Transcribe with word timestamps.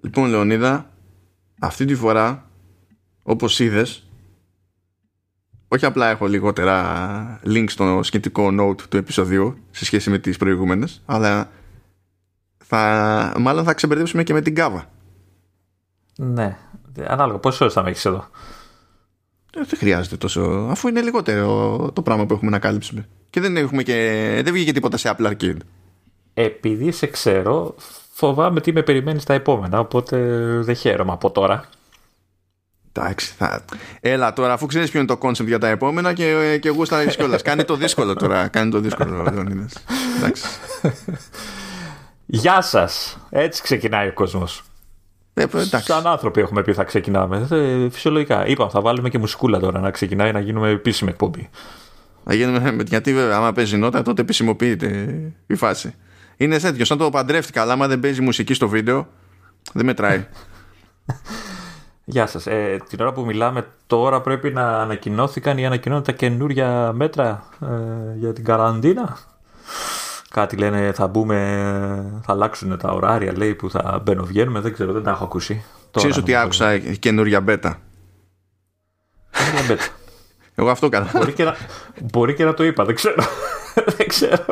Λοιπόν, 0.00 0.28
Λεωνίδα, 0.28 0.90
αυτή 1.60 1.84
τη 1.84 1.94
φορά, 1.94 2.50
όπως 3.22 3.60
είδες, 3.60 4.08
όχι 5.68 5.84
απλά 5.84 6.08
έχω 6.08 6.26
λιγότερα 6.26 7.40
link 7.44 7.64
στο 7.68 8.00
σχετικό 8.02 8.48
note 8.60 8.80
του 8.88 8.96
επεισοδίου 8.96 9.58
σε 9.70 9.84
σχέση 9.84 10.10
με 10.10 10.18
τις 10.18 10.36
προηγούμενες, 10.36 11.02
αλλά 11.06 11.50
θα, 12.64 13.34
μάλλον 13.38 13.64
θα 13.64 13.74
ξεμπερδέψουμε 13.74 14.22
και 14.22 14.32
με 14.32 14.40
την 14.40 14.54
κάβα. 14.54 14.90
Ναι, 16.16 16.56
ανάλογα. 17.06 17.38
Πόσες 17.38 17.60
ώρες 17.60 17.72
θα 17.72 17.82
με 17.82 17.90
έχεις 17.90 18.04
εδώ; 18.04 18.28
Ε, 19.54 19.64
δεν 19.64 19.78
χρειάζεται 19.78 20.16
τόσο, 20.16 20.40
αφού 20.70 20.88
είναι 20.88 21.00
λιγότερο 21.00 21.90
το 21.92 22.02
πράγμα 22.02 22.26
που 22.26 22.34
έχουμε 22.34 22.50
να 22.50 22.58
κάλυψουμε. 22.58 23.08
Και 23.30 23.40
δεν, 23.40 23.56
έχουμε 23.56 23.82
και, 23.82 23.94
δεν 24.44 24.52
βγήκε 24.52 24.72
τίποτα 24.72 24.96
σε 24.96 25.14
Apple 25.16 25.26
Arcade. 25.26 25.58
Επειδή 26.34 26.90
σε 26.92 27.06
ξέρω, 27.06 27.74
φοβάμαι 28.18 28.60
τι 28.60 28.72
με 28.72 28.82
περιμένεις 28.82 29.22
στα 29.22 29.34
επόμενα, 29.34 29.78
οπότε 29.78 30.18
δεν 30.60 30.74
χαίρομαι 30.74 31.12
από 31.12 31.30
τώρα. 31.30 31.64
Εντάξει, 32.92 33.34
θα... 33.36 33.64
Έλα 34.00 34.32
τώρα, 34.32 34.52
αφού 34.52 34.66
ξέρεις 34.66 34.90
ποιο 34.90 35.00
είναι 35.00 35.08
το 35.08 35.18
concept 35.22 35.46
για 35.46 35.58
τα 35.58 35.68
επόμενα 35.68 36.12
και, 36.12 36.58
και 36.60 36.68
εγώ 36.68 36.84
στα 36.84 37.04
κιόλας. 37.16 37.42
Κάνει 37.42 37.64
το 37.64 37.76
δύσκολο 37.76 38.14
τώρα. 38.14 38.48
Κάνει 38.48 38.70
το 38.70 38.80
δύσκολο, 38.80 39.20
Εντάξει. 40.18 40.44
Γεια 42.26 42.60
σας. 42.60 43.18
Έτσι 43.30 43.62
ξεκινάει 43.62 44.08
ο 44.08 44.12
κόσμος. 44.12 44.62
Ε, 45.34 45.46
Σαν 45.78 46.06
άνθρωποι 46.06 46.40
έχουμε 46.40 46.62
πει 46.62 46.72
θα 46.72 46.84
ξεκινάμε. 46.84 47.48
Ε, 47.50 47.90
φυσιολογικά. 47.90 48.46
Είπαμε 48.46 48.70
θα 48.70 48.80
βάλουμε 48.80 49.08
και 49.08 49.18
μουσικούλα 49.18 49.58
τώρα 49.58 49.80
να 49.80 49.90
ξεκινάει 49.90 50.32
να 50.32 50.40
γίνουμε 50.40 50.70
επίσημη 50.70 51.10
εκπομπή. 51.10 51.50
Να 52.24 52.34
γίνουμε, 52.34 52.76
γιατί 52.86 53.14
βέβαια, 53.14 53.36
άμα 53.36 53.52
παίζει 53.52 53.76
νότα, 53.76 54.02
τότε 54.02 54.22
επισημοποιείται 54.22 55.18
η 55.46 55.54
φάση. 55.54 55.94
Είναι 56.40 56.58
τέτοιο, 56.58 56.84
σαν 56.84 56.98
το 56.98 57.10
παντρεύτηκα, 57.10 57.62
αλλά 57.62 57.72
άμα 57.72 57.86
δεν 57.86 58.00
παίζει 58.00 58.20
μουσική 58.20 58.54
στο 58.54 58.68
βίντεο, 58.68 59.08
δεν 59.72 59.84
μετράει. 59.84 60.26
Γεια 62.04 62.26
σας. 62.26 62.46
Ε, 62.46 62.80
την 62.88 63.00
ώρα 63.00 63.12
που 63.12 63.24
μιλάμε 63.24 63.66
τώρα 63.86 64.20
πρέπει 64.20 64.50
να 64.50 64.80
ανακοινώθηκαν 64.80 65.58
ή 65.58 65.66
ανακοινώνουν 65.66 66.04
τα 66.04 66.12
καινούρια 66.12 66.92
μέτρα 66.94 67.48
ε, 67.62 68.18
για 68.18 68.32
την 68.32 68.44
καραντίνα; 68.44 69.18
Κάτι 70.30 70.56
λένε 70.56 70.92
θα 70.94 71.06
μπούμε, 71.06 71.36
θα 72.24 72.32
αλλάξουν 72.32 72.78
τα 72.78 72.90
ωράρια 72.90 73.36
λέει 73.36 73.54
που 73.54 73.70
θα 73.70 74.00
μπαίνω 74.04 74.24
βγαίνουμε, 74.24 74.60
δεν 74.60 74.72
ξέρω, 74.72 74.92
δεν 74.92 75.02
τα 75.02 75.10
έχω 75.10 75.24
ακούσει. 75.24 75.64
Ξέρεις 75.96 76.16
ότι 76.16 76.34
άκουσα 76.34 76.78
καινούρια 76.78 77.40
μπέτα. 77.40 77.78
Καινούρια 79.30 79.62
μπέτα. 79.68 79.84
Εγώ 80.54 80.70
αυτό 80.70 80.88
κάνω. 80.88 81.10
Μπορεί 81.12 81.32
και, 81.32 81.44
να, 81.44 81.56
μπορεί 82.12 82.34
και 82.34 82.44
να 82.44 82.54
το 82.54 82.64
είπα, 82.64 82.84
δεν 82.84 82.94
ξέρω. 82.94 83.22
δεν 83.96 84.08
ξέρω. 84.08 84.44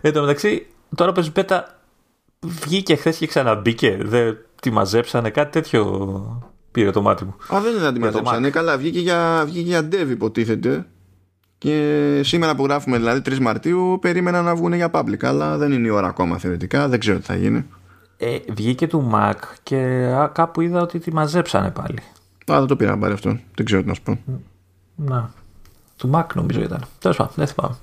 Εν 0.00 0.12
τω 0.12 0.20
μεταξύ, 0.20 0.66
τώρα 0.94 1.12
που 1.12 1.26
μπέτα 1.32 1.78
βγήκε 2.40 2.96
χθες 2.96 3.16
και 3.16 3.26
ξαναμπήκε. 3.26 3.98
Δεν 4.02 4.36
τη 4.60 4.70
μαζέψανε, 4.70 5.30
κάτι 5.30 5.50
τέτοιο 5.50 6.52
πήρε 6.70 6.90
το 6.90 7.02
μάτι 7.02 7.24
μου. 7.24 7.34
Α, 7.54 7.60
δεν 7.60 7.72
είναι 7.72 7.82
να 7.82 7.92
τη 7.92 7.98
μαζέψανε. 7.98 8.50
Καλά, 8.50 8.76
βγήκε 8.78 9.00
για, 9.00 9.42
βγήκε 9.46 9.68
για 9.68 9.88
dev 9.92 10.08
υποτίθεται. 10.10 10.86
Και 11.58 12.20
σήμερα 12.24 12.54
που 12.54 12.64
γράφουμε, 12.64 12.96
δηλαδή 12.96 13.20
3 13.24 13.38
Μαρτίου, 13.38 13.98
περίμενα 14.00 14.42
να 14.42 14.54
βγουν 14.54 14.72
για 14.72 14.90
public. 14.92 15.24
Αλλά 15.24 15.56
δεν 15.56 15.72
είναι 15.72 15.86
η 15.86 15.90
ώρα 15.90 16.06
ακόμα 16.06 16.38
θεωρητικά. 16.38 16.88
Δεν 16.88 17.00
ξέρω 17.00 17.18
τι 17.18 17.24
θα 17.24 17.36
γίνει. 17.36 17.66
Ε, 18.16 18.38
βγήκε 18.48 18.86
του 18.86 19.10
Mac 19.14 19.34
και 19.62 20.08
κάπου 20.32 20.60
είδα 20.60 20.80
ότι 20.80 20.98
τη 20.98 21.12
μαζέψανε 21.12 21.70
πάλι. 21.70 21.98
Α, 22.52 22.58
δεν 22.58 22.66
το 22.66 22.76
πήρα 22.76 22.98
πάρει 22.98 23.12
αυτό. 23.12 23.38
Δεν 23.54 23.64
ξέρω 23.64 23.82
τι 23.82 23.88
να 23.88 23.94
σου 23.94 24.02
πω. 24.02 24.18
Να. 24.94 25.30
Του 25.96 26.10
Mac 26.14 26.24
νομίζω 26.34 26.60
ήταν. 26.60 26.84
Τέλος 26.98 27.16
πάντων, 27.16 27.32
δεν 27.36 27.46
θυμάμαι. 27.46 27.76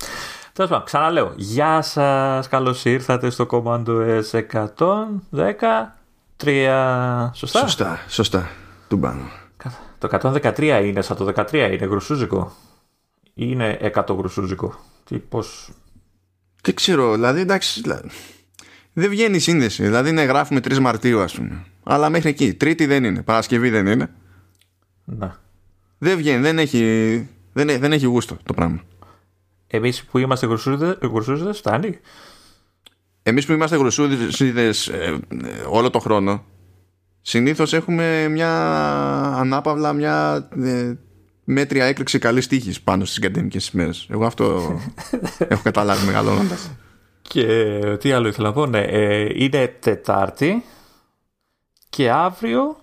Τέλος 0.57 0.71
πάντων, 0.71 0.85
ξαναλέω. 0.85 1.33
Γεια 1.35 1.81
σας. 1.81 2.47
Καλώς 2.47 2.85
ήρθατε 2.85 3.29
στο 3.29 3.47
Commando 3.51 4.21
S113. 4.31 7.29
Σωστά; 7.33 7.59
Σωστά, 7.59 7.99
σωστά. 8.07 8.49
Του 8.87 8.99
πάνω. 8.99 9.21
Το 9.97 10.07
113 10.11 10.81
είναι 10.83 11.01
σαν 11.01 11.17
το 11.17 11.33
13, 11.35 11.53
είναι 11.53 11.85
γρουσούζικο; 11.85 12.51
Είναι 13.33 13.91
100 13.95 14.15
γρουσούζικο; 14.17 14.75
Τι, 15.03 15.17
πώς... 15.17 15.69
Δεν 16.61 16.75
ξέρω, 16.75 17.13
δηλαδή 17.13 17.39
εντάξει. 17.39 17.81
Δηλαδή, 17.81 18.09
δεν 18.93 19.09
βγαίνει 19.09 19.35
η 19.35 19.39
σύνδεση. 19.39 19.83
Δηλαδή 19.83 20.11
ναι, 20.11 20.23
γράφουμε 20.23 20.59
3 20.59 20.77
Μαρτίου, 20.77 21.21
ας 21.21 21.33
πούμε. 21.33 21.65
Αλλά 21.83 22.09
μέχρι 22.09 22.29
εκεί. 22.29 22.53
Τρίτη 22.53 22.85
δεν 22.85 23.03
είναι. 23.03 23.21
Παρασκευή 23.21 23.69
δεν 23.69 23.87
είναι. 23.87 24.09
Να. 25.05 25.39
Δεν 25.97 26.17
βγαίνει, 26.17 26.41
δεν 26.41 26.59
έχει, 26.59 26.81
δεν, 27.53 27.79
δεν 27.79 27.91
έχει 27.91 28.05
γούστο 28.05 28.37
το 28.43 28.53
πράγμα. 28.53 28.81
Εμείς 29.67 30.03
που 30.03 30.17
είμαστε 30.17 30.45
γρουσούζιδε, 31.01 31.53
φτάνει. 31.53 31.99
Εμείς 33.23 33.45
που 33.45 33.51
είμαστε 33.51 33.75
γρουσούζιδε 33.77 34.67
ε, 34.67 35.17
όλο 35.69 35.89
το 35.89 35.99
χρόνο, 35.99 36.45
συνήθως 37.21 37.73
έχουμε 37.73 38.27
μια 38.27 38.51
ανάπαυλα, 39.35 39.93
μια 39.93 40.47
ε, 40.63 40.93
μέτρια 41.43 41.85
έκρηξη 41.85 42.19
καλής 42.19 42.47
τύχης 42.47 42.81
πάνω 42.81 43.05
στις 43.05 43.17
ακαδημικέ 43.17 43.59
ημέρες. 43.73 44.07
Εγώ 44.09 44.25
αυτό 44.25 44.77
έχω 45.47 45.61
καταλάβει 45.63 46.05
μεγαλώνοντας. 46.05 46.71
Και 47.21 47.79
τι 47.99 48.11
άλλο 48.11 48.27
ήθελα 48.27 48.47
να 48.47 48.53
πω, 48.53 48.65
ναι, 48.65 48.81
ε, 48.81 49.29
είναι 49.33 49.75
Τετάρτη 49.79 50.63
και 51.89 52.11
αύριο 52.11 52.77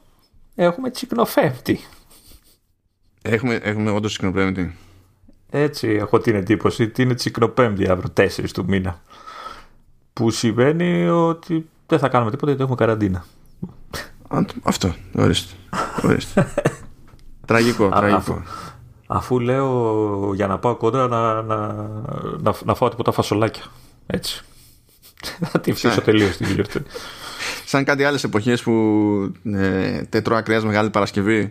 έχουμε 0.55 0.91
τσικνοφέμπτη. 0.91 1.81
Έχουμε, 3.23 3.55
έχουμε 3.55 3.91
όντως 3.91 4.11
τσικνοπέμπτη. 4.11 4.77
Έτσι 5.57 5.89
έχω 5.89 6.19
την 6.19 6.35
εντύπωση 6.35 6.83
ότι 6.83 7.03
είναι 7.03 7.15
τσικνοπέμπτη 7.15 7.89
αύριο 7.89 8.13
4 8.17 8.29
του 8.53 8.65
μήνα. 8.69 9.01
Που 10.13 10.31
σημαίνει 10.31 11.09
ότι 11.09 11.69
δεν 11.87 11.99
θα 11.99 12.09
κάνουμε 12.09 12.31
τίποτα 12.31 12.47
γιατί 12.47 12.63
έχουμε 12.63 12.87
καραντίνα. 12.87 13.25
Αυτό, 14.63 14.95
ορίστε. 15.15 15.55
ορίστε. 16.03 16.53
Τραγικό, 17.47 17.89
τραγικό. 17.89 18.43
Αφού, 19.07 19.41
λέω 19.41 20.35
για 20.35 20.47
να 20.47 20.59
πάω 20.59 20.77
κόντρα 20.77 21.09
να, 21.09 21.43
να, 21.43 21.73
να, 22.39 22.55
να 22.65 22.75
φάω 22.75 22.89
τίποτα 22.89 23.13
φασολάκια. 23.13 23.65
Έτσι. 24.07 24.45
Θα 25.51 25.61
τη 25.61 25.73
φτύσω 25.73 26.01
τελείως 26.01 26.37
την 26.37 26.47
γιορτή. 26.47 26.83
Σαν 27.67 27.85
κάτι 27.85 28.05
άλλες 28.05 28.25
εποχές 28.25 28.63
που 28.63 28.73
ε, 29.45 30.03
τετρώα 30.03 30.41
κρέα 30.41 30.61
Μεγάλη 30.61 30.91
Παρασκευή 30.91 31.51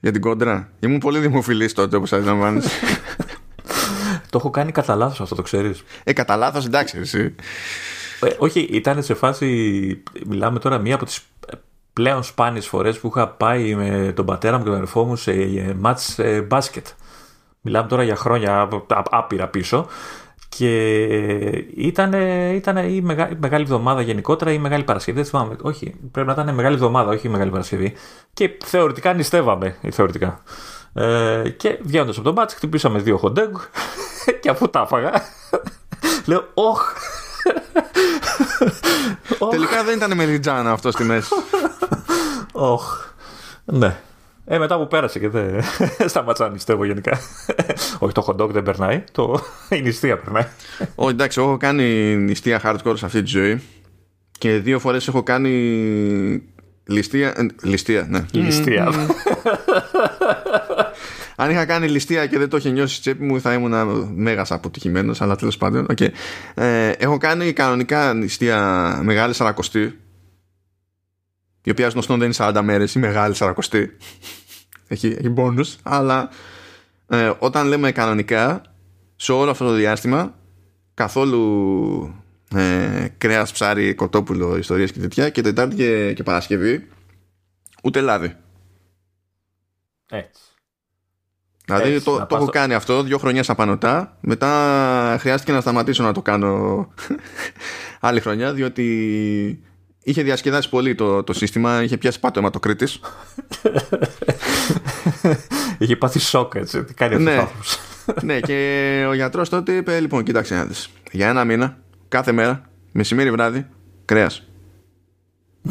για 0.00 0.12
την 0.12 0.20
κόντρα. 0.20 0.68
Ήμουν 0.80 0.98
πολύ 0.98 1.18
δημοφιλής 1.18 1.72
τότε, 1.72 1.96
όπως 1.96 2.12
αντιλαμβάνει. 2.12 2.60
το 4.30 4.38
έχω 4.38 4.50
κάνει 4.50 4.72
κατά 4.72 4.94
λάθος 4.94 5.20
αυτό, 5.20 5.34
το 5.34 5.42
ξέρεις; 5.42 5.84
Ε, 6.04 6.12
κατά 6.12 6.36
λάθος, 6.36 6.66
εντάξει, 6.66 6.98
εσύ. 6.98 7.34
Ε, 8.20 8.28
όχι, 8.38 8.60
ήταν 8.60 9.02
σε 9.02 9.14
φάση. 9.14 10.02
Μιλάμε 10.26 10.58
τώρα 10.58 10.78
μία 10.78 10.94
από 10.94 11.04
τις 11.04 11.20
πλέον 11.92 12.22
σπάνιες 12.22 12.66
φορές 12.66 12.98
που 12.98 13.08
είχα 13.08 13.28
πάει 13.28 13.74
με 13.74 14.12
τον 14.16 14.26
πατέρα 14.26 14.56
μου 14.56 14.62
και 14.62 14.68
τον 14.68 14.76
αδερφό 14.76 15.04
μου 15.04 15.16
σε 15.16 15.32
μάτς 15.78 16.18
ε, 16.18 16.40
μπάσκετ. 16.40 16.86
Μιλάμε 17.60 17.88
τώρα 17.88 18.02
για 18.02 18.16
χρόνια 18.16 18.68
άπειρα 19.10 19.48
πίσω 19.48 19.86
και 20.56 20.72
ήταν, 21.76 22.12
ήταν 22.54 22.76
η, 22.76 23.00
Μεγάλη 23.40 23.62
Εβδομάδα 23.62 24.00
γενικότερα 24.00 24.50
ή 24.50 24.54
η 24.58 24.60
Μεγάλη 24.60 24.84
Παρασκευή. 24.84 25.16
Δεν 25.16 25.26
θυμάμαι. 25.26 25.56
Όχι, 25.62 25.94
πρέπει 26.12 26.26
να 26.26 26.32
ήταν 26.32 26.48
η 26.48 26.52
Μεγάλη 26.52 26.74
Εβδομάδα, 26.74 27.10
όχι 27.10 27.26
η 27.26 27.30
Μεγάλη 27.30 27.50
Παρασκευή. 27.50 27.92
Και 28.32 28.58
θεωρητικά 28.64 29.12
νηστεύαμε. 29.12 29.76
Θεωρητικά. 29.90 30.42
Ε, 30.94 31.48
και 31.56 31.78
βγαίνοντας 31.82 32.14
από 32.16 32.24
τον 32.24 32.32
μπάτς 32.32 32.54
χτυπήσαμε 32.54 32.98
δύο 32.98 33.16
χοντέγκ 33.16 33.54
και 34.40 34.50
αφού 34.50 34.70
τα 34.70 34.80
έφαγα 34.80 35.12
λέω 36.26 36.44
όχ 36.54 36.80
Τελικά 39.50 39.84
δεν 39.84 39.96
ήταν 39.96 40.16
μεριτζάνα 40.16 40.70
αυτό 40.70 40.90
στη 40.90 41.04
μέση. 41.04 41.28
Όχ. 42.52 43.08
Ναι. 43.64 44.00
Ε, 44.52 44.58
μετά 44.58 44.78
που 44.78 44.86
πέρασε 44.86 45.18
και 45.18 45.28
δεν 45.28 45.62
σταματσα 46.12 46.44
να 46.44 46.52
νηστεύω 46.52 46.84
γενικά. 46.84 47.18
Όχι, 47.98 48.12
το 48.12 48.26
hot 48.26 48.42
dog 48.42 48.48
δεν 48.48 48.62
περνάει. 48.62 49.04
Το... 49.12 49.42
Η 49.78 49.80
νηστεία 49.80 50.18
περνάει. 50.18 50.46
Όχι, 50.94 51.10
εντάξει, 51.10 51.40
έχω 51.40 51.56
κάνει 51.56 52.16
νηστεία 52.16 52.60
hardcore 52.64 52.96
σε 52.96 53.06
αυτή 53.06 53.22
τη 53.22 53.28
ζωή. 53.28 53.62
Και 54.38 54.58
δύο 54.58 54.78
φορές 54.78 55.08
έχω 55.08 55.22
κάνει 55.22 55.50
ληστεία. 56.84 57.34
Ε, 57.36 57.46
ληστεία, 57.62 58.06
ναι. 58.08 58.24
Ληστεία. 58.32 58.88
Αν 61.36 61.50
είχα 61.50 61.64
κάνει 61.64 61.88
ληστεία 61.88 62.26
και 62.26 62.38
δεν 62.38 62.48
το 62.48 62.56
είχε 62.56 62.70
νιώσει 62.70 62.96
η 62.96 63.00
τσέπη 63.00 63.24
μου, 63.24 63.40
θα 63.40 63.52
ήμουν 63.52 64.08
μέγας 64.14 64.52
αποτυχημένος. 64.52 65.20
Αλλά 65.20 65.36
τέλος 65.36 65.56
πάντων, 65.56 65.86
okay. 65.96 66.08
ε, 66.54 66.88
έχω 66.88 67.18
κάνει 67.18 67.52
κανονικά 67.52 68.12
ληστεία 68.12 69.00
μεγάλη 69.02 69.34
σαρακοστή. 69.34 69.98
Η 71.62 71.70
οποία 71.70 71.88
γνωστόν 71.88 72.18
δεν 72.18 72.26
είναι 72.38 72.52
40 72.56 72.60
μέρες, 72.62 72.94
η 72.94 72.98
μεγάλη 72.98 73.34
σαρακοστή. 73.34 73.96
Έχει, 74.90 75.06
έχει 75.06 75.34
bonus. 75.36 75.74
Αλλά 75.82 76.28
ε, 77.08 77.32
όταν 77.38 77.66
λέμε 77.66 77.92
κανονικά, 77.92 78.62
σε 79.16 79.32
όλο 79.32 79.50
αυτό 79.50 79.64
το 79.64 79.72
διάστημα, 79.72 80.34
καθόλου 80.94 82.14
ε, 82.54 83.06
κρέας, 83.18 83.52
ψάρι, 83.52 83.94
κοτόπουλο, 83.94 84.56
ιστορίες 84.56 84.92
και 84.92 85.00
τέτοια, 85.00 85.30
και 85.30 85.42
Τετάρτη 85.42 85.74
και, 85.76 86.12
και 86.12 86.22
Παρασκευή, 86.22 86.88
ούτε 87.82 88.00
λάδι. 88.00 88.36
Έτσι. 90.10 90.42
Δηλαδή 91.64 91.90
Έτσι, 91.90 92.04
το, 92.04 92.10
να 92.12 92.18
το 92.18 92.26
πας 92.26 92.36
έχω 92.36 92.42
στο- 92.42 92.52
κάνει 92.52 92.74
αυτό 92.74 93.02
δύο 93.02 93.18
χρονιά 93.18 93.42
στα 93.42 93.54
πανωτά. 93.54 94.16
Μετά 94.20 95.16
χρειάστηκε 95.20 95.52
να 95.52 95.60
σταματήσω 95.60 96.02
να 96.02 96.12
το 96.12 96.22
κάνω 96.22 96.88
άλλη 98.00 98.20
χρονιά, 98.20 98.52
διότι 98.52 99.64
είχε 100.02 100.22
διασκεδάσει 100.22 100.68
πολύ 100.68 100.94
το, 100.94 101.22
το 101.22 101.32
σύστημα. 101.32 101.82
Είχε 101.82 101.96
πιάσει 101.96 102.20
πάτο 102.20 102.38
αιματοκρίτης. 102.38 103.00
Είχε 105.78 105.96
πάθει 105.96 106.18
σοκ, 106.18 106.54
έτσι. 106.54 106.84
Τι 106.84 106.94
κάνει 106.94 107.14
αυτός 107.14 107.32
Ναι. 107.32 107.38
ο 107.38 107.40
άνθρωπος. 107.40 107.78
ναι, 108.22 108.40
και 108.40 109.04
ο 109.08 109.14
γιατρός 109.14 109.48
τότε 109.48 109.72
είπε: 109.76 110.00
Λοιπόν, 110.00 110.22
κοίταξε 110.22 110.54
να 110.54 110.64
δεις. 110.64 110.88
Για 111.12 111.28
ένα 111.28 111.44
μήνα, 111.44 111.78
κάθε 112.08 112.32
μέρα, 112.32 112.62
μεσημέρι 112.92 113.30
βράδυ, 113.30 113.66
κρέας. 114.04 114.42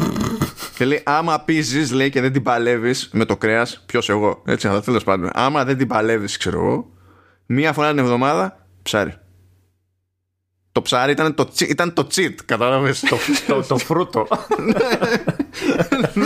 και 0.77 0.85
λέει: 0.85 1.01
Άμα 1.05 1.39
πίζεις, 1.39 1.91
λέει 1.91 2.09
και 2.09 2.21
δεν 2.21 2.31
την 2.31 2.43
παλεύεις 2.43 3.09
με 3.13 3.25
το 3.25 3.37
κρέας, 3.37 3.83
ποιος 3.85 4.09
εγώ. 4.09 4.41
Έτσι, 4.45 4.67
αλλά 4.67 4.81
τέλος 4.81 5.03
πάντων. 5.03 5.29
Άμα 5.33 5.65
δεν 5.65 5.77
την 5.77 5.87
παλεύεις, 5.87 6.37
ξέρω 6.37 6.59
εγώ, 6.59 6.89
μία 7.45 7.73
φορά 7.73 7.89
την 7.89 7.97
εβδομάδα 7.99 8.65
ψάρι. 8.81 9.13
Το 10.71 10.81
ψάρι 10.81 11.11
ήταν 11.11 11.35
το, 11.35 11.45
τσι- 11.45 11.69
ήταν 11.69 11.93
το 11.93 12.07
cheat, 12.15 12.33
κατάλαβες. 12.45 12.99
το, 12.99 13.17
το, 13.47 13.61
το 13.67 13.77
φρούτο. 13.77 14.27
Ναι. 16.13 16.25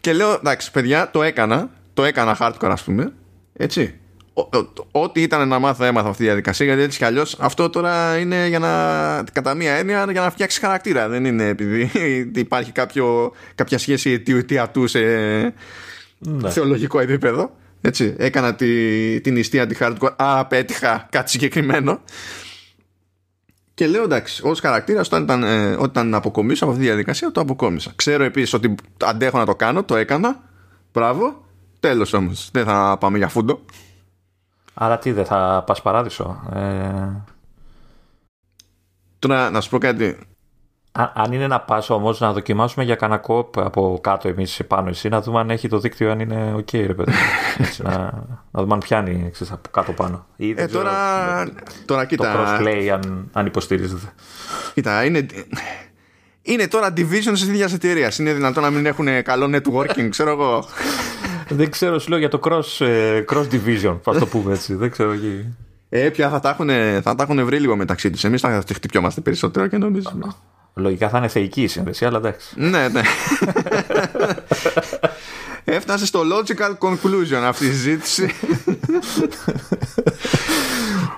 και 0.00 0.12
λέω, 0.12 0.32
εντάξει, 0.32 0.70
παιδιά, 0.70 1.10
το 1.10 1.22
έκανα. 1.22 1.70
Το 1.94 2.04
έκανα 2.04 2.36
hardcore, 2.40 2.68
ας 2.70 2.82
πούμε. 2.82 3.12
Έτσι. 3.52 3.94
Ο- 4.34 4.40
ο- 4.58 4.88
Ό,τι 5.00 5.22
ήταν 5.22 5.48
να 5.48 5.58
μάθω, 5.58 5.84
έμαθα 5.84 6.06
αυτή 6.08 6.18
τη 6.20 6.24
διαδικασία. 6.24 6.66
Γιατί 6.66 6.82
έτσι 6.82 6.98
κι 6.98 7.04
αλλιώς 7.04 7.36
αυτό 7.40 7.70
τώρα 7.70 8.18
είναι 8.18 8.46
για 8.46 8.58
να. 8.58 8.68
κατά 9.32 9.54
μία 9.54 9.72
έννοια 9.72 10.06
για 10.10 10.20
να 10.20 10.30
φτιάξεις 10.30 10.60
χαρακτήρα. 10.60 11.08
Δεν 11.08 11.24
είναι 11.24 11.44
επειδή 11.46 11.90
υπάρχει 12.34 12.72
κάποιο, 12.72 13.32
κάποια 13.54 13.78
σχέση 13.78 14.10
αιτίου-αιτιατού 14.10 14.86
σε 14.86 14.98
ναι. 16.18 16.50
θεολογικό 16.50 17.00
επίπεδο. 17.00 17.56
Έτσι. 17.80 18.14
Έκανα 18.18 18.54
τη, 18.54 19.20
την 19.20 19.32
νηστεία 19.32 19.66
τη 19.66 19.76
hardcore. 19.80 20.12
Α, 20.16 20.38
απέτυχα 20.38 21.06
κάτι 21.10 21.30
συγκεκριμένο. 21.30 22.00
Και 23.80 23.86
λέω 23.86 24.02
εντάξει, 24.02 24.42
ως 24.46 24.60
χαρακτήρας, 24.60 25.06
όταν, 25.06 25.22
ήταν, 25.22 25.42
ε, 25.42 25.76
όταν 25.78 26.08
να 26.08 26.16
αποκομίσω 26.16 26.64
από 26.64 26.72
αυτή 26.72 26.84
τη 26.84 26.90
διαδικασία, 26.90 27.32
το 27.32 27.40
αποκόμισα. 27.40 27.92
Ξέρω 27.96 28.24
επίσης 28.24 28.52
ότι 28.52 28.74
αντέχω 29.04 29.38
να 29.38 29.46
το 29.46 29.54
κάνω, 29.54 29.84
το 29.84 29.96
έκανα. 29.96 30.40
Μπράβο. 30.92 31.44
Τέλος 31.80 32.12
όμως. 32.12 32.50
Δεν 32.52 32.64
θα 32.64 32.96
πάμε 33.00 33.18
για 33.18 33.28
φούντο. 33.28 33.60
Άρα 34.74 34.98
τι, 34.98 35.12
δεν 35.12 35.24
θα 35.24 35.64
πας 35.66 35.82
παράδεισο. 35.82 36.50
Ε, 36.54 37.22
Τώρα 39.18 39.50
να 39.50 39.60
σου 39.60 39.70
πω 39.70 39.78
κάτι. 39.78 40.18
Α- 40.92 41.12
αν 41.14 41.32
είναι 41.32 41.46
να 41.46 41.60
πας 41.60 41.90
όμως 41.90 42.20
να 42.20 42.32
δοκιμάσουμε 42.32 42.84
για 42.84 42.94
κανένα 42.94 43.20
κόπ 43.20 43.58
από 43.60 43.98
κάτω 44.02 44.28
εμείς 44.28 44.60
πάνω 44.66 44.88
εσύ 44.88 45.08
να 45.08 45.20
δούμε 45.20 45.40
αν 45.40 45.50
έχει 45.50 45.68
το 45.68 45.78
δίκτυο 45.78 46.10
αν 46.10 46.20
είναι 46.20 46.54
ok 46.56 46.72
ρε 46.86 46.94
παιδί. 46.94 47.12
Έτσι, 47.58 47.82
να, 47.82 47.90
να 48.50 48.60
δούμε 48.62 48.74
αν 48.74 48.78
πιάνει 48.80 49.28
ξέρεις, 49.32 49.52
από 49.52 49.68
κάτω 49.70 49.92
πάνω. 49.92 50.26
Ή 50.36 50.52
δεν 50.52 50.64
Ε, 50.64 50.66
ξέρω, 50.66 50.82
τώρα, 50.82 51.48
τώρα 51.84 52.00
το 52.02 52.06
κοίτα, 52.08 52.34
crossplay 52.60 52.86
αν, 52.92 53.28
αν 53.32 53.46
υποστηρίζεται. 53.46 54.12
κοίτα 54.74 55.04
είναι, 55.04 55.26
είναι 56.42 56.68
τώρα 56.68 56.88
division 56.96 57.30
της 57.32 57.42
ίδιας 57.42 57.72
εταιρείας. 57.72 58.18
Είναι 58.18 58.32
δυνατόν 58.32 58.62
να 58.62 58.70
μην 58.70 58.86
έχουν 58.86 59.22
καλό 59.22 59.46
networking, 59.56 60.08
ξέρω 60.10 60.30
εγώ. 60.30 60.64
δεν 61.48 61.70
ξέρω, 61.70 61.98
σου 61.98 62.08
λέω 62.08 62.18
για 62.18 62.28
το 62.28 62.40
cross, 62.42 62.86
ε, 62.86 63.24
cross 63.32 63.44
division, 63.50 63.98
θα 64.02 64.18
το 64.18 64.26
πούμε 64.26 64.52
έτσι. 64.52 64.74
δεν 64.74 64.90
ξέρω 64.90 65.12
εκεί. 65.12 65.54
Ε, 65.88 66.08
πια 66.08 66.28
θα 66.30 66.40
τα 66.40 66.48
έχουν, 66.50 66.68
θα 67.02 67.14
τα 67.14 67.22
έχουν 67.22 67.44
βρει 67.44 67.58
λίγο 67.60 67.76
μεταξύ 67.76 68.10
τους. 68.10 68.24
Εμείς 68.24 68.40
θα 68.40 68.62
χτυπιόμαστε 68.74 69.20
περισσότερο 69.20 69.66
και 69.66 69.76
νομίζουμε. 69.76 70.26
Λογικά 70.74 71.08
θα 71.08 71.18
είναι 71.18 71.28
θεϊκή 71.28 71.62
η 71.62 71.66
σύνδεση, 71.66 72.04
αλλά 72.04 72.18
εντάξει. 72.18 72.54
ναι, 72.60 72.88
ναι. 72.88 73.02
Έφτασε 75.64 76.06
στο 76.06 76.20
logical 76.32 76.88
conclusion 76.88 77.42
αυτή 77.44 77.66
η 77.66 77.70
συζήτηση. 77.70 78.30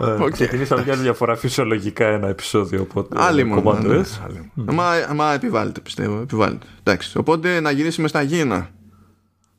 Okay. 0.00 0.30
Ξεκινήσαμε 0.32 0.82
για 0.82 0.92
άλλη 0.92 1.02
διαφορά 1.02 1.36
φυσιολογικά 1.36 2.06
ένα 2.06 2.28
επεισόδιο. 2.28 2.80
Οπότε, 2.80 3.16
Άλλη 3.22 3.44
μόνο. 3.44 3.62
κομμάτι, 3.62 3.86
ναι, 3.86 3.96
έτσι. 3.96 4.20
άλλη 4.24 4.50
μόνο. 4.54 4.72
Μα, 4.72 5.14
μα 5.14 5.32
επιβάλλεται, 5.32 5.80
πιστεύω. 5.80 6.20
Επιβάλλεται. 6.20 6.66
Εντάξει. 6.82 7.18
Οπότε 7.18 7.60
να 7.60 7.70
γυρίσουμε 7.70 8.08
στα 8.08 8.22
γήινα. 8.22 8.68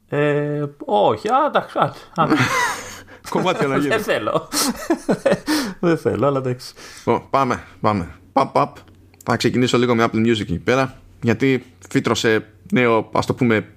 Ε, 0.10 0.64
όχι, 0.86 1.28
α, 1.28 1.36
εντάξει. 1.48 1.78
α, 1.78 1.84
α. 2.24 2.28
Κομμάτια 3.30 3.68
να 3.68 3.74
Δεν 3.78 3.82
γίνει. 3.90 4.02
θέλω. 4.02 4.48
Δεν 5.80 5.98
θέλω, 5.98 6.28
αλλά 6.28 6.38
εντάξει. 6.38 6.74
Λοιπόν, 7.06 7.24
πάμε, 7.30 7.64
πάμε. 7.82 8.16
Παπ, 8.34 8.52
παπ. 8.54 8.76
Θα 9.24 9.38
ξεκινήσω 9.38 9.78
λίγο 9.78 9.96
με 9.96 10.06
Apple 10.12 10.26
Music 10.28 10.40
εκεί 10.40 10.60
πέρα. 10.60 11.02
Γιατί 11.22 11.64
φύτρωσε 11.90 12.46
νέο, 12.72 13.10
ας 13.14 13.26
το 13.26 13.34
πούμε. 13.34 13.68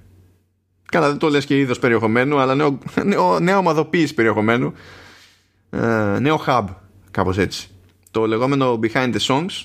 Καλά, 0.91 1.09
δεν 1.09 1.19
το 1.19 1.29
λες 1.29 1.45
και 1.45 1.59
είδος 1.59 1.79
περιεχομένου, 1.79 2.39
αλλά 2.39 2.55
νέο, 2.55 2.79
νέο, 3.05 3.41
νέο 3.41 3.59
ομαδοποίηση 3.59 4.15
περιεχομένου. 4.15 4.73
Ε, 5.71 6.19
νέο 6.21 6.45
hub, 6.47 6.65
κάπως 7.11 7.39
έτσι. 7.39 7.69
Το 8.11 8.27
λεγόμενο 8.27 8.79
Behind 8.83 9.15
the 9.15 9.19
Songs, 9.21 9.65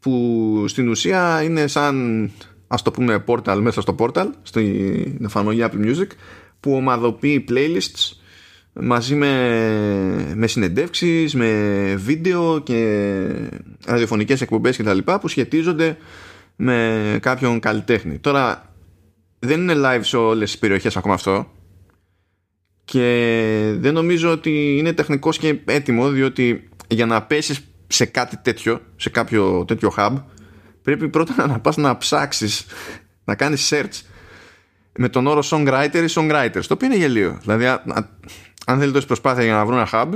που 0.00 0.64
στην 0.68 0.88
ουσία 0.88 1.42
είναι 1.42 1.66
σαν, 1.66 2.30
ας 2.66 2.82
το 2.82 2.90
πούμε, 2.90 3.24
portal 3.26 3.58
μέσα 3.60 3.80
στο 3.80 3.94
portal, 3.98 4.26
στην 4.42 5.24
εφαρμογή 5.24 5.64
Apple 5.64 5.84
Music, 5.84 6.08
που 6.60 6.74
ομαδοποιεί 6.74 7.44
playlists 7.48 8.12
μαζί 8.80 9.14
με, 9.14 10.32
με 10.34 10.46
συνεντεύξεις, 10.46 11.34
με 11.34 11.94
βίντεο 11.96 12.58
και 12.58 13.28
ραδιοφωνικές 13.86 14.40
εκπομπές 14.40 14.76
και 14.76 14.82
τα 14.82 14.94
λοιπά 14.94 15.20
που 15.20 15.28
σχετίζονται 15.28 15.96
με 16.56 17.18
κάποιον 17.22 17.60
καλλιτέχνη. 17.60 18.18
Τώρα 18.18 18.74
δεν 19.38 19.60
είναι 19.60 19.74
live 19.76 20.00
σε 20.02 20.16
όλες 20.16 20.50
τις 20.50 20.58
περιοχές 20.58 20.96
ακόμα 20.96 21.14
αυτό. 21.14 21.50
Και 22.84 23.74
δεν 23.78 23.94
νομίζω 23.94 24.30
ότι 24.30 24.76
είναι 24.78 24.92
τεχνικός 24.92 25.38
και 25.38 25.58
έτοιμο 25.64 26.08
διότι 26.08 26.68
για 26.88 27.06
να 27.06 27.22
πέσεις 27.22 27.60
σε 27.86 28.04
κάτι 28.04 28.36
τέτοιο, 28.36 28.80
σε 28.96 29.10
κάποιο 29.10 29.64
τέτοιο 29.66 29.92
hub 29.96 30.12
πρέπει 30.82 31.08
πρώτα 31.08 31.46
να 31.52 31.60
πας 31.60 31.76
να 31.76 31.96
ψάξεις 31.96 32.66
να 33.24 33.34
κάνεις 33.34 33.72
search 33.74 34.02
με 34.98 35.08
τον 35.08 35.26
όρο 35.26 35.42
songwriter 35.44 36.04
ή 36.08 36.12
songwriters 36.14 36.64
το 36.66 36.74
οποίο 36.74 36.86
είναι 36.86 36.96
γελίο. 36.96 37.38
Δηλαδή 37.40 37.66
α- 37.66 37.82
α- 37.86 38.08
αν 38.68 38.78
θέλει 38.78 38.92
τόση 38.92 39.06
προσπάθεια 39.06 39.44
για 39.44 39.52
να 39.52 39.66
βρουν 39.66 39.78
ένα 39.78 39.88
hub 39.92 40.12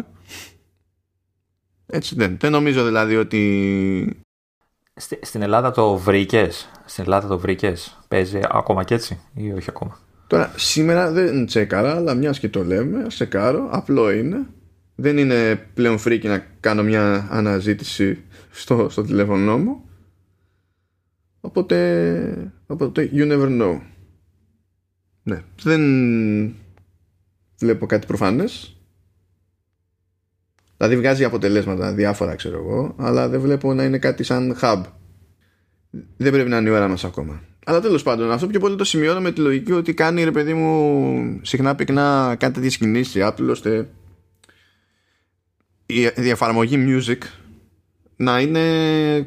έτσι 1.87 2.15
δεν. 2.15 2.37
Δεν 2.41 2.51
νομίζω 2.53 2.85
δηλαδή 2.85 3.17
ότι 3.17 4.23
Στη- 4.95 5.19
Στην 5.23 5.43
Ελλάδα 5.43 5.71
το 5.71 5.97
βρήκες; 5.97 6.71
Στην 6.85 7.05
Ελλάδα 7.05 7.29
το 7.29 7.39
βρήκες; 7.39 7.99
Παίζει 8.09 8.41
ακόμα 8.43 8.85
και 8.85 8.95
έτσι, 8.95 9.21
ή 9.35 9.53
όχι 9.53 9.71
ακόμα; 9.71 9.99
Τώρα, 10.27 10.53
σήμερα 10.57 11.11
δεν 11.11 11.47
τσέκαρα, 11.47 11.95
αλλά 11.95 12.15
μιας 12.15 12.39
και 12.39 12.49
το 12.49 12.65
λέμε, 12.65 13.05
ας 13.05 13.15
τσεκάρω. 13.15 13.69
Απλό 13.71 14.11
είναι. 14.11 14.47
Δεν 14.95 15.19
είναι 15.19 15.57
πλέον 15.75 15.99
φρίκι 15.99 16.29
να 16.29 16.39
κάνω 16.61 16.83
μια 16.83 17.29
αναζήτηση 17.31 18.23
στο, 18.51 18.89
στο 18.89 19.03
τηλέφωνο 19.03 19.59
μου. 19.59 19.85
Οπότε, 21.41 22.53
οπότε, 22.67 23.11
you 23.13 23.33
never 23.33 23.61
know. 23.61 23.81
Ναι, 25.23 25.43
δεν 25.63 25.81
βλέπω 27.61 27.87
κάτι 27.87 28.07
προφανές. 28.07 28.75
Δηλαδή 30.77 30.97
βγάζει 30.97 31.25
αποτελέσματα 31.25 31.93
διάφορα, 31.93 32.35
ξέρω 32.35 32.57
εγώ, 32.59 32.95
αλλά 32.99 33.29
δεν 33.29 33.41
βλέπω 33.41 33.75
να 33.75 33.85
είναι 33.85 33.99
κάτι 33.99 34.23
σαν 34.23 34.57
hub. 34.61 34.83
Δεν 36.17 36.33
πρέπει 36.33 36.49
να 36.49 36.57
είναι 36.57 36.69
η 36.69 36.73
ώρα 36.73 36.89
μας 36.89 37.05
ακόμα. 37.05 37.43
Αλλά 37.65 37.81
τέλος 37.81 38.03
πάντων, 38.03 38.31
αυτό 38.31 38.47
πιο 38.47 38.61
πολύ 38.61 38.77
το 38.77 38.85
σημειώνω 38.85 39.21
με 39.21 39.33
τη 39.33 39.41
λογική 39.41 39.73
ότι 39.73 39.95
κάνει 39.95 40.25
ρε 40.25 40.31
παιδί 40.31 40.55
μου 40.55 41.41
συχνά 41.43 41.75
πυκνά 41.75 42.37
κάτι 42.39 42.53
τέτοιες 42.55 42.77
κινήσεις 42.77 43.23
Apple 43.27 43.49
ώστε 43.51 43.89
η, 45.87 46.01
η 46.17 46.29
εφαρμογή 46.29 46.77
music 46.79 47.19
να 48.17 48.41
είναι 48.41 48.63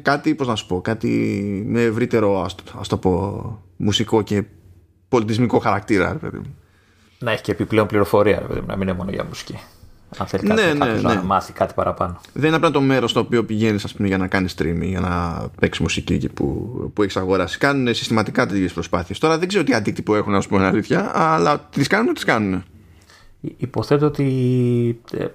κάτι, 0.02 0.34
πώς 0.34 0.46
να 0.46 0.54
σου 0.54 0.66
πω, 0.66 0.80
κάτι 0.80 1.08
με 1.66 1.82
ευρύτερο 1.82 2.42
ας, 2.42 2.54
το- 2.54 2.62
ας 2.78 2.88
το 2.88 2.96
πω 2.98 3.64
μουσικό 3.76 4.22
και 4.22 4.44
πολιτισμικό 5.08 5.58
χαρακτήρα 5.58 6.12
ρε 6.12 6.18
παιδί 6.18 6.38
μου. 6.38 6.56
Να 7.24 7.30
έχει 7.32 7.42
και 7.42 7.52
επιπλέον 7.52 7.86
πληροφορία, 7.86 8.38
ρε 8.38 8.44
παιδί 8.44 8.60
μου, 8.60 8.66
να 8.66 8.76
μην 8.76 8.88
είναι 8.88 8.96
μόνο 8.96 9.10
για 9.10 9.24
μουσική. 9.24 9.58
Αν 10.18 10.26
θέλει 10.26 10.46
κάτι, 10.46 10.62
Ναι, 10.62 10.72
ναι, 10.72 10.78
κάποιος 10.78 11.02
ναι. 11.02 11.14
να 11.14 11.22
μάθει 11.22 11.52
κάτι 11.52 11.74
παραπάνω. 11.74 12.20
Δεν 12.32 12.46
είναι 12.46 12.56
απλά 12.56 12.70
το 12.70 12.80
μέρος 12.80 13.10
στο 13.10 13.20
οποίο 13.20 13.44
πηγαίνεις, 13.44 13.84
ας 13.84 13.94
πούμε, 13.94 14.08
για 14.08 14.18
να 14.18 14.26
κάνεις 14.26 14.54
streaming, 14.58 14.82
για 14.82 15.00
να 15.00 15.46
παίξεις 15.60 15.82
μουσική 15.82 16.14
εκεί 16.14 16.28
που, 16.28 16.46
που 16.94 17.02
έχεις 17.02 17.16
αγοράσει. 17.16 17.58
Κάνουν 17.58 17.94
συστηματικά 17.94 18.46
τέτοιες 18.46 18.72
προσπάθειες. 18.72 19.18
Τώρα 19.18 19.38
δεν 19.38 19.48
ξέρω 19.48 19.64
τι 19.64 19.74
αντίκτυπο 19.74 20.16
έχουν, 20.16 20.32
να 20.32 20.40
σου 20.40 20.48
πω 20.48 20.56
την 20.56 20.64
αλήθεια, 20.64 21.10
αλλά 21.14 21.58
τις 21.70 21.86
κάνουν, 21.86 22.14
τις 22.14 22.24
κάνουν. 22.24 22.64
Υποθέτω 23.56 24.06
ότι 24.06 25.00
ε, 25.12 25.26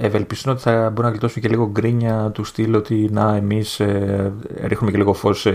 ευελπιστούν 0.00 0.52
ότι 0.52 0.62
θα 0.62 0.72
μπορούν 0.72 1.04
να 1.04 1.10
γλιτώσουν 1.10 1.42
και 1.42 1.48
λίγο 1.48 1.70
γκρίνια 1.70 2.30
του 2.34 2.44
στυλ 2.44 2.74
ότι 2.74 3.08
να 3.12 3.34
εμείς 3.34 3.80
ε, 3.80 4.32
ρίχνουμε 4.64 4.90
και 4.90 4.96
λίγο 4.96 5.12
φως 5.12 5.40
σε, 5.40 5.52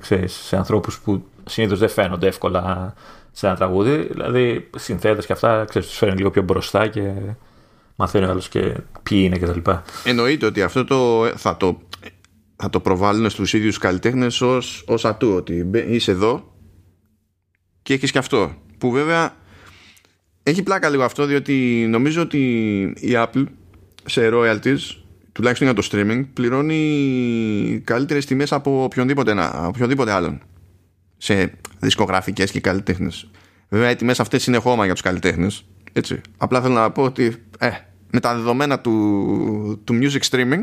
ξέρεις, 0.00 0.32
σε 0.32 0.56
ανθρώπους 0.56 0.98
που 0.98 1.24
συνήθως 1.44 1.78
δεν 1.78 1.88
φαίνονται 1.88 2.26
εύκολα 2.26 2.94
σε 3.38 3.46
ένα 3.46 3.56
τραγούδι. 3.56 4.08
Δηλαδή 4.10 4.70
συνθέτες 4.76 5.26
και 5.26 5.32
αυτά 5.32 5.64
ξέρεις, 5.68 5.88
τους 5.88 5.96
φέρνει 5.96 6.16
λίγο 6.16 6.30
πιο 6.30 6.42
μπροστά 6.42 6.86
και 6.88 7.12
μαθαίνει 7.96 8.24
ο 8.24 8.30
άλλος 8.30 8.48
και 8.48 8.74
ποιοι 9.02 9.22
είναι 9.24 9.38
κτλ. 9.38 9.70
Εννοείται 10.04 10.46
ότι 10.46 10.62
αυτό 10.62 10.84
το, 10.84 11.26
θα, 11.36 11.56
το, 11.56 11.80
θα 12.56 12.70
το 12.70 12.80
προβάλλουν 12.80 13.30
στους 13.30 13.52
ίδιους 13.52 13.78
καλλιτέχνες 13.78 14.40
ως, 14.40 14.84
ως 14.86 15.04
ατού, 15.04 15.32
ότι 15.32 15.64
μπε- 15.64 15.88
είσαι 15.88 16.10
εδώ 16.10 16.52
και 17.82 17.94
έχεις 17.94 18.10
και 18.10 18.18
αυτό. 18.18 18.54
Που 18.78 18.90
βέβαια 18.90 19.36
έχει 20.42 20.62
πλάκα 20.62 20.88
λίγο 20.88 21.02
αυτό 21.02 21.24
διότι 21.26 21.86
νομίζω 21.88 22.22
ότι 22.22 22.80
η 22.82 23.10
Apple 23.12 23.44
σε 24.04 24.30
royalties 24.32 24.78
τουλάχιστον 25.32 25.68
για 25.68 25.82
το 25.82 25.88
streaming 25.90 26.26
πληρώνει 26.32 27.82
καλύτερες 27.84 28.26
τιμές 28.26 28.52
από 28.52 28.82
οποιονδήποτε, 28.82 29.34
οποιονδήποτε 29.66 30.12
άλλον 30.12 30.40
σε 31.16 31.52
δισκογραφικές 31.80 32.50
και 32.50 32.60
καλλιτέχνες 32.60 33.30
βέβαια 33.68 33.90
οι 33.90 33.96
τιμές 33.96 34.20
αυτές 34.20 34.46
είναι 34.46 34.56
χώμα 34.56 34.84
για 34.84 34.92
τους 34.92 35.02
καλλιτέχνες 35.02 35.64
έτσι. 35.92 36.20
απλά 36.36 36.60
θέλω 36.60 36.74
να 36.74 36.90
πω 36.90 37.02
ότι 37.02 37.36
ε, 37.58 37.70
με 38.10 38.20
τα 38.20 38.34
δεδομένα 38.34 38.80
του, 38.80 39.80
του 39.84 39.98
music 40.02 40.20
streaming 40.30 40.62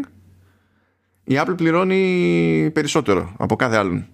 η 1.23 1.35
Apple 1.37 1.53
πληρώνει 1.57 2.69
περισσότερο 2.73 3.33
από 3.37 3.55
κάθε 3.55 3.77
άλλον 3.77 4.07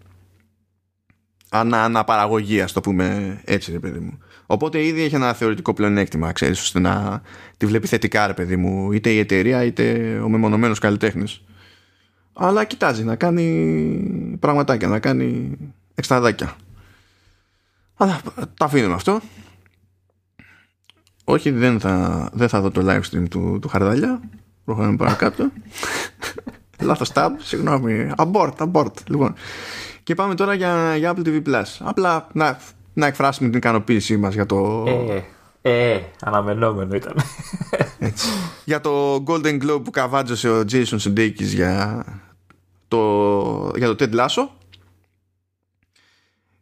ανα, 1.51 1.83
αναπαραγωγή, 1.83 2.61
ας 2.61 2.71
το 2.71 2.81
πούμε 2.81 3.37
έτσι, 3.45 3.71
ρε 3.71 3.79
παιδί 3.79 3.99
μου. 3.99 4.17
Οπότε 4.45 4.85
ήδη 4.85 5.03
έχει 5.03 5.15
ένα 5.15 5.33
θεωρητικό 5.33 5.73
πλεονέκτημα, 5.73 6.31
ξέρεις, 6.31 6.61
ώστε 6.61 6.79
να 6.79 7.21
τη 7.57 7.65
βλέπει 7.65 7.87
θετικά, 7.87 8.27
ρε 8.27 8.33
παιδί 8.33 8.55
μου, 8.55 8.91
είτε 8.91 9.09
η 9.09 9.19
εταιρεία 9.19 9.63
είτε 9.63 10.17
ο 10.23 10.29
μεμονωμένος 10.29 10.79
καλλιτέχνης. 10.79 11.41
Αλλά 12.33 12.63
κοιτάζει 12.63 13.03
να 13.03 13.15
κάνει 13.15 14.37
πραγματάκια, 14.39 14.87
να 14.87 14.99
κάνει 14.99 15.57
εξτραδάκια. 15.95 16.55
Αλλά 18.01 18.21
τα 18.57 18.65
αφήνουμε 18.65 18.93
αυτό. 18.93 19.19
Όχι, 21.23 21.51
δεν 21.51 21.79
θα, 21.79 22.29
δεν 22.33 22.49
θα 22.49 22.61
δω 22.61 22.71
το 22.71 22.81
live 22.85 23.01
stream 23.11 23.25
του, 23.29 23.59
του 23.61 23.67
Χαρδαλιά. 23.67 24.21
Προχωράμε 24.65 24.95
παρακάτω. 24.95 25.49
Λάθος 26.79 27.11
tab, 27.13 27.29
συγγνώμη. 27.37 28.11
Abort, 28.17 28.53
abort. 28.57 28.93
Λοιπόν, 29.07 29.33
και 30.03 30.15
πάμε 30.15 30.35
τώρα 30.35 30.53
για, 30.53 30.95
για 30.95 31.13
Apple 31.15 31.27
TV 31.27 31.41
Plus. 31.47 31.63
Απλά 31.79 32.27
να, 32.33 32.57
να 32.93 33.05
εκφράσουμε 33.05 33.49
την 33.49 33.57
ικανοποίησή 33.57 34.17
μας 34.17 34.33
για 34.33 34.45
το... 34.45 34.83
Ε, 34.87 35.21
ε, 35.61 36.01
αναμενόμενο 36.21 36.95
ήταν. 36.95 37.15
Έτσι. 37.99 38.27
για 38.65 38.81
το 38.81 39.23
Golden 39.27 39.61
Globe 39.63 39.81
που 39.83 39.91
καβάτζωσε 39.91 40.49
ο 40.49 40.63
Jason 40.71 40.97
Sudeikis 40.99 41.53
για 41.53 42.05
το, 42.87 43.71
για 43.75 43.95
το 43.95 43.95
Ted 43.99 44.15
Lasso. 44.15 44.60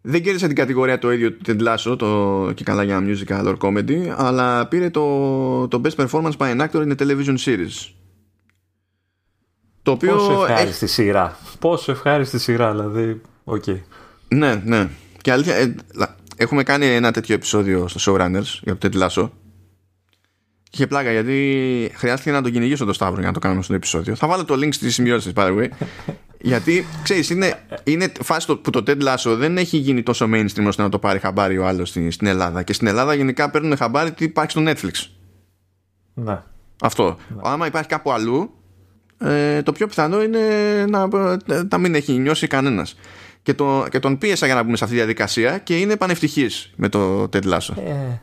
Δεν 0.01 0.23
κέρδισε 0.23 0.47
την 0.47 0.55
κατηγορία 0.55 0.99
το 0.99 1.11
ίδιο 1.11 1.31
του 1.31 1.41
Ted 1.47 1.67
Lasso 1.67 1.97
το, 1.97 2.51
και 2.55 2.63
καλά 2.63 2.83
για 2.83 3.03
musical 3.05 3.45
or 3.45 3.57
comedy 3.57 4.13
αλλά 4.15 4.67
πήρε 4.67 4.89
το, 4.89 5.67
το 5.67 5.81
Best 5.83 6.05
Performance 6.05 6.37
by 6.37 6.57
an 6.57 6.67
Actor 6.67 6.87
in 6.87 6.91
a 6.91 6.95
Television 6.95 7.37
Series 7.45 7.89
το 9.83 9.91
οποίο 9.91 10.15
Πόσο 10.15 10.31
ευχάριστη 10.31 10.85
έχει... 10.85 10.93
σειρά 10.93 11.37
Πόσο 11.59 11.91
ευχάριστη 11.91 12.39
σειρά 12.39 12.71
δηλαδή 12.71 13.21
Okay. 13.49 13.79
Ναι, 14.27 14.61
ναι. 14.65 14.89
Και 15.21 15.31
αλήθεια, 15.31 15.55
ε, 15.55 15.75
έχουμε 16.35 16.63
κάνει 16.63 16.85
ένα 16.85 17.11
τέτοιο 17.11 17.35
επεισόδιο 17.35 17.87
στο 17.87 18.15
Showrunners 18.15 18.59
για 18.61 18.77
το 18.77 18.89
Ted 18.91 19.01
Lasso. 19.01 19.29
Και 20.69 20.77
είχε 20.77 20.87
πλάκα 20.87 21.11
γιατί 21.11 21.91
χρειάστηκε 21.95 22.31
να 22.31 22.41
τον 22.41 22.51
κυνηγήσω 22.51 22.85
το 22.85 22.93
Σταύρο 22.93 23.17
για 23.17 23.27
να 23.27 23.33
το 23.33 23.39
κάνουμε 23.39 23.61
στο 23.61 23.73
επεισόδιο. 23.73 24.15
Θα 24.15 24.27
βάλω 24.27 24.45
το 24.45 24.53
link 24.53 24.73
στις 24.73 24.93
σημειώσεις, 24.93 25.31
by 25.35 25.47
the 25.47 25.57
way. 25.57 25.67
γιατί 26.41 26.85
ξέρεις, 27.03 27.29
είναι, 27.29 27.53
είναι 27.83 28.11
φάση 28.21 28.55
που 28.55 28.69
το 28.69 28.83
Ted 28.87 29.01
Lasso 29.01 29.35
δεν 29.37 29.57
έχει 29.57 29.77
γίνει 29.77 30.03
τόσο 30.03 30.25
mainstream 30.33 30.65
ώστε 30.67 30.81
να 30.81 30.89
το 30.89 30.99
πάρει 30.99 31.19
χαμπάρι 31.19 31.57
ο 31.57 31.67
άλλος 31.67 31.89
στην, 31.89 32.11
στην 32.11 32.27
Ελλάδα. 32.27 32.63
Και 32.63 32.73
στην 32.73 32.87
Ελλάδα 32.87 33.13
γενικά 33.13 33.49
παίρνουν 33.49 33.77
χαμπάρι 33.77 34.11
τι 34.11 34.23
υπάρχει 34.23 34.51
στο 34.51 34.63
Netflix. 34.65 35.09
Ναι. 36.13 36.41
Αυτό. 36.81 37.17
Ναι. 37.29 37.41
Άμα 37.43 37.67
υπάρχει 37.67 37.89
κάπου 37.89 38.11
αλλού, 38.11 38.53
ε, 39.17 39.61
το 39.61 39.71
πιο 39.71 39.87
πιθανό 39.87 40.23
είναι 40.23 40.39
να, 40.89 41.07
να 41.71 41.77
μην 41.77 41.95
έχει 41.95 42.13
νιώσει 42.13 42.47
κανένας 42.47 42.95
και, 43.43 43.53
το, 43.53 43.85
και 43.89 43.99
τον 43.99 44.17
πίεσα 44.17 44.45
για 44.45 44.55
να 44.55 44.63
μπούμε 44.63 44.77
σε 44.77 44.83
αυτή 44.83 44.95
τη 44.95 45.01
διαδικασία 45.01 45.57
και 45.57 45.77
είναι 45.77 45.97
πανευτυχής 45.97 46.71
με 46.75 46.89
το 46.89 47.23
Ted 47.23 47.43
Lasso. 47.43 47.77
Ε, 47.85 48.19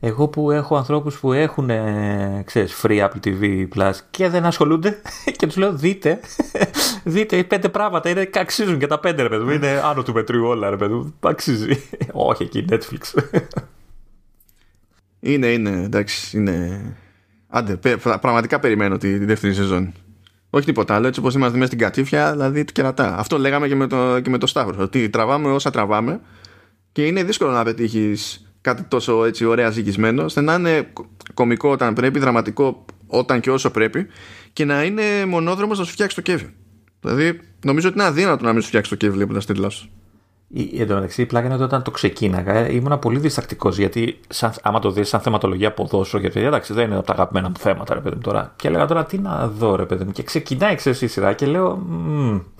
εγώ 0.00 0.28
που 0.28 0.50
έχω 0.50 0.76
ανθρώπους 0.76 1.18
που 1.18 1.32
έχουν 1.32 1.70
ε, 1.70 2.42
ξέρεις, 2.46 2.80
free 2.82 3.08
Apple 3.08 3.26
TV 3.26 3.68
Plus 3.76 3.92
και 4.10 4.28
δεν 4.28 4.44
ασχολούνται 4.44 5.00
και 5.36 5.46
τους 5.46 5.56
λέω 5.56 5.72
δείτε, 5.72 6.20
δείτε 7.04 7.44
πέντε 7.44 7.68
πράγματα 7.68 8.08
είναι, 8.08 8.30
αξίζουν 8.34 8.78
και 8.78 8.86
τα 8.86 8.98
πέντε 8.98 9.22
ρε 9.22 9.28
παιδί 9.28 9.54
είναι 9.54 9.80
άνω 9.84 10.02
του 10.02 10.12
μετρίου 10.12 10.46
όλα 10.46 10.70
ρε 10.70 10.76
παιδί 10.76 11.14
αξίζει. 11.20 11.82
Όχι 12.30 12.42
εκεί 12.42 12.64
Netflix. 12.70 13.22
είναι, 15.20 15.46
είναι, 15.46 15.82
εντάξει, 15.82 16.36
είναι... 16.36 16.80
Άντε, 17.48 17.78
πραγματικά 18.20 18.58
περιμένω 18.60 18.98
τη, 18.98 19.18
τη 19.18 19.24
δεύτερη 19.24 19.54
σεζόν. 19.54 19.92
Όχι 20.50 20.64
τίποτα 20.64 20.94
άλλο, 20.94 21.06
έτσι 21.06 21.20
όπως 21.20 21.34
είμαστε 21.34 21.54
μέσα 21.54 21.66
στην 21.66 21.78
κατήφια, 21.78 22.32
δηλαδή 22.32 22.64
του 22.64 22.72
κερατά. 22.72 23.18
Αυτό 23.18 23.38
λέγαμε 23.38 23.68
και 23.68 23.74
με 23.74 23.86
το, 23.86 24.20
και 24.20 24.30
με 24.30 24.38
το 24.38 24.46
Σταύρο. 24.46 24.82
Ότι 24.82 25.08
τραβάμε 25.08 25.50
όσα 25.50 25.70
τραβάμε 25.70 26.20
και 26.92 27.06
είναι 27.06 27.22
δύσκολο 27.24 27.50
να 27.50 27.64
πετύχεις 27.64 28.45
κάτι 28.66 28.82
τόσο 28.82 29.24
έτσι 29.24 29.44
ωραία 29.44 29.70
ζυγισμένο, 29.70 30.24
ώστε 30.24 30.40
να 30.40 30.54
είναι 30.54 30.92
κωμικό 31.34 31.70
όταν 31.70 31.94
πρέπει, 31.94 32.18
δραματικό 32.18 32.84
όταν 33.06 33.40
και 33.40 33.50
όσο 33.50 33.70
πρέπει 33.70 34.06
και 34.52 34.64
να 34.64 34.84
είναι 34.84 35.02
μονόδρομος 35.26 35.78
να 35.78 35.84
σου 35.84 35.92
φτιάξει 35.92 36.16
το 36.16 36.22
κέφι. 36.22 36.46
Δηλαδή, 37.00 37.40
νομίζω 37.64 37.88
ότι 37.88 37.98
είναι 37.98 38.06
αδύνατο 38.06 38.44
να 38.44 38.52
μην 38.52 38.62
σου 38.62 38.68
φτιάξει 38.68 38.90
το 38.90 38.96
κέφι 38.96 39.12
βλέποντας 39.12 39.46
τη 39.46 39.70
σου. 39.70 39.90
Εν 40.54 40.86
τω 40.88 40.94
μεταξύ, 40.94 41.22
η 41.22 41.26
πλάκα 41.26 41.46
είναι 41.46 41.54
ότι 41.54 41.62
όταν 41.62 41.82
το 41.82 41.90
ξεκίναγα 41.90 42.70
ήμουν 42.70 42.98
πολύ 42.98 43.18
διστακτικός 43.18 43.78
γιατί, 43.78 44.20
σαν, 44.28 44.52
άμα 44.62 44.78
το 44.78 44.90
δεις 44.90 45.08
σαν 45.08 45.20
θεματολογία 45.20 45.72
ποδόσφαιρο, 45.72 46.20
γιατί 46.22 46.40
εντάξει 46.40 46.72
δεν 46.72 46.86
είναι 46.86 46.96
από 46.96 47.06
τα 47.06 47.12
αγαπημένα 47.12 47.48
μου 47.48 47.56
θέματα, 47.58 47.94
ρε 47.94 48.00
παιδί 48.00 48.14
μου 48.14 48.20
τώρα. 48.20 48.52
Και 48.56 48.68
έλεγα 48.68 48.86
τώρα 48.86 49.04
τι 49.04 49.18
να 49.18 49.48
δω, 49.48 49.76
ρε 49.76 49.84
παιδί 49.84 50.04
μου. 50.04 50.12
Και 50.12 50.22
ξεκινάει 50.22 50.74
ξέρεις 50.74 51.02
η 51.02 51.06
σειρά 51.06 51.32
και 51.32 51.46
λέω. 51.46 51.86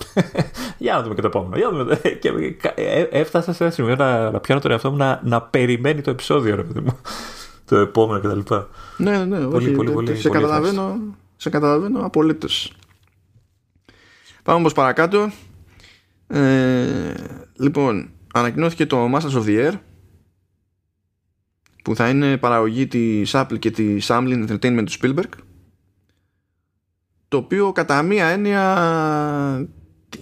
για 0.79 0.95
να 0.95 1.03
δούμε 1.03 1.15
και 1.15 1.21
το 1.21 1.27
επόμενο. 1.27 1.57
Για 1.57 1.69
να 1.69 1.79
δούμε. 1.79 1.97
Και 2.21 2.33
ε, 2.75 3.01
έφτασα 3.01 3.53
σε 3.53 3.65
ένα 3.65 3.73
σημείο 3.73 3.97
να, 3.97 4.31
να 4.31 4.41
πιάνω 4.41 4.61
τον 4.61 4.71
εαυτό 4.71 4.91
μου 4.91 4.97
να, 4.97 5.21
να 5.25 5.43
περιμένει 5.43 6.01
το 6.01 6.11
επεισόδιο, 6.11 6.57
ρε 6.57 6.63
παιδί 6.63 6.81
μου. 6.81 6.99
το 7.69 7.77
επόμενο 7.77 8.21
κτλ. 8.21 8.55
Ναι, 8.97 9.25
ναι, 9.25 9.39
πολύ, 9.39 9.67
όχι, 9.67 9.71
πολύ, 9.71 9.91
πολύ, 9.91 10.17
σε, 10.17 10.29
πολύ 10.29 10.41
καταλαβαίνω, 10.41 10.99
σε 11.37 11.51
καταλαβαίνω 11.51 12.01
απολύτως. 12.05 12.73
Πάμε 14.43 14.59
όμως 14.59 14.73
παρακάτω. 14.73 15.31
Ε, 16.27 17.15
λοιπόν, 17.59 18.11
ανακοινώθηκε 18.35 18.87
το 18.87 19.15
Masters 19.15 19.43
of 19.43 19.45
the 19.45 19.71
Air 19.71 19.73
που 21.85 21.97
θα 21.97 22.09
είναι 22.09 22.37
παραγωγή 22.37 22.87
της 22.87 23.31
Apple 23.35 23.59
και 23.59 23.71
της 23.71 24.07
Amblin 24.11 24.49
Entertainment 24.49 24.85
του 24.85 24.93
Spielberg 25.01 25.39
το 27.29 27.37
οποίο 27.37 27.73
κατά 27.73 28.03
μία 28.03 28.27
έννοια 28.27 28.77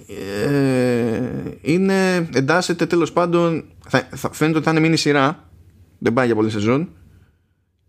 ε, 0.07 1.31
είναι, 1.61 2.29
εντάσσεται 2.35 2.87
τέλος 2.87 3.13
πάντων 3.13 3.65
θα, 3.89 4.09
θα, 4.15 4.33
φαίνεται 4.33 4.57
ότι 4.57 4.67
θα 4.67 4.71
είναι 4.73 4.81
μήνυ 4.81 4.97
σειρά 4.97 5.51
δεν 5.99 6.13
πάει 6.13 6.27
για 6.27 6.35
πολλή 6.35 6.51
σεζόν 6.51 6.89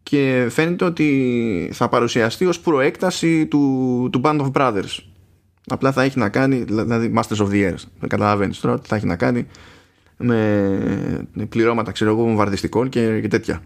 και 0.04 0.48
φαίνεται 0.50 0.86
ότι 0.86 1.70
θα 1.74 1.90
παρουσιαστεί 1.90 2.46
ως 2.46 2.60
προέκταση 2.60 3.46
του, 3.46 4.10
του 4.12 4.22
Band 4.24 4.42
of 4.42 4.52
Brothers 4.52 4.98
Απλά 5.68 5.92
θα 5.92 6.04
έχει 6.04 6.20
να 6.20 6.30
κάνει, 6.30 6.64
δηλαδή 6.64 7.14
Masters 7.16 7.38
of 7.38 7.50
the 7.50 7.72
Air, 7.72 7.76
καταλαβαίνεις 8.08 8.60
τώρα, 8.60 8.80
θα 8.84 8.96
έχει 8.96 9.06
να 9.06 9.16
κάνει 9.16 9.48
με 10.18 11.46
πληρώματα, 11.50 11.92
ξέρω 11.92 12.12
εγώ, 12.12 12.24
βομβαρδιστικών 12.24 12.90
και, 12.90 13.22
και 13.22 13.28
τέτοια. 13.28 13.62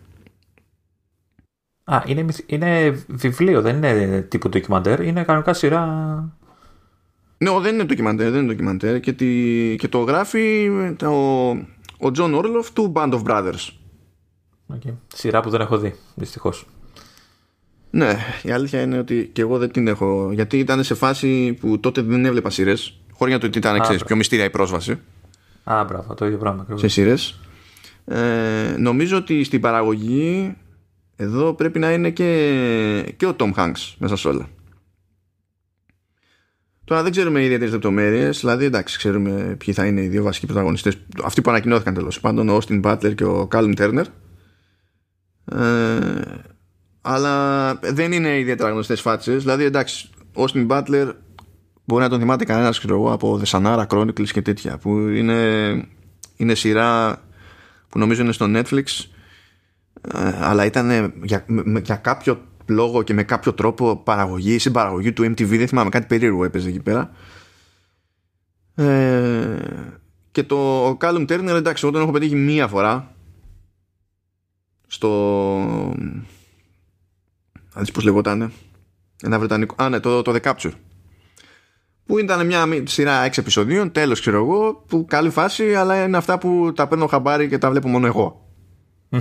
Α, 1.83 2.03
είναι, 2.05 2.25
είναι 2.45 2.89
βιβλίο, 3.07 3.61
δεν 3.61 3.75
είναι 3.75 4.21
τύπου 4.21 4.49
ντοκιμαντέρ, 4.49 4.99
είναι 4.99 5.23
κανονικά 5.23 5.53
σειρά... 5.53 5.85
Ναι, 7.37 7.59
δεν 7.59 7.73
είναι 7.73 7.83
ντοκιμαντέρ, 7.83 8.31
δεν 8.31 8.39
είναι 8.39 8.51
ντοκιμαντέρ 8.51 8.99
και, 8.99 9.13
τη, 9.13 9.75
και 9.77 9.87
το 9.87 9.99
γράφει 9.99 10.69
ο, 11.03 11.49
ο 11.97 12.11
John 12.17 12.35
Orloff 12.35 12.65
του 12.73 12.91
Band 12.95 13.13
of 13.13 13.23
Brothers. 13.23 13.69
Okay. 14.73 14.93
Σειρά 15.07 15.41
που 15.41 15.49
δεν 15.49 15.61
έχω 15.61 15.77
δει, 15.77 15.95
δυστυχώς. 16.15 16.65
Ναι, 17.91 18.17
η 18.43 18.51
αλήθεια 18.51 18.81
είναι 18.81 18.97
ότι 18.97 19.29
και 19.33 19.41
εγώ 19.41 19.57
δεν 19.57 19.71
την 19.71 19.87
έχω. 19.87 20.31
Γιατί 20.33 20.59
ήταν 20.59 20.83
σε 20.83 20.93
φάση 20.93 21.57
που 21.59 21.79
τότε 21.79 22.01
δεν 22.01 22.25
έβλεπα 22.25 22.49
σειρές. 22.49 22.99
Χωρίς 23.11 23.33
να 23.33 23.39
το 23.39 23.45
ότι 23.45 23.57
ήταν 23.57 23.79
ξέρεις, 23.79 24.03
πιο 24.03 24.15
μυστήρια 24.15 24.45
η 24.45 24.49
πρόσβαση. 24.49 24.99
Α, 25.63 25.83
μπράβο, 25.83 26.13
το 26.13 26.25
ίδιο 26.25 26.37
πράγμα. 26.37 26.67
Σε 26.75 26.87
σειρές. 26.87 27.39
Ε, 28.05 28.75
νομίζω 28.77 29.17
ότι 29.17 29.43
στην 29.43 29.61
παραγωγή 29.61 30.55
εδώ 31.15 31.53
πρέπει 31.53 31.79
να 31.79 31.91
είναι 31.91 32.09
και, 32.09 33.13
και 33.17 33.25
ο 33.25 33.35
Tom 33.39 33.53
Hanks 33.53 33.93
μέσα 33.97 34.15
σε 34.15 34.27
όλα. 34.27 34.49
Τώρα 36.83 37.03
δεν 37.03 37.11
ξέρουμε 37.11 37.43
ιδιαίτερες 37.43 37.73
λεπτομέρειες, 37.73 38.39
δηλαδή 38.39 38.65
εντάξει, 38.65 38.97
ξέρουμε 38.97 39.55
ποιοι 39.57 39.73
θα 39.73 39.85
είναι 39.85 40.01
οι 40.01 40.07
δύο 40.07 40.23
βασικοί 40.23 40.45
πρωταγωνιστές. 40.45 40.97
Αυτοί 41.23 41.41
που 41.41 41.49
ανακοινώθηκαν 41.49 41.93
τέλος 41.93 42.19
πάντων, 42.19 42.49
ο 42.49 42.57
Austin 42.57 42.81
Butler 42.81 43.15
και 43.15 43.23
ο 43.23 43.47
Callum 43.51 43.73
Turner. 43.77 44.03
Ε, 45.45 46.21
αλλά 47.01 47.73
δεν 47.75 48.11
είναι 48.11 48.39
ιδιαίτερα 48.39 48.69
γνωστές 48.69 49.01
φάτσες. 49.01 49.43
Δηλαδή, 49.43 49.63
εντάξει, 49.63 50.09
Austin 50.35 50.67
Butler 50.67 51.11
μπορεί 51.85 52.03
να 52.03 52.09
τον 52.09 52.19
θυμάται 52.19 52.45
κανένας 52.45 52.83
από 52.89 53.41
The 53.43 53.47
Sanara 53.47 53.87
Chronicles 53.87 54.27
και 54.27 54.41
τέτοια 54.41 54.77
που 54.77 54.97
είναι, 54.97 55.87
είναι 56.35 56.55
σειρά 56.55 57.21
που 57.89 57.99
νομίζω 57.99 58.21
είναι 58.21 58.31
στο 58.31 58.45
Netflix 58.49 58.83
ε, 60.01 60.33
αλλά 60.39 60.65
ήταν 60.65 61.13
για, 61.23 61.45
για 61.83 61.95
κάποιο 61.95 62.41
λόγο 62.65 63.03
και 63.03 63.13
με 63.13 63.23
κάποιο 63.23 63.53
τρόπο 63.53 63.95
παραγωγή 63.95 64.53
ή 64.53 64.57
συμπαραγωγή 64.57 65.13
του 65.13 65.23
MTV 65.23 65.47
δεν 65.47 65.67
θυμάμαι 65.67 65.89
κάτι 65.89 66.05
περίεργο 66.07 66.43
έπαιζε 66.43 66.69
εκεί 66.69 66.79
πέρα 66.79 67.11
ε, 68.75 69.57
και 70.31 70.43
το 70.43 70.89
Callum 71.01 71.27
Turner 71.27 71.55
εντάξει 71.55 71.85
όταν 71.85 72.01
έχω 72.01 72.11
πετύχει 72.11 72.35
μία 72.35 72.67
φορά 72.67 73.15
στο 74.87 75.95
αν 77.79 77.87
πώς 77.93 78.03
λεγότανε 78.03 78.51
ένα 79.23 79.39
βρετανικό 79.39 79.83
α 79.83 79.89
ναι 79.89 79.99
το, 79.99 80.21
το 80.21 80.33
The 80.35 80.41
Capture 80.41 80.71
που 82.05 82.19
ήταν 82.19 82.45
μια 82.45 82.67
σειρά 82.83 83.27
6 83.27 83.37
επεισοδίων 83.37 83.91
τέλος 83.91 84.19
ξέρω 84.19 84.37
εγώ 84.37 84.83
που 84.87 85.05
καλή 85.05 85.29
φάση 85.29 85.75
αλλά 85.75 86.03
είναι 86.03 86.17
αυτά 86.17 86.37
που 86.37 86.71
τα 86.75 86.87
παίρνω 86.87 87.07
χαμπάρι 87.07 87.47
και 87.47 87.57
τα 87.57 87.69
βλέπω 87.69 87.87
μόνο 87.87 88.05
εγώ 88.05 88.49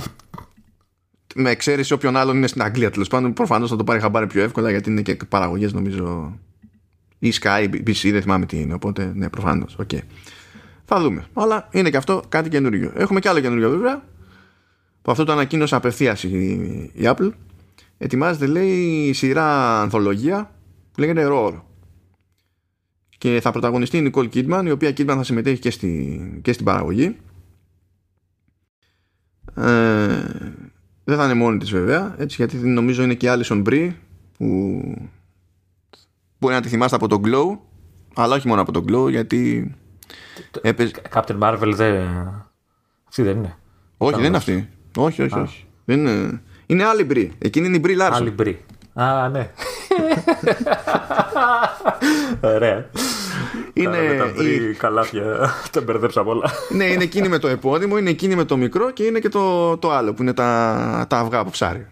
με 1.35 1.51
εξαίρεση 1.51 1.93
όποιον 1.93 2.17
άλλον 2.17 2.37
είναι 2.37 2.47
στην 2.47 2.63
Αγγλία 2.63 2.91
τέλος 2.91 3.09
πάντων 3.09 3.33
προφανώς 3.33 3.71
θα 3.71 3.77
το 3.77 3.85
πάρει 3.85 4.01
χαμπάρι 4.01 4.27
πιο 4.27 4.43
εύκολα 4.43 4.71
γιατί 4.71 4.91
είναι 4.91 5.03
και 5.03 5.17
παραγωγές 5.29 5.73
νομίζω 5.73 6.39
ή 7.19 7.33
Sky, 7.41 7.69
BC, 7.87 8.11
δεν 8.11 8.23
θυμάμαι 8.23 8.47
τι 8.47 8.61
είναι. 8.61 8.75
Οπότε, 8.75 9.13
ναι, 9.15 9.29
προφανώς. 9.29 9.77
Okay. 9.83 10.01
Θα 10.85 11.01
δούμε. 11.01 11.27
Αλλά 11.33 11.69
είναι 11.71 11.91
και 11.91 11.97
αυτό 11.97 12.23
κάτι 12.29 12.49
καινούριο. 12.49 12.93
Έχουμε 12.95 13.21
και 13.21 13.29
άλλο 13.29 13.41
καινούριο 13.41 13.71
βέβαια. 13.71 14.03
Που 15.03 15.11
αυτό 15.11 15.25
το 15.25 15.33
ανακοίνωσε 15.33 15.75
απευθείας 15.75 16.23
η, 16.23 16.91
Apple. 17.03 17.31
Ετοιμάζεται, 17.99 18.47
λέει, 18.47 19.07
η 19.07 19.13
σειρά 19.13 19.81
ανθολογία 19.81 20.55
που 20.93 21.01
λέγεται 21.01 21.29
Roar. 21.31 21.61
Και 23.19 23.41
θα 23.43 23.51
πρωταγωνιστεί 23.51 23.97
η 23.99 24.13
Nicole 24.13 24.29
Kidman, 24.35 24.63
η 24.67 24.71
οποία 24.71 24.91
Kidman 24.91 25.07
θα 25.07 25.25
συμμετέχει 25.25 25.61
και, 25.61 25.71
στη, 25.71 26.41
και 26.43 26.53
στην 26.53 26.65
παραγωγή. 26.65 27.17
Ε, 29.55 30.25
δεν 31.05 31.17
θα 31.17 31.25
είναι 31.25 31.35
μόνη 31.35 31.59
της 31.59 31.71
βέβαια, 31.71 32.15
έτσι, 32.19 32.37
γιατί 32.39 32.57
νομίζω 32.57 33.03
είναι 33.03 33.15
και 33.15 33.27
η 33.27 33.31
Alison 33.33 33.67
Brie 33.67 33.93
που 34.37 34.83
Μπορεί 36.39 36.55
να 36.55 36.61
τη 36.61 36.69
θυμάστε 36.69 36.97
από 36.97 37.09
το 37.09 37.23
Glow, 37.25 37.59
αλλά 38.15 38.35
όχι 38.35 38.49
μόνο 38.49 38.61
από 38.61 38.73
το 38.73 38.85
Glow, 38.89 39.11
γιατί. 39.11 39.75
Έπαιζε... 40.61 40.93
Captain 41.13 41.39
Marvel 41.39 41.73
δεν. 41.75 42.09
Αυτή 43.09 43.23
δεν 43.23 43.37
είναι. 43.37 43.57
Όχι, 43.97 44.15
δεν 44.15 44.25
είναι 44.25 44.37
αυτή. 44.37 44.69
Όχι, 44.97 45.23
όχι, 45.23 45.39
όχι. 45.39 45.67
Δεν 45.85 45.99
είναι... 45.99 46.43
είναι 46.71 46.85
άλλη 46.85 47.05
Brie. 47.05 47.33
Εκείνη 47.39 47.67
είναι 47.67 47.77
η 47.77 47.81
Brie 47.83 47.95
Larson. 47.95 48.23
Άλλη 48.23 48.31
Brie. 48.31 48.65
Α, 48.95 49.29
ναι. 49.29 49.51
Ωραία. 52.41 52.87
Είναι 53.73 53.97
τα 54.19 54.43
η... 54.43 54.75
καλάθια, 54.75 55.51
τα 55.71 55.81
μπερδέψα 55.81 56.21
όλα. 56.21 56.51
ναι, 56.69 56.85
είναι 56.85 57.03
εκείνη 57.03 57.29
με 57.29 57.39
το 57.39 57.49
επώνυμο, 57.49 57.99
είναι 57.99 58.11
εκείνη 58.11 58.35
με 58.35 58.45
το 58.45 58.57
μικρό 58.57 58.91
και 58.91 59.03
είναι 59.03 59.19
και 59.19 59.29
το, 59.29 59.77
το 59.77 59.93
άλλο 59.93 60.15
που 60.15 60.23
είναι 60.23 60.33
τα, 60.33 61.07
τα 61.09 61.19
αυγά 61.19 61.39
από 61.39 61.51
ψάρι. 61.51 61.87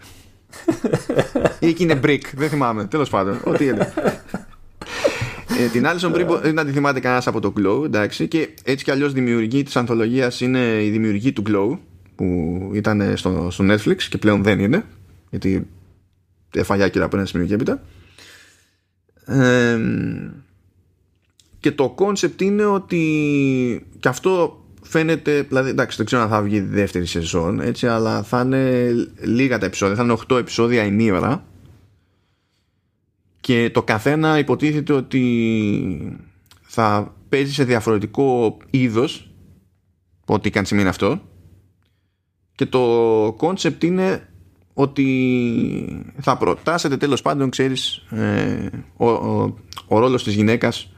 Ή 1.59 1.67
εκείνη 1.69 1.83
είναι 1.83 2.01
μπρικ, 2.05 2.21
δεν 2.35 2.49
θυμάμαι. 2.49 2.85
Τέλος 2.85 3.09
πάντων, 3.11 3.41
ό,τι 3.45 3.65
είναι. 3.65 3.93
ε, 5.59 5.67
την 5.73 5.87
Alison 5.87 6.15
Brie 6.15 6.41
δεν 6.43 6.67
τη 6.67 6.73
θυμάται 6.73 7.01
κανένας 7.01 7.27
από 7.27 7.41
το 7.41 7.53
Glow, 7.59 7.85
εντάξει. 7.85 8.29
Και 8.29 8.49
έτσι 8.65 8.85
κι 8.85 8.91
αλλιώς 8.91 9.13
δημιουργοί 9.13 9.63
της 9.63 9.77
ανθολογίας 9.77 10.41
είναι 10.41 10.83
η 10.83 10.89
δημιουργή 10.89 11.33
του 11.33 11.43
Glow, 11.47 11.79
που 12.17 12.71
ήταν 12.75 13.17
στο, 13.17 13.49
στο 13.51 13.65
Netflix 13.69 14.03
και 14.03 14.19
πλέον 14.19 14.43
δεν 14.43 14.59
είναι. 14.59 14.85
Γιατί 15.31 15.67
έφαγε 16.55 16.83
άκυρο 16.83 17.05
από 17.05 17.17
ένα 17.17 17.27
σημείο 17.27 17.47
και 17.47 17.55
έπειτα. 17.55 17.83
Ε, 19.25 19.79
και 21.61 21.73
το 21.73 21.91
concept 21.91 22.41
είναι 22.41 22.65
ότι 22.65 23.87
και 24.01 24.09
αυτό 24.09 24.61
φαίνεται, 24.83 25.43
δηλαδή 25.43 25.71
εντάξει 25.71 25.97
δεν 25.97 26.07
ξέρω 26.07 26.23
αν 26.23 26.29
θα 26.29 26.43
βγει 26.43 26.61
δεύτερη 26.61 27.07
σεζόν 27.07 27.61
έτσι, 27.61 27.87
αλλά 27.87 28.23
θα 28.23 28.41
είναι 28.41 28.91
λίγα 29.21 29.59
τα 29.59 29.67
επεισόδια, 29.67 29.97
θα 29.97 30.03
είναι 30.03 30.17
8 30.29 30.39
επεισόδια 30.39 30.85
ημίωρα 30.85 31.45
και 33.41 33.71
το 33.73 33.83
καθένα 33.83 34.39
υποτίθεται 34.39 34.93
ότι 34.93 36.19
θα 36.63 37.15
παίζει 37.29 37.53
σε 37.53 37.65
διαφορετικό 37.65 38.57
είδος 38.71 39.31
ό,τι 40.27 40.51
καν 40.51 40.65
σημαίνει 40.65 40.89
αυτό 40.89 41.21
και 42.57 42.67
το 42.67 42.81
concept 43.37 43.83
είναι 43.83 44.29
ότι 44.75 46.15
θα 46.21 46.37
προτάσσεται 46.37 46.97
τέλος 46.97 47.23
πάντων 47.23 47.51
ξέρεις 47.51 47.97
ε, 47.97 48.69
ο, 48.97 49.11
ο, 49.11 49.55
ο 49.89 49.99
ρόλος 49.99 50.25
της 50.25 50.35
γυναίκας 50.35 50.91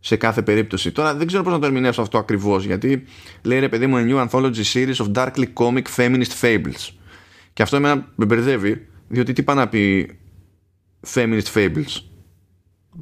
σε 0.00 0.16
κάθε 0.16 0.42
περίπτωση. 0.42 0.92
Τώρα 0.92 1.14
δεν 1.14 1.26
ξέρω 1.26 1.42
πώς 1.42 1.52
να 1.52 1.58
το 1.58 1.66
ερμηνεύσω 1.66 2.02
αυτό 2.02 2.18
ακριβώς, 2.18 2.64
γιατί 2.64 3.04
λέει 3.42 3.58
ρε 3.58 3.68
παιδί 3.68 3.86
μου, 3.86 3.96
a 3.96 4.10
new 4.10 4.28
anthology 4.28 4.62
series 4.72 4.94
of 4.94 5.12
darkly 5.12 5.44
comic 5.54 5.82
feminist 5.96 6.40
fables. 6.40 6.90
Και 7.52 7.62
αυτό 7.62 7.76
εμένα 7.76 8.12
με 8.14 8.24
μπερδεύει, 8.24 8.86
διότι 9.08 9.32
τι 9.32 9.42
πάει 9.42 9.56
να 9.56 9.68
πει 9.68 10.18
feminist 11.14 11.52
fables; 11.54 12.00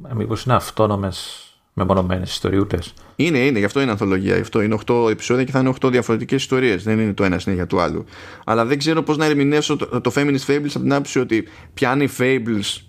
Ε, 0.09 0.13
Μήπως 0.13 0.43
είναι 0.43 0.55
αυτόνομες 0.55 1.44
μεμονωμένες 1.77 2.31
ιστοριούτες. 2.31 2.93
Είναι, 3.15 3.37
είναι, 3.37 3.59
γι' 3.59 3.65
αυτό 3.65 3.81
είναι 3.81 3.91
ανθολογία. 3.91 4.35
Αυτό 4.35 4.61
είναι 4.61 4.77
8 4.85 5.09
επεισόδια 5.09 5.43
και 5.43 5.51
θα 5.51 5.59
είναι 5.59 5.73
8 5.81 5.91
διαφορετικές 5.91 6.41
ιστορίες. 6.41 6.83
Δεν 6.83 6.99
είναι 6.99 7.13
το 7.13 7.23
ένα 7.23 7.39
συνέχεια 7.39 7.67
του 7.67 7.79
άλλου. 7.79 8.05
Αλλά 8.45 8.65
δεν 8.65 8.77
ξέρω 8.77 9.03
πώς 9.03 9.17
να 9.17 9.25
ερμηνεύσω 9.25 9.75
το, 9.75 10.01
το 10.01 10.11
feminist 10.15 10.45
fables 10.47 10.69
από 10.69 10.79
την 10.79 10.93
άποψη 10.93 11.19
ότι 11.19 11.47
πιάνει 11.73 12.09
fables 12.17 12.81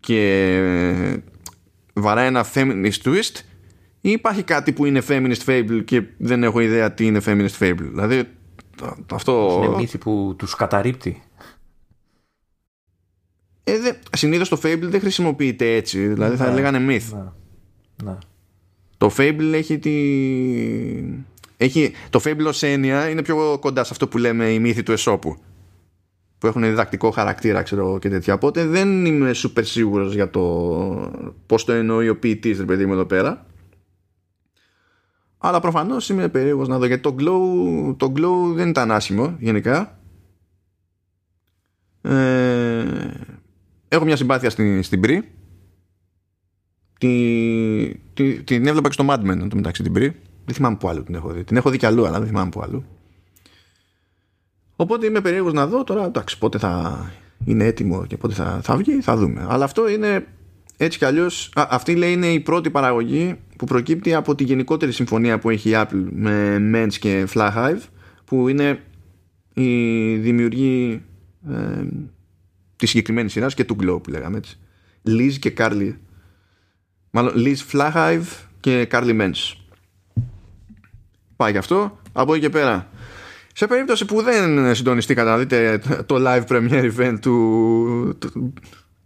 και 0.00 0.60
βαράει 1.92 2.26
ένα 2.26 2.46
feminist 2.54 3.02
twist 3.04 3.40
ή 4.00 4.10
υπάρχει 4.10 4.42
κάτι 4.42 4.72
που 4.72 4.84
είναι 4.84 5.02
feminist 5.08 5.44
fable 5.46 5.82
και 5.84 6.02
δεν 6.18 6.42
έχω 6.42 6.60
ιδέα 6.60 6.92
τι 6.92 7.06
είναι 7.06 7.20
feminist 7.26 7.58
fable. 7.58 7.88
Δηλαδή 7.90 8.22
αυτό... 9.12 9.62
Είναι 9.64 9.76
μύθι 9.76 9.98
που 9.98 10.34
τους 10.38 10.54
καταρρύπτει. 10.54 11.22
Ε, 13.64 13.78
δε, 13.78 13.92
συνήθως 14.12 14.48
το 14.48 14.60
fable 14.62 14.82
δεν 14.82 15.00
χρησιμοποιείται 15.00 15.74
έτσι. 15.74 16.06
Δηλαδή 16.06 16.36
θα 16.36 16.48
ναι, 16.48 16.54
λέγανε 16.54 16.78
myth. 16.78 17.16
Ναι, 17.16 18.10
ναι. 18.10 18.16
Το 18.96 19.10
fable 19.16 19.52
έχει 19.52 19.78
τη... 19.78 19.94
Έχει, 21.56 21.92
το 22.10 22.20
fable 22.24 22.44
ως 22.46 22.62
έννοια 22.62 23.08
είναι 23.08 23.22
πιο 23.22 23.58
κοντά 23.60 23.84
σε 23.84 23.88
αυτό 23.92 24.08
που 24.08 24.18
λέμε 24.18 24.52
η 24.52 24.58
μύθη 24.58 24.82
του 24.82 24.92
εσώπου 24.92 25.38
που 26.38 26.46
έχουν 26.46 26.62
διδακτικό 26.62 27.10
χαρακτήρα 27.10 27.62
ξέρω 27.62 27.98
και 27.98 28.08
τέτοια 28.08 28.34
οπότε 28.34 28.66
δεν 28.66 29.06
είμαι 29.06 29.30
super 29.34 29.64
σίγουρος 29.64 30.14
για 30.14 30.30
το 30.30 30.42
πως 31.46 31.64
το 31.64 31.72
εννοεί 31.72 32.08
ο 32.08 32.18
ποιητής 32.18 32.58
ρε 32.58 32.64
παιδί 32.64 32.86
μου 32.86 32.92
εδώ 32.92 33.04
πέρα 33.04 33.46
αλλά 35.38 35.60
προφανώς 35.60 36.08
είμαι 36.08 36.28
περίεργος 36.28 36.68
να 36.68 36.78
δω 36.78 36.86
γιατί 36.86 37.02
το 37.02 37.16
glow, 37.18 37.94
το 37.96 38.12
glow 38.16 38.54
δεν 38.54 38.68
ήταν 38.68 38.90
άσχημο 38.90 39.36
γενικά 39.38 39.98
ε, 42.02 42.43
έχω 43.94 44.04
μια 44.04 44.16
συμπάθεια 44.16 44.50
στην, 44.50 44.82
στην 44.82 45.00
Brie 45.04 45.20
τη, 46.98 47.94
τη, 48.14 48.42
την 48.42 48.66
έβλεπα 48.66 48.88
και 48.88 48.94
στο 48.94 49.06
Mad 49.08 49.18
Men 49.18 49.46
το 49.48 49.56
μεταξύ 49.56 49.82
την 49.82 49.92
Brie 49.96 50.12
δεν 50.44 50.54
θυμάμαι 50.54 50.76
που 50.76 50.88
άλλο 50.88 51.02
την 51.02 51.14
έχω 51.14 51.30
δει 51.30 51.44
την 51.44 51.56
έχω 51.56 51.70
δει 51.70 51.78
κι 51.78 51.86
αλλού 51.86 52.06
αλλά 52.06 52.18
δεν 52.18 52.28
θυμάμαι 52.28 52.50
που 52.50 52.62
αλλού 52.62 52.84
Οπότε 54.76 55.06
είμαι 55.06 55.20
περίεργος 55.20 55.52
να 55.52 55.66
δω 55.66 55.84
τώρα, 55.84 56.04
εντάξει, 56.04 56.38
πότε 56.38 56.58
θα 56.58 57.04
είναι 57.44 57.64
έτοιμο 57.64 58.06
και 58.06 58.16
πότε 58.16 58.34
θα, 58.34 58.60
θα 58.62 58.76
βγει, 58.76 59.00
θα 59.00 59.16
δούμε. 59.16 59.46
Αλλά 59.48 59.64
αυτό 59.64 59.88
είναι 59.88 60.26
έτσι 60.76 60.98
κι 60.98 61.04
αλλιώς. 61.04 61.52
Αυτή 61.54 61.94
λέει 61.94 62.12
είναι 62.12 62.26
η 62.26 62.40
πρώτη 62.40 62.70
παραγωγή 62.70 63.34
που 63.56 63.66
προκύπτει 63.66 64.14
από 64.14 64.34
τη 64.34 64.44
γενικότερη 64.44 64.92
συμφωνία 64.92 65.38
που 65.38 65.50
έχει 65.50 65.70
η 65.70 65.72
Apple 65.76 66.06
με 66.10 66.56
Men's 66.74 66.94
και 67.00 67.28
Flyhive, 67.34 67.80
που 68.24 68.48
είναι 68.48 68.80
η 69.54 70.14
δημιουργή 70.16 71.02
ε, 71.50 71.84
τη 72.84 72.90
συγκεκριμένη 72.90 73.30
σειρά 73.30 73.46
και 73.46 73.64
του 73.64 73.76
Glow 73.80 74.02
που 74.02 74.10
λέγαμε 74.10 74.36
έτσι. 74.36 74.58
Liz 75.06 75.32
και 75.40 75.54
Carly. 75.58 75.94
Μάλλον 77.10 77.32
Liz 77.36 77.56
Flyhive 77.72 78.26
και 78.60 78.88
Carly 78.90 79.20
Men's. 79.20 79.52
Πάει 81.36 81.52
γι' 81.52 81.58
αυτό. 81.58 81.98
Από 82.12 82.34
εκεί 82.34 82.42
και 82.42 82.50
πέρα 82.50 82.88
σε 83.56 83.66
περίπτωση 83.66 84.04
που 84.04 84.22
δεν 84.22 84.74
συντονιστήκατε 84.74 85.30
να 85.30 85.38
δείτε 85.38 85.78
το 86.06 86.16
live 86.18 86.46
premiere 86.46 86.92
event 86.96 87.16
του, 87.20 88.18
του 88.18 88.52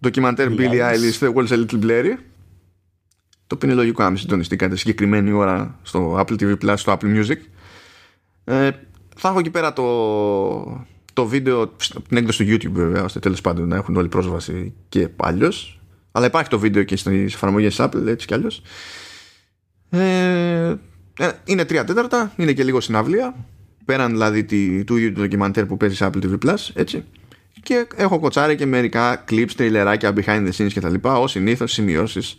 ντοκιμαντέρ 0.00 0.48
Billie 0.50 0.92
Eilish 0.92 1.18
The 1.20 1.32
World's 1.34 1.48
a 1.48 1.66
Little 1.66 1.82
Blurry 1.82 2.16
το 3.46 3.54
οποίο 3.54 3.68
είναι 3.68 3.74
λογικό 3.74 4.02
να 4.02 4.08
μην 4.08 4.18
συντονιστήκατε 4.18 4.76
συγκεκριμένη 4.76 5.32
ώρα 5.32 5.78
στο 5.82 6.18
Apple 6.18 6.40
TV 6.40 6.54
Plus, 6.64 6.74
στο 6.76 6.98
Apple 7.00 7.20
Music 7.20 7.36
ε, 8.44 8.70
θα 9.16 9.28
έχω 9.28 9.38
εκεί 9.38 9.50
πέρα 9.50 9.72
το, 9.72 10.86
το 11.18 11.26
βίντεο 11.26 11.68
την 12.09 12.16
έκδοση 12.16 12.44
του 12.44 12.50
YouTube 12.50 12.72
βέβαια 12.72 13.04
ώστε 13.04 13.18
τέλος 13.18 13.40
πάντων 13.40 13.68
να 13.68 13.76
έχουν 13.76 13.96
όλη 13.96 14.09
πρόσβαση 14.09 14.74
και 14.88 15.09
αλλιώς. 15.16 15.81
αλλά 16.12 16.26
υπάρχει 16.26 16.48
το 16.48 16.59
βίντεο 16.59 16.83
και 16.83 16.96
στις 16.96 17.35
εφαρμογές 17.35 17.76
Apple 17.81 18.07
έτσι 18.07 18.26
κι 18.26 18.35
αλλιώς 18.35 18.62
ε, 19.90 20.74
ε, 21.18 21.31
είναι 21.44 21.64
τρία 21.64 21.85
τέταρτα, 21.85 22.33
είναι 22.37 22.52
και 22.52 22.64
λίγο 22.64 22.81
συναυλία 22.81 23.35
πέραν 23.85 24.11
δηλαδή 24.11 24.44
του 24.85 24.96
ίδιου 24.96 25.12
του 25.12 25.20
ντοκιμαντέρ 25.20 25.66
που 25.66 25.76
παίζει 25.76 25.94
σε 25.96 26.11
Apple 26.11 26.24
TV 26.24 26.38
Plus, 26.46 26.70
έτσι. 26.74 27.04
Και 27.62 27.87
έχω 27.96 28.18
κοτσάρει 28.18 28.57
και 28.57 28.66
μερικά 28.66 29.24
clips, 29.31 29.50
τριλεράκια, 29.57 30.12
behind 30.16 30.48
the 30.48 30.50
scenes 30.57 30.72
κτλ. 30.74 30.94
Ω 31.02 31.26
συνήθως 31.26 31.72
σημειώσεις 31.72 32.38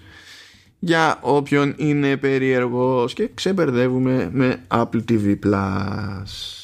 για 0.80 1.20
όποιον 1.22 1.74
είναι 1.78 2.18
περίεργος 2.18 3.14
και 3.14 3.30
ξεμπερδεύουμε 3.34 4.30
με 4.34 4.66
Apple 4.68 5.02
TV 5.10 5.36
Plus. 5.46 6.59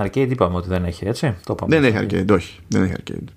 Arcade 0.00 0.28
είπαμε 0.30 0.56
ότι 0.56 0.68
δεν 0.68 0.84
έχει, 0.84 1.06
έτσι; 1.06 1.34
Το 1.44 1.54
δεν 1.66 1.84
έχει 1.84 1.96
Arcade, 2.00 2.30
όχι. 2.30 2.58
Δεν 2.68 2.82
έχει 2.82 2.92
Arcade. 2.98 3.28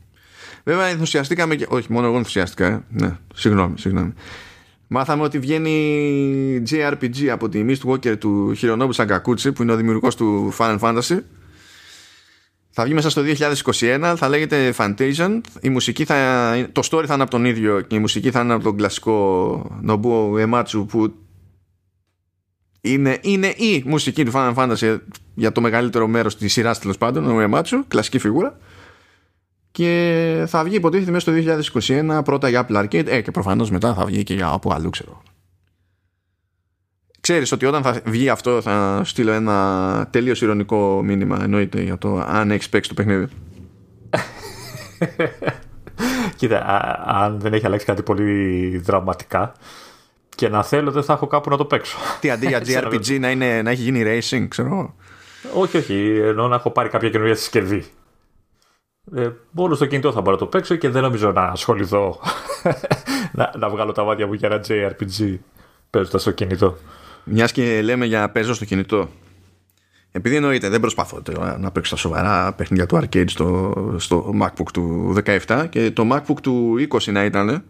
Βέβαια 0.63 0.85
ενθουσιαστήκαμε 0.85 1.55
και. 1.55 1.65
Όχι, 1.69 1.91
μόνο 1.91 2.07
εγώ 2.07 2.17
ενθουσιαστικά. 2.17 2.65
Ε. 2.65 2.83
Ναι, 2.89 3.17
συγγνώμη, 3.33 3.77
συγγνώμη. 3.77 4.13
Μάθαμε 4.87 5.23
ότι 5.23 5.39
βγαίνει 5.39 6.63
JRPG 6.69 7.27
από 7.27 7.49
τη 7.49 7.65
Mist 7.67 7.91
Walker 7.91 8.17
του 8.17 8.55
Hironobu 8.61 8.91
Sakaguchi 8.91 9.55
που 9.55 9.61
είναι 9.61 9.71
ο 9.71 9.75
δημιουργός 9.75 10.15
του 10.15 10.53
Final 10.57 10.79
Fantasy 10.79 11.17
Θα 12.69 12.83
βγει 12.83 12.93
μέσα 12.93 13.09
στο 13.09 13.21
2021, 13.69 14.13
θα 14.17 14.29
λέγεται 14.29 14.73
Fantasia. 14.77 15.41
Η 15.61 15.69
μουσική 15.69 16.05
θα, 16.05 16.53
το 16.71 16.81
story 16.91 17.03
θα 17.05 17.13
είναι 17.13 17.23
από 17.23 17.31
τον 17.31 17.45
ίδιο 17.45 17.81
και 17.81 17.95
η 17.95 17.99
μουσική 17.99 18.31
θα 18.31 18.41
είναι 18.41 18.53
από 18.53 18.63
τον 18.63 18.77
κλασικό 18.77 19.79
Nobuo 19.87 20.33
Uematsu 20.33 20.85
που 20.87 21.13
είναι, 22.85 23.17
είναι 23.21 23.47
η 23.47 23.83
μουσική 23.85 24.25
του 24.25 24.31
Final 24.33 24.53
Fantasy 24.53 24.97
για 25.33 25.51
το 25.51 25.61
μεγαλύτερο 25.61 26.07
μέρος 26.07 26.37
της 26.37 26.53
σειράς 26.53 26.79
τέλος 26.79 26.97
πάντων, 26.97 27.25
ο 27.25 27.43
Uematsu, 27.43 27.83
κλασική 27.87 28.19
φιγούρα. 28.19 28.57
Και 29.71 30.43
θα 30.47 30.63
βγει 30.63 30.75
υποτίθεται 30.75 31.11
μέσα 31.11 31.31
στο 31.31 31.61
2021 32.19 32.23
πρώτα 32.23 32.49
για 32.49 32.67
Apple 32.67 32.83
Arcade, 32.83 33.07
ε, 33.07 33.21
και 33.21 33.31
προφανώς 33.31 33.71
μετά 33.71 33.93
θα 33.93 34.05
βγει 34.05 34.23
και 34.23 34.33
για 34.33 34.47
από 34.47 34.73
αλλού, 34.73 34.89
ξέρω. 34.89 35.21
Ξέρεις 37.19 37.51
ότι 37.51 37.65
όταν 37.65 37.83
θα 37.83 38.01
βγει 38.05 38.29
αυτό 38.29 38.61
θα 38.61 39.01
στείλω 39.03 39.31
ένα 39.31 40.07
τελείως 40.09 40.41
ηρωνικό 40.41 41.01
μήνυμα 41.03 41.39
εννοείται 41.43 41.81
για 41.81 41.97
το 41.97 42.25
αν 42.27 42.51
έχεις 42.51 42.69
παίξει 42.69 42.89
το 42.89 42.95
παιχνίδι. 42.95 43.27
Κοίτα, 46.37 46.59
αν 47.05 47.39
δεν 47.39 47.53
έχει 47.53 47.65
αλλάξει 47.65 47.85
κάτι 47.85 48.01
πολύ 48.01 48.77
δραματικά 48.77 49.53
και 50.35 50.49
να 50.49 50.63
θέλω 50.63 50.91
δεν 50.91 51.03
θα 51.03 51.13
έχω 51.13 51.27
κάπου 51.27 51.49
να 51.49 51.57
το 51.57 51.65
παίξω. 51.65 51.97
Τι 52.19 52.29
αντί 52.29 52.47
για 52.47 52.61
JRPG 52.67 53.19
να, 53.19 53.31
είναι, 53.31 53.61
να 53.61 53.71
έχει 53.71 53.81
γίνει 53.81 54.03
racing, 54.05 54.45
ξέρω 54.47 54.95
Όχι, 55.53 55.77
όχι. 55.77 56.19
Ενώ 56.23 56.47
να 56.47 56.55
έχω 56.55 56.69
πάρει 56.69 56.89
κάποια 56.89 57.09
καινούργια 57.09 57.35
συσκευή. 57.35 57.85
Ε, 59.15 59.29
μόνο 59.51 59.75
στο 59.75 59.85
κινητό 59.85 60.11
θα 60.11 60.21
μπορώ 60.21 60.31
να 60.31 60.41
το 60.41 60.45
παίξω 60.45 60.75
και 60.75 60.89
δεν 60.89 61.01
νομίζω 61.01 61.31
να 61.31 61.41
ασχοληθώ 61.41 62.19
να, 63.37 63.51
να 63.57 63.69
βγάλω 63.69 63.91
τα 63.91 64.03
μάτια 64.03 64.27
μου 64.27 64.33
για 64.33 64.49
ένα 64.51 64.63
JRPG 64.67 65.37
παίζοντας 65.89 66.21
στο 66.21 66.31
κινητό. 66.31 66.77
Μιας 67.23 67.51
και 67.51 67.81
λέμε 67.81 68.05
για 68.05 68.29
παίζω 68.29 68.53
στο 68.53 68.65
κινητό. 68.65 69.09
Επειδή 70.11 70.35
εννοείται 70.35 70.69
δεν 70.69 70.79
προσπαθώ 70.79 71.21
να 71.59 71.71
παίξω 71.71 71.95
τα 71.95 72.01
σοβαρά 72.01 72.53
παιχνίδια 72.53 72.85
του 72.85 72.95
arcade 72.95 73.29
στο, 73.29 73.73
στο 73.97 74.33
MacBook 74.41 74.71
του 74.73 75.15
17 75.47 75.65
και 75.69 75.91
το 75.91 76.07
MacBook 76.11 76.39
του 76.41 76.75
20 76.89 77.11
να 77.11 77.23
ήταν 77.23 77.63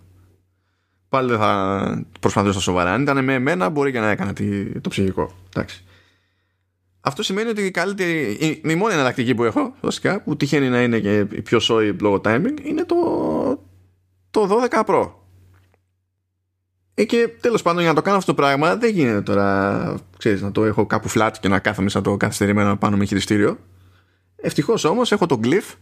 πάλι 1.16 1.30
δεν 1.30 1.40
θα 1.40 2.06
προσπαθήσω 2.20 2.54
στα 2.54 2.62
σοβαρά. 2.62 2.94
Αν 2.94 3.02
ήταν 3.02 3.24
με 3.24 3.34
εμένα 3.34 3.70
μπορεί 3.70 3.92
και 3.92 4.00
να 4.00 4.10
έκανε 4.10 4.34
το 4.82 4.90
ψυχικό. 4.90 5.32
Εντάξει. 5.56 5.84
Αυτό 7.02 7.24
σημαίνει 7.24 7.50
ότι 7.50 7.62
η 7.62 7.72
καλύτερη, 7.72 8.38
η, 8.40 8.62
η 8.66 8.76
μόνη 8.76 8.94
εναλλακτική 8.94 9.36
που 9.36 9.44
έχω, 9.44 9.76
βασικά, 9.82 10.22
που 10.22 10.36
τυχαίνει 10.36 10.70
να 10.70 10.82
είναι 10.82 11.00
και 11.00 11.18
η 11.18 11.42
πιο 11.42 11.60
σόη 11.60 11.96
λόγω 12.02 12.22
timing, 12.26 12.60
είναι 12.64 12.86
το, 12.86 12.96
το 14.32 14.68
12 14.72 14.84
Pro. 14.86 15.12
Ε, 16.94 17.04
και 17.04 17.30
τέλος 17.42 17.62
πάντων 17.62 17.80
για 17.80 17.90
να 17.90 17.96
το 17.96 18.02
κάνω 18.02 18.18
αυτό 18.18 18.34
το 18.34 18.42
πράγμα 18.42 18.76
δεν 18.76 18.94
γίνεται 18.94 19.22
τώρα 19.22 19.96
ξέρεις, 20.18 20.42
να 20.42 20.52
το 20.52 20.66
έχω 20.66 20.86
κάπου 20.86 21.10
flat 21.16 21.32
και 21.40 21.48
να 21.48 21.60
κάθομαι 21.60 21.90
σαν 21.90 22.04
το 22.04 22.18
καθυστερημένο 22.18 22.78
πάνω 22.78 22.98
με 22.98 23.06
χειριστήριο. 23.06 23.58
Ευτυχώς 24.36 24.84
όμως 24.84 25.12
έχω 25.12 25.26
το 25.26 25.40
glyph 25.44 25.74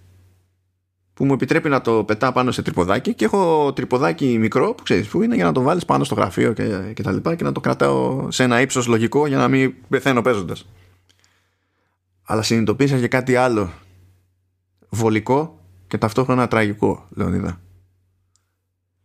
που 1.14 1.26
μου 1.26 1.34
επιτρέπει 1.34 1.70
να 1.70 1.82
το 1.82 2.04
πετά 2.04 2.32
πάνω 2.32 2.52
σε 2.52 2.62
τρυποδάκι 2.62 3.14
και 3.14 3.26
έχω 3.26 3.74
τρυποδάκι 3.74 4.38
μικρό 4.38 4.74
που 4.74 4.84
ξέρεις 4.84 5.08
που 5.08 5.22
είναι 5.22 5.36
για 5.36 5.46
να 5.46 5.52
το 5.52 5.62
βάλεις 5.62 5.86
πάνω 5.86 6.04
στο 6.04 6.16
γραφείο 6.16 6.54
και, 6.54 6.92
και 6.94 7.04
τα 7.04 7.12
λοιπά 7.12 7.36
και 7.36 7.44
να 7.44 7.52
το 7.52 7.60
κρατάω 7.60 8.32
σε 8.32 8.44
ένα 8.44 8.62
ύψος 8.62 8.88
λογικό 8.88 9.28
για 9.28 9.38
να 9.38 9.48
μην 9.48 9.74
πεθαίνω 9.90 10.22
παίζοντας. 10.22 10.66
Αλλά 12.24 12.42
συνειδητοποίησα 12.42 13.00
και 13.00 13.08
κάτι 13.08 13.36
άλλο 13.36 13.72
βολικό 14.90 15.60
και 15.88 15.98
ταυτόχρονα 15.98 16.48
τραγικό, 16.48 17.08
Λεωνίδα. 17.10 17.62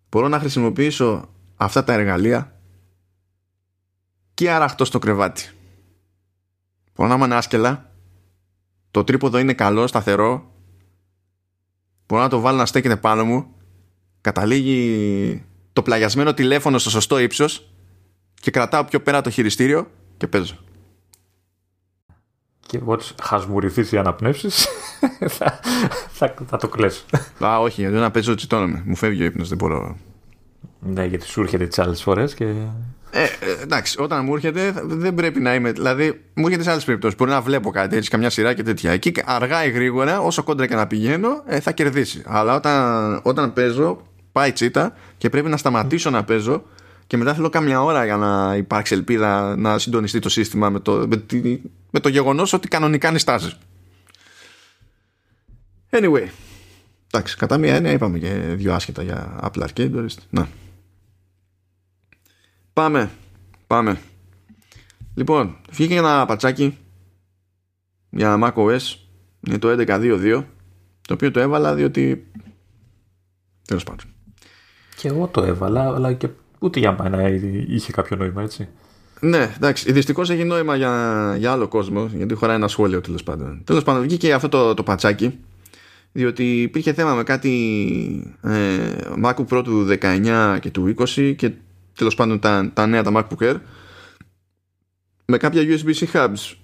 Μπορώ 0.09 0.29
να 0.29 0.39
χρησιμοποιήσω 0.39 1.29
αυτά 1.57 1.85
τα 1.85 1.93
εργαλεία 1.93 2.53
και 4.35 4.51
αραχτό 4.51 4.85
στο 4.85 4.99
κρεβάτι. 4.99 5.51
Μπορώ 6.95 7.17
να 7.17 7.25
είμαι 7.25 7.35
άσκελα, 7.35 7.91
το 8.91 9.05
τρίποδο 9.05 9.39
είναι 9.39 9.53
καλό, 9.53 9.87
σταθερό, 9.87 10.53
μπορώ 12.09 12.23
να 12.23 12.29
το 12.29 12.41
βάλω 12.41 12.59
να 12.59 12.67
στέκεται 12.67 12.97
πάνω 12.97 13.25
μου, 13.25 13.47
καταλήγει 14.21 15.45
το 15.73 15.83
πλαγιασμένο 15.83 16.35
τηλέφωνο 16.35 16.79
στο 16.79 16.91
σωστό 16.91 17.19
ύψος 17.19 17.71
και 18.41 18.51
κρατάω 18.51 18.85
πιο 18.85 19.01
πέρα 19.01 19.21
το 19.21 19.31
χειριστήριο 19.31 19.91
και 20.17 20.27
παίζω. 20.27 20.55
Και 22.67 22.81
μόλις 22.81 23.15
χασμουριθείς 23.23 23.93
οι 23.93 23.99
αναπνεύσεις 23.99 24.67
θα, 25.37 25.61
θα, 26.11 26.35
θα, 26.47 26.57
το 26.57 26.69
κλαις. 26.69 27.05
Α, 27.45 27.59
όχι, 27.61 27.81
γιατί 27.81 27.97
να 27.97 28.11
παίζω 28.11 28.35
τσιτώνομαι. 28.35 28.83
Μου 28.87 28.97
φεύγει 28.97 29.23
ο 29.23 29.25
ύπνος, 29.25 29.49
δεν 29.49 29.59
μπορώ. 29.59 29.97
Ναι, 30.81 31.05
γιατί 31.05 31.27
σου 31.27 31.41
έρχεται 31.41 31.67
τις 31.67 31.79
άλλες 31.79 32.03
φορές 32.03 32.35
και. 32.35 32.55
Ε, 33.11 33.23
ε, 33.23 33.63
εντάξει, 33.63 34.01
όταν 34.01 34.25
μου 34.25 34.35
έρχεται 34.35 34.75
δεν 34.85 35.15
πρέπει 35.15 35.41
να 35.41 35.55
είμαι. 35.55 35.73
Δηλαδή, 35.73 36.21
μου 36.35 36.45
έρχεται 36.45 36.63
σε 36.63 36.71
άλλες 36.71 36.85
περιπτώσεις. 36.85 37.19
Μπορεί 37.19 37.31
να 37.31 37.41
βλέπω 37.41 37.71
κάτι 37.71 37.97
έτσι, 37.97 38.11
καμιά 38.11 38.31
σειρά 38.31 38.55
και 38.55 38.63
τέτοια. 38.63 38.91
Εκεί 38.91 39.13
αργά 39.25 39.65
ή 39.65 39.71
γρήγορα, 39.71 40.21
όσο 40.21 40.43
κόντρα 40.43 40.67
και 40.67 40.75
να 40.75 40.87
πηγαίνω, 40.87 41.43
ε, 41.47 41.61
θα 41.61 41.73
κερδίσει. 41.73 42.23
Αλλά 42.27 42.55
όταν, 42.55 43.21
όταν 43.23 43.53
παίζω, 43.53 44.03
πάει 44.33 44.53
τσίτα 44.53 44.95
και 45.19 45.29
πρέπει 45.29 45.49
να 45.49 45.57
σταματήσω 45.57 46.11
να 46.11 46.25
παίζω 46.25 46.63
και 47.07 47.17
μετά 47.17 47.35
θέλω 47.35 47.49
κάμια 47.49 47.83
ώρα 47.83 48.05
για 48.05 48.17
να 48.17 48.57
υπάρξει 48.57 48.95
ελπίδα 48.95 49.57
να 49.57 49.79
συντονιστεί 49.79 50.19
το 50.19 50.29
σύστημα 50.29 50.71
με 50.71 50.81
το, 50.81 50.93
με, 51.09 51.25
με 51.91 52.01
το 52.01 52.09
γεγονός 52.09 52.53
ότι 52.53 52.69
κανονικά 52.69 53.09
είναι 53.09 53.19
στάσει. 53.19 53.53
Anyway, 55.91 56.29
εντάξει, 57.13 57.37
κατά 57.37 57.59
μία 57.59 57.75
έννοια 57.75 57.93
είπαμε 57.93 58.19
και 58.19 58.29
δύο 58.31 58.75
άσχετα 58.75 59.03
για 59.03 59.41
Apple 59.43 59.67
Arcade. 59.67 60.05
Να. 60.31 60.49
Πάμε. 62.79 63.11
Πάμε. 63.67 64.01
Λοιπόν, 65.15 65.57
βγήκε 65.71 65.95
ένα 65.95 66.27
πατσάκι 66.27 66.79
για 68.11 68.39
macOS. 68.43 68.81
Είναι 69.47 69.59
το 69.59 69.69
11.2.2 69.79 70.45
το 71.09 71.15
οποίο 71.15 71.31
το 71.31 71.41
έβαλα 71.41 71.75
διότι 71.75 72.27
τέλος 73.67 73.85
πάντων. 73.85 74.07
Και 74.97 75.09
εγώ 75.09 75.27
το 75.27 75.43
έβαλα, 75.43 75.95
αλλά 75.95 76.13
και 76.13 76.29
ούτε 76.59 76.79
για 76.79 76.97
μένα 77.03 77.29
είχε 77.69 77.93
κάποιο 77.93 78.17
νόημα, 78.17 78.43
έτσι. 78.43 78.69
Ναι, 79.21 79.53
εντάξει. 79.57 79.93
Δυστυχώς 79.93 80.31
έχει 80.31 80.45
νόημα 80.45 80.77
για, 80.77 81.35
για 81.39 81.53
άλλο 81.53 81.69
κόσμο, 81.69 82.11
γιατί 82.15 82.35
χωράει 82.35 82.57
ένα 82.57 82.69
σχόλιο 82.69 83.01
τέλος 83.01 83.23
πάντων. 83.23 83.63
Τέλος 83.65 83.83
πάντων, 83.83 84.03
βγήκε 84.03 84.33
αυτό 84.33 84.49
το, 84.49 84.75
το 84.75 84.83
πατσάκι, 84.83 85.39
διότι 86.13 86.63
υπήρχε 86.63 86.93
θέμα 86.93 87.15
με 87.15 87.23
κάτι 87.23 88.37
ε, 88.43 88.79
MacBook 89.25 89.47
Pro 89.49 89.65
του 89.65 89.87
19 90.01 90.59
και 90.61 90.71
του 90.71 90.95
20 90.99 91.35
και 91.37 91.53
τέλος 91.99 92.15
πάντων 92.15 92.39
τα, 92.39 92.71
τα 92.75 92.87
νέα 92.87 93.03
τα 93.03 93.11
MacBook 93.15 93.43
Air 93.45 93.57
με 95.25 95.37
κάποια 95.37 95.63
USB-C 95.63 96.13
hubs 96.13 96.55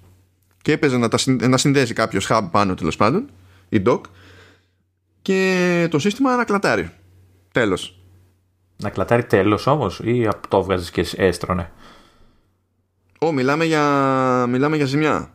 και 0.62 0.72
έπαιζε 0.72 0.96
να, 0.96 1.08
τα, 1.08 1.18
να 1.48 1.56
συνδέσει 1.56 1.92
κάποιος 1.92 2.26
hub 2.30 2.48
πάνω 2.50 2.74
τέλος 2.74 2.96
πάντων 2.96 3.30
η 3.68 3.82
dock 3.86 4.00
και 5.22 5.88
το 5.90 5.98
σύστημα 5.98 6.36
να 6.36 6.44
κλατάρει 6.44 6.90
τέλος 7.52 7.98
να 8.76 8.90
κλατάρει 8.90 9.24
τέλος 9.24 9.66
όμως 9.66 10.00
ή 10.04 10.28
το 10.48 10.62
βγάζεις 10.62 10.90
και 10.90 11.06
έστρωνε; 11.16 11.72
Ω, 13.18 13.32
μιλάμε 13.32 13.64
για, 13.64 14.46
μιλάμε 14.48 14.76
για 14.76 14.86
ζημιά 14.86 15.34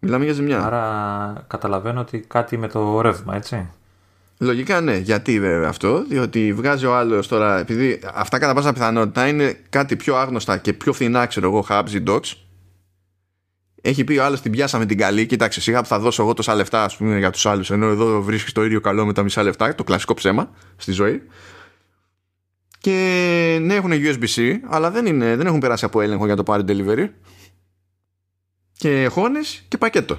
Μιλάμε 0.00 0.24
για 0.24 0.32
ζημιά. 0.32 0.64
Άρα 0.64 1.44
καταλαβαίνω 1.46 2.00
ότι 2.00 2.20
κάτι 2.20 2.56
με 2.56 2.68
το 2.68 3.00
ρεύμα, 3.00 3.36
έτσι. 3.36 3.70
Λογικά 4.38 4.80
ναι. 4.80 4.96
Γιατί 4.96 5.40
βέβαια 5.40 5.68
αυτό, 5.68 6.04
διότι 6.08 6.52
βγάζει 6.52 6.86
ο 6.86 6.96
άλλος 6.96 7.28
τώρα, 7.28 7.58
επειδή 7.58 8.00
αυτά 8.14 8.38
κατά 8.38 8.54
πάσα 8.54 8.72
πιθανότητα 8.72 9.28
είναι 9.28 9.60
κάτι 9.68 9.96
πιο 9.96 10.16
άγνωστα 10.16 10.58
και 10.58 10.72
πιο 10.72 10.92
φθηνά, 10.92 11.26
ξέρω 11.26 11.48
εγώ, 11.48 11.66
hubs 11.68 11.90
ή 11.90 12.02
docs. 12.06 12.32
Έχει 13.80 14.04
πει 14.04 14.16
ο 14.16 14.24
άλλος 14.24 14.40
την 14.40 14.52
πιάσαμε 14.52 14.86
την 14.86 14.98
καλή. 14.98 15.26
Κοίταξε, 15.26 15.60
σιγά 15.60 15.80
που 15.80 15.86
θα 15.86 15.98
δώσω 15.98 16.22
εγώ 16.22 16.34
τόσα 16.34 16.54
λεφτά, 16.54 16.84
ας 16.84 16.96
πούμε, 16.96 17.18
για 17.18 17.30
τους 17.30 17.46
άλλους. 17.46 17.70
Ενώ 17.70 17.86
εδώ 17.86 18.22
βρίσκεις 18.22 18.52
το 18.52 18.64
ίδιο 18.64 18.80
καλό 18.80 19.06
με 19.06 19.12
τα 19.12 19.22
μισά 19.22 19.42
λεφτά, 19.42 19.74
το 19.74 19.84
κλασικό 19.84 20.14
ψέμα 20.14 20.50
στη 20.76 20.92
ζωή. 20.92 21.22
Και 22.78 23.58
ναι, 23.60 23.74
έχουν 23.74 23.90
USB-C, 23.92 24.54
αλλά 24.68 24.90
δεν, 24.90 25.06
είναι, 25.06 25.36
δεν 25.36 25.46
έχουν 25.46 25.60
περάσει 25.60 25.84
από 25.84 26.00
έλεγχο 26.00 26.26
για 26.26 26.36
το 26.36 26.42
πάρει 26.42 26.64
delivery. 26.66 27.08
Και 28.72 29.06
χώνε 29.10 29.40
και 29.68 29.78
πακέτο. 29.78 30.18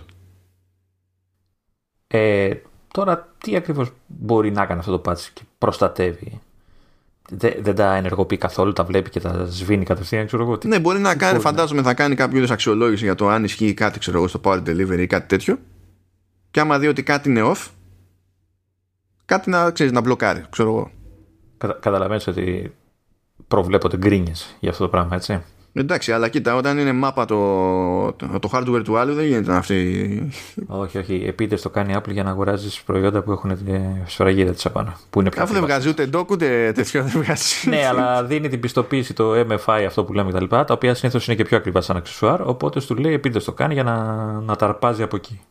Ε, 2.08 2.54
Τώρα 2.92 3.34
τι 3.38 3.56
ακριβώς 3.56 3.92
μπορεί 4.08 4.52
να 4.52 4.66
κάνει 4.66 4.80
αυτό 4.80 5.00
το 5.00 5.12
patch 5.12 5.28
και 5.34 5.42
προστατεύει; 5.58 6.40
Δεν, 7.30 7.54
δεν 7.60 7.76
τα 7.76 7.96
ενεργοποιεί 7.96 8.38
καθόλου, 8.38 8.74
τα 8.74 8.84
βλέπει 8.84 9.10
και 9.10 9.20
τα 9.20 9.46
σβήνει 9.46 9.86
κατευθείαν, 9.86 10.26
ξέρω 10.26 10.44
εγώ. 10.44 10.58
Ναι, 10.66 10.80
μπορεί 10.80 11.00
να 11.00 11.16
κάνει, 11.16 11.40
φαντάζομαι 11.40 11.82
θα 11.82 11.94
κάνει 11.94 12.16
κάποιο 12.16 12.38
είδους 12.38 12.52
αξιολόγηση 12.52 13.04
για 13.04 13.16
το 13.16 13.30
αν 13.30 13.44
ισχύει 13.44 13.74
κάτι, 13.74 14.00
ξέρω 14.00 14.18
εγώ, 14.18 14.28
στο 14.28 14.40
power 14.44 14.64
delivery 14.64 15.00
ή 15.00 15.08
κάτι 15.08 15.28
τέτοιο. 15.28 15.58
Και 16.52 16.60
άμα 16.60 16.80
δει 16.80 16.88
ότι 16.88 17.04
κάτι 17.04 17.30
είναι 17.30 17.42
off, 17.44 17.68
κάτι 19.26 19.50
να, 19.50 19.72
ξέρεις, 19.72 19.92
να 19.92 20.02
μπλοκάρει, 20.02 20.44
ξέρω 20.50 20.70
εγώ. 20.70 20.92
Κατα, 21.58 21.74
καταλαβαίνεις 21.74 22.28
ότι 22.28 22.76
προβλέπονται 23.48 23.98
γκρίνιες 23.98 24.56
για 24.60 24.70
αυτό 24.70 24.84
το 24.84 24.90
πράγμα, 24.90 25.16
έτσι; 25.16 25.42
Εντάξει, 25.80 26.12
αλλά 26.12 26.28
κοίτα, 26.28 26.56
όταν 26.56 26.78
είναι 26.78 26.92
μάπα 26.92 27.26
το, 27.26 27.36
το, 28.14 28.40
το 28.40 28.50
hardware 28.54 28.82
του 28.84 28.98
άλλου 28.98 29.14
δεν 29.14 29.26
γίνεται 29.26 29.54
αυτή. 29.54 30.30
Όχι, 30.68 30.98
όχι. 30.98 31.24
Επίτηδε 31.28 31.62
το 31.62 31.70
κάνει 31.70 31.94
η 31.94 31.96
Apple 31.98 32.12
για 32.12 32.24
να 32.24 32.30
αγοράζεις 32.30 32.82
προϊόντα 32.82 33.22
που 33.22 33.32
έχουν 33.32 33.66
τη 33.66 33.72
σφραγίδα 34.06 34.52
της 34.52 34.66
απάνω. 34.66 34.98
Που 35.10 35.20
είναι 35.20 35.30
Αφού 35.38 35.54
δεν 35.54 35.62
βγάζει 35.62 35.90
ούτε 35.90 36.10
dock 36.14 36.28
ούτε 36.28 36.72
τέτοιο 36.76 37.04
δεν 37.04 37.22
βγάζει. 37.22 37.70
ναι, 37.70 37.88
αλλά 37.88 38.24
δίνει 38.24 38.48
την 38.48 38.60
πιστοποίηση 38.60 39.14
το 39.14 39.32
MFI 39.34 39.84
αυτό 39.88 40.04
που 40.04 40.14
λέμε 40.14 40.32
κτλ. 40.32 40.46
Τα, 40.46 40.64
τα 40.64 40.74
οποία 40.74 40.94
συνήθως 40.94 41.28
είναι 41.28 41.36
και 41.36 41.44
πιο 41.44 41.58
ακριβά 41.58 41.82
σαν 41.82 41.98
αξεσουάρ. 41.98 42.42
Οπότε 42.42 42.80
του 42.80 42.96
λέει 42.96 43.14
επίτηδε 43.14 43.46
το 43.46 43.52
κάνει 43.52 43.74
για 43.74 43.84
να, 43.84 44.04
να 44.42 44.56
τα 44.56 44.66
αρπάζει 44.66 45.04
από 45.04 45.16
εκεί. 45.16 45.42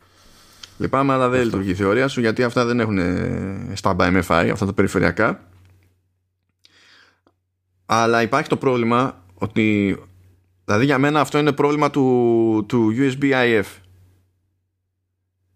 Λυπάμαι, 0.77 1.13
αλλά 1.13 1.29
δεν 1.29 1.43
λειτουργεί 1.43 1.71
η 1.71 1.75
θεωρία 1.75 2.07
σου 2.07 2.19
γιατί 2.19 2.43
αυτά 2.43 2.65
δεν 2.65 2.79
έχουν 2.79 2.99
στα 3.73 3.95
MFI, 3.99 4.49
αυτά 4.51 4.65
τα 4.65 4.73
περιφερειακά. 4.73 5.39
Αλλά 7.85 8.21
υπάρχει 8.21 8.49
το 8.49 8.57
πρόβλημα 8.57 9.21
ότι. 9.33 9.97
Δηλαδή 10.69 10.85
για 10.87 10.97
μένα 10.97 11.19
αυτό 11.19 11.37
είναι 11.37 11.51
πρόβλημα 11.51 11.89
του, 11.89 12.65
του 12.67 12.93
USB-IF. 12.97 13.63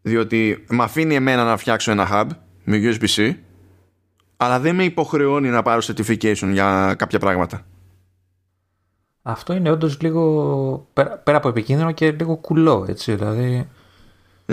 Διότι 0.01 0.65
με 0.69 0.83
αφήνει 0.83 1.15
εμένα 1.15 1.43
να 1.43 1.57
φτιάξω 1.57 1.91
ένα 1.91 2.07
hub 2.11 2.27
με 2.63 2.79
USB-C, 2.83 3.35
αλλά 4.37 4.59
δεν 4.59 4.75
με 4.75 4.83
υποχρεώνει 4.83 5.49
να 5.49 5.61
πάρω 5.61 5.81
certification 5.81 6.49
για 6.51 6.95
κάποια 6.97 7.19
πράγματα. 7.19 7.65
Αυτό 9.21 9.53
είναι 9.53 9.71
όντως 9.71 10.01
λίγο 10.01 10.87
πέρα, 10.93 11.17
πέρα 11.17 11.37
από 11.37 11.49
επικίνδυνο 11.49 11.91
και 11.91 12.11
λίγο 12.11 12.35
κουλό, 12.35 12.85
έτσι. 12.87 13.15
Δηλαδή. 13.15 13.69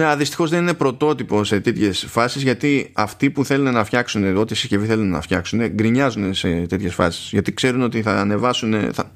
Ναι, 0.01 0.17
δυστυχώς 0.17 0.51
δεν 0.51 0.61
είναι 0.61 0.75
πρωτότυπο 0.75 1.45
σε 1.45 1.61
τέτοιες 1.61 2.07
φάσεις 2.09 2.43
γιατί 2.43 2.91
αυτοί 2.93 3.31
που 3.31 3.45
θέλουν 3.45 3.73
να 3.73 3.85
φτιάξουν 3.85 4.37
ό,τι 4.37 4.55
συσκευή 4.55 4.87
θέλουν 4.87 5.11
να 5.11 5.21
φτιάξουν 5.21 5.67
γκρινιάζουν 5.67 6.35
σε 6.35 6.67
τέτοιες 6.67 6.95
φάσεις. 6.95 7.31
Γιατί 7.31 7.55
ξέρουν 7.55 7.83
ότι 7.83 8.03
θα 8.03 8.21
ανεβάσουν. 8.21 8.93
Θα... 8.93 9.13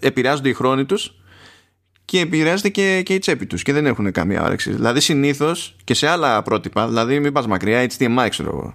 Επηρεάζονται 0.00 0.48
οι 0.48 0.52
χρόνοι 0.52 0.84
τους 0.84 1.14
και 2.04 2.20
επηρεάζεται 2.20 2.68
και, 2.68 3.02
και 3.04 3.14
η 3.14 3.18
τσέπη 3.18 3.46
τους 3.46 3.62
και 3.62 3.72
δεν 3.72 3.86
έχουν 3.86 4.12
καμία 4.12 4.42
όρεξη. 4.42 4.72
Δηλαδή 4.72 5.00
συνήθως 5.00 5.76
και 5.84 5.94
σε 5.94 6.06
άλλα 6.06 6.42
πρότυπα, 6.42 6.88
δηλαδή 6.88 7.20
μην 7.20 7.32
πας 7.32 7.46
μακριά, 7.46 7.86
HDMI 7.86 8.26
ξέρω 8.28 8.48
εγώ. 8.48 8.74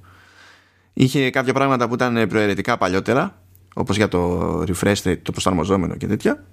Είχε 0.93 1.29
κάποια 1.29 1.53
πράγματα 1.53 1.87
που 1.87 1.93
ήταν 1.93 2.27
προαιρετικά 2.27 2.77
παλιότερα, 2.77 3.41
όπως 3.73 3.95
για 3.95 4.07
το 4.07 4.61
refresh, 4.61 5.17
το 5.21 5.31
προσαρμοζόμενο 5.31 5.95
και 5.95 6.07
τέτοια. 6.07 6.45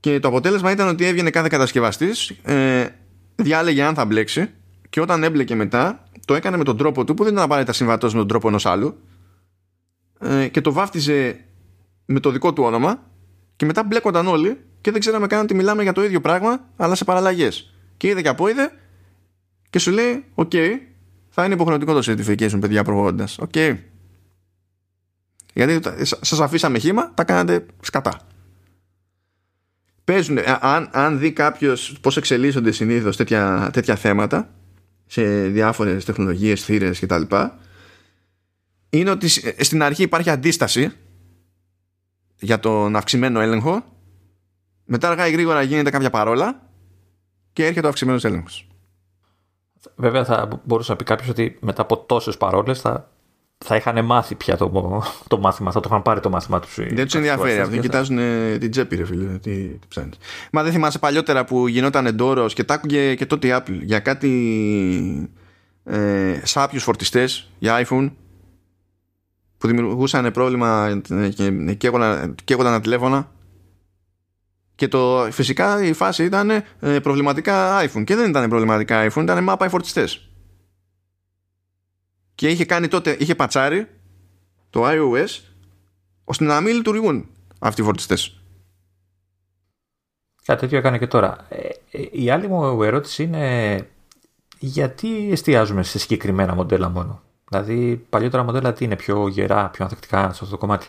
Και 0.00 0.18
το 0.18 0.28
αποτέλεσμα 0.28 0.70
ήταν 0.70 0.88
ότι 0.88 1.06
έβγαινε 1.06 1.30
κάθε 1.30 1.48
κατασκευαστής, 1.48 2.30
ε, 2.42 2.86
διάλεγε 3.36 3.82
αν 3.82 3.94
θα 3.94 4.04
μπλέξει 4.04 4.50
και 4.90 5.00
όταν 5.00 5.22
έμπλεκε 5.22 5.54
μετά 5.54 6.04
το 6.24 6.34
έκανε 6.34 6.56
με 6.56 6.64
τον 6.64 6.76
τρόπο 6.76 7.04
του 7.04 7.14
που 7.14 7.24
δεν 7.24 7.32
ήταν 7.32 7.44
απαραίτητα 7.44 7.72
συμβατός 7.72 8.12
με 8.12 8.18
τον 8.18 8.28
τρόπο 8.28 8.48
ενός 8.48 8.66
άλλου 8.66 8.98
ε, 10.20 10.48
και 10.48 10.60
το 10.60 10.72
βάφτιζε 10.72 11.44
με 12.04 12.20
το 12.20 12.30
δικό 12.30 12.52
του 12.52 12.62
όνομα 12.62 13.02
και 13.56 13.64
μετά 13.64 13.84
μπλέκονταν 13.84 14.26
όλοι 14.26 14.60
και 14.80 14.90
δεν 14.90 15.00
ξέραμε 15.00 15.26
καν 15.26 15.40
ότι 15.40 15.54
μιλάμε 15.54 15.82
για 15.82 15.92
το 15.92 16.04
ίδιο 16.04 16.20
πράγμα 16.20 16.60
αλλά 16.76 16.94
σε 16.94 17.04
παραλλαγές. 17.04 17.74
Και 17.96 18.08
είδε 18.08 18.22
και 18.22 18.28
από 18.28 18.48
είδε 18.48 18.72
και 19.70 19.78
σου 19.78 19.90
λέει: 19.90 20.24
Οκ, 20.34 20.52
θα 21.28 21.44
είναι 21.44 21.54
υποχρεωτικό 21.54 22.00
το 22.00 22.12
certification, 22.12 22.60
παιδιά, 22.60 22.84
προχωρώντα. 22.84 23.28
Οκ. 23.38 23.54
Γιατί 25.54 25.80
σας 26.20 26.44
αφήσαμε 26.44 26.78
χύμα, 26.78 27.14
τα 27.14 27.24
κάνατε 27.24 27.66
σκατά 27.80 28.20
παίζουν, 30.04 30.38
ε, 30.38 30.58
αν, 30.60 30.88
αν 30.92 31.18
δει 31.18 31.32
κάποιος 31.32 31.96
πώς 32.00 32.16
εξελίσσονται 32.16 32.72
συνήθως 32.72 33.16
τέτοια, 33.16 33.70
τέτοια 33.72 33.96
θέματα 33.96 34.50
σε 35.06 35.46
διάφορες 35.46 36.04
τεχνολογίες, 36.04 36.64
θύρες 36.64 37.00
κτλ., 37.00 37.22
είναι 38.90 39.10
ότι 39.10 39.28
ε, 39.56 39.64
στην 39.64 39.82
αρχή 39.82 40.02
υπάρχει 40.02 40.30
αντίσταση 40.30 40.92
για 42.38 42.60
τον 42.60 42.96
αυξημένο 42.96 43.40
έλεγχο. 43.40 43.84
Μετά 44.84 45.08
αργά 45.08 45.28
ή 45.28 45.32
γρήγορα 45.32 45.62
γίνεται 45.62 45.90
κάποια 45.90 46.10
παρόλα 46.10 46.70
και 47.52 47.66
έρχεται 47.66 47.86
ο 47.86 47.88
αυξημένος 47.88 48.24
έλεγχος. 48.24 48.66
Βέβαια, 49.94 50.24
θα 50.24 50.60
μπορούσε 50.64 50.90
να 50.90 50.96
πει 50.96 51.04
κάποιος 51.04 51.28
ότι 51.28 51.58
μετά 51.60 51.82
από 51.82 51.98
τόσες 51.98 52.36
παρόλες 52.36 52.80
θα 52.80 53.11
θα 53.62 53.76
είχαν 53.76 54.04
μάθει 54.04 54.34
πια 54.34 54.56
το, 54.56 55.02
το 55.28 55.38
μάθημα, 55.38 55.70
θα 55.70 55.80
το 55.80 55.88
είχαν 55.90 56.02
πάρει 56.02 56.20
το 56.20 56.30
μάθημα 56.30 56.60
τους. 56.60 56.74
Δεν 56.74 57.04
τους 57.04 57.14
ενδιαφέρει. 57.14 57.60
Αυτοί 57.60 57.78
κοιτάζουν 57.78 58.18
την 58.58 58.70
τσέπη, 58.70 58.96
ρε 58.96 59.04
φίλε. 59.04 59.24
Τι, 59.24 59.66
τι 59.66 59.86
ψάχνεις. 59.88 60.16
Μα 60.52 60.62
δεν 60.62 60.72
θυμάσαι 60.72 60.98
παλιότερα 60.98 61.44
που 61.44 61.68
γινόταν 61.68 62.06
εντόρο 62.06 62.46
και 62.46 62.64
τα 62.64 62.74
άκουγε 62.74 63.14
και 63.14 63.26
τότε 63.26 63.46
η 63.46 63.50
Apple 63.54 63.78
για 63.82 63.98
κάτι 63.98 65.30
ε, 65.84 66.40
σάπιους 66.42 66.82
φορτιστές 66.82 67.50
για 67.58 67.86
iPhone 67.86 68.10
που 69.58 69.66
δημιουργούσαν 69.66 70.30
πρόβλημα 70.30 71.00
και 71.36 71.90
καίγονταν 72.44 72.72
τα 72.72 72.80
τηλέφωνα. 72.80 73.30
Και 74.74 74.88
το, 74.88 75.28
φυσικά 75.30 75.84
η 75.84 75.92
φάση 75.92 76.24
ήταν 76.24 76.50
ε, 76.50 76.98
προβληματικά 77.02 77.84
iPhone. 77.84 78.04
Και 78.04 78.16
δεν 78.16 78.28
ήταν 78.28 78.48
προβληματικά 78.48 79.06
iPhone, 79.08 79.22
ήταν 79.22 79.42
μάπα 79.42 79.66
οι 79.66 79.68
φορτιστές 79.68 80.31
και 82.42 82.48
είχε 82.48 82.64
κάνει 82.64 82.88
τότε, 82.88 83.16
είχε 83.18 83.34
πατσάρει 83.34 83.88
το 84.70 84.82
iOS 84.84 85.40
ώστε 86.24 86.44
να 86.44 86.60
μην 86.60 86.74
λειτουργούν 86.74 87.28
αυτοί 87.58 87.80
οι 87.80 87.84
φορτιστές. 87.84 88.40
Κάτι 90.44 90.60
τέτοιο 90.60 90.78
έκανε 90.78 90.98
και 90.98 91.06
τώρα. 91.06 91.46
Ε, 91.48 91.68
ε, 91.90 92.08
η 92.12 92.30
άλλη 92.30 92.48
μου 92.48 92.82
ερώτηση 92.82 93.22
είναι 93.22 93.88
γιατί 94.58 95.28
εστιάζουμε 95.32 95.82
σε 95.82 95.98
συγκεκριμένα 95.98 96.54
μοντέλα 96.54 96.88
μόνο; 96.88 97.22
Δηλαδή 97.48 98.06
παλιότερα 98.08 98.42
μοντέλα 98.42 98.72
τι 98.72 98.84
είναι 98.84 98.96
πιο 98.96 99.28
γερά, 99.28 99.68
πιο 99.68 99.84
ανθεκτικά 99.84 100.20
σε 100.20 100.26
αυτό 100.28 100.46
το 100.46 100.58
κομμάτι; 100.58 100.86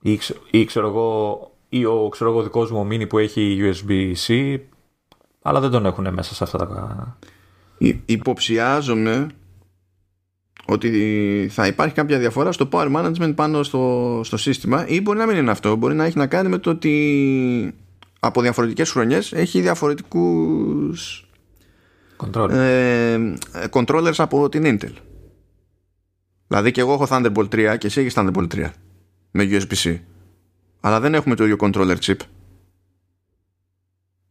Ή, 0.00 0.20
ή 0.50 0.64
ξέρω 0.64 0.86
εγώ, 0.86 1.50
ή 1.68 1.84
ο 1.84 2.08
ξέρω 2.08 2.30
εγώ 2.30 2.42
δικός 2.42 2.70
μου 2.70 2.88
mini 2.90 3.08
που 3.08 3.18
έχει 3.18 3.58
USB-C 3.60 4.58
αλλά 5.42 5.60
δεν 5.60 5.70
τον 5.70 5.86
έχουν 5.86 6.12
μέσα 6.12 6.34
σε 6.34 6.44
αυτά 6.44 6.58
τα 6.58 7.18
Υποψιάζομαι 8.04 9.26
ότι 10.64 11.48
θα 11.50 11.66
υπάρχει 11.66 11.94
κάποια 11.94 12.18
διαφορά 12.18 12.52
στο 12.52 12.68
power 12.72 12.96
management 12.96 13.32
πάνω 13.34 13.62
στο, 13.62 14.20
στο 14.24 14.36
σύστημα 14.36 14.86
ή 14.86 15.00
μπορεί 15.00 15.18
να 15.18 15.26
μην 15.26 15.36
είναι 15.36 15.50
αυτό. 15.50 15.76
Μπορεί 15.76 15.94
να 15.94 16.04
έχει 16.04 16.18
να 16.18 16.26
κάνει 16.26 16.48
με 16.48 16.58
το 16.58 16.70
ότι 16.70 17.74
από 18.20 18.40
διαφορετικές 18.40 18.90
χρονιές 18.90 19.32
έχει 19.32 19.60
διαφορετικούς 19.60 21.28
Controller. 22.16 22.50
ε, 22.50 23.18
controllers 23.70 24.16
από 24.16 24.48
την 24.48 24.62
Intel. 24.64 24.92
Δηλαδή 26.46 26.70
και 26.70 26.80
εγώ 26.80 26.92
έχω 26.92 27.06
Thunderbolt 27.10 27.48
3 27.72 27.76
και 27.78 27.86
εσύ 27.86 28.00
έχεις 28.00 28.14
Thunderbolt 28.16 28.46
3 28.54 28.70
με 29.30 29.48
USB-C. 29.50 29.98
Αλλά 30.80 31.00
δεν 31.00 31.14
έχουμε 31.14 31.34
το 31.34 31.44
ίδιο 31.44 31.56
controller 31.60 31.96
chip. 32.00 32.16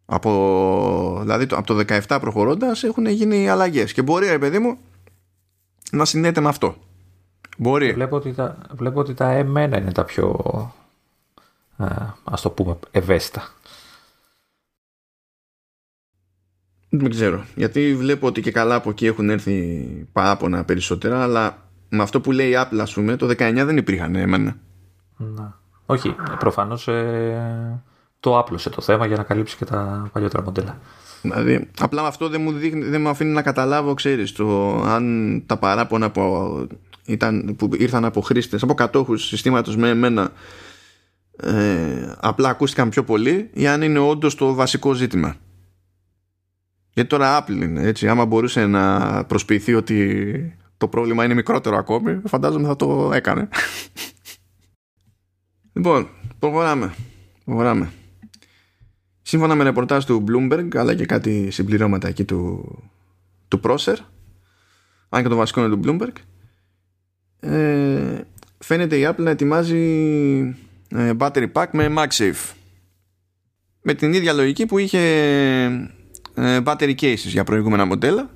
Από, 0.10 1.18
δηλαδή 1.22 1.48
από 1.52 1.64
το 1.64 1.84
17 2.08 2.18
προχωρώντας 2.22 2.84
έχουν 2.84 3.06
γίνει 3.06 3.50
αλλαγές 3.50 3.94
και 3.94 4.02
μπορεί 4.02 4.28
ρε 4.28 4.40
παιδί 4.40 4.60
μου 4.60 4.78
να 5.92 6.06
συνδέεται 6.06 6.42
με 6.42 6.48
αυτό. 6.48 6.76
Μπορεί. 7.58 7.94
Βλέπω 7.94 8.16
ότι 8.16 8.34
τα, 8.34 8.58
βλέπω 8.72 9.00
ότι 9.00 9.14
τα 9.14 9.30
εμένα 9.32 9.78
είναι 9.78 9.92
τα 9.92 10.06
πιο 10.06 10.36
α, 11.78 11.88
ας 12.24 12.42
το 12.42 12.50
πούμε 12.50 12.78
ευαίσθητα. 12.92 13.48
Δεν 16.90 17.10
ξέρω. 17.10 17.46
Γιατί 17.56 17.96
βλέπω 17.96 18.28
ότι 18.28 18.42
και 18.42 18.52
καλά 18.52 18.76
από 18.76 18.90
εκεί 18.90 19.06
έχουν 19.06 19.30
έρθει 19.30 19.86
παράπονα 20.12 20.64
περισσότερα, 20.64 21.24
αλλά 21.24 21.58
με 21.90 22.04
αυτό 22.04 22.22
που 22.22 22.32
λέει 22.32 22.50
η 22.50 22.56
Apple, 22.56 22.80
ας 22.80 22.94
πούμε, 22.94 23.16
το 23.16 23.26
19 23.26 23.36
δεν 23.38 23.78
υπήρχαν 23.78 24.16
εμένα. 24.16 24.58
Να. 25.18 25.60
Όχι, 25.86 26.16
προφανώς 26.40 26.88
ε, 26.88 27.84
το 28.20 28.38
άπλωσε 28.38 28.70
το 28.70 28.82
θέμα 28.82 29.06
για 29.06 29.18
να 29.18 29.24
καλύψει 29.24 29.58
και 29.58 29.66
τα 29.66 30.10
παλιότερα 30.14 30.44
μοντέλα. 30.44 30.80
Δηλαδή, 31.22 31.70
απλά 31.80 32.06
αυτό 32.06 32.30
δεν 32.30 32.42
μου, 32.42 32.52
δείχνει, 32.52 32.84
δεν 32.84 33.02
μου 33.02 33.10
αφήνει 33.10 33.32
να 33.32 33.42
καταλάβω, 33.42 33.94
ξέρεις, 33.94 34.32
το, 34.32 34.76
αν 34.82 35.44
τα 35.46 35.58
παράπονα 35.58 36.12
που, 36.12 36.22
ήταν, 37.06 37.56
που 37.58 37.70
ήρθαν 37.74 38.06
από 38.06 38.22
χρήστες, 38.22 38.64
από 38.64 38.74
κατόχους 38.74 39.26
συστήματος 39.26 39.76
με 39.76 39.90
εμένα, 39.90 40.32
ε, 41.38 42.14
απλά 42.20 42.50
ακούστηκαν 42.50 42.90
πιο 42.90 43.04
πολύ 43.04 43.50
ή 43.54 43.68
αν 43.68 43.82
είναι 43.82 44.00
όντως 44.00 44.36
το 44.36 44.54
βασικό 44.54 44.94
ζήτημα. 44.94 45.36
Γιατί 46.94 47.10
τώρα 47.10 47.46
Apple 47.46 47.62
είναι, 47.62 47.82
έτσι, 47.82 48.08
άμα 48.08 48.26
μπορούσε 48.26 48.66
να 48.66 49.24
προσποιηθεί 49.26 49.74
ότι 49.74 50.58
το 50.78 50.88
πρόβλημα 50.88 51.24
είναι 51.24 51.34
μικρότερο 51.34 51.78
ακόμη, 51.78 52.22
φαντάζομαι 52.26 52.68
θα 52.68 52.76
το 52.76 53.12
έκανε. 53.14 53.50
λοιπόν, 55.76 56.08
προχωράμε. 56.40 56.94
Προχωράμε. 57.46 57.92
Σύμφωνα 59.28 59.56
με 59.56 59.64
ρεπορτάζ 59.64 60.04
του 60.04 60.24
Bloomberg 60.28 60.68
αλλά 60.76 60.96
και 60.96 61.06
κάτι 61.06 61.52
συμπληρώματα 61.52 62.08
εκεί 62.08 62.24
του, 62.24 62.76
του 63.48 63.60
Procer 63.64 63.96
αν 65.10 65.24
και 65.24 65.30
το 65.30 65.36
βασικό 65.36 65.66
είναι 65.66 65.76
του 65.76 65.80
Bloomberg 65.84 66.14
ε, 67.40 68.22
φαίνεται 68.58 68.98
η 68.98 69.08
Apple 69.10 69.18
να 69.18 69.30
ετοιμάζει 69.30 69.78
ε, 70.90 71.12
battery 71.18 71.52
pack 71.54 71.66
με 71.72 71.94
MagSafe. 71.98 72.54
Με 73.82 73.94
την 73.94 74.14
ίδια 74.14 74.34
λογική 74.34 74.66
που 74.66 74.78
είχε 74.78 75.00
ε, 76.34 76.60
battery 76.64 76.96
cases 76.96 77.16
για 77.16 77.44
προηγούμενα 77.44 77.86
μοντέλα 77.86 78.30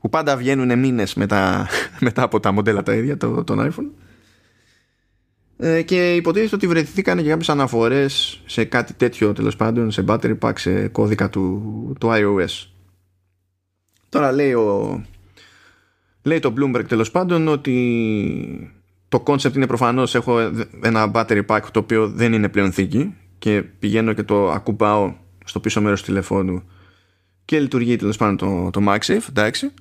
που 0.00 0.08
πάντα 0.08 0.36
βγαίνουν 0.36 0.78
μήνες 0.78 1.14
μετά, 1.14 1.68
μετά 2.06 2.22
από 2.22 2.40
τα 2.40 2.52
μοντέλα 2.52 2.82
τα 2.82 2.94
ίδια 2.94 3.16
το, 3.16 3.44
τον 3.44 3.72
iPhone 3.72 3.90
ε, 5.56 5.82
και 5.82 6.14
υποτίθεται 6.14 6.54
ότι 6.54 6.66
βρεθήκαν 6.66 7.22
και 7.22 7.28
κάποιες 7.28 7.48
αναφορές 7.48 8.42
σε 8.46 8.64
κάτι 8.64 8.94
τέτοιο 8.94 9.32
τέλος 9.32 9.56
πάντων 9.56 9.90
σε 9.90 10.04
battery 10.08 10.38
pack 10.38 10.58
σε 10.58 10.88
κώδικα 10.88 11.30
του, 11.30 11.96
του 12.00 12.08
iOS 12.12 12.66
τώρα 14.08 14.32
λέει, 14.32 14.52
ο, 14.52 15.02
λέει 16.22 16.38
το 16.38 16.54
Bloomberg 16.58 16.84
τέλος 16.88 17.10
πάντων 17.10 17.48
ότι 17.48 18.72
το 19.08 19.22
concept 19.26 19.54
είναι 19.54 19.66
προφανώς 19.66 20.14
έχω 20.14 20.38
ένα 20.82 21.10
battery 21.14 21.46
pack 21.46 21.60
το 21.72 21.78
οποίο 21.78 22.08
δεν 22.08 22.32
είναι 22.32 22.48
πλέον 22.48 22.72
θήκη 22.72 23.14
και 23.38 23.62
πηγαίνω 23.78 24.12
και 24.12 24.22
το 24.22 24.50
ακουμπάω 24.50 25.14
στο 25.44 25.60
πίσω 25.60 25.80
μέρος 25.80 26.00
του 26.00 26.06
τηλεφώνου 26.06 26.62
και 27.44 27.60
λειτουργεί 27.60 27.96
τέλος 27.96 28.16
πάντων 28.16 28.36
το, 28.36 28.70
το 28.70 28.92
MagSafe, 28.92 29.28
εντάξει. 29.28 29.72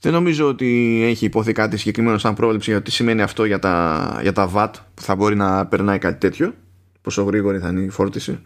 Δεν 0.00 0.12
νομίζω 0.12 0.48
ότι 0.48 1.00
έχει 1.04 1.24
υποθεί 1.24 1.52
κάτι 1.52 1.76
συγκεκριμένο 1.76 2.18
σαν 2.18 2.34
πρόβλεψη 2.34 2.70
για 2.70 2.82
τι 2.82 2.90
σημαίνει 2.90 3.22
αυτό 3.22 3.44
για 3.44 3.58
τα, 3.58 4.18
για 4.22 4.32
τα 4.32 4.50
VAT 4.54 4.70
που 4.94 5.02
θα 5.02 5.14
μπορεί 5.14 5.36
να 5.36 5.66
περνάει 5.66 5.98
κάτι 5.98 6.18
τέτοιο. 6.18 6.54
Πόσο 7.00 7.22
γρήγορη 7.22 7.58
θα 7.58 7.68
είναι 7.68 7.80
η 7.80 7.88
φόρτιση. 7.88 8.42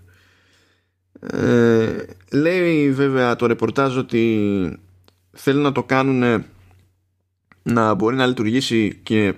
Ε, 1.21 1.97
λέει 2.33 2.93
βέβαια 2.93 3.37
το 3.37 3.47
ρεπορτάζ 3.47 3.97
ότι 3.97 4.79
θέλουν 5.31 5.63
να 5.63 5.73
το 5.73 5.83
κάνουν 5.83 6.45
να 7.63 7.95
μπορεί 7.95 8.17
να 8.17 8.27
λειτουργήσει 8.27 9.01
και, 9.03 9.35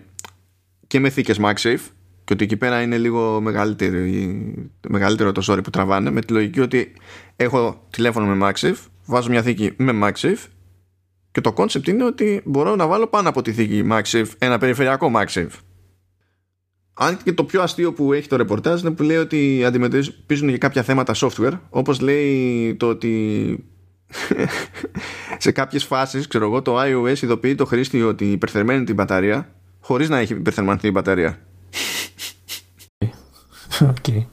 και 0.87 1.01
με 1.01 1.11
θήκες 1.11 1.39
MagSafe 1.41 1.91
και 2.25 2.33
ότι 2.33 2.45
εκεί 2.45 2.57
πέρα 2.57 2.83
είναι 2.83 2.99
λίγο 2.99 3.41
μεγαλύτερο, 3.41 3.97
μεγαλύτερο 4.89 5.33
το 5.33 5.43
sorry 5.47 5.63
που 5.65 5.71
τραβάνε 5.71 6.11
με 6.11 6.21
τη 6.21 6.33
λογική 6.33 6.61
ότι 6.61 6.93
έχω 7.37 7.87
τηλέφωνο 7.91 8.35
με 8.35 8.51
MagSafe 8.51 8.77
βάζω 9.05 9.31
μια 9.31 9.43
θήκη 9.43 9.73
με 9.77 9.93
MagSafe 10.03 10.45
και 11.37 11.43
το 11.43 11.55
concept 11.57 11.89
είναι 11.89 12.05
ότι 12.05 12.43
μπορώ 12.45 12.77
να 12.77 12.87
βάλω 12.87 13.07
πάνω 13.07 13.29
από 13.29 13.43
τη 13.43 13.53
θήκη 13.53 13.85
MagSafe 13.91 14.27
ένα 14.39 14.59
περιφερειακό 14.59 15.11
MagSafe 15.15 15.59
αν 16.95 17.19
και 17.23 17.33
το 17.33 17.45
πιο 17.45 17.63
αστείο 17.63 17.93
που 17.93 18.13
έχει 18.13 18.29
το 18.29 18.37
ρεπορτάζ 18.37 18.81
είναι 18.81 18.91
που 18.91 19.03
λέει 19.03 19.17
ότι 19.17 19.65
αντιμετωπίζουν 19.65 20.49
και 20.49 20.59
κάποια 20.59 20.83
θέματα 20.83 21.15
software 21.17 21.59
όπως 21.71 22.01
λέει 22.01 22.75
το 22.75 22.89
ότι 22.89 23.65
σε 25.39 25.51
κάποιες 25.51 25.85
φάσεις 25.85 26.27
ξέρω 26.27 26.45
εγώ 26.45 26.63
το 26.63 26.81
iOS 26.81 27.23
ειδοποιεί 27.23 27.55
το 27.55 27.65
χρήστη 27.65 28.03
ότι 28.03 28.31
υπερθερμαίνει 28.31 28.85
την 28.85 28.95
μπαταρία 28.95 29.55
χωρίς 29.81 30.09
να 30.09 30.19
έχει 30.19 30.33
υπερθερμανθεί 30.33 30.89
η 30.89 30.91
μπαταρία. 30.95 31.39
Okay. 33.81 34.27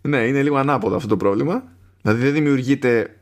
ναι 0.00 0.18
είναι 0.18 0.42
λίγο 0.42 0.56
ανάποδο 0.56 0.96
αυτό 0.96 1.08
το 1.08 1.16
πρόβλημα. 1.16 1.62
Δηλαδή 2.02 2.22
δεν 2.22 2.32
δημιουργείται 2.32 3.16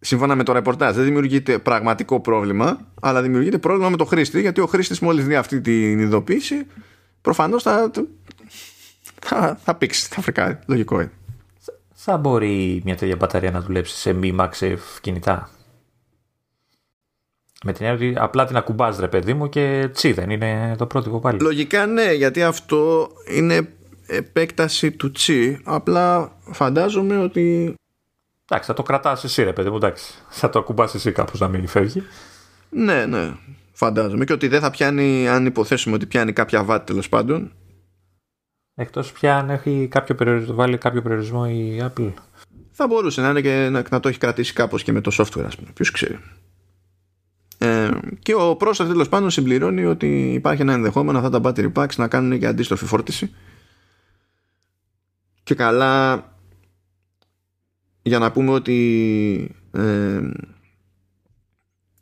σύμφωνα 0.00 0.34
με 0.34 0.42
το 0.42 0.52
ρεπορτάζ 0.52 0.94
δεν 0.94 1.04
δημιουργείται 1.04 1.58
πραγματικό 1.58 2.20
πρόβλημα 2.20 2.78
αλλά 3.00 3.22
δημιουργείται 3.22 3.58
πρόβλημα 3.58 3.88
με 3.88 3.96
το 3.96 4.04
χρήστη 4.04 4.40
γιατί 4.40 4.60
ο 4.60 4.66
χρήστης 4.66 5.00
μόλις 5.00 5.26
δει 5.26 5.34
αυτή 5.34 5.60
την 5.60 5.98
ειδοποίηση 5.98 6.66
προφανώς 7.20 7.62
θα, 7.62 7.90
θα, 9.20 9.58
θα 9.64 9.74
πήξει, 9.74 10.08
θα 10.08 10.20
φρικάρει. 10.20 10.58
Λογικό 10.66 11.00
είναι. 11.00 11.12
Θα 11.94 12.16
μπορεί 12.16 12.82
μια 12.84 12.96
τέτοια 12.96 13.16
μπαταρία 13.16 13.50
να 13.50 13.60
δουλέψει 13.60 13.96
σε 13.96 14.12
μη 14.12 14.36
MagSafe 14.38 14.98
κινητά; 15.00 15.50
Με 17.64 17.72
την 17.72 17.86
έννοια 17.86 18.08
ότι 18.08 18.20
απλά 18.20 18.46
την 18.46 18.56
ακουμπάς 18.56 18.98
ρε 18.98 19.08
παιδί 19.08 19.34
μου 19.34 19.48
και 19.48 19.88
τσι 19.92 20.12
δεν 20.12 20.30
είναι 20.30 20.74
το 20.78 20.86
πρότυπο 20.86 21.18
πάλι. 21.18 21.40
Λογικά 21.40 21.86
ναι, 21.86 22.12
γιατί 22.12 22.42
αυτό 22.42 23.10
είναι 23.28 23.68
επέκταση 24.06 24.90
του 24.90 25.12
τσι. 25.12 25.60
Απλά 25.64 26.36
φαντάζομαι 26.40 27.18
ότι... 27.18 27.74
Εντάξει, 28.52 28.70
θα 28.70 28.76
το 28.76 28.82
κρατάς 28.82 29.24
εσύ 29.24 29.42
ρε 29.42 29.52
παιδί 29.52 29.70
μου, 29.70 29.76
εντάξει. 29.76 30.14
Θα 30.28 30.48
το 30.48 30.58
ακουμπάς 30.58 30.94
εσύ 30.94 31.12
κάπως 31.12 31.40
να 31.40 31.48
μην 31.48 31.66
φεύγει. 31.66 32.02
Ναι, 32.70 33.06
ναι. 33.06 33.32
Φαντάζομαι. 33.72 34.24
Και 34.24 34.32
ότι 34.32 34.48
δεν 34.48 34.60
θα 34.60 34.70
πιάνει, 34.70 35.28
αν 35.28 35.46
υποθέσουμε 35.46 35.94
ότι 35.94 36.06
πιάνει 36.06 36.32
κάποια 36.32 36.64
βάτη 36.64 36.86
τέλος 36.86 37.08
πάντων. 37.08 37.52
Εκτός 38.74 39.12
πια 39.12 39.36
αν 39.36 39.50
έχει 39.50 39.88
κάποιο 39.90 40.14
περιορισμό, 40.14 40.54
βάλει 40.54 40.78
κάποιο 40.78 41.02
περιορισμό 41.02 41.46
η 41.48 41.82
Apple. 41.82 42.12
Θα 42.70 42.86
μπορούσε 42.86 43.20
να 43.20 43.28
είναι 43.28 43.40
και 43.40 43.68
να, 43.70 43.84
να 43.90 44.00
το 44.00 44.08
έχει 44.08 44.18
κρατήσει 44.18 44.52
κάπως 44.52 44.82
και 44.82 44.92
με 44.92 45.00
το 45.00 45.10
software, 45.18 45.44
ας 45.46 45.56
πούμε. 45.56 45.70
Ποιος 45.74 45.90
ξέρει. 45.90 46.18
Ε, 47.58 47.90
και 48.18 48.34
ο 48.34 48.56
πρόσωπο 48.56 48.90
τέλος 48.90 49.08
πάντων 49.08 49.30
συμπληρώνει 49.30 49.84
ότι 49.84 50.32
υπάρχει 50.32 50.62
ένα 50.62 50.72
ενδεχόμενο 50.72 51.18
αυτά 51.18 51.40
τα 51.40 51.40
battery 51.44 51.72
packs 51.72 51.94
να 51.96 52.08
κάνουν 52.08 52.38
και 52.38 52.46
αντίστροφη 52.46 52.84
φόρτιση. 52.84 53.34
Και 55.42 55.54
καλά 55.54 56.24
για 58.02 58.18
να 58.18 58.32
πούμε 58.32 58.50
ότι 58.50 59.54
ε, 59.72 60.20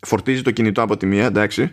φορτίζει 0.01 0.43
το 0.43 0.51
κινητό 0.51 0.83
από 0.83 0.97
τη 0.97 1.07
μία, 1.07 1.27
εντάξει, 1.27 1.73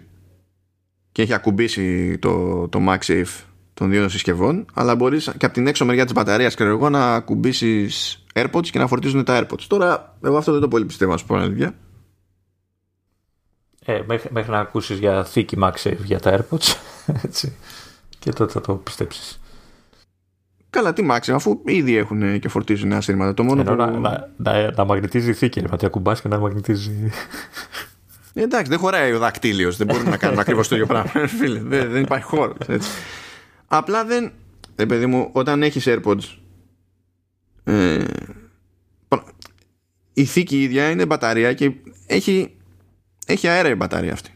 και 1.11 1.21
έχει 1.21 1.33
ακουμπήσει 1.33 2.17
το, 2.17 2.67
το 2.67 2.79
MagSafe 2.87 3.43
των 3.73 3.89
δύο 3.89 4.09
συσκευών, 4.09 4.65
αλλά 4.73 4.95
μπορείς 4.95 5.31
και 5.37 5.45
από 5.45 5.53
την 5.53 5.67
έξω 5.67 5.85
μεριά 5.85 6.03
της 6.03 6.13
μπαταρίας, 6.13 6.55
ξέρω 6.55 6.69
εγώ, 6.69 6.89
να 6.89 7.15
ακουμπήσεις 7.15 8.23
AirPods 8.33 8.67
και 8.67 8.79
να 8.79 8.87
φορτίζουν 8.87 9.23
τα 9.23 9.41
AirPods. 9.41 9.61
Τώρα, 9.67 10.17
εγώ 10.23 10.37
αυτό 10.37 10.51
δεν 10.51 10.61
το 10.61 10.67
πολύ 10.67 10.85
πιστεύω, 10.85 11.13
α 11.13 11.17
πούμε, 11.27 11.41
αλήθεια. 11.41 11.75
Ε, 13.85 14.01
μέχρι, 14.05 14.29
μέχρι 14.31 14.51
να 14.51 14.59
ακούσεις 14.59 14.97
για 14.99 15.23
θήκη 15.23 15.57
MagSafe 15.61 16.03
για 16.03 16.19
τα 16.19 16.39
AirPods. 16.39 16.75
Έτσι. 17.25 17.55
Και 18.19 18.31
τότε 18.31 18.51
θα 18.51 18.61
το 18.61 18.75
πιστέψεις. 18.75 19.39
Καλά, 20.75 20.93
τι 20.93 21.05
MagSafe, 21.09 21.33
αφού 21.33 21.61
ήδη 21.65 21.95
έχουν 21.95 22.39
και 22.39 22.49
φορτίζουν 22.49 22.93
ασύρματα. 22.93 23.33
Το 23.33 23.43
μόνο 23.43 23.61
Ενώ 23.61 23.71
που... 23.71 23.77
να, 23.77 23.89
να, 23.99 24.29
να, 24.37 24.71
να 24.71 24.85
μαγνητίζει 24.85 25.29
η 25.29 25.33
θήκη, 25.33 25.61
να 25.61 25.87
ακουμπάς 25.87 26.21
και 26.21 26.27
να 26.27 26.39
μαγνητίζει. 26.39 27.11
Ε, 28.33 28.41
εντάξει, 28.41 28.69
δεν 28.69 28.79
χωράει 28.79 29.13
ο 29.13 29.19
δακτύλιος. 29.19 29.77
Δεν 29.77 29.87
μπορούμε 29.87 30.09
να 30.09 30.17
κάνουμε 30.17 30.41
ακριβώς 30.41 30.67
το 30.67 30.75
ίδιο 30.75 30.87
πράγμα. 30.87 31.27
Φίλε, 31.39 31.59
δεν, 31.59 31.91
δεν 31.91 32.01
υπάρχει 32.01 32.25
χώρο. 32.25 32.55
Έτσι. 32.67 32.89
Απλά 33.67 34.05
δεν. 34.05 34.31
Ε, 34.75 34.85
παιδί 34.85 35.05
μου, 35.05 35.29
όταν 35.31 35.63
έχεις 35.63 35.83
AirPods. 35.87 36.37
Ε, 37.63 38.03
η 40.13 40.25
θήκη 40.25 40.61
ίδια 40.61 40.89
είναι 40.89 41.05
μπαταρία 41.05 41.53
και 41.53 41.71
έχει, 42.07 42.55
έχει 43.25 43.47
αέρα 43.47 43.69
η 43.69 43.75
μπαταρία 43.75 44.13
αυτή. 44.13 44.31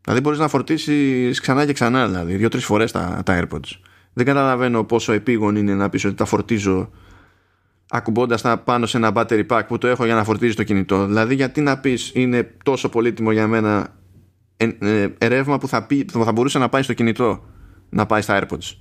Δηλαδή 0.00 0.20
μπορείς 0.20 0.38
να 0.38 0.48
φορτίσεις 0.48 1.40
ξανά 1.40 1.66
και 1.66 1.72
ξανά, 1.72 2.06
δηλαδή 2.06 2.36
δύο-τρεις 2.36 2.64
φορές 2.64 2.92
τα, 2.92 3.22
τα 3.24 3.42
AirPods. 3.42 3.89
Δεν 4.22 4.34
καταλαβαίνω 4.34 4.84
πόσο 4.84 5.12
επίγον 5.12 5.56
είναι 5.56 5.74
να 5.74 5.88
πεις 5.88 6.04
ότι 6.04 6.14
τα 6.14 6.24
φορτίζω 6.24 6.90
ακουμπώντας 7.88 8.42
τα 8.42 8.58
πάνω 8.58 8.86
σε 8.86 8.96
ένα 8.96 9.12
battery 9.14 9.46
pack 9.46 9.62
που 9.68 9.78
το 9.78 9.86
έχω 9.86 10.04
για 10.04 10.14
να 10.14 10.24
φορτίζει 10.24 10.54
το 10.54 10.62
κινητό. 10.62 11.06
Δηλαδή, 11.06 11.34
γιατί 11.34 11.60
να 11.60 11.78
πεις 11.78 12.10
είναι 12.14 12.54
τόσο 12.64 12.88
πολύτιμο 12.88 13.32
για 13.32 13.46
μένα 13.46 13.96
ε, 14.56 14.68
ε, 15.18 15.28
ρεύμα 15.28 15.58
που 15.58 15.68
θα, 15.68 15.86
πει, 15.86 16.06
θα 16.24 16.32
μπορούσε 16.32 16.58
να 16.58 16.68
πάει 16.68 16.82
στο 16.82 16.92
κινητό 16.92 17.44
να 17.90 18.06
πάει 18.06 18.20
στα 18.20 18.40
AirPods. 18.42 18.76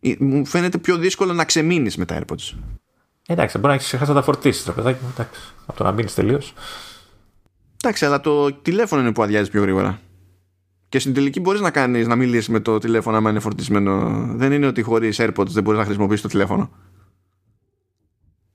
Ε, 0.00 0.12
μου 0.18 0.46
φαίνεται 0.46 0.78
πιο 0.78 0.96
δύσκολο 0.96 1.32
να 1.32 1.44
ξεμείνεις 1.44 1.96
με 1.96 2.04
τα 2.04 2.18
AirPods. 2.18 2.56
Εντάξει, 3.26 3.56
μπορεί 3.56 3.68
να 3.68 3.74
έχεις 3.74 3.86
ξεχάσει 3.86 4.10
να 4.10 4.16
τα 4.16 4.22
φορτίσεις 4.22 4.64
το 4.64 4.72
παιδάκι 4.72 4.98
μου. 5.02 5.08
Εντάξει, 5.12 5.40
από 5.66 5.78
το 5.78 5.84
να 5.84 5.92
μείνεις 5.92 6.14
τελείως. 6.14 6.54
Εντάξει, 7.82 8.04
αλλά 8.04 8.20
το 8.20 8.52
τηλέφωνο 8.52 9.02
είναι 9.02 9.12
που 9.12 9.22
αδειάζει 9.22 9.50
πιο 9.50 9.60
γρήγορα. 9.60 10.00
Και 10.90 10.98
στην 10.98 11.14
τελική 11.14 11.40
μπορείς 11.40 11.60
να 11.60 11.70
κάνεις 11.70 12.06
να 12.06 12.16
μιλήσεις 12.16 12.48
με 12.48 12.60
το 12.60 12.78
τηλέφωνο 12.78 13.16
άμα 13.16 13.30
είναι 13.30 13.40
φορτισμένο. 13.40 14.24
Δεν 14.34 14.52
είναι 14.52 14.66
ότι 14.66 14.82
χωρίς 14.82 15.20
AirPods 15.20 15.46
δεν 15.46 15.62
μπορείς 15.62 15.78
να 15.78 15.84
χρησιμοποιήσεις 15.84 16.22
το 16.22 16.28
τηλέφωνο. 16.28 16.70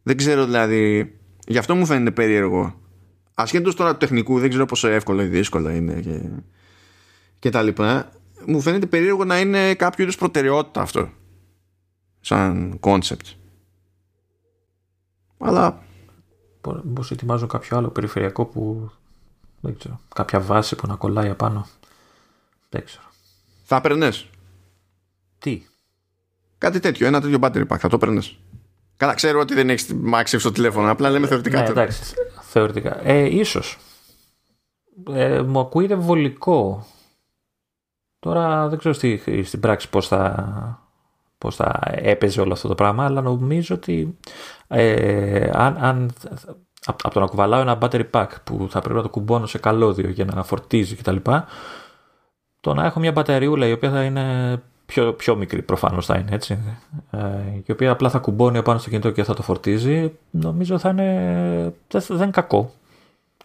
Δεν 0.04 0.18
ξέρω 0.18 0.46
δηλαδή. 0.46 1.16
Γι' 1.48 1.58
αυτό 1.58 1.76
μου 1.76 1.86
φαίνεται 1.86 2.12
περίεργο. 2.12 2.80
Ασχέτως 3.34 3.76
τώρα 3.76 3.92
του 3.92 3.98
τεχνικού, 3.98 4.40
δεν 4.40 4.50
ξέρω 4.50 4.66
πόσο 4.66 4.88
εύκολο 4.88 5.22
ή 5.22 5.26
δύσκολο 5.26 5.70
είναι 5.70 6.00
και, 6.00 6.22
και 7.40 7.50
τα 7.50 7.62
λοιπά. 7.62 8.12
Μου 8.46 8.62
φαίνεται 8.62 8.86
περίεργο 8.86 9.26
να 9.26 9.40
είναι 9.40 9.74
κάποιο 9.76 10.04
είδους 10.04 10.18
προτεραιότητα 10.18 10.82
αυτό. 10.82 11.10
Σαν 12.20 12.80
concept. 12.80 13.34
Αλλά. 15.38 15.84
Πώ 16.62 17.04
ετοιμάζω 17.12 17.48
κάποιο 17.48 17.78
άλλο 17.78 17.90
περιφερειακό 17.90 18.46
που. 18.46 18.92
Δεν 19.62 19.78
ξέρω. 19.78 20.00
Κάποια 20.16 20.40
βάση 20.40 20.76
που 20.76 20.88
να 20.88 20.96
κολλάει 20.96 21.30
απάνω. 21.30 21.68
Δεν 22.76 22.86
ξέρω. 22.86 23.04
Θα 23.64 23.76
έπαιρνες; 23.76 24.30
Τι; 25.40 25.64
Κάτι 26.58 26.80
τέτοιο. 26.80 27.08
Ένα 27.08 27.22
τέτοιο 27.22 27.38
battery 27.42 27.68
pack. 27.68 27.78
Θα 27.78 27.90
το 27.90 27.96
έπαιρνες. 27.96 28.38
Καλά, 28.98 29.14
ξέρω 29.14 29.40
ότι 29.40 29.54
δεν 29.54 29.70
έχεις 29.70 29.94
μάξι 29.94 30.40
στο 30.40 30.52
τηλέφωνο. 30.52 30.92
Απλά 30.92 31.10
λέμε 31.10 31.28
θεωρητικά. 31.28 31.62
Ναι, 31.62 31.68
εντάξει, 31.68 32.02
θεωρητικά. 32.42 33.08
Ε, 33.08 33.36
ίσως. 33.36 33.78
Ε, 35.14 35.42
μου 35.42 35.60
ακούγεται 35.60 35.96
βολικό. 35.96 36.86
Τώρα 38.20 38.68
δεν 38.68 38.78
ξέρω 38.78 38.94
στη, 38.94 39.44
στην 39.46 39.60
πράξη 39.60 39.90
πώς 39.90 40.08
θα, 40.08 40.80
πώς 41.38 41.56
θα 41.56 41.80
έπαιζε 41.92 42.42
όλο 42.42 42.54
αυτό 42.54 42.68
το 42.68 42.76
πράγμα, 42.76 43.06
αλλά 43.06 43.22
νομίζω 43.22 43.76
ότι 43.76 44.18
ε, 44.68 45.50
αν, 45.54 45.78
αν 45.78 46.14
από 46.86 47.14
το 47.14 47.20
να 47.20 47.26
κουβαλάω 47.26 47.62
ένα 47.62 47.78
battery 47.82 48.10
pack 48.12 48.28
που 48.44 48.68
θα 48.70 48.80
πρέπει 48.80 48.96
να 48.96 49.02
το 49.02 49.10
κουμπώνω 49.10 49.46
σε 49.46 49.58
καλώδιο 49.58 50.10
για 50.10 50.26
να 50.26 50.44
φορτίζει 50.44 50.96
κτλ. 50.96 51.16
Το 52.66 52.74
να 52.74 52.86
έχω 52.86 53.00
μια 53.00 53.12
μπαταριούλα 53.12 53.68
η 53.68 53.72
οποία 53.72 53.92
θα 53.92 54.04
είναι 54.04 54.62
πιο, 54.86 55.14
πιο 55.14 55.36
μικρή 55.36 55.62
προφανώς 55.62 56.06
θα 56.06 56.18
είναι 56.18 56.32
έτσι. 56.32 56.60
Ε, 57.12 57.18
η 57.66 57.72
οποία 57.72 57.92
απλά 57.92 58.10
θα 58.10 58.20
κουμπώνει 58.20 58.58
απάνω 58.58 58.80
στο 58.80 58.90
κινητό 58.90 59.12
και 59.12 59.24
θα 59.24 59.34
το 59.34 59.42
φορτίζει. 59.42 60.12
Νομίζω 60.30 60.78
θα 60.78 60.90
είναι. 60.90 61.74
Δεν, 61.88 62.04
δεν 62.08 62.22
είναι 62.22 62.32
κακό. 62.32 62.72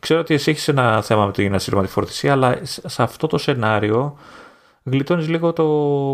Ξέρω 0.01 0.21
ότι 0.21 0.35
εσύ 0.35 0.51
έχεις 0.51 0.69
ένα 0.69 1.03
θέμα 1.03 1.27
με 1.27 1.33
την 1.33 1.55
ασύρματη 1.55 1.89
φόρτιση, 1.89 2.29
αλλά 2.29 2.59
σε 2.65 3.03
αυτό 3.03 3.27
το 3.27 3.39
σενάριο 3.39 4.17
γλιτώνεις 4.83 5.29
λίγο 5.29 5.53
το 5.53 5.65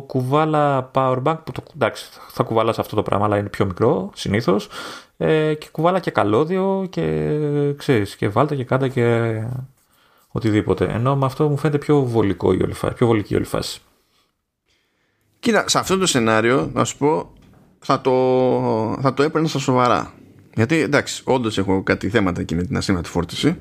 κουβάλα 0.07 0.91
powerbank 0.95 1.39
που 1.45 1.53
το, 1.53 1.63
εντάξει, 1.75 2.09
θα 2.29 2.43
κουβάλα 2.43 2.73
σε 2.73 2.81
αυτό 2.81 2.97
το 2.97 3.03
πράγμα, 3.03 3.25
αλλά 3.25 3.39
είναι 3.39 3.49
πιο 3.49 3.67
μικρό 3.67 4.11
συνήθως. 4.15 4.69
Ε, 5.17 5.55
και 5.55 5.69
κουβάλα 5.73 6.01
και 6.01 6.11
καλώδιο 6.11 6.87
και 6.91 7.31
ξέρεις, 7.77 8.17
και 8.17 8.29
βάλτε 8.29 8.55
και 8.55 8.65
κάντε 8.65 8.89
και 8.89 9.43
οτιδήποτε. 10.37 10.85
Ενώ 10.85 11.17
με 11.17 11.25
αυτό 11.27 11.49
μου 11.49 11.57
φαίνεται 11.57 11.79
πιο 11.79 12.03
βολικό 12.03 12.53
η 12.53 12.63
όλη 12.63 12.73
φάση, 12.73 12.95
πιο 12.95 13.07
βολική 13.07 13.33
η 13.33 13.37
όλη 13.37 13.45
φάση. 13.45 13.81
Κοίτα, 15.39 15.69
σε 15.69 15.79
αυτό 15.79 15.99
το 15.99 16.07
σενάριο, 16.07 16.71
να 16.73 16.85
σου 16.85 16.97
πω, 16.97 17.33
θα 17.79 18.01
το, 18.01 18.13
θα 19.01 19.15
το 19.15 19.23
έπαιρνα 19.23 19.49
στα 19.49 19.59
σοβαρά. 19.59 20.13
Γιατί 20.55 20.77
εντάξει, 20.77 21.23
όντως 21.27 21.59
έχω 21.59 21.83
κάτι 21.83 22.09
θέματα 22.09 22.41
εκεί 22.41 22.55
με 22.55 22.63
την 22.63 22.77
ασύρματη 22.77 23.09
φόρτιση. 23.09 23.57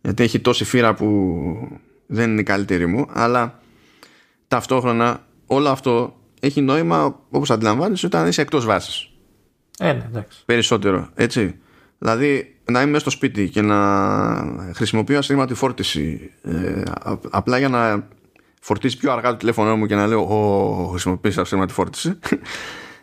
Γιατί 0.00 0.22
έχει 0.22 0.40
τόση 0.40 0.64
φύρα 0.64 0.94
που 0.94 1.08
δεν 2.06 2.30
είναι 2.30 2.40
η 2.40 2.44
καλύτερη 2.44 2.86
μου. 2.86 3.06
Αλλά 3.12 3.60
ταυτόχρονα 4.48 5.26
όλο 5.46 5.68
αυτό 5.68 6.16
έχει 6.40 6.60
νόημα 6.60 7.20
όπως 7.30 7.50
αντιλαμβάνεσαι 7.50 8.06
όταν 8.06 8.26
είσαι 8.26 8.40
εκτός 8.40 8.64
βάσης. 8.64 9.10
Ε, 9.78 9.92
ναι, 9.92 10.06
εντάξει. 10.08 10.42
Περισσότερο, 10.44 11.08
έτσι. 11.14 11.58
Δηλαδή 11.98 12.56
να 12.64 12.82
είμαι 12.82 12.98
στο 12.98 13.10
σπίτι 13.10 13.48
και 13.48 13.62
να 13.62 13.80
χρησιμοποιώ 14.74 15.18
ασύρματη 15.18 15.54
φόρτιση 15.54 16.30
ε, 16.42 16.82
απλά 17.30 17.58
για 17.58 17.68
να 17.68 18.08
φορτίσει 18.60 18.96
πιο 18.96 19.12
αργά 19.12 19.30
το 19.30 19.36
τηλέφωνο 19.36 19.76
μου 19.76 19.86
και 19.86 19.94
να 19.94 20.06
λέω 20.06 20.20
«Ω, 20.20 20.88
χρησιμοποιείς 20.90 21.38
ασύρματη 21.38 21.72
φόρτιση» 21.72 22.18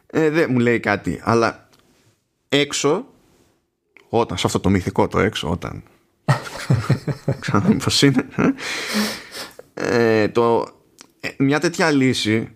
ε, 0.07 0.29
δεν 0.29 0.47
μου 0.51 0.59
λέει 0.59 0.79
κάτι. 0.79 1.21
Αλλά 1.23 1.69
έξω, 2.49 3.05
όταν, 4.09 4.37
σε 4.37 4.47
αυτό 4.47 4.59
το 4.59 4.69
μυθικό 4.69 5.07
το 5.07 5.19
έξω, 5.19 5.49
όταν 5.49 5.83
Ξέρω 7.39 7.75
πώς 7.83 8.01
είναι 8.01 8.27
ε, 9.73 10.27
το, 10.27 10.67
ε, 11.19 11.29
Μια 11.37 11.59
τέτοια 11.59 11.91
λύση 11.91 12.49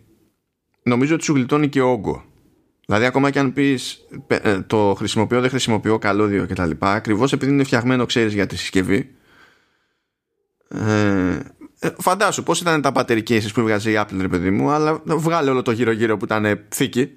Νομίζω 0.84 1.14
ότι 1.16 1.24
σου 1.24 1.34
γλιτώνει 1.34 1.70
και 1.70 1.82
όγκο 1.82 2.24
Δηλαδή 2.90 3.08
ακόμα 3.08 3.30
και 3.30 3.40
αν 3.40 3.54
πεις 3.54 4.00
ε, 4.28 4.60
Το 4.62 4.94
χρησιμοποιώ 4.98 5.42
δεν 5.42 5.50
χρησιμοποιώ 5.50 5.98
καλώδιο 5.98 6.46
και 6.46 6.54
τα 6.54 6.66
λοιπά 6.66 6.94
Ακριβώς 6.94 7.34
επειδή 7.34 7.52
είναι 7.52 7.64
φτιαγμένο 7.64 8.06
ξέρεις 8.06 8.34
για 8.34 8.46
τη 8.46 8.58
συσκευή 8.58 9.16
ε, 10.70 11.40
Φαντάσου 11.98 12.44
πώς 12.44 12.62
ήταν 12.62 12.82
τα 12.82 12.92
battery 12.96 13.24
cases 13.24 13.50
που 13.54 13.62
βγάζει 13.62 13.92
η 13.92 13.96
Apple 13.98 14.18
ρε 14.22 14.28
παιδί 14.28 14.50
μου 14.50 14.70
Αλλά 14.70 15.02
βγάλε 15.06 15.50
όλο 15.50 15.62
το 15.62 15.72
γύρω 15.72 15.92
γύρω 15.92 16.18
που 16.18 16.26
ήταν 16.26 16.66
θήκη 16.70 17.12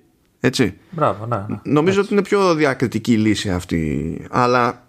έτσι. 0.45 0.79
Μπράβο, 0.91 1.27
ναι. 1.27 1.45
Νομίζω 1.63 2.01
ότι 2.01 2.13
είναι 2.13 2.23
πιο 2.23 2.55
διακριτική 2.55 3.19
λύση 3.19 3.51
αυτή. 3.51 4.27
Αλλά 4.31 4.89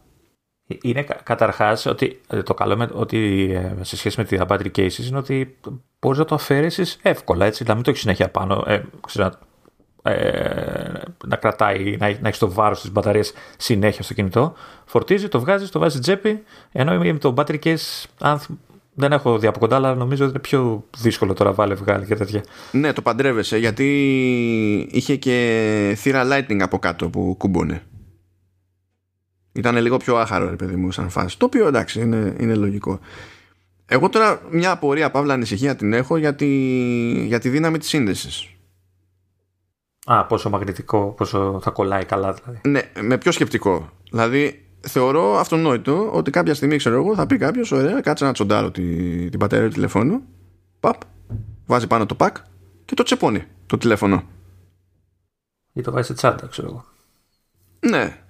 είναι 0.81 1.05
καταρχάς 1.23 1.85
ότι 1.85 2.21
ε, 2.27 2.43
το 2.43 2.53
καλό 2.53 2.77
με, 2.77 2.89
ότι 2.93 3.51
ε, 3.53 3.83
σε 3.83 3.97
σχέση 3.97 4.19
με 4.19 4.25
τη 4.25 4.37
battery 4.47 4.71
cases 4.75 5.05
είναι 5.07 5.17
ότι 5.17 5.57
μπορείς 5.99 6.19
να 6.19 6.25
το 6.25 6.35
αφαιρέσει 6.35 6.99
εύκολα, 7.01 7.45
έτσι, 7.45 7.63
να 7.67 7.73
μην 7.73 7.83
το 7.83 7.89
έχεις 7.89 8.01
συνέχεια 8.01 8.29
πάνω. 8.29 8.63
Ε, 8.67 8.83
ξέρω, 9.07 9.31
ε, 10.03 10.72
να 11.27 11.35
κρατάει, 11.35 11.97
να, 11.99 12.17
να 12.21 12.27
έχει 12.27 12.39
το 12.39 12.51
βάρος 12.51 12.81
τη 12.81 12.91
μπαταρία 12.91 13.23
συνέχεια 13.57 14.03
στο 14.03 14.13
κινητό. 14.13 14.53
Φορτίζει, 14.85 15.27
το 15.27 15.39
βγάζει, 15.39 15.69
το 15.69 15.79
βάζει 15.79 15.99
τσέπη. 15.99 16.43
Ενώ 16.71 16.97
με 16.97 17.13
το 17.13 17.33
battery 17.37 17.59
case, 17.63 18.03
αν 18.19 18.41
δεν 18.93 19.11
έχω 19.11 19.39
δει 19.39 19.47
από 19.47 19.59
κοντά, 19.59 19.75
αλλά 19.75 19.95
νομίζω 19.95 20.23
ότι 20.23 20.33
είναι 20.33 20.41
πιο 20.41 20.83
δύσκολο 20.97 21.33
τώρα 21.33 21.53
βάλε 21.53 21.73
βγάλει 21.73 22.05
και 22.05 22.15
τέτοια. 22.15 22.43
Ναι, 22.71 22.93
το 22.93 23.01
παντρεύεσαι 23.01 23.57
γιατί 23.57 23.87
είχε 24.91 25.15
και 25.15 25.93
θύρα 25.97 26.27
lightning 26.31 26.59
από 26.61 26.79
κάτω 26.79 27.09
που 27.09 27.35
κουμπώνε. 27.37 27.81
Ήταν 29.51 29.77
λίγο 29.77 29.97
πιο 29.97 30.15
άχαρο, 30.17 30.49
ρε 30.49 30.55
παιδί 30.55 30.75
μου, 30.75 30.91
σαν 30.91 31.09
φάση. 31.09 31.37
Το 31.37 31.45
οποίο 31.45 31.67
εντάξει, 31.67 32.01
είναι, 32.01 32.35
είναι 32.39 32.55
λογικό. 32.55 32.99
Εγώ 33.85 34.09
τώρα 34.09 34.41
μια 34.49 34.71
απορία, 34.71 35.11
παύλα 35.11 35.33
ανησυχία 35.33 35.75
την 35.75 35.93
έχω 35.93 36.17
για 36.17 36.35
τη, 36.35 36.45
για 37.25 37.39
τη 37.39 37.49
δύναμη 37.49 37.77
της 37.77 37.87
σύνδεσης. 37.87 38.47
Α, 40.05 40.25
πόσο 40.25 40.49
μαγνητικό, 40.49 41.13
πόσο 41.17 41.59
θα 41.63 41.71
κολλάει 41.71 42.05
καλά 42.05 42.33
δηλαδή. 42.33 42.69
Ναι, 42.69 42.81
με 43.01 43.17
πιο 43.17 43.31
σκεπτικό. 43.31 43.89
Δηλαδή, 44.11 44.65
θεωρώ 44.79 45.37
αυτονόητο 45.37 46.11
ότι 46.11 46.31
κάποια 46.31 46.53
στιγμή, 46.53 46.77
ξέρω 46.77 46.95
εγώ, 46.95 47.15
θα 47.15 47.25
πει 47.25 47.37
κάποιος: 47.37 47.71
Ωραία, 47.71 48.01
κάτσε 48.01 48.25
να 48.25 48.33
τσοντάρω 48.33 48.71
τη, 48.71 48.83
την 49.29 49.39
πατέρα 49.39 49.65
του 49.65 49.73
τηλεφώνου. 49.73 50.21
Παπ, 50.79 51.01
βάζει 51.65 51.87
πάνω 51.87 52.05
το 52.05 52.15
πακ 52.15 52.37
και 52.85 52.93
το 52.93 53.03
τσεπώνει 53.03 53.43
το 53.65 53.77
τηλέφωνο. 53.77 54.23
Ή 55.73 55.81
το 55.81 55.91
βάζει 55.91 56.07
σε 56.07 56.13
τσάντα, 56.13 56.47
ξέρω 56.47 56.67
εγώ. 56.67 56.85
Ναι, 57.79 58.23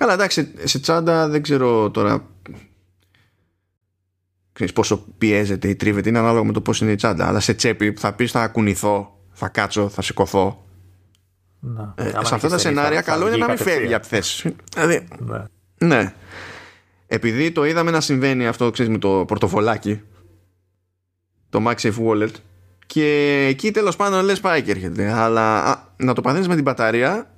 Καλά, 0.00 0.12
εντάξει, 0.12 0.52
σε 0.64 0.78
τσάντα 0.78 1.28
δεν 1.28 1.42
ξέρω 1.42 1.90
τώρα 1.90 2.26
ξέρεις, 4.52 4.72
πόσο 4.72 5.04
πιέζεται 5.18 5.68
ή 5.68 5.76
τρίβεται, 5.76 6.08
είναι 6.08 6.18
ανάλογα 6.18 6.44
με 6.44 6.52
το 6.52 6.60
πώς 6.60 6.80
είναι 6.80 6.90
η 6.90 6.94
τσάντα. 6.94 7.26
Αλλά 7.26 7.40
σε 7.40 7.54
τσέπη 7.54 7.92
που 7.92 8.00
θα 8.00 8.12
πεις 8.12 8.30
θα 8.30 8.48
κουνηθώ, 8.48 9.18
θα 9.32 9.48
κάτσω, 9.48 9.88
θα 9.88 10.02
σηκωθώ. 10.02 10.64
Να. 11.60 11.94
Ε, 11.96 12.10
σε 12.10 12.34
αυτά 12.34 12.48
τα 12.48 12.58
σενάρια 12.58 13.00
καλό 13.00 13.26
είναι 13.26 13.36
να 13.36 13.48
μην 13.48 13.56
φεύγει 13.56 13.94
από 13.94 14.06
θέση. 14.06 14.56
Δηλαδή, 14.74 15.08
ναι. 15.18 15.44
ναι. 15.78 16.14
Επειδή 17.06 17.52
το 17.52 17.64
είδαμε 17.64 17.90
να 17.90 18.00
συμβαίνει 18.00 18.46
αυτό 18.46 18.70
ξέρεις, 18.70 18.92
με 18.92 18.98
το 18.98 19.24
πορτοφολάκι, 19.26 20.02
το 21.48 21.64
MagSafe 21.66 22.06
Wallet, 22.06 22.32
και 22.86 23.46
εκεί 23.48 23.70
τέλος 23.70 23.96
πάντων 23.96 24.24
λες 24.24 24.40
πάει 24.40 24.62
και 24.62 24.70
έρχεται. 24.70 25.12
Αλλά 25.12 25.64
α, 25.64 25.78
να 25.96 26.14
το 26.14 26.20
παθαίνεις 26.20 26.48
με 26.48 26.54
την 26.54 26.64
μπαταρία 26.64 27.30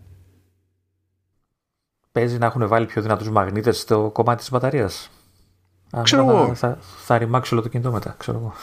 παίζει 2.12 2.38
να 2.38 2.46
έχουν 2.46 2.68
βάλει 2.68 2.86
πιο 2.86 3.02
δυνατούς 3.02 3.30
μαγνήτες 3.30 3.78
στο 3.78 4.10
κομμάτι 4.12 4.38
της 4.38 4.50
μπαταρίας. 4.50 5.10
Ξέρω 6.02 6.28
εγώ. 6.28 6.54
Θα, 6.54 6.78
θα 7.04 7.18
ρημάξει 7.18 7.54
όλο 7.54 7.62
το 7.62 7.68
κινητό 7.68 7.92
μετά, 7.92 8.14
ξέρω 8.18 8.38
εγώ. 8.38 8.54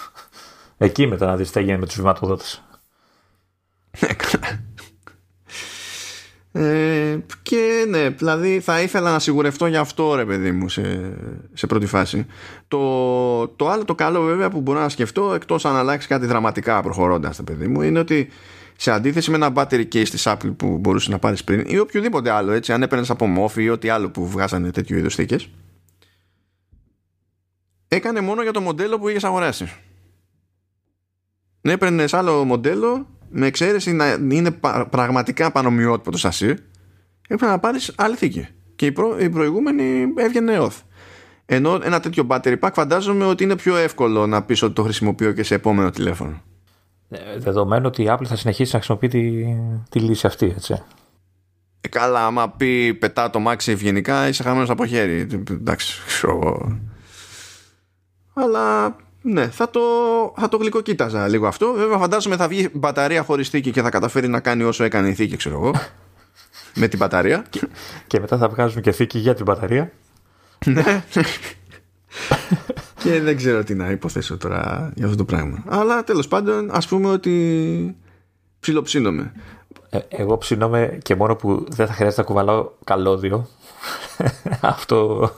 Εκεί 0.78 1.07
μετά 1.07 1.26
να 1.26 1.36
δεις 1.36 1.51
τι 1.51 1.60
έγινε 1.60 1.78
με 1.78 1.86
τους 1.86 1.95
βηματοδότες. 1.95 2.64
Ε, 6.52 7.18
και 7.41 7.86
ναι, 7.89 8.10
δηλαδή 8.10 8.60
θα 8.60 8.82
ήθελα 8.82 9.12
να 9.12 9.20
σιγουρευτώ 9.20 9.68
για 9.68 9.80
αυτό 9.80 10.16
ρε 10.16 10.26
παιδί 10.26 10.52
μου 10.52 10.70
σε, 10.70 11.14
σε 11.54 11.68
πρώτη 11.68 11.86
φάση. 11.86 12.26
Το, 12.68 13.47
το 13.47 13.70
άλλο 13.70 13.86
το 13.86 13.95
καλό 13.95 14.22
βέβαια 14.22 14.50
που 14.50 14.62
μπορώ 14.62 14.80
να 14.80 14.89
σκεφτώ 14.89 15.34
εκτός 15.34 15.66
αν 15.66 15.76
αλλάξει 15.76 16.08
κάτι 16.08 16.26
δραματικά 16.26 16.82
προχωρώντας 16.82 17.43
παιδί 17.43 17.68
μου 17.68 17.82
είναι 17.82 18.00
ότι 18.00 18.30
σε 18.76 18.91
αντίθεση 18.91 19.30
με 19.30 19.36
ένα 19.36 19.52
battery 19.56 19.88
case 19.93 20.08
της 20.10 20.28
Apple 20.28 20.56
που 20.58 20.78
μπορούσες 20.78 21.10
να 21.10 21.20
πάρεις 21.20 21.43
πριν 21.43 21.64
ή 21.68 21.78
οποιοδήποτε 21.78 22.30
άλλο 22.30 22.52
έτσι 22.52 22.74
αν 22.74 22.84
έπαιρνες 22.84 23.10
από 23.10 23.26
Mofi 23.38 23.62
ή 23.62 23.70
ό,τι 23.70 23.89
άλλο 23.89 24.10
που 24.10 24.28
βγάζανε 24.28 24.72
τέτοιου 24.72 24.97
είδους 24.97 25.16
θήκες 25.16 25.50
έκανε 27.88 28.22
μόνο 28.22 28.41
για 28.41 28.52
το 28.52 28.62
μοντέλο 28.62 29.00
που 29.00 29.10
είχες 29.10 29.24
αγοράσει 29.24 29.72
έπαιρνες 31.62 32.14
άλλο 32.14 32.43
μοντέλο 32.43 33.08
με 33.30 33.46
εξαίρεση 33.46 33.92
να 33.92 34.18
είναι 34.30 34.52
πραγματικά 34.90 35.52
πανομοιότυπο 35.52 36.12
το 36.12 36.18
σασί 36.18 36.56
έπρεπε 37.28 37.52
να 37.52 37.60
πάρεις 37.60 37.94
άλλη 37.98 38.16
θήκη 38.16 38.48
και 38.76 38.86
η, 38.86 38.92
προ, 38.92 39.20
η 39.20 39.30
προηγούμενη 39.30 40.06
έβγαινε 40.16 40.58
off 40.60 40.82
ενώ 41.46 41.80
ένα 41.84 42.00
τέτοιο 42.00 42.28
battery 42.30 42.60
pack 42.60 42.70
φαντάζομαι 42.74 43.26
ότι 43.26 43.44
είναι 43.44 43.56
πιο 43.56 43.76
εύκολο 43.76 44.28
να 44.28 44.44
πεις 44.44 44.62
ότι 44.62 44.74
το 44.74 44.84
χρησιμοποιώ 44.84 45.32
και 45.32 45.44
σε 45.44 45.56
επόμενο 45.56 45.90
τηλέφωνο 45.90 46.42
ε, 47.10 47.38
δεδομένου 47.38 47.86
ότι 47.86 48.04
η 48.04 48.08
Apple 48.10 48.26
θα 48.26 48.36
συνεχίσει 48.36 48.76
να 48.76 48.82
χρησιμοποιεί 48.82 49.08
τη, 49.08 49.46
τη 49.90 50.00
λύση 50.00 50.28
αυτή, 50.28 50.46
έτσι. 50.56 50.84
Ε, 51.82 51.88
καλά, 51.88 52.26
άμα 52.26 52.50
πει 52.50 52.94
πετά 52.94 53.30
το 53.30 53.44
Max 53.48 53.68
ευγενικά, 53.68 54.28
είσαι 54.28 54.44
χαμένος 54.44 54.70
από 54.70 54.86
χέρι. 54.86 55.28
Εντάξει, 55.52 56.02
ξέρω 56.06 56.68
Αλλά 58.34 58.96
ναι, 59.22 59.47
θα 59.47 59.70
το, 59.70 59.82
θα 60.38 60.49
το 60.49 60.57
γλυκοκοίταζα 60.57 61.28
λίγο 61.28 61.47
αυτό. 61.47 61.74
Βέβαια, 61.74 61.97
φαντάζομαι 61.97 62.36
θα 62.36 62.47
βγει 62.47 62.70
μπαταρία 62.74 63.24
χωρίς 63.24 63.49
θήκη 63.49 63.72
και 63.72 63.82
θα 63.82 63.89
καταφέρει 63.89 64.28
να 64.28 64.39
κάνει 64.39 64.63
όσο 64.63 64.84
έκανε 64.84 65.09
η 65.09 65.13
θήκη, 65.13 65.36
ξέρω 65.36 65.55
εγώ. 65.55 65.74
με 66.80 66.88
την 66.88 66.99
μπαταρία. 66.99 67.45
Και, 67.49 67.67
και 68.07 68.20
μετά 68.20 68.38
θα 68.38 68.49
βγάζουμε 68.49 68.82
και 68.82 68.91
θήκη 68.91 69.20
για 69.20 69.36
την 69.36 69.45
μπαταρία. 69.45 69.91
ναι 70.65 71.03
και 73.03 73.22
δεν 73.22 73.38
ξέρω 73.38 73.63
τι 73.63 73.76
να 73.76 73.89
υποθέσω 73.89 74.38
τώρα 74.38 74.91
για 74.95 75.05
αυτό 75.05 75.17
το 75.17 75.26
πράγμα. 75.26 75.63
Αλλά 75.67 76.03
τέλος 76.03 76.28
πάντων 76.28 76.70
ας 76.72 76.88
πούμε 76.88 77.09
ότι 77.09 77.95
ψιλοψύνομαι. 78.59 79.34
Ε, 79.89 79.99
εγώ 80.07 80.38
ψήνομαι 80.38 80.97
και 81.01 81.15
μόνο 81.15 81.36
που 81.36 81.65
δεν 81.70 81.88
θα 81.88 81.93
χρειάζεται 81.93 82.22
να 82.22 82.28
κουβαλάω 82.28 82.70
καλώδιο. 82.84 83.47
αυτό 84.61 85.32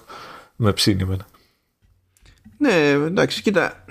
με 0.55 0.73
ψήνει 0.73 1.01
εμένα. 1.01 1.25
Ναι, 2.62 2.89
εντάξει, 2.89 3.41
κοίτα. 3.41 3.86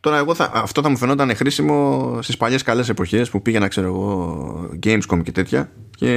Τώρα 0.00 0.18
εγώ 0.18 0.34
θα, 0.34 0.50
αυτό 0.54 0.82
θα 0.82 0.88
μου 0.88 0.96
φαινόταν 0.96 1.36
χρήσιμο 1.36 2.18
στις 2.22 2.36
παλιές 2.36 2.62
καλές 2.62 2.88
εποχές 2.88 3.30
που 3.30 3.42
πήγαινα 3.42 3.68
ξέρω 3.68 3.86
εγώ 3.86 4.70
Gamescom 4.82 5.22
και 5.22 5.32
τέτοια 5.32 5.70
και 5.96 6.12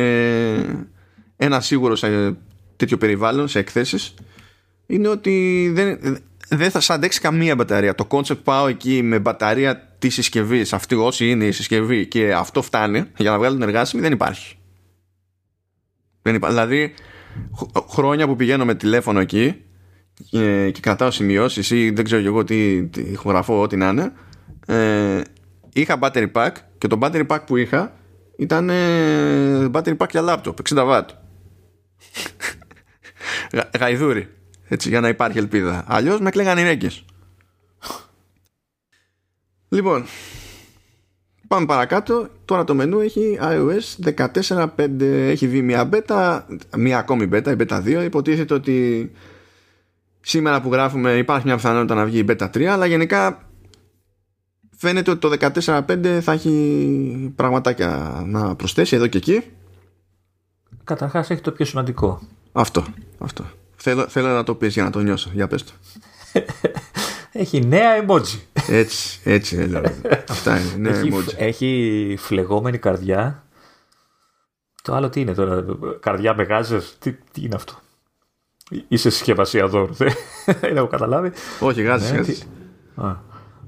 ένα 1.37 1.61
σίγουρο 1.61 1.95
σε 1.95 2.37
τέτοιο 2.75 2.97
περιβάλλον, 2.97 3.47
σε 3.47 3.59
εκθέσεις 3.59 4.13
είναι 4.85 5.07
ότι 5.07 5.69
δεν, 5.73 5.99
δεν 6.49 6.71
θα 6.71 6.79
σα 6.79 6.93
αντέξει 6.93 7.19
καμία 7.19 7.55
μπαταρία. 7.55 7.95
Το 7.95 8.07
concept 8.09 8.43
πάω 8.43 8.67
εκεί 8.67 9.01
με 9.01 9.19
μπαταρία 9.19 9.95
της 9.99 10.13
συσκευής, 10.13 10.73
αυτή 10.73 10.95
όσοι 10.95 11.29
είναι 11.29 11.45
η 11.45 11.51
συσκευή 11.51 12.07
και 12.07 12.33
αυτό 12.33 12.61
φτάνει 12.61 13.03
για 13.17 13.31
να 13.31 13.37
βγάλω 13.37 13.53
την 13.53 13.63
εργάσιμη, 13.63 14.01
δεν 14.01 14.11
υπάρχει. 14.11 14.57
Δεν 16.21 16.35
υπάρχει. 16.35 16.55
Δηλαδή, 16.55 16.93
χρόνια 17.89 18.27
που 18.27 18.35
πηγαίνω 18.35 18.65
με 18.65 18.75
τηλέφωνο 18.75 19.19
εκεί 19.19 19.64
και, 20.23 20.71
και 20.71 20.79
κρατάω 20.79 21.11
σημειώσεις 21.11 21.71
ή 21.71 21.89
δεν 21.89 22.03
ξέρω 22.03 22.25
εγώ 22.25 22.43
τι, 22.43 22.83
τι 22.83 23.01
ηχογραφώ, 23.01 23.61
ό,τι 23.61 23.75
να 23.75 23.89
είναι. 23.89 24.13
Ε, 24.65 25.21
είχα 25.73 25.99
battery 26.01 26.31
pack 26.31 26.51
και 26.77 26.87
το 26.87 26.97
battery 27.01 27.27
pack 27.27 27.39
που 27.45 27.57
είχα 27.57 27.93
ήταν 28.37 28.69
ε, 28.69 29.69
battery 29.71 29.97
pack 29.97 30.09
για 30.09 30.23
laptop 30.25 30.53
60 30.69 30.77
watt. 30.77 31.05
Γαϊδούρι 33.79 34.29
έτσι, 34.67 34.89
για 34.89 34.99
να 34.99 35.07
υπάρχει 35.07 35.37
ελπίδα. 35.37 35.83
Αλλιώς 35.87 36.19
με 36.19 36.29
κλαίγαν 36.29 36.57
οι 36.57 36.63
ρέγγες. 36.63 37.05
λοιπόν, 39.69 40.05
Πάμε 41.47 41.65
παρακάτω. 41.65 42.27
Τώρα 42.45 42.63
το 42.63 42.75
μενού 42.75 42.99
έχει 42.99 43.39
iOS 43.41 44.13
14.5. 44.15 44.67
Έχει 45.01 45.47
βγει 45.47 45.61
μια 45.61 45.89
beta, 45.91 46.41
μια 46.77 46.97
ακόμη 46.97 47.29
beta, 47.31 47.47
η 47.47 47.55
beta 47.59 47.83
2. 47.83 48.03
Υποτίθεται 48.03 48.53
ότι 48.53 49.11
σήμερα 50.25 50.61
που 50.61 50.71
γράφουμε 50.71 51.17
υπάρχει 51.17 51.45
μια 51.45 51.55
πιθανότητα 51.55 51.95
να 51.95 52.05
βγει 52.05 52.19
η 52.19 52.25
beta 52.27 52.49
3, 52.49 52.63
αλλά 52.63 52.85
γενικά 52.85 53.49
φαίνεται 54.77 55.11
ότι 55.11 55.19
το 55.19 55.51
14.5 55.65 56.19
θα 56.21 56.31
έχει 56.31 57.33
πραγματάκια 57.35 58.21
να 58.25 58.55
προσθέσει 58.55 58.95
εδώ 58.95 59.07
και 59.07 59.17
εκεί. 59.17 59.43
Καταρχάς 60.83 61.29
έχει 61.29 61.41
το 61.41 61.51
πιο 61.51 61.65
σημαντικό. 61.65 62.21
Αυτό, 62.51 62.85
αυτό. 63.17 63.45
Θέλω, 63.75 64.07
θέλω 64.07 64.27
να 64.27 64.43
το 64.43 64.55
πεις 64.55 64.73
για 64.73 64.83
να 64.83 64.89
το 64.89 64.99
νιώσω. 64.99 65.29
Για 65.33 65.47
πες 65.47 65.63
το. 65.63 65.71
Έχει 67.37 67.65
νέα 67.65 68.05
emoji. 68.05 68.39
Έτσι, 68.67 69.19
έτσι 69.23 69.55
δηλαδή. 69.55 70.01
Αυτά 70.29 70.59
είναι, 70.59 70.89
νέα 70.89 70.99
έχει, 70.99 71.11
emoji. 71.13 71.33
έχει 71.37 72.15
φλεγόμενη 72.19 72.77
καρδιά. 72.77 73.43
Το 74.81 74.95
άλλο 74.95 75.09
τι 75.09 75.19
είναι 75.19 75.33
τώρα, 75.33 75.65
καρδιά 75.99 76.35
με 76.35 76.43
γάζες, 76.43 76.95
τι, 76.99 77.13
τι 77.13 77.41
είναι 77.41 77.55
αυτό; 77.55 77.79
Είσαι 78.87 79.09
συσκευασία 79.09 79.67
δώρου, 79.67 79.93
δεν 79.93 80.11
δεν 80.61 80.77
έχω 80.77 80.87
καταλάβει. 80.87 81.31
Όχι, 81.59 81.81
γάζεις, 81.81 82.11
Ναι, 82.11 82.17
γάζεις. 82.17 82.39
τι- 82.39 82.45
Α, 83.03 83.15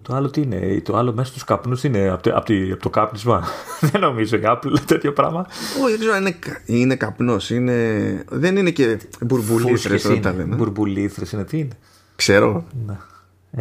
το 0.01 0.15
άλλο 0.15 0.29
τι 0.29 0.41
είναι, 0.41 0.81
το 0.83 0.97
άλλο 0.97 1.13
μέσα 1.13 1.29
στους 1.29 1.43
καπνούς 1.43 1.83
είναι 1.83 2.09
από 2.09 2.23
το, 2.23 2.35
απ' 2.35 2.45
τη- 2.45 2.71
απ' 2.71 2.81
το 2.81 2.89
κάπνισμα. 2.89 3.43
δεν 3.91 4.01
νομίζω 4.01 4.37
η 4.37 4.41
Apple 4.43 4.79
τέτοιο 4.85 5.13
πράγμα. 5.13 5.45
Όχι, 5.81 5.89
δεν 5.89 5.99
ξέρω 5.99 6.13
αν 6.13 6.21
είναι, 6.21 6.31
κα- 6.31 6.61
είναι 6.65 6.95
καπνός. 6.95 7.49
Είναι... 7.49 8.23
Δεν 8.29 8.57
είναι 8.57 8.69
και 8.71 8.97
μπουρμπουλήθρες 9.21 9.81
Φούσκες 9.81 10.05
εδώ 10.05 10.19
τα 10.19 10.29
είναι, 10.29 10.37
λένε. 10.37 10.55
μπουρμπουλήθρες 10.55 11.31
είναι, 11.31 11.43
τι 11.43 11.57
είναι. 11.57 11.77
Ξέρω. 12.15 12.65
Να. 12.85 13.05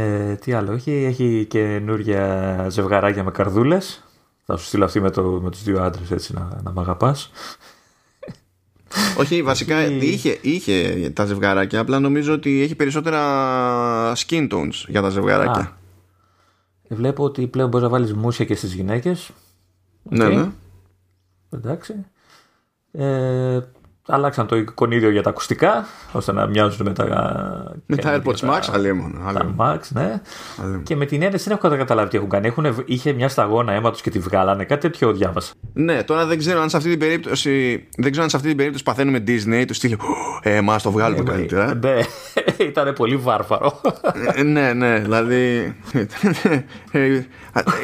Ε, 0.02 0.34
τι 0.34 0.52
άλλο 0.52 0.72
έχει, 0.72 0.90
έχει 0.92 1.46
καινούρια 1.48 2.66
ζευγαράκια 2.70 3.24
με 3.24 3.30
καρδούλες. 3.30 4.04
Θα 4.44 4.56
σου 4.56 4.64
στείλω 4.64 4.84
αυτή 4.84 5.00
με, 5.00 5.10
το, 5.10 5.22
με 5.22 5.50
τους 5.50 5.62
δύο 5.62 5.82
άντρες 5.82 6.10
έτσι 6.10 6.32
να, 6.34 6.60
να 6.62 6.70
μ' 6.70 6.78
αγαπάς. 6.78 7.30
Όχι, 9.18 9.42
βασικά 9.42 9.76
Έχει- 9.76 10.06
είχε, 10.06 10.38
είχε 10.42 11.10
τα 11.14 11.24
ζευγαράκια. 11.24 11.80
Απλά 11.80 11.98
νομίζω 12.00 12.32
ότι 12.32 12.60
έχει 12.62 12.74
περισσότερα 12.74 14.12
skin 14.16 14.48
tones 14.52 14.84
για 14.88 15.02
τα 15.02 15.08
ζευγαράκια. 15.08 15.62
Α, 15.62 15.74
Ε, 16.88 16.94
Βλέπω 16.94 17.24
ότι 17.24 17.46
πλέον 17.46 17.68
μπορείς 17.68 17.86
να 17.86 17.92
βάλεις 17.92 18.14
μούσια 18.14 18.44
και 18.44 18.54
στις 18.54 18.74
γυναίκες. 18.74 19.30
ναι, 20.02 20.24
οκ. 20.26 20.32
ναι. 20.32 20.50
Εντάξει. 21.50 21.94
Ε, 22.92 23.60
αλλάξαν 24.06 24.46
το 24.46 24.56
εικονίδιο 24.56 25.10
για 25.10 25.22
τα 25.22 25.30
ακουστικά, 25.30 25.86
ώστε 26.12 26.32
να 26.32 26.46
μοιάζουν 26.46 26.86
με 26.86 26.92
τα... 26.92 27.04
Με 27.86 27.96
τα 27.96 28.10
καινούργια 28.10 28.48
AirPods 28.50 28.54
Max, 28.54 28.68
αλίμονο. 28.72 29.20
Τα 29.22 29.28
αλίμονο. 29.28 29.56
Max, 29.58 29.80
ναι. 29.88 30.20
αλίμονο. 30.62 30.82
Και 30.82 30.96
με 30.96 31.06
την 31.06 31.22
ένεση 31.22 31.40
δεν 31.44 31.58
έχω 31.62 31.76
καταλάβει 31.76 32.08
τι 32.08 32.16
έχουν 32.16 32.28
κάνει. 32.28 32.46
Έχουν, 32.46 32.84
είχε 32.86 33.12
μια 33.12 33.28
σταγόνα 33.28 33.72
αίματος 33.72 34.00
και 34.00 34.10
τη 34.10 34.18
βγάλανε. 34.18 34.64
Κάτι 34.64 34.80
τέτοιο 34.80 35.12
διάβασα. 35.12 35.52
Ναι, 35.72 36.02
τώρα 36.02 36.26
δεν 36.26 36.38
ξέρω 36.38 36.60
αν 36.60 36.70
σε 36.70 36.76
αυτή 36.76 36.90
την 36.90 36.98
περίπτωση, 36.98 37.84
δεν 37.96 38.10
ξέρω 38.10 38.22
αν 38.24 38.30
σε 38.30 38.36
αυτή 38.36 38.48
την 38.48 38.56
περίπτωση 38.56 38.84
παθαίνουμε 38.84 39.24
Disney, 39.26 39.64
του 39.66 39.74
στείλει 39.74 39.98
Ε, 40.42 40.60
μα 40.60 40.78
το 40.78 40.90
βγάλουμε 40.90 41.22
καλύτερα. 41.22 41.74
Ναι, 41.74 41.98
ήταν 42.58 42.92
πολύ 42.92 43.16
βάρβαρο. 43.16 43.80
Ε, 44.34 44.42
ναι, 44.42 44.72
ναι, 44.72 44.98
δηλαδή. 44.98 45.74
ε, 46.90 47.20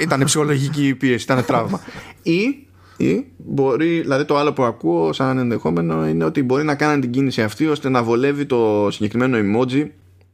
ήταν 0.03 0.25
ψυχολογική 0.25 0.87
η 0.87 0.95
πίεση, 0.95 1.25
ήταν 1.25 1.45
τραύμα. 1.45 1.81
Ή, 2.23 2.67
ή 3.05 3.33
μπορεί, 3.37 4.01
δηλαδή 4.01 4.25
το 4.25 4.37
άλλο 4.37 4.53
που 4.53 4.63
ακούω 4.65 5.13
σαν 5.13 5.39
ενδεχόμενο 5.39 6.09
είναι 6.09 6.25
ότι 6.25 6.43
μπορεί 6.43 6.65
να 6.65 6.75
κάνουν 6.75 7.01
την 7.01 7.11
κίνηση 7.11 7.43
αυτή 7.43 7.67
ώστε 7.67 7.89
να 7.89 8.03
βολεύει 8.03 8.47
το 8.47 8.89
συγκεκριμένο 8.91 9.39
emoji 9.61 9.87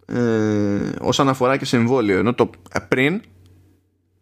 ε, 0.07 0.79
όσον 1.01 1.29
αφορά 1.29 1.57
και 1.57 1.65
σε 1.65 1.77
εμβόλιο. 1.77 2.19
Ενώ 2.19 2.35
το 2.35 2.51
πριν 2.89 3.21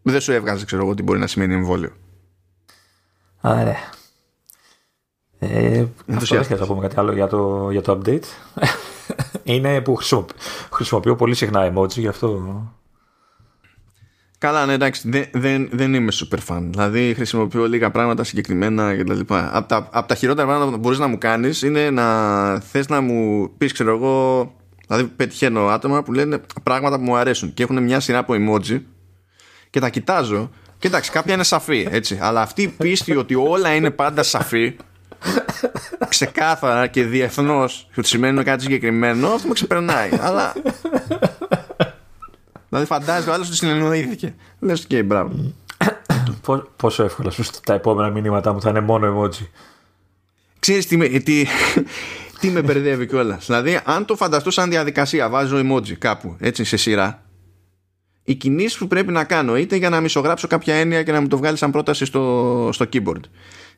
δεν 0.03 0.21
σου 0.21 0.33
έβγαζε, 0.33 0.65
ξέρω 0.65 0.83
εγώ, 0.83 0.95
τι 0.95 1.03
μπορεί 1.03 1.19
να 1.19 1.27
σημαίνει 1.27 1.55
εμβόλιο. 1.55 1.91
Άρα. 3.41 3.77
Ε, 5.39 5.47
αυτό 5.49 5.71
δεν 5.71 5.91
Ενθουσιάστηκες. 6.07 6.27
χρειάζεται 6.29 6.61
να 6.61 6.67
πούμε 6.67 6.81
κάτι 6.81 6.99
άλλο 7.01 7.13
για 7.13 7.27
το, 7.27 7.69
για 7.71 7.83
το 7.83 8.01
update. 8.05 8.25
Είναι 9.45 9.81
που 9.81 9.95
χρησιμο- 9.95 10.27
χρησιμοποιώ 10.73 11.17
πολύ 11.17 11.35
συχνά 11.35 11.73
emoji, 11.75 11.89
γι' 11.99 12.09
αυτό. 12.09 12.43
Καλά, 14.39 14.67
ναι, 14.67 14.73
εντάξει, 14.73 15.09
δεν, 15.11 15.25
δεν, 15.33 15.69
δεν 15.73 15.95
είμαι 15.95 16.13
super 16.13 16.39
fan. 16.49 16.63
Δηλαδή, 16.71 17.15
χρησιμοποιώ 17.15 17.69
λίγα 17.69 17.91
πράγματα 17.91 18.25
συγκεκριμένα 18.25 18.97
κτλ. 18.97 19.21
Από 19.29 19.69
τα, 19.69 19.89
απ' 19.93 20.09
τα 20.09 20.15
χειρότερα 20.15 20.47
πράγματα 20.47 20.73
που 20.73 20.79
μπορείς 20.79 20.99
να 20.99 21.07
μου 21.07 21.19
κάνεις 21.19 21.63
είναι 21.63 21.91
να 21.91 22.61
θες 22.61 22.89
να 22.89 23.01
μου 23.01 23.51
πεις, 23.59 23.73
ξέρω 23.73 23.95
εγώ. 23.95 24.55
Δηλαδή, 24.87 25.09
πετυχαίνω 25.09 25.67
άτομα 25.67 26.03
που 26.03 26.13
λένε 26.13 26.41
πράγματα 26.63 26.97
που 26.97 27.03
μου 27.03 27.17
αρέσουν 27.17 27.55
και 27.55 27.63
έχουν 27.63 27.83
μια 27.83 28.01
σειρά 28.01 28.19
από 28.19 28.35
emoji 28.37 28.81
και 29.71 29.81
τα 29.81 29.89
κοιτάζω. 29.89 30.51
Και 30.79 30.87
εντάξει, 30.87 31.11
κάποια 31.11 31.35
είναι 31.35 31.45
σαφή, 31.45 31.89
έτσι. 31.91 32.19
Αλλά 32.21 32.41
αυτή 32.41 32.63
η 32.63 32.69
πίστη 32.69 33.17
ότι 33.17 33.35
όλα 33.35 33.75
είναι 33.75 33.91
πάντα 33.91 34.23
σαφή, 34.23 34.77
ξεκάθαρα 36.09 36.87
και 36.87 37.05
διεθνώς, 37.05 37.89
και 37.93 38.01
ότι 38.01 38.09
σημαίνουν 38.09 38.45
κάτι 38.45 38.63
συγκεκριμένο, 38.63 39.29
αυτό 39.29 39.49
με 39.49 39.55
ξεπερνάει. 39.55 40.11
Αλλά 40.21 40.53
Δηλαδή 42.79 42.95
φαντάζεται 42.95 43.31
ο 43.31 43.33
άλλος 43.35 43.47
ότι 43.47 43.57
συνεννοήθηκε. 43.57 44.35
Λες 44.59 44.87
και 44.87 45.03
μπράβο. 45.03 45.53
Πο- 46.43 46.69
πόσο 46.77 47.03
εύκολα 47.05 47.31
σου 47.31 47.43
τα 47.65 47.75
επόμενα 47.75 48.11
μηνύματά 48.11 48.53
μου 48.53 48.61
θα 48.61 48.71
είναι 48.71 48.81
μόνο 48.81 49.23
emoji. 49.23 49.47
Ξέρεις 50.59 50.87
τι 50.87 50.97
με, 50.97 51.09
τι, 51.09 51.47
τι 52.41 52.51
με 52.51 52.63
μπερδεύει 52.63 53.07
κιόλας. 53.07 53.47
Δηλαδή 53.47 53.81
αν 53.85 54.05
το 54.05 54.17
φανταστώ 54.17 54.51
σαν 54.51 54.71
διαδικασία 54.71 55.29
βάζω 55.29 55.57
emoji 55.59 55.93
κάπου 55.93 56.37
έτσι 56.39 56.65
σε 56.65 56.77
σειρά 56.77 57.23
οι 58.25 58.35
κινήσεις 58.35 58.79
που 58.79 58.87
πρέπει 58.87 59.13
να 59.13 59.25
κάνω 59.25 59.57
είτε 59.57 59.77
για 59.77 59.91
να 59.91 60.01
μισογράψω 60.01 60.47
κάποια 60.47 60.75
έννοια 60.75 61.03
και 61.03 61.13
να 61.13 61.21
μου 61.21 61.29
το 61.29 61.37
βγάλει 61.37 61.57
σαν 61.57 61.71
πρόταση 61.71 62.05
στο, 62.05 62.69
στο 62.73 62.87
keyboard 62.93 63.21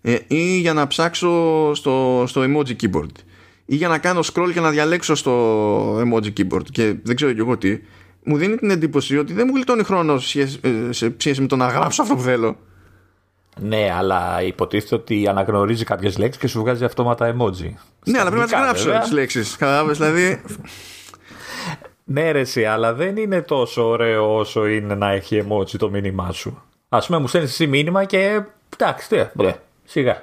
ε, 0.02 0.16
ή 0.26 0.58
για 0.58 0.72
να 0.72 0.86
ψάξω 0.86 1.74
στο, 1.74 2.24
στο 2.26 2.42
emoji 2.42 2.76
keyboard 2.82 3.12
ή 3.66 3.74
για 3.76 3.88
να 3.88 3.98
κάνω 3.98 4.20
scroll 4.32 4.50
και 4.52 4.60
να 4.60 4.70
διαλέξω 4.70 5.14
στο 5.14 5.98
emoji 5.98 6.32
keyboard 6.38 6.70
και 6.70 6.94
δεν 7.02 7.16
ξέρω 7.16 7.32
κι 7.32 7.40
εγώ 7.40 7.58
τι 7.58 7.78
μου 8.28 8.36
δίνει 8.36 8.56
την 8.56 8.70
εντύπωση 8.70 9.18
ότι 9.18 9.32
δεν 9.32 9.46
μου 9.48 9.54
γλιτώνει 9.54 9.82
χρόνο 9.82 10.18
σε 10.18 10.28
σχέση, 10.28 10.60
ε, 10.62 10.92
σε 10.92 11.14
σχέση 11.16 11.40
με 11.40 11.46
το 11.46 11.56
να 11.56 11.66
γράψω 11.68 12.02
αυτό 12.02 12.14
που 12.14 12.20
θέλω 12.22 12.56
Ναι, 13.60 13.94
αλλά 13.96 14.42
υποτίθεται 14.42 14.94
ότι 14.94 15.28
αναγνωρίζει 15.28 15.84
κάποιες 15.84 16.18
λέξεις 16.18 16.40
και 16.40 16.48
σου 16.48 16.60
βγάζει 16.60 16.84
αυτόματα 16.84 17.36
emoji. 17.36 17.72
Ναι, 18.04 18.18
αλλά 18.18 18.30
πρέπει 18.30 18.34
να 18.34 18.42
τις 18.42 18.50
Στα 18.50 18.60
γράψω 18.60 18.84
βέβαια. 18.84 19.00
τις 19.00 19.10
λέξεις. 19.10 19.56
Κατάλαβες, 19.56 19.98
δηλαδή. 19.98 20.42
Ναι, 22.04 22.30
ρε, 22.30 22.40
εσύ, 22.40 22.64
αλλά 22.64 22.94
δεν 22.94 23.16
είναι 23.16 23.42
τόσο 23.42 23.88
ωραίο 23.88 24.36
όσο 24.36 24.66
είναι 24.66 24.94
να 24.94 25.10
έχει 25.10 25.46
emoji 25.48 25.76
το 25.78 25.90
μήνυμά 25.90 26.32
σου. 26.32 26.62
Α 26.88 26.98
πούμε, 26.98 27.18
μου 27.18 27.28
στέλνεις 27.28 27.50
εσύ 27.50 27.66
μήνυμα 27.66 28.04
και. 28.04 28.42
Εντάξει, 28.78 29.08
τι, 29.08 29.16
μπρε, 29.34 29.60
σιγά. 29.84 30.22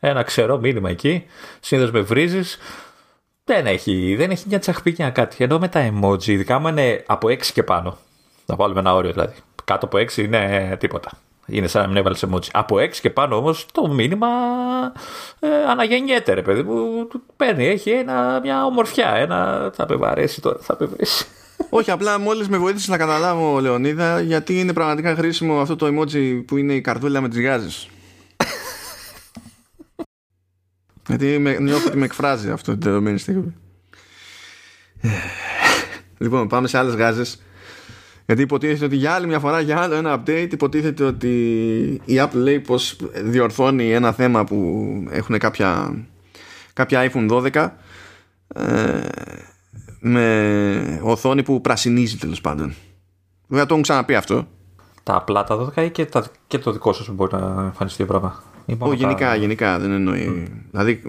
Ένα 0.00 0.22
ξερό 0.22 0.58
μήνυμα 0.58 0.90
εκεί. 0.90 1.24
Συνήθω 1.60 1.92
με 1.92 2.00
βρίζεις. 2.00 2.58
Δεν 3.48 3.66
έχει, 3.66 4.14
δεν 4.18 4.30
έχει 4.30 4.44
μια 4.48 4.58
τσαχπίνια 4.58 5.10
κάτι. 5.10 5.44
Ενώ 5.44 5.58
με 5.58 5.68
τα 5.68 5.90
emoji, 5.92 6.26
ειδικά 6.26 6.58
μου 6.58 6.68
είναι 6.68 7.02
από 7.06 7.28
6 7.28 7.42
και 7.42 7.62
πάνω. 7.62 7.98
Να 8.46 8.56
βάλουμε 8.56 8.80
ένα 8.80 8.94
όριο 8.94 9.12
δηλαδή. 9.12 9.34
Κάτω 9.64 9.86
από 9.86 9.98
6 9.98 10.16
είναι 10.16 10.76
τίποτα. 10.80 11.10
Είναι 11.46 11.66
σαν 11.66 11.82
να 11.82 11.88
μην 11.88 11.96
έβαλες 11.96 12.24
emoji. 12.26 12.48
Από 12.52 12.76
6 12.76 12.88
και 12.88 13.10
πάνω 13.10 13.36
όμως 13.36 13.66
το 13.72 13.88
μήνυμα 13.88 14.28
ε, 15.40 15.48
αναγεννιέται, 15.70 16.32
ρε 16.32 16.42
παιδί 16.42 16.62
μου. 16.62 17.06
Του 17.06 17.22
Παίρνει, 17.36 17.66
έχει 17.66 17.90
ένα, 17.90 18.40
μια 18.42 18.64
ομορφιά. 18.64 19.14
Ένα, 19.14 19.70
θα 19.74 19.86
με 19.88 19.96
βαρέσει 19.96 20.40
τώρα, 20.40 20.58
θα 20.60 20.76
με 20.80 20.86
βρει. 20.86 21.06
Όχι, 21.70 21.90
απλά 21.90 22.18
μόλις 22.18 22.48
με 22.48 22.58
βοήθησε 22.58 22.90
να 22.90 22.96
καταλάβω, 22.96 23.60
Λεωνίδα, 23.60 24.20
γιατί 24.20 24.60
είναι 24.60 24.72
πραγματικά 24.72 25.14
χρήσιμο 25.14 25.60
αυτό 25.60 25.76
το 25.76 25.86
emoji 25.86 26.42
που 26.46 26.56
είναι 26.56 26.72
η 26.72 26.80
καρδούλα 26.80 27.20
με 27.20 27.28
τις 27.28 27.40
γάζες. 27.40 27.88
Γιατί 31.06 31.38
με, 31.38 31.58
νιώθω 31.58 31.86
ότι 31.86 31.96
με 31.96 32.04
εκφράζει 32.04 32.50
αυτό 32.50 32.72
την 32.72 32.80
δεδομένη 32.80 33.18
στιγμή. 33.18 33.54
λοιπόν, 36.18 36.48
πάμε 36.48 36.68
σε 36.68 36.78
άλλες 36.78 36.94
γάζες. 36.94 37.40
Γιατί 38.26 38.42
υποτίθεται 38.42 38.84
ότι 38.84 38.96
για 38.96 39.12
άλλη 39.12 39.26
μια 39.26 39.38
φορά, 39.38 39.60
για 39.60 39.80
άλλο 39.80 39.94
ένα 39.94 40.22
update, 40.22 40.48
υποτίθεται 40.50 41.04
ότι 41.04 41.30
η 42.04 42.14
Apple 42.18 42.30
λέει 42.32 42.60
πως 42.60 42.96
διορθώνει 43.24 43.92
ένα 43.92 44.12
θέμα 44.12 44.44
που 44.44 44.86
έχουν 45.10 45.38
κάποια, 45.38 45.98
κάποια 46.72 47.10
iPhone 47.12 47.30
12 47.54 47.68
ε, 48.54 49.00
με 50.00 51.00
οθόνη 51.02 51.42
που 51.42 51.60
πρασινίζει 51.60 52.16
τέλος 52.16 52.40
πάντων. 52.40 52.74
Βέβαια 53.46 53.66
το 53.66 53.70
έχουν 53.70 53.82
ξαναπεί 53.82 54.14
αυτό. 54.14 54.46
Τα 55.02 55.14
απλά 55.14 55.44
τα 55.44 55.72
12 55.76 55.82
ή 55.82 55.90
και, 55.90 56.06
τα, 56.06 56.26
και 56.46 56.58
το 56.58 56.72
δικό 56.72 56.92
σας 56.92 57.08
μπορεί 57.08 57.36
να 57.36 57.62
εμφανιστεί 57.62 57.98
το 57.98 58.06
πράγμα. 58.06 58.42
Ή 58.66 58.74
μόνο 58.78 58.92
Όχι, 58.92 59.02
τα- 59.02 59.06
γενικά, 59.08 59.34
γενικά 59.36 59.78
δεν 59.78 59.90
εννοεί. 59.92 60.52
Δηλαδή, 60.70 61.02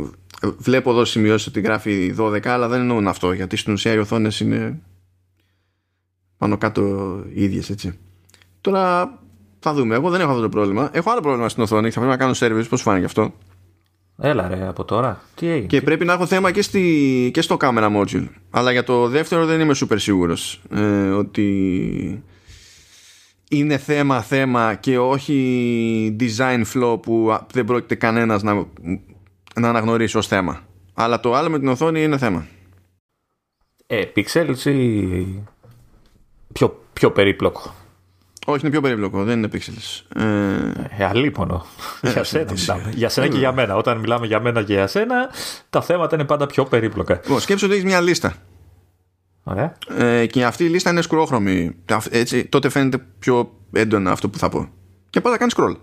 βλέπω 0.58 0.89
εδώ 0.89 1.05
σημειώσει 1.05 1.49
ότι 1.49 1.62
γράφει 1.62 2.14
12, 2.18 2.45
αλλά 2.47 2.68
δεν 2.68 2.80
εννοούν 2.80 3.08
αυτό. 3.08 3.32
Γιατί 3.32 3.58
στην 3.58 3.74
ουσία 3.74 3.93
οι 3.93 3.97
οθόνες 3.97 4.39
είναι 4.39 4.80
πάνω 6.38 6.58
κάτω 6.58 6.82
οι 7.34 7.43
ίδιες, 7.43 7.70
έτσι. 7.70 7.99
Τώρα 8.62 9.14
θα 9.60 9.74
δούμε. 9.74 9.95
Εγώ 9.95 10.10
δεν 10.10 10.22
έχω 10.22 10.30
αυτό 10.30 10.41
το 10.41 10.49
πρόβλημα. 10.49 10.89
Έχω 10.93 11.12
άλλο 11.12 11.22
πρόβλημα 11.22 11.49
στην 11.49 11.64
οθόνη. 11.64 11.89
Θα 11.91 11.99
πρέπει 11.99 12.18
να 12.18 12.18
κάνω 12.18 12.34
service. 12.36 12.66
Πώς 12.70 12.82
φάνηκε 12.82 13.05
αυτό; 13.05 13.34
Έλα 14.22 14.47
ρε, 14.47 14.68
από 14.68 14.84
τώρα. 14.84 15.22
Τι 15.36 15.47
έγινε; 15.47 15.68
Και 15.68 15.82
πρέπει 15.82 16.05
να 16.05 16.14
έχω 16.14 16.26
θέμα 16.26 16.51
και, 16.51 16.62
στη, 16.62 17.30
και 17.34 17.41
στο 17.41 17.58
camera 17.60 17.95
module. 17.97 18.28
Αλλά 18.49 18.72
για 18.72 18.84
το 18.84 19.08
δεύτερο 19.08 19.45
δεν 19.45 19.60
είμαι 19.60 19.74
super 19.76 19.95
σίγουρος 19.99 20.62
ε, 20.76 21.10
ότι 21.10 22.24
είναι 23.50 23.78
θέμα 23.78 24.22
θέμα 24.22 24.76
και 24.76 24.98
όχι 25.00 26.16
design 26.20 26.64
flow 26.74 27.02
που 27.02 27.38
δεν 27.52 27.66
πρόκειται 27.66 27.95
κανένας 27.95 28.43
να, 28.43 28.54
να 29.56 29.70
αναγνωρίσει 29.70 30.18
ως 30.18 30.28
θέμα. 30.28 30.62
Αλλά 30.93 31.20
το 31.20 31.34
άλλο 31.34 31.50
με 31.50 31.60
την 31.60 31.68
οθόνη 31.68 32.04
είναι 32.04 32.18
θέμα. 32.18 32.48
Ε, 33.88 34.02
pixels 34.16 34.66
ή 34.66 35.43
πιο, 36.54 36.84
πιο 36.93 37.12
περίπλοκο; 37.12 37.76
Όχι, 38.45 38.60
είναι 38.62 38.70
πιο 38.70 38.82
περίπλοκο, 38.82 39.24
δεν 39.24 39.38
είναι 39.38 39.50
pixels. 39.54 40.22
Ε, 40.22 41.04
ε 41.04 41.06
αλίμονο. 41.06 41.66
Ε, 42.02 42.12
για 42.12 42.24
σένα 42.24 42.52
μιλάμε. 42.52 42.91
Για 42.95 43.10
σένα 43.10 43.28
και 43.28 43.38
για 43.38 43.52
μένα. 43.52 43.76
Όταν 43.76 43.98
μιλάμε 43.98 44.26
για 44.26 44.39
μένα 44.39 44.64
και 44.64 44.74
για 44.74 44.88
σένα, 44.88 45.30
τα 45.70 45.82
θέματα 45.82 46.16
είναι 46.16 46.26
πάντα 46.26 46.45
πιο 46.45 46.64
περίπλοκα. 46.66 47.20
Λοιπόν, 47.24 47.39
σκέψου 47.39 47.66
ότι 47.66 47.74
έχεις 47.74 47.86
μια 47.86 48.02
λίστα. 48.02 48.36
Ωραία. 49.50 49.78
Ε, 49.98 50.26
και 50.26 50.45
αυτή 50.45 50.64
η 50.64 50.68
λίστα 50.68 50.89
είναι 50.89 51.02
σκρόχρωμη. 51.02 51.76
Έτσι, 52.10 52.45
τότε 52.45 52.70
φαίνεται 52.70 52.98
πιο 53.20 53.60
έντονα 53.72 54.12
αυτό 54.12 54.30
που 54.30 54.38
θα 54.38 54.50
πω. 54.50 54.70
Και 55.10 55.22
πάντα 55.22 55.38
κάνει 55.38 55.52
scroll. 55.56 55.76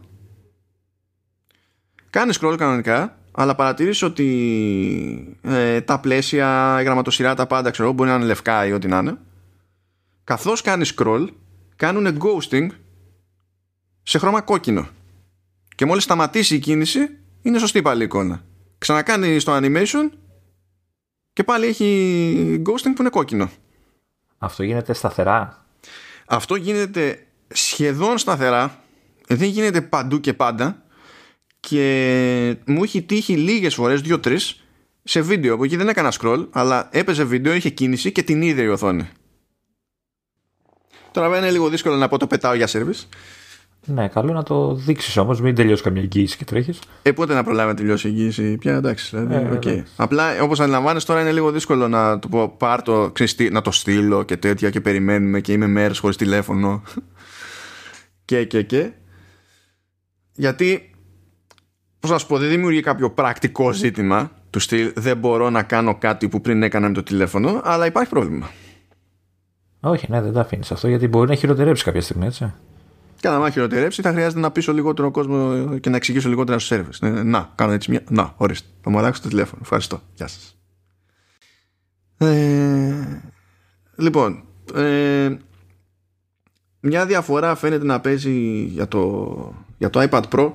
Κάνει 2.11 2.33
scroll 2.41 2.55
κανονικά, 2.59 3.19
αλλά 3.33 3.55
παρατηρείς 3.55 4.03
ότι 4.03 5.39
ε, 5.43 5.81
τα 5.81 6.01
πλαίσια, 6.01 6.77
η 6.81 6.85
γραμματοσυρά, 6.85 7.35
τα 7.35 7.47
πάντα 7.47 7.71
ξέρω, 7.71 7.93
μπορεί 7.93 8.11
να 8.11 8.17
είναι 8.17 8.25
λευκά 8.25 8.67
ή 8.67 8.73
ό,τι 8.73 8.89
να 8.89 8.99
είναι. 8.99 9.17
Καθώς 10.25 10.61
κάνει 10.61 10.87
scroll, 10.97 11.27
κάνουν 11.77 12.19
ghosting 12.19 12.67
σε 14.03 14.19
χρώμα 14.19 14.41
κόκκινο. 14.41 14.89
Και 15.75 15.87
μόλις 15.87 16.03
σταματήσει 16.03 16.55
η 16.55 16.59
κίνηση, 16.59 17.19
είναι 17.43 17.59
σωστή 17.59 17.83
πάλι 17.83 18.03
η 18.03 18.05
εικόνα. 18.05 18.45
Ξανακάνει 18.79 19.39
στο 19.39 19.59
animation 19.61 20.11
και 21.35 21.45
πάλι 21.45 21.67
έχει 21.67 22.63
ghosting 22.67 22.93
που 22.95 23.01
είναι 23.01 23.09
κόκκινο. 23.09 23.51
Αυτό 24.39 24.63
γίνεται 24.63 24.93
σταθερά; 24.93 25.67
Αυτό 26.27 26.55
γίνεται 26.55 27.27
σχεδόν 27.49 28.19
σταθερά. 28.19 28.83
Δεν 29.27 29.49
γίνεται 29.49 29.81
παντού 29.81 30.21
και 30.21 30.35
πάντα. 30.35 30.83
Και 31.61 32.57
μου 32.67 32.83
έχει 32.83 33.03
τύχει 33.03 33.37
λίγες 33.37 33.75
φορές, 33.75 34.01
δύο-τρεις, 34.01 34.65
σε 35.05 35.21
βίντεο 35.21 35.57
που 35.57 35.65
εκεί 35.65 35.77
δεν 35.77 35.89
έκανα 35.89 36.13
scroll, 36.21 36.49
αλλά 36.51 36.89
έπαιζε 36.93 37.25
βίντεο, 37.25 37.55
είχε 37.55 37.71
κίνηση 37.71 38.13
και 38.13 38.23
την 38.23 38.43
είδε 38.43 38.63
η 38.63 38.67
οθόνη. 38.67 39.09
Τώρα 41.13 41.39
είναι 41.39 41.51
λίγο 41.51 41.69
δύσκολο 41.69 41.97
να 41.97 42.09
πω 42.09 42.19
το 42.19 42.27
πετάω 42.27 42.55
για 42.55 42.69
service. 42.69 43.07
Ναι, 43.87 44.09
καλό 44.09 44.33
να 44.33 44.43
το 44.43 44.75
δείξεις 44.75 45.17
όμως, 45.17 45.41
μην 45.41 45.55
τελειώσεις 45.55 45.85
καμιά 45.85 46.03
εγγύηση 46.03 46.37
και 46.37 46.45
τρέχεις. 46.45 46.79
Ε, 47.03 47.13
πότε 47.13 47.35
να 47.35 47.45
προλάβει 47.45 47.69
να 47.69 47.75
τελειώσει 47.75 48.09
η 48.09 48.11
εγγύηση, 48.11 48.57
πια 48.57 48.77
εντάξει. 48.77 49.17
Δηλαδή, 49.17 49.59
okay. 49.59 49.67
Ε, 49.67 49.83
Απλά 49.97 50.43
όπως 50.43 50.61
αντιλαμβάνει 50.61 51.01
τώρα 51.01 51.21
είναι 51.21 51.33
λίγο 51.33 51.51
δύσκολο 51.51 51.89
να 51.89 52.19
το 52.19 52.29
πω, 52.29 52.49
πάρ 52.49 52.83
το, 52.83 53.11
ξέρεις, 53.13 53.51
να 53.51 53.61
το 53.61 53.71
στείλω 53.71 54.23
και 54.23 54.37
τέτοια 54.37 54.71
και 54.71 54.81
περιμένουμε 54.81 55.41
και 55.41 55.53
είμαι 55.53 55.67
μέρε 55.67 55.95
χωρίς 55.95 56.17
τηλέφωνο. 56.17 56.83
και, 58.25 58.45
και, 58.45 58.63
και. 58.63 58.91
Γιατί, 60.33 60.91
πώς 62.01 62.11
να 62.11 62.19
σου 62.19 62.27
πω, 62.27 62.39
δεν 62.39 62.49
δημιουργεί 62.49 62.81
κάποιο 62.81 63.11
πρακτικό 63.11 63.73
ζήτημα 63.73 64.31
του 64.51 64.59
στυλ. 64.59 64.93
Δεν 64.97 65.17
μπορώ 65.17 65.51
να 65.51 65.63
κάνω 65.63 65.99
κάτι 65.99 66.29
που 66.29 66.41
πριν 66.41 66.63
έκανα 66.63 66.89
με 66.89 66.95
το 66.95 67.03
τηλέφωνο, 67.03 67.61
αλλά 67.65 67.87
υπάρχει 67.87 68.11
πρόβλημα. 68.11 68.51
Όχι, 69.81 70.07
ναι, 70.11 70.21
δεν 70.21 70.33
τα 70.33 70.41
αφήνεις 70.41 70.73
αυτό 70.73 70.89
γιατί 70.89 71.09
μπορεί 71.09 71.29
να 71.29 71.35
χειροτερέψεις 71.35 71.85
κάποια 71.85 72.01
στιγμή, 72.01 72.27
έτσι. 72.27 72.53
Και 73.25 73.31
αν 73.31 73.53
χειροτερέψει, 73.53 74.03
θα 74.03 74.13
χρειάζεται 74.13 74.41
να 74.41 74.51
πείσω 74.51 74.73
λιγότερο 74.73 75.11
κόσμο 75.11 75.69
και 75.79 75.91
να 75.91 75.97
εξηγήσω 75.97 76.29
λιγότερα 76.29 76.59
στους 76.59 76.77
σερβις. 76.77 77.01
Ναι, 77.01 77.23
να, 77.23 77.53
κάνω 77.55 77.73
έτσι 77.73 77.91
μια. 77.91 78.03
Να, 78.09 78.35
ορίστε. 78.37 78.69
Θα 78.81 78.91
μου 78.91 78.99
αλλάξω 78.99 79.23
το 79.23 79.29
τηλέφωνο. 79.29 79.61
Ευχαριστώ. 79.63 80.01
Γεια 80.15 80.27
σας. 80.27 80.57
Ε, 82.19 83.23
λοιπόν, 83.97 84.43
ε, 84.75 85.37
μια 86.81 87.07
διαφορά 87.07 87.55
φαίνεται 87.55 87.85
να 87.85 88.01
παίζει 88.01 88.63
για 88.63 88.89
το, 88.89 89.55
για 89.79 89.91
το 89.91 90.09
iPad 90.11 90.23
Pro 90.33 90.53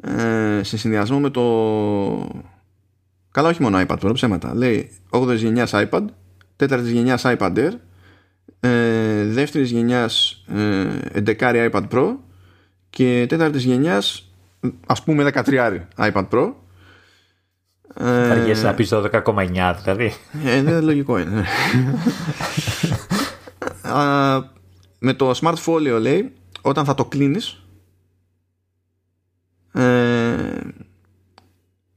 ε, 0.00 0.62
σε 0.62 0.76
συνδυασμό 0.76 1.20
με 1.20 1.30
το 1.30 1.42
καλά 3.30 3.48
όχι 3.48 3.62
μόνο 3.62 3.84
iPad 3.86 3.98
Pro 3.98 4.10
ψέματα 4.12 4.54
λέει 4.54 4.90
8η 5.10 5.36
γενιάς 5.36 5.70
iPad 5.74 6.04
4η 6.56 6.82
γενιάς 6.82 7.22
iPad 7.24 7.56
Air 7.56 7.72
ε, 8.60 9.24
δεύτερης 9.24 9.70
γενιάς 9.70 10.44
ε, 11.14 11.24
11 11.38 11.70
iPad 11.70 11.88
Pro 11.88 12.14
και 12.90 13.26
τέταρτης 13.28 13.64
γενιάς 13.64 14.32
ας 14.86 15.02
πούμε 15.02 15.30
13 15.34 15.80
iPad 15.96 16.28
Pro. 16.28 16.52
Ε, 17.94 18.30
Αργέσαι 18.30 18.64
να 18.64 18.74
πεις 18.74 18.88
το 18.88 19.10
10,9 19.12 19.74
δηλαδή. 19.82 20.12
Ε, 20.44 20.60
ναι, 20.60 20.80
λογικό 20.80 21.18
είναι. 21.18 21.44
Α, 23.96 24.42
με 24.98 25.12
το 25.14 25.30
Smart 25.42 25.56
Folio 25.66 25.98
λέει 26.00 26.32
όταν 26.60 26.84
θα 26.84 26.94
το 26.94 27.04
κλείνεις 27.04 27.62
ε, 29.72 30.60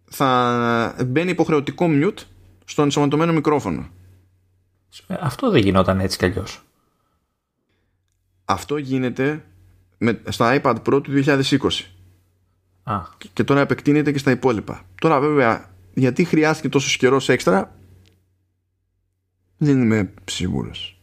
θα 0.09 0.95
μπαίνει 1.05 1.29
υποχρεωτικό 1.31 1.87
mute 1.89 2.19
στο 2.65 2.81
ενσωματωμένο 2.81 3.33
μικρόφωνο 3.33 3.89
αυτό 5.07 5.51
δεν 5.51 5.61
γινόταν 5.61 5.99
έτσι 5.99 6.17
κι 6.17 6.25
αλλιώς. 6.25 6.61
Αυτό 8.45 8.77
γίνεται 8.77 9.45
με, 9.97 10.21
στα 10.29 10.61
iPad 10.61 10.75
Pro 10.75 11.03
του 11.03 11.23
2020. 11.25 11.41
Α. 12.83 13.01
Και 13.33 13.43
τώρα 13.43 13.59
επεκτείνεται 13.59 14.11
και 14.11 14.17
στα 14.17 14.31
υπόλοιπα. 14.31 14.85
Τώρα 15.01 15.19
βέβαια 15.19 15.69
γιατί 15.93 16.23
χρειάστηκε 16.23 16.69
τόσο 16.69 16.97
καιρός 16.97 17.29
έξτρα 17.29 17.77
δεν 19.57 19.81
είμαι 19.81 20.13
σίγουρος. 20.25 21.01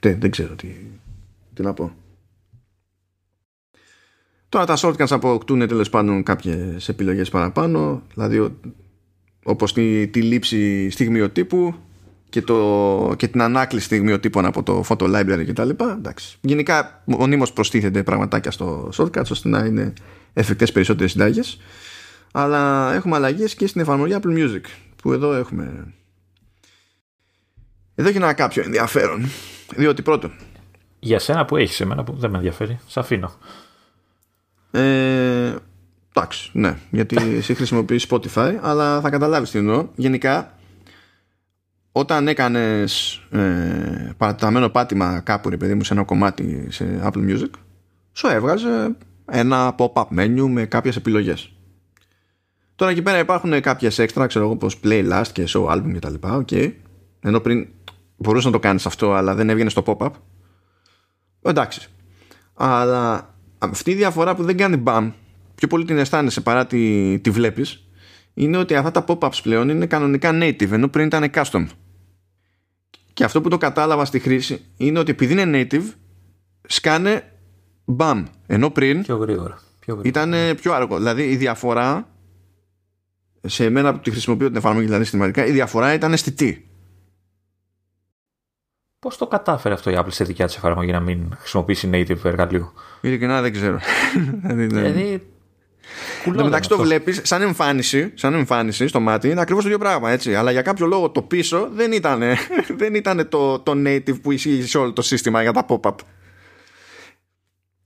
Δεν, 0.00 0.20
δεν 0.20 0.30
ξέρω 0.30 0.54
τι, 0.54 0.68
τι 1.54 1.62
να 1.62 1.74
πω. 1.74 1.92
Τώρα 4.48 4.66
τα 4.66 4.76
shortcuts 4.78 5.10
αποκτούν 5.10 5.66
τέλος 5.66 5.90
πάντων 5.90 6.22
κάποιες 6.22 6.88
επιλογές 6.88 7.30
παραπάνω 7.30 8.02
δηλαδή 8.12 8.56
όπως 9.44 9.72
τη, 9.72 10.08
τη 10.08 10.22
λήψη 10.22 10.90
στιγμιοτύπου 10.90 11.74
και, 12.34 12.42
το, 12.42 13.14
και 13.16 13.28
την 13.28 13.42
ανάκληση 13.42 13.84
στιγμιοτύπων 13.84 14.44
από 14.44 14.62
το 14.62 14.84
photo 14.88 15.04
library 15.04 15.44
κτλ. 15.46 15.68
Εντάξει. 15.68 16.36
Γενικά 16.40 17.02
μονίμως 17.04 17.52
προστίθενται 17.52 18.02
πραγματάκια 18.02 18.50
στο 18.50 18.90
shortcuts 18.96 19.30
ώστε 19.30 19.48
να 19.48 19.64
είναι 19.64 19.92
εφικτές 20.32 20.72
περισσότερες 20.72 21.10
συντάγες 21.10 21.60
αλλά 22.32 22.92
έχουμε 22.94 23.16
αλλαγές 23.16 23.54
και 23.54 23.66
στην 23.66 23.80
εφαρμογή 23.80 24.16
Apple 24.22 24.38
Music 24.38 24.60
που 25.02 25.12
εδώ 25.12 25.34
έχουμε 25.34 25.94
εδώ 27.94 28.08
έχει 28.08 28.16
ένα 28.16 28.32
κάποιο 28.32 28.62
ενδιαφέρον 28.62 29.28
διότι 29.76 30.02
πρώτον 30.02 30.32
για 30.98 31.18
σένα 31.18 31.44
που 31.44 31.56
έχεις 31.56 31.80
εμένα 31.80 32.04
που 32.04 32.16
δεν 32.16 32.30
με 32.30 32.36
ενδιαφέρει 32.36 32.78
σ' 32.86 32.96
αφήνω 32.96 33.32
ε, 34.70 35.54
εντάξει 36.14 36.50
ναι 36.52 36.76
γιατί 36.90 37.16
εσύ 37.36 37.54
χρησιμοποιείς 37.54 38.06
Spotify 38.10 38.54
αλλά 38.62 39.00
θα 39.00 39.10
καταλάβεις 39.10 39.50
τι 39.50 39.58
εννοώ 39.58 39.88
γενικά 39.94 40.53
όταν 41.96 42.28
έκανες 42.28 43.22
ε, 43.30 44.12
παραταμένο 44.16 44.68
πάτημα 44.68 45.20
κάπου 45.20 45.48
ρε 45.48 45.56
παιδί 45.56 45.74
μου 45.74 45.84
σε 45.84 45.92
ένα 45.92 46.04
κομμάτι 46.04 46.66
σε 46.70 47.00
Apple 47.02 47.30
Music 47.30 47.50
σου 48.12 48.26
έβγαζε 48.26 48.96
ένα 49.30 49.74
pop-up 49.78 50.04
menu 50.16 50.46
με 50.48 50.64
κάποιες 50.64 50.96
επιλογές. 50.96 51.52
Τώρα 52.74 52.90
εκεί 52.90 53.02
πέρα 53.02 53.18
υπάρχουν 53.18 53.60
κάποιες 53.60 53.98
έξτρα 53.98 54.26
ξέρω 54.26 54.44
εγώ 54.44 54.54
όπως 54.54 54.80
playlist 54.84 55.28
και 55.32 55.44
show 55.48 55.66
album 55.66 55.90
και 55.92 55.98
τα 55.98 56.10
λοιπά 56.10 56.44
okay. 56.44 56.72
ενώ 57.20 57.40
πριν 57.40 57.66
μπορούσες 58.16 58.46
να 58.46 58.52
το 58.52 58.58
κάνεις 58.58 58.86
αυτό 58.86 59.12
αλλά 59.12 59.34
δεν 59.34 59.50
έβγαινε 59.50 59.70
στο 59.70 59.82
pop-up. 59.86 60.10
Εντάξει. 61.42 61.88
Αλλά 62.54 63.34
αυτή 63.58 63.90
η 63.90 63.94
διαφορά 63.94 64.34
που 64.34 64.44
δεν 64.44 64.56
κάνει 64.56 64.76
μπαμ 64.76 65.12
πιο 65.54 65.68
πολύ 65.68 65.84
την 65.84 65.98
αισθάνεσαι 65.98 66.40
παρά 66.40 66.66
τη, 66.66 67.18
τη 67.18 67.30
βλέπεις 67.30 67.88
είναι 68.34 68.56
ότι 68.56 68.74
αυτά 68.74 68.90
τα 68.90 69.04
pop-ups 69.08 69.38
πλέον 69.42 69.68
είναι 69.68 69.86
κανονικά 69.86 70.30
native 70.32 70.70
ενώ 70.70 70.88
πριν 70.88 71.06
ήταν 71.06 71.30
custom 71.34 71.66
και 73.14 73.24
αυτό 73.24 73.40
που 73.40 73.48
το 73.48 73.58
κατάλαβα 73.58 74.04
στη 74.04 74.18
χρήση 74.18 74.64
είναι 74.76 74.98
ότι 74.98 75.10
επειδή 75.10 75.40
είναι 75.40 75.66
native, 75.70 75.92
σκάνε 76.66 77.32
μπαμ. 77.84 78.24
Ενώ 78.46 78.70
πριν 78.70 79.02
πιο 79.02 79.16
γρήγορα, 79.16 79.58
πιο 79.78 79.94
γρήγορα. 79.94 80.30
ήταν 80.30 80.56
πιο 80.56 80.72
αργό. 80.72 80.96
Δηλαδή 80.96 81.22
η 81.22 81.36
διαφορά 81.36 82.08
σε 83.46 83.70
μένα 83.70 83.92
που 83.92 83.98
τη 83.98 84.10
χρησιμοποιώ 84.10 84.46
την 84.46 84.56
εφαρμογή 84.56 84.84
δηλαδή 84.84 85.02
συστηματικά, 85.02 85.46
η 85.46 85.50
διαφορά 85.50 85.94
ήταν 85.94 86.12
αισθητή. 86.12 86.68
Πώς 88.98 89.16
το 89.16 89.26
κατάφερε 89.26 89.74
αυτό 89.74 89.90
η 89.90 89.94
Apple 89.98 90.06
σε 90.12 90.24
δικιά 90.24 90.46
της 90.46 90.56
εφαρμογή 90.56 90.92
να 90.92 91.00
μην 91.00 91.34
χρησιμοποιήσει 91.36 91.90
native 91.92 92.24
εργαλείο; 92.24 92.72
Ειλικρινά 93.00 93.40
δεν 93.42 93.52
ξέρω. 93.52 93.80
δηλαδή, 94.54 95.33
δηλαδή 96.22 96.38
Εν 96.38 96.44
μεταξύ 96.44 96.68
το 96.68 96.78
βλέπεις 96.78 97.20
σαν 97.24 97.42
εμφάνιση, 97.42 98.12
σαν 98.14 98.34
εμφάνιση 98.34 98.86
στο 98.88 99.00
μάτι 99.00 99.30
είναι 99.30 99.40
ακριβώς 99.40 99.62
το 99.62 99.68
ίδιο 99.68 99.80
πράγμα. 99.80 100.10
Έτσι. 100.10 100.34
Αλλά 100.34 100.50
για 100.50 100.62
κάποιο 100.62 100.86
λόγο 100.86 101.10
το 101.10 101.22
πίσω 101.22 101.68
δεν 101.72 101.92
ήταν, 101.92 102.22
δεν 102.80 102.94
ήταν 102.94 103.28
το, 103.28 103.58
το 103.58 103.72
native 103.86 104.20
που 104.22 104.32
ισχύει 104.32 104.62
σε 104.62 104.78
όλο 104.78 104.92
το 104.92 105.02
σύστημα 105.02 105.42
για 105.42 105.52
τα 105.52 105.66
pop-up. 105.68 105.94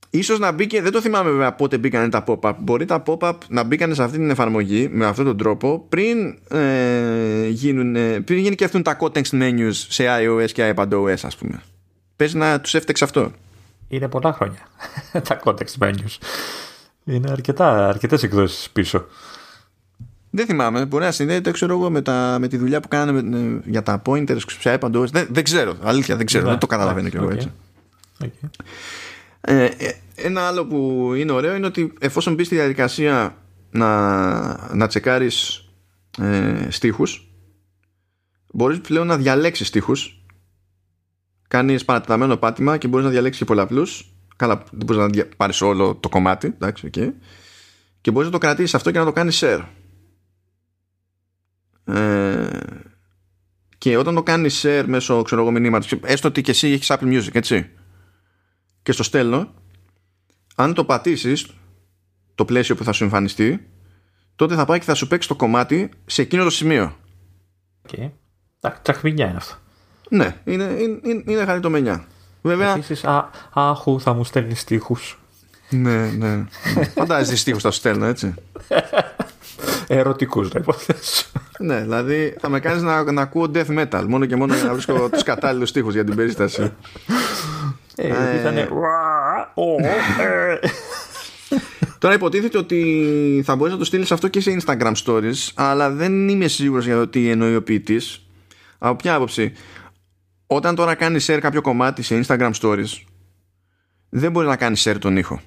Ίσως 0.09 0.39
να 0.39 0.51
μπήκε, 0.51 0.81
δεν 0.81 0.91
το 0.91 1.01
θυμάμαι 1.01 1.29
βέβαια 1.29 1.53
πότε 1.53 1.77
μπήκαν 1.77 2.09
τα 2.09 2.23
pop-up. 2.27 2.53
Μπορεί 2.59 2.85
τα 2.85 3.03
pop-up 3.05 3.33
να 3.47 3.63
μπήκαν 3.63 3.95
σε 3.95 4.03
αυτή 4.03 4.17
την 4.17 4.29
εφαρμογή 4.29 4.89
με 4.91 5.05
αυτόν 5.05 5.25
τον 5.25 5.37
τρόπο 5.37 5.85
πριν, 5.89 6.39
ε, 6.49 7.47
γίνουν, 7.47 8.23
πριν 8.23 8.37
γίνει 8.37 8.55
και 8.55 8.63
αυτούν 8.63 8.83
τα 8.83 8.97
context 8.99 9.31
menus 9.31 9.71
σε 9.71 10.03
iOS 10.19 10.51
και 10.51 10.73
iPadOS 10.75 11.17
ας 11.23 11.35
πούμε. 11.35 11.61
Πες 12.15 12.33
να 12.33 12.61
τους 12.61 12.73
έφτεξε 12.73 13.03
αυτό. 13.03 13.31
Είναι 13.87 14.07
πολλά 14.07 14.33
χρόνια 14.33 14.67
τα 15.27 15.39
context 15.43 15.83
menus. 15.85 16.17
Είναι 17.09 17.31
αρκετά, 17.31 17.87
αρκετές 17.87 18.23
εκδόσεις 18.23 18.69
πίσω. 18.69 19.05
Δεν 20.29 20.45
θυμάμαι, 20.45 20.85
μπορεί 20.85 21.03
να 21.03 21.11
συνδέεται 21.11 21.51
ξέρω 21.51 21.73
εγώ, 21.73 21.89
με, 21.89 22.01
τα, 22.01 22.37
με 22.39 22.47
τη 22.47 22.57
δουλειά 22.57 22.79
που 22.79 22.87
κάναμε 22.87 23.21
με, 23.21 23.61
για 23.65 23.83
τα 23.83 24.01
pointers 24.05 24.39
πια 24.59 24.71
έπαντο. 24.71 25.05
Δεν, 25.05 25.27
δεν 25.31 25.43
ξέρω, 25.43 25.75
αλήθεια 25.81 26.15
δεν 26.15 26.25
ξέρω, 26.25 26.43
Ναι, 26.43 26.49
δεν 26.49 26.59
το 26.59 26.67
καταλαβαίνω 26.67 27.07
okay, 27.07 27.09
κι 27.09 27.15
εγώ 27.15 27.27
okay. 27.27 27.33
έτσι. 27.33 27.51
Okay. 28.23 28.49
Ε, 29.41 29.65
ε, 29.65 29.93
ένα 30.15 30.41
άλλο 30.47 30.65
που 30.65 31.11
είναι 31.15 31.31
ωραίο 31.31 31.55
είναι 31.55 31.65
ότι 31.65 31.93
εφόσον 31.99 32.33
μπεις 32.33 32.45
στη 32.45 32.55
διαδικασία 32.55 33.37
να, 33.71 34.75
να 34.75 34.87
τσεκάρεις 34.87 35.69
ε, 36.21 36.67
στίχους 36.69 37.31
μπορείς 38.53 38.81
πλέον 38.81 39.07
να 39.07 39.17
διαλέξεις 39.17 39.67
στίχους 39.67 40.23
κάνεις 41.47 41.85
παρατεταμένο 41.85 42.37
πάτημα 42.37 42.77
και 42.77 42.87
μπορείς 42.87 43.05
να 43.05 43.11
διαλέξεις 43.11 43.39
και 43.39 43.47
πολλαπλούς 43.47 44.13
καλά 44.39 44.63
δεν 44.71 44.85
μπορείς 44.85 45.01
να 45.01 45.07
δια... 45.07 45.27
πάρεις 45.37 45.61
όλο 45.61 45.95
το 45.95 46.09
κομμάτι 46.09 46.47
εντάξει, 46.47 46.89
okay. 46.93 47.09
και 48.01 48.11
μπορείς 48.11 48.27
να 48.27 48.33
το 48.33 48.37
κρατήσεις 48.37 48.75
αυτό 48.75 48.91
και 48.91 48.99
να 48.99 49.05
το 49.05 49.11
κάνεις 49.11 49.43
share 49.43 49.63
ε, 51.83 52.59
και 53.77 53.97
όταν 53.97 54.15
το 54.15 54.23
κάνεις 54.23 54.65
share 54.65 54.83
μέσω 54.87 55.21
ξέρω 55.21 55.41
εγώ 55.41 55.51
μηνύματος 55.51 55.91
έστω 56.03 56.27
ότι 56.27 56.41
και 56.41 56.51
εσύ 56.51 56.67
έχεις 56.67 56.91
Apple 56.91 57.13
Music 57.13 57.35
έτσι 57.35 57.69
και 58.83 58.91
στο 58.91 59.03
στέλνω 59.03 59.53
αν 60.55 60.73
το 60.73 60.85
πατήσεις 60.85 61.47
το 62.35 62.45
πλαίσιο 62.45 62.75
που 62.75 62.83
θα 62.83 62.91
σου 62.91 63.03
εμφανιστεί 63.03 63.67
τότε 64.35 64.55
θα 64.55 64.65
πάει 64.65 64.79
και 64.79 64.85
θα 64.85 64.93
σου 64.93 65.07
παίξει 65.07 65.27
το 65.27 65.35
κομμάτι 65.35 65.89
σε 66.05 66.21
εκείνο 66.21 66.43
το 66.43 66.49
σημείο 66.49 66.97
Okay. 67.91 68.11
Τσαχμινιά 68.81 69.27
είναι 69.27 69.37
αυτό. 69.37 69.55
ναι 70.09 70.41
είναι, 70.43 70.63
είναι, 70.63 71.23
είναι 71.25 71.45
χαριτομενιά 71.45 72.07
βέβαια 72.41 72.73
Επίσης, 72.73 73.03
α, 73.03 73.29
άχου 73.53 73.99
θα 74.01 74.13
μου 74.13 74.23
στέλνει 74.23 74.55
στίχους. 74.55 75.19
ναι 75.69 76.05
ναι 76.17 76.45
φαντάζεσαι 76.95 77.31
τι 77.31 77.37
στίχους 77.37 77.61
θα 77.61 77.71
σου 77.71 77.77
στέλνω 77.77 78.05
έτσι 78.05 78.33
Ερωτικούς 79.87 80.53
να 80.53 80.59
υποθέσω. 80.59 81.25
ναι 81.59 81.81
δηλαδή 81.81 82.35
θα 82.39 82.49
με 82.49 82.59
κάνεις 82.59 82.81
να, 82.81 83.11
να 83.11 83.21
ακούω 83.21 83.51
death 83.53 83.79
metal 83.79 84.05
μόνο 84.07 84.25
και 84.25 84.35
μόνο 84.35 84.55
για 84.55 84.63
να 84.63 84.73
βρίσκω 84.73 85.09
τους 85.09 85.23
κατάλληλους 85.23 85.69
στίχους 85.69 85.93
για 85.93 86.03
την 86.03 86.15
περίσταση 86.15 86.71
Ε, 87.95 88.39
ήτανε... 88.39 88.69
Ω, 89.53 89.75
ε. 90.23 90.59
Τώρα 91.97 92.13
υποτίθεται 92.13 92.57
ότι 92.57 93.41
θα 93.45 93.55
μπορείς 93.55 93.73
να 93.73 93.79
το 93.79 93.85
στείλεις 93.85 94.11
αυτό 94.11 94.27
και 94.27 94.41
σε 94.41 94.57
Instagram 94.65 94.93
stories 95.05 95.49
αλλά 95.53 95.89
δεν 95.89 96.29
είμαι 96.29 96.47
σίγουρος 96.47 96.85
για 96.85 96.95
το 96.95 97.07
τι 97.07 97.29
εννοεί 97.29 97.55
ο 97.55 97.63
ποιητής. 97.63 98.21
Από 98.77 98.95
ποια 98.95 99.13
άποψη; 99.15 99.53
Όταν 100.51 100.75
τώρα 100.75 100.95
κάνεις 100.95 101.31
share 101.31 101.39
κάποιο 101.41 101.61
κομμάτι 101.61 102.01
σε 102.01 102.21
Instagram 102.23 102.51
stories 102.61 103.03
δεν 104.09 104.31
μπορεί 104.31 104.47
να 104.47 104.55
κάνεις 104.55 104.87
share 104.87 104.97
τον 104.99 105.17
ήχο. 105.17 105.41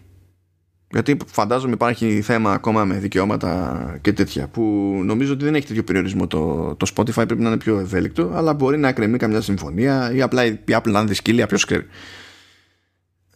Γιατί 0.91 1.17
φαντάζομαι 1.27 1.73
υπάρχει 1.73 2.23
θέμα 2.23 2.53
ακόμα 2.53 2.85
με 2.85 2.99
δικαιώματα 2.99 3.99
και 4.01 4.13
τέτοια 4.13 4.49
που 4.49 4.63
νομίζω 5.05 5.33
ότι 5.33 5.45
δεν 5.45 5.55
έχει 5.55 5.67
τέτοιο 5.67 5.85
περιορισμό 5.85 6.27
το, 6.27 6.75
το 6.75 6.93
Spotify 6.95 7.13
πρέπει 7.15 7.41
να 7.41 7.49
είναι 7.49 7.57
πιο 7.57 7.79
ευέλικτο 7.79 8.31
αλλά 8.35 8.55
μπορεί 8.55 8.79
να 8.79 8.93
κρεμεί 8.93 9.19
καμιά 9.19 9.41
συμφωνία 9.41 10.13
ή 10.13 10.23
απλά 10.23 10.45
η 10.45 10.59
Apple 10.67 10.91
να 10.91 10.99
είναι 10.99 11.09
δυσκύλια 11.09 11.47
ποιος 11.47 11.65
ξέρει. 11.65 11.87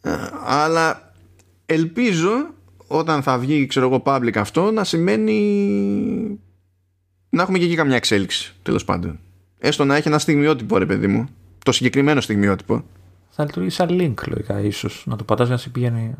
Ε, 0.02 0.10
αλλά 0.44 1.12
ελπίζω 1.66 2.54
όταν 2.86 3.22
θα 3.22 3.38
βγει 3.38 3.66
ξέρω 3.66 3.86
εγώ 3.86 4.02
public 4.06 4.36
αυτό 4.36 4.70
να 4.70 4.84
σημαίνει 4.84 6.40
να 7.28 7.42
έχουμε 7.42 7.58
και 7.58 7.64
εκεί 7.64 7.74
καμιά 7.74 7.96
εξέλιξη 7.96 8.54
τέλος 8.62 8.84
πάντων 8.84 9.18
έστω 9.58 9.84
να 9.84 9.96
έχει 9.96 10.08
ένα 10.08 10.18
στιγμιότυπο 10.18 10.78
ρε 10.78 10.86
παιδί 10.86 11.06
μου 11.06 11.28
το 11.66 11.72
συγκεκριμένο 11.72 12.20
στιγμιότυπο 12.20 12.84
Θα 13.28 13.44
λειτουργήσει 13.44 13.76
σαν 13.76 13.88
link 13.90 14.14
λογικά 14.28 14.60
ίσως. 14.60 15.04
Να 15.06 15.16
το 15.16 15.24
πατάς 15.24 15.48
να 15.48 15.56
σε 15.56 15.68
πηγαίνει... 15.68 16.14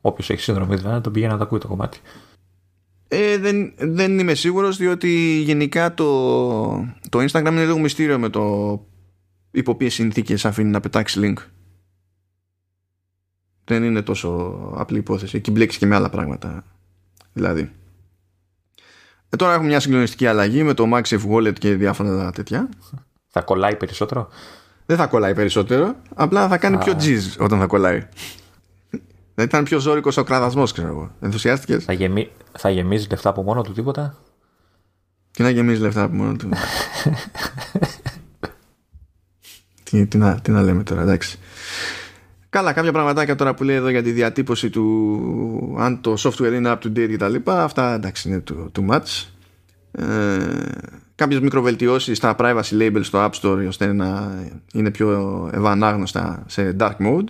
Όποιος 0.00 0.30
έχει 0.30 0.40
συνδρομή 0.40 0.76
δηλαδή 0.76 0.94
να 0.94 1.00
τον 1.00 1.12
πηγαίνει 1.12 1.32
να 1.32 1.38
το 1.38 1.44
ακούει 1.44 1.58
το 1.58 1.68
κομμάτι. 1.68 1.98
ε, 3.08 3.38
δεν, 3.38 3.74
δεν 3.78 4.18
είμαι 4.18 4.34
σίγουρος 4.34 4.76
διότι 4.76 5.40
γενικά 5.44 5.94
το, 5.94 6.04
το 7.08 7.18
Instagram 7.18 7.46
είναι 7.50 7.64
λίγο 7.64 7.78
μυστήριο 7.78 8.18
με 8.18 8.28
το 8.28 8.42
υπό 9.50 9.74
ποιες 9.74 9.94
συνθήκες 9.94 10.44
αφήνει 10.44 10.70
να 10.70 10.80
πετάξει 10.80 11.20
link 11.22 11.42
δεν 13.64 13.84
είναι 13.84 14.02
τόσο 14.02 14.58
απλή 14.76 14.98
υπόθεση 14.98 15.36
εκεί 15.36 15.50
μπλέξει 15.50 15.78
και 15.78 15.86
με 15.86 15.94
άλλα 15.94 16.10
πράγματα 16.10 16.64
δηλαδή 17.32 17.72
ε, 19.28 19.36
τώρα 19.36 19.52
έχουμε 19.52 19.68
μια 19.68 19.80
συγκλονιστική 19.80 20.26
αλλαγή 20.26 20.62
με 20.62 20.74
το 20.74 20.84
MagSafe 20.92 21.30
Wallet 21.30 21.58
και 21.58 21.74
διάφορα 21.74 22.30
τέτοια 22.30 22.68
Θα 23.28 23.42
κολλάει 23.42 23.76
περισσότερο; 23.76 24.28
Δεν 24.88 24.96
θα 24.96 25.06
κολλάει 25.06 25.34
περισσότερο 25.34 25.94
απλά 26.14 26.48
θα 26.48 26.58
κάνει 26.58 26.76
Α. 26.76 26.78
πιο 26.78 26.92
jizz 26.92 27.36
όταν 27.38 27.58
θα 27.58 27.66
κολλάει 27.66 28.06
δεν 29.34 29.46
ήταν 29.46 29.64
πιο 29.64 29.78
ζώρικος 29.78 30.16
ο 30.16 30.24
κραδασμός 30.24 30.72
ξέρω 30.72 30.88
εγώ 30.88 31.10
ενθουσιάστηκες; 31.20 31.84
Θα, 31.84 31.92
γεμί... 31.92 32.30
θα 32.58 32.70
γεμίζεις 32.70 33.10
λεφτά 33.10 33.28
από 33.28 33.42
μόνο 33.42 33.62
του 33.62 33.72
τίποτα; 33.72 34.16
και 35.30 35.42
να 35.42 35.50
γεμίζεις 35.50 35.80
λεφτά 35.80 36.02
από 36.02 36.14
μόνο 36.14 36.36
του; 36.36 36.48
Τι, 39.82 40.06
τι, 40.06 40.18
να, 40.18 40.40
τι 40.40 40.50
να 40.50 40.62
λέμε 40.62 40.82
τώρα 40.82 41.02
εντάξει 41.02 41.38
Καλά, 42.50 42.72
κάποια 42.72 42.92
πραγματάκια 42.92 43.34
τώρα 43.34 43.54
που 43.54 43.64
λέει 43.64 43.76
εδώ 43.76 43.88
για 43.88 44.02
τη 44.02 44.10
διατύπωση 44.10 44.70
του 44.70 45.76
αν 45.78 46.00
το 46.00 46.14
software 46.18 46.52
είναι 46.52 46.70
up 46.70 46.86
to 46.86 46.98
date 46.98 47.14
κτλ. 47.14 47.50
Αυτά 47.50 47.94
εντάξει 47.94 48.28
είναι 48.28 48.42
too, 48.50 48.66
too 48.78 48.90
much. 48.90 49.26
Ε, 49.90 50.04
κάποιες 51.18 51.40
μικροβελτιώσεις 51.40 52.16
στα 52.16 52.36
privacy 52.38 52.80
labels 52.80 53.00
στο 53.00 53.24
App 53.24 53.30
Store 53.40 53.66
ώστε 53.68 53.92
να 53.92 54.38
είναι 54.72 54.90
πιο 54.90 55.50
ευανάγνωστα 55.52 56.44
σε 56.46 56.76
dark 56.80 56.96
mode. 57.00 57.24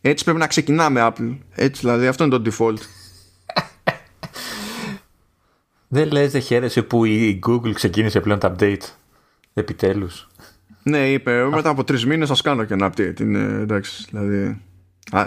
Έτσι 0.00 0.24
πρέπει 0.24 0.38
να 0.38 0.46
ξεκινάμε 0.46 1.00
Apple. 1.08 1.38
Έτσι 1.54 1.80
δηλαδή 1.80 2.06
αυτό 2.06 2.24
είναι 2.24 2.38
το 2.38 2.50
default. 2.50 2.78
Δεν 5.88 6.10
λες 6.12 6.32
δεν 6.32 6.40
χαίρεσαι 6.40 6.82
που 6.82 7.04
η 7.04 7.38
Google 7.46 7.72
ξεκίνησε 7.74 8.20
πλέον 8.20 8.38
τα 8.38 8.54
update. 8.54 8.82
Επιτέλους. 9.54 10.28
ναι, 10.82 11.10
είπε 11.10 11.44
μετά 11.44 11.68
από 11.68 11.84
τρεις 11.84 12.06
μήνες 12.06 12.28
σας 12.28 12.40
κάνω 12.40 12.64
και 12.64 12.74
ένα 12.74 12.92
update. 12.92 13.20
Είναι 13.20 13.38
εντάξει, 13.38 14.06
δηλαδή. 14.10 14.60
Α, 15.10 15.26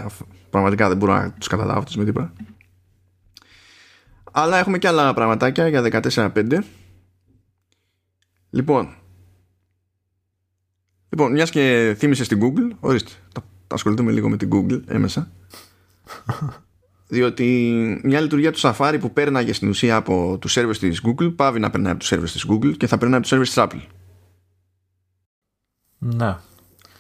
πραγματικά 0.50 0.88
δεν 0.88 0.98
μπορώ 0.98 1.14
να 1.14 1.32
τους 1.32 1.48
καταλάβω 1.48 1.80
αυτούς 1.80 1.96
με 1.96 2.06
τίποτα. 2.06 2.34
Αλλά 4.32 4.58
έχουμε 4.58 4.78
και 4.78 4.88
άλλα 4.88 5.14
πραγματάκια 5.14 5.68
για 5.68 6.02
14.5. 6.02 6.60
Λοιπόν. 8.54 8.96
Λοιπόν, 11.10 11.32
μιας 11.32 11.50
και 11.50 11.96
θύμισες 11.98 12.26
στην 12.26 12.40
Google, 12.42 12.76
ορίστε, 12.80 13.12
τα, 13.34 13.42
τα 13.68 13.76
ασχοληθούμε 13.76 14.12
λίγο 14.12 14.30
με 14.30 14.38
την 14.38 14.50
Google 14.54 14.82
έμεσα. 14.88 15.32
Διότι 17.08 17.74
μια 18.04 18.20
λειτουργία 18.22 18.52
του 18.52 18.60
Safari 18.62 18.98
που 19.00 19.14
πέρναγε 19.14 19.54
στην 19.54 19.70
ουσία 19.70 19.96
από 19.96 20.38
τους 20.42 20.58
servers 20.58 20.78
της 20.80 21.02
Google 21.06 21.36
πάβει 21.36 21.60
να 21.60 21.70
περνάει 21.70 21.92
από 21.92 22.00
τους 22.00 22.14
servers 22.14 22.30
της 22.32 22.46
Google 22.50 22.78
και 22.78 22.88
θα 22.88 22.98
περνάει 22.98 23.20
από 23.20 23.28
τους 23.28 23.38
servers 23.38 23.44
της 23.44 23.56
Apple. 23.58 23.88
Ναι. 25.98 26.38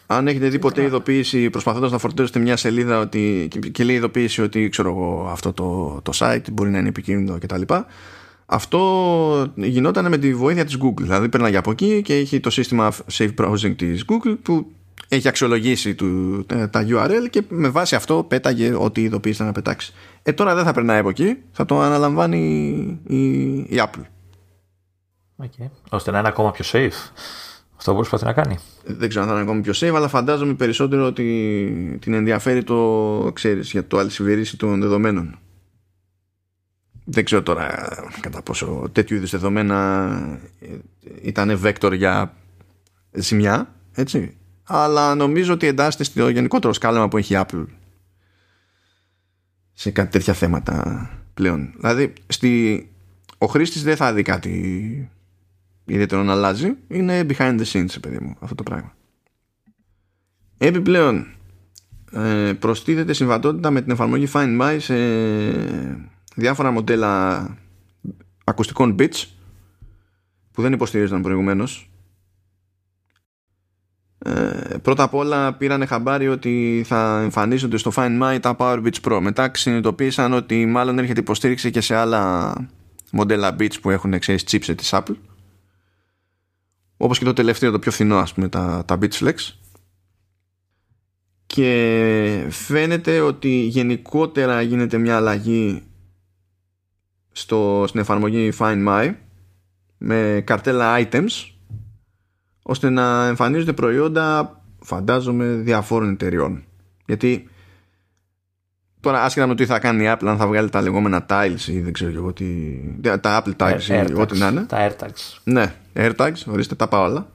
Αν 0.05 0.27
έχετε 0.27 0.49
δει 0.49 0.59
ποτέ 0.59 0.83
ειδοποίηση 0.83 1.49
προσπαθώντας 1.49 1.91
να 1.91 1.97
φορτώσετε 1.97 2.39
μια 2.39 2.57
σελίδα 2.57 2.99
ότι, 2.99 3.47
και- 3.49 3.59
και 3.59 3.83
λέει 3.83 3.95
ειδοποίηση 3.95 4.41
ότι 4.41 4.69
ξέρω 4.69 4.89
εγώ, 4.89 5.27
αυτό 5.29 5.53
το, 5.53 5.99
το 6.01 6.11
site 6.15 6.51
μπορεί 6.51 6.69
να 6.69 6.77
είναι 6.77 6.87
επικίνδυνο 6.87 7.37
κτλ. 7.39 7.61
Αυτό 8.45 9.53
γινόταν 9.55 10.09
με 10.09 10.17
τη 10.17 10.35
βοήθεια 10.35 10.65
της 10.65 10.77
Google. 10.81 11.01
Δηλαδή 11.01 11.29
πέρναγε 11.29 11.57
από 11.57 11.71
εκεί 11.71 12.01
και 12.01 12.15
έχει 12.15 12.39
το 12.39 12.49
σύστημα 12.49 12.91
Safe 13.11 13.33
Browsing 13.37 13.75
της 13.75 14.05
Google 14.07 14.37
που 14.41 14.71
έχει 15.07 15.27
αξιολογήσει 15.27 15.95
του, 15.95 16.43
τα 16.45 16.69
τα 16.69 16.85
URL 16.87 17.29
και 17.29 17.43
με 17.49 17.69
βάση 17.69 17.95
αυτό 17.95 18.25
πέταγε 18.27 18.73
ό,τι 18.73 19.01
ειδοποίηση 19.01 19.35
ήταν 19.35 19.47
να 19.47 19.53
πετάξει. 19.53 19.93
Ε, 20.23 20.31
τώρα 20.31 20.55
δεν 20.55 20.63
θα 20.63 20.73
περνάει 20.73 20.99
από 20.99 21.09
εκεί, 21.09 21.37
θα 21.51 21.65
το 21.65 21.79
αναλαμβάνει 21.79 22.39
η, 23.07 23.47
η 23.57 23.75
Apple. 23.75 24.03
Okay. 25.43 25.69
Ώστε 25.89 26.11
να 26.11 26.19
είναι 26.19 26.27
ακόμα 26.27 26.51
πιο 26.51 26.65
safe. 26.71 27.11
Αυτό 27.75 27.91
που 27.91 27.97
προσπαθεί 27.97 28.25
να 28.25 28.33
κάνει. 28.33 28.57
δεν 28.83 29.09
ξέρω 29.09 29.23
αν 29.23 29.29
θα 29.29 29.35
είναι 29.35 29.43
ακόμη 29.43 29.61
πιο 29.61 29.73
safe 29.75 29.95
αλλά 29.95 30.07
φαντάζομαι 30.07 30.53
περισσότερο 30.53 31.05
ότι 31.05 31.97
την 32.01 32.13
ενδιαφέρει 32.13 32.63
το 32.63 33.31
ξέρεις 33.33 33.71
για 33.71 33.87
το 33.87 33.97
αλυσιβερίσι 33.97 34.57
των 34.57 34.81
δεδομένων 34.81 35.39
δεν 37.03 37.25
ξέρω 37.25 37.43
τώρα 37.43 37.89
κατά 38.19 38.41
πόσο 38.41 38.89
τέτοιου 38.91 39.15
είδους 39.15 39.31
δεδομένα 39.31 40.39
ήταν 41.21 41.61
vector 41.63 41.93
για 41.95 42.33
ζημιά 43.11 43.75
έτσι. 43.91 44.37
Αλλά 44.63 45.15
νομίζω 45.15 45.53
ότι 45.53 45.67
εντάσσεται 45.67 46.03
στο 46.03 46.29
γενικότερο 46.29 46.73
σκάλαμα 46.73 47.07
που 47.07 47.17
έχει 47.17 47.33
η 47.33 47.37
Apple 47.39 47.65
σε 49.73 49.91
κάτι 49.91 50.11
τέτοια 50.11 50.33
θέματα 50.33 51.09
πλέον. 51.33 51.73
Δηλαδή 51.75 52.13
στη... 52.27 52.87
ο 53.37 53.45
χρήστης 53.45 53.83
δεν 53.83 53.95
θα 53.95 54.13
δει 54.13 54.21
κάτι 54.21 55.09
ιδιαίτερο 55.85 56.23
να 56.23 56.31
αλλάζει. 56.31 56.73
Είναι 56.87 57.25
behind 57.29 57.59
the 57.59 57.65
scenes 57.65 57.95
παιδί 58.01 58.19
μου 58.21 58.35
αυτό 58.39 58.55
το 58.55 58.63
πράγμα. 58.63 58.95
Επιπλέον 60.57 61.27
ε, 62.11 62.53
προστίθεται 62.59 63.13
συμβατότητα 63.13 63.71
με 63.71 63.81
την 63.81 63.91
εφαρμογή 63.91 64.27
Find 64.33 64.61
My 64.61 64.77
σε 64.79 64.95
διάφορα 66.35 66.71
μοντέλα 66.71 67.47
ακουστικών 68.43 68.95
bits 68.99 69.25
που 70.51 70.61
δεν 70.61 70.73
υποστηρίζονταν 70.73 71.21
προηγουμένως 71.21 71.93
ε, 74.25 74.77
πρώτα 74.81 75.03
απ' 75.03 75.13
όλα 75.13 75.53
πήρανε 75.53 75.85
χαμπάρι 75.85 76.27
ότι 76.27 76.83
θα 76.85 77.19
εμφανίζονται 77.21 77.77
στο 77.77 77.91
Find 77.95 78.21
My 78.21 78.37
τα 78.41 78.55
Power 78.59 78.83
Beats 78.83 79.01
Pro. 79.01 79.19
Μετά 79.21 79.51
συνειδητοποίησαν 79.53 80.33
ότι 80.33 80.65
μάλλον 80.65 80.99
έρχεται 80.99 81.19
υποστήριξη 81.19 81.71
και 81.71 81.81
σε 81.81 81.95
άλλα 81.95 82.53
μοντέλα 83.11 83.55
Beats 83.59 83.81
που 83.81 83.89
έχουν 83.89 84.19
ξέρεις 84.19 84.43
chipset 84.51 84.75
της 84.77 84.89
Apple. 84.93 85.15
Όπως 86.97 87.17
και 87.17 87.25
το 87.25 87.33
τελευταίο, 87.33 87.71
το 87.71 87.79
πιο 87.79 87.91
φθηνό 87.91 88.17
ας 88.17 88.33
πούμε, 88.33 88.47
τα, 88.47 88.83
τα 88.87 88.97
Beats 89.01 89.13
Flex. 89.19 89.35
Και 91.45 92.47
φαίνεται 92.49 93.19
ότι 93.19 93.49
γενικότερα 93.49 94.61
γίνεται 94.61 94.97
μια 94.97 95.15
αλλαγή 95.15 95.83
στο, 97.33 97.85
στην 97.87 97.99
εφαρμογή 97.99 98.53
Find 98.59 98.87
My 98.87 99.13
με 99.97 100.41
καρτέλα 100.45 100.95
items 100.99 101.51
ώστε 102.61 102.89
να 102.89 103.27
εμφανίζονται 103.27 103.73
προϊόντα 103.73 104.57
φαντάζομαι 104.79 105.45
διαφόρων 105.45 106.09
εταιριών. 106.09 106.63
Γιατί 107.05 107.47
τώρα 108.99 109.23
άσχετα 109.23 109.47
με 109.47 109.55
το 109.55 109.63
τι 109.63 109.69
θα 109.69 109.79
κάνει 109.79 110.03
η 110.03 110.07
Apple 110.11 110.25
αν 110.25 110.37
θα 110.37 110.47
βγάλει 110.47 110.69
τα 110.69 110.81
λεγόμενα 110.81 111.25
tiles 111.29 111.67
ή 111.67 111.79
δεν 111.79 111.93
ξέρω 111.93 112.11
εγώ 112.11 112.33
τι 112.33 112.45
τα 113.21 113.43
Apple 113.43 113.55
tags 113.57 113.79
Ε, 113.87 114.05
ή 114.09 114.13
ό,τι 114.13 114.37
να 114.37 114.47
είναι. 114.47 114.61
Τα 114.61 114.89
AirTags. 114.89 115.37
ναι, 115.43 115.73
AirTags, 115.95 116.43
ορίστε 116.47 116.75
τα 116.75 116.87
πάω 116.87 117.03
όλα. 117.03 117.27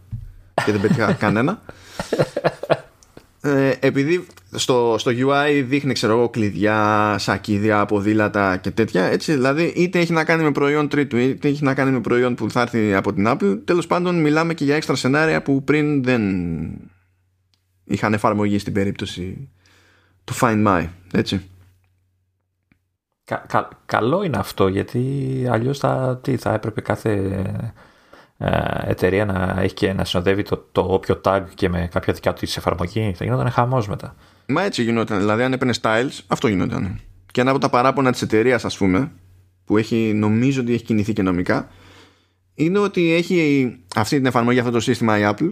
Και 0.64 0.72
δεν 0.72 0.80
πέτυχα 0.80 1.12
κανένα 1.24 1.62
ε, 3.48 3.76
επειδή 3.80 4.26
στο, 4.50 4.94
στο 4.98 5.10
UI 5.14 5.64
δείχνει 5.66 5.92
ξέρω 5.92 6.12
εγώ 6.12 6.28
κλειδιά, 6.28 7.14
σακίδια, 7.18 7.86
ποδήλατα 7.86 8.56
και 8.56 8.70
τέτοια 8.70 9.04
έτσι 9.04 9.32
δηλαδή 9.32 9.62
είτε 9.76 9.98
έχει 9.98 10.12
να 10.12 10.24
κάνει 10.24 10.42
με 10.42 10.52
προϊόν 10.52 10.88
τρίτου 10.88 11.16
είτε 11.16 11.48
έχει 11.48 11.64
να 11.64 11.74
κάνει 11.74 11.90
με 11.90 12.00
προϊόν 12.00 12.34
που 12.34 12.50
θα 12.50 12.60
έρθει 12.60 12.94
από 12.94 13.12
την 13.12 13.24
Apple 13.28 13.58
τέλος 13.64 13.86
πάντων 13.86 14.20
μιλάμε 14.20 14.54
και 14.54 14.64
για 14.64 14.76
έξτρα 14.76 14.94
σενάρια 14.94 15.42
που 15.42 15.64
πριν 15.64 16.02
δεν 16.02 16.22
είχαν 17.84 18.14
εφαρμογή 18.14 18.58
στην 18.58 18.72
περίπτωση 18.72 19.48
του 20.24 20.34
Find 20.34 20.66
My 20.66 20.86
έτσι. 21.12 21.42
Κα, 23.24 23.44
κα- 23.48 23.68
καλό 23.86 24.22
είναι 24.22 24.36
αυτό 24.36 24.68
γιατί 24.68 25.46
αλλιώς 25.50 25.78
θα, 25.78 26.20
τι, 26.22 26.36
θα 26.36 26.52
έπρεπε 26.52 26.80
κάθε 26.80 27.12
ε, 27.12 27.72
εταιρεία 28.84 29.24
να 29.24 29.56
έχει 29.60 29.74
και 29.74 29.92
να 29.92 30.04
συνοδεύει 30.04 30.42
το, 30.42 30.68
το 30.72 30.80
όποιο 30.80 31.20
tag 31.24 31.42
και 31.54 31.68
με 31.68 31.88
κάποια 31.92 32.12
δικιά 32.12 32.32
του 32.32 32.46
εφαρμογή. 32.56 33.12
Θα 33.16 33.24
γινόταν 33.24 33.50
χαμός 33.50 33.88
μετά. 33.88 34.14
Μα 34.46 34.62
έτσι 34.62 34.82
γινόταν. 34.82 35.18
Δηλαδή, 35.18 35.42
αν 35.42 35.52
έπαιρνες 35.52 35.80
styles, 35.82 36.20
αυτό 36.26 36.48
γινόταν. 36.48 37.00
Και 37.32 37.40
ένα 37.40 37.50
από 37.50 37.58
τα 37.58 37.68
παράπονα 37.68 38.12
της 38.12 38.22
εταιρείας, 38.22 38.64
ας 38.64 38.76
πούμε, 38.76 39.12
που 39.64 39.76
έχει, 39.76 40.12
νομίζω 40.14 40.60
ότι 40.60 40.72
έχει 40.72 40.84
κινηθεί 40.84 41.12
και 41.12 41.22
νομικά, 41.22 41.68
είναι 42.54 42.78
ότι 42.78 43.12
έχει 43.12 43.72
αυτή 43.96 44.16
την 44.16 44.26
εφαρμογή, 44.26 44.58
αυτό 44.58 44.70
το 44.70 44.80
σύστημα 44.80 45.18
η 45.18 45.22
Apple, 45.24 45.50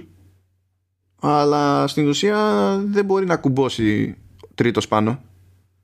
αλλά 1.20 1.87
στην 1.87 2.09
ουσία 2.09 2.39
δεν 2.87 3.05
μπορεί 3.05 3.26
να 3.26 3.37
κουμπώσει 3.37 4.16
τρίτος 4.55 4.89
πάνω 4.89 5.20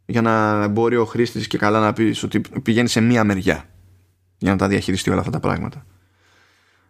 για 0.06 0.22
να 0.22 0.68
μπορεί 0.68 0.96
ο 0.96 1.04
χρήστης 1.04 1.46
και 1.46 1.58
καλά 1.58 1.80
να 1.80 1.92
πει 1.92 2.14
ότι 2.24 2.40
πηγαίνει 2.62 2.88
σε 2.88 3.00
μία 3.00 3.24
μεριά 3.24 3.64
για 4.38 4.50
να 4.50 4.56
τα 4.56 4.68
διαχειριστεί 4.68 5.10
όλα 5.10 5.18
αυτά 5.18 5.30
τα 5.30 5.40
πράγματα. 5.40 5.86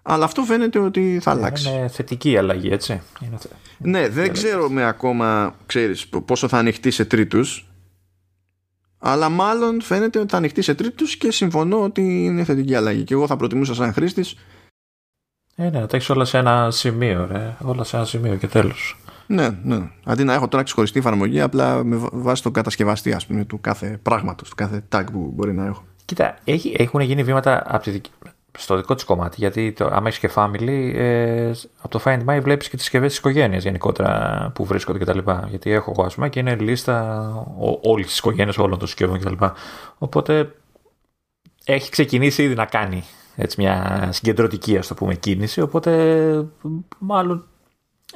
Αλλά 0.02 0.24
αυτό 0.24 0.42
φαίνεται 0.42 0.78
ότι 0.78 1.18
θα 1.22 1.30
αλλάξει. 1.30 1.68
Είναι 1.68 1.88
θετική 1.88 2.30
η 2.30 2.36
αλλαγή, 2.36 2.68
έτσι. 2.72 3.00
Είναι 3.20 3.36
θε- 3.36 3.52
Ναι, 3.78 4.08
δεν 4.08 4.32
ξέρουμε 4.32 4.84
ακόμα, 4.84 5.54
ξέρεις, 5.66 6.08
πόσο 6.08 6.48
θα 6.48 6.58
ανοιχτεί 6.58 6.90
σε 6.90 7.04
τρίτους 7.04 7.66
αλλά 9.04 9.28
μάλλον 9.28 9.82
φαίνεται 9.82 10.18
ότι 10.18 10.30
θα 10.30 10.36
ανοιχτεί 10.36 10.62
σε 10.62 10.74
τρίτους 10.74 11.16
και 11.16 11.30
συμφωνώ 11.32 11.82
ότι 11.82 12.24
είναι 12.24 12.44
θετική 12.44 12.74
αλλαγή 12.74 13.02
και 13.04 13.14
εγώ 13.14 13.26
θα 13.26 13.36
προτιμούσα 13.36 13.74
σαν 13.74 13.92
χρήστης 13.92 14.34
Ε, 15.56 15.62
ναι, 15.70 15.80
να 15.80 15.86
τα 15.86 15.96
έχεις 15.96 16.10
όλα 16.10 16.24
σε 16.24 16.38
ένα 16.38 16.70
σημείο, 16.70 17.26
ρε. 17.30 17.56
Όλα 17.62 17.84
σε 17.84 17.96
ένα 17.96 18.04
σημείο 18.04 18.36
και 18.36 18.46
τέλος. 18.46 18.96
ναι, 19.26 19.48
ναι. 19.64 19.90
αντί 20.04 20.24
να 20.24 20.34
έχω 20.34 20.48
τώρα 20.48 20.62
ξεχωριστή 20.62 20.98
εφαρμογή 20.98 21.40
απλά 21.40 21.84
με 21.84 21.96
βά- 21.96 22.10
βάση 22.12 22.42
τον 22.42 22.52
κατασκευαστή 22.52 23.12
ας 23.12 23.26
πούμε 23.26 23.44
του 23.44 23.60
κάθε 23.60 23.98
πράγματος, 24.02 24.48
του 24.48 24.54
κάθε 24.56 24.84
tag 24.92 25.04
που 25.12 25.32
μπορεί 25.34 25.52
να 25.54 25.64
έχω 25.66 25.84
Κοίτα, 26.04 26.36
έχει, 26.44 26.74
έχουν 26.78 27.00
γίνει 27.00 27.22
βήματα 27.24 27.62
από 27.66 27.82
τη 27.82 27.90
δική- 27.90 28.10
στο 28.58 28.76
δικό 28.76 28.94
της 28.94 29.04
κομμάτι. 29.04 29.36
Γιατί 29.38 29.72
το, 29.72 29.86
άμα 29.86 30.08
έχεις 30.08 30.18
και 30.18 30.30
family, 30.34 30.92
ε, 30.94 31.50
από 31.78 31.88
το 31.88 32.00
Find 32.04 32.24
My 32.24 32.40
βλέπεις 32.42 32.68
και 32.68 32.74
τις 32.74 32.84
συσκευές 32.84 33.08
της 33.08 33.18
οικογένειας 33.18 33.62
γενικότερα 33.62 34.50
που 34.54 34.64
βρίσκονται 34.64 34.98
κτλ. 34.98 35.18
Γιατί 35.48 35.70
έχω 35.70 35.90
εγώ, 35.96 36.06
ας 36.06 36.14
πούμε, 36.14 36.28
και 36.28 36.40
είναι 36.40 36.56
λίστα 36.56 37.46
όλης 37.82 38.06
της 38.06 38.18
οικογένειας 38.18 38.58
όλων 38.58 38.78
των 38.78 38.88
συσκευών 38.88 39.18
κτλ. 39.18 39.44
Οπότε 39.98 40.54
έχει 41.64 41.90
ξεκινήσει 41.90 42.42
ήδη 42.42 42.54
να 42.54 42.64
κάνει 42.64 43.04
έτσι, 43.36 43.60
μια 43.60 44.08
συγκεντρωτική 44.12 44.76
ας 44.76 44.86
το 44.86 44.94
πούμε 44.94 45.14
κίνηση. 45.14 45.60
Οπότε 45.60 46.44
μάλλον 46.98 47.46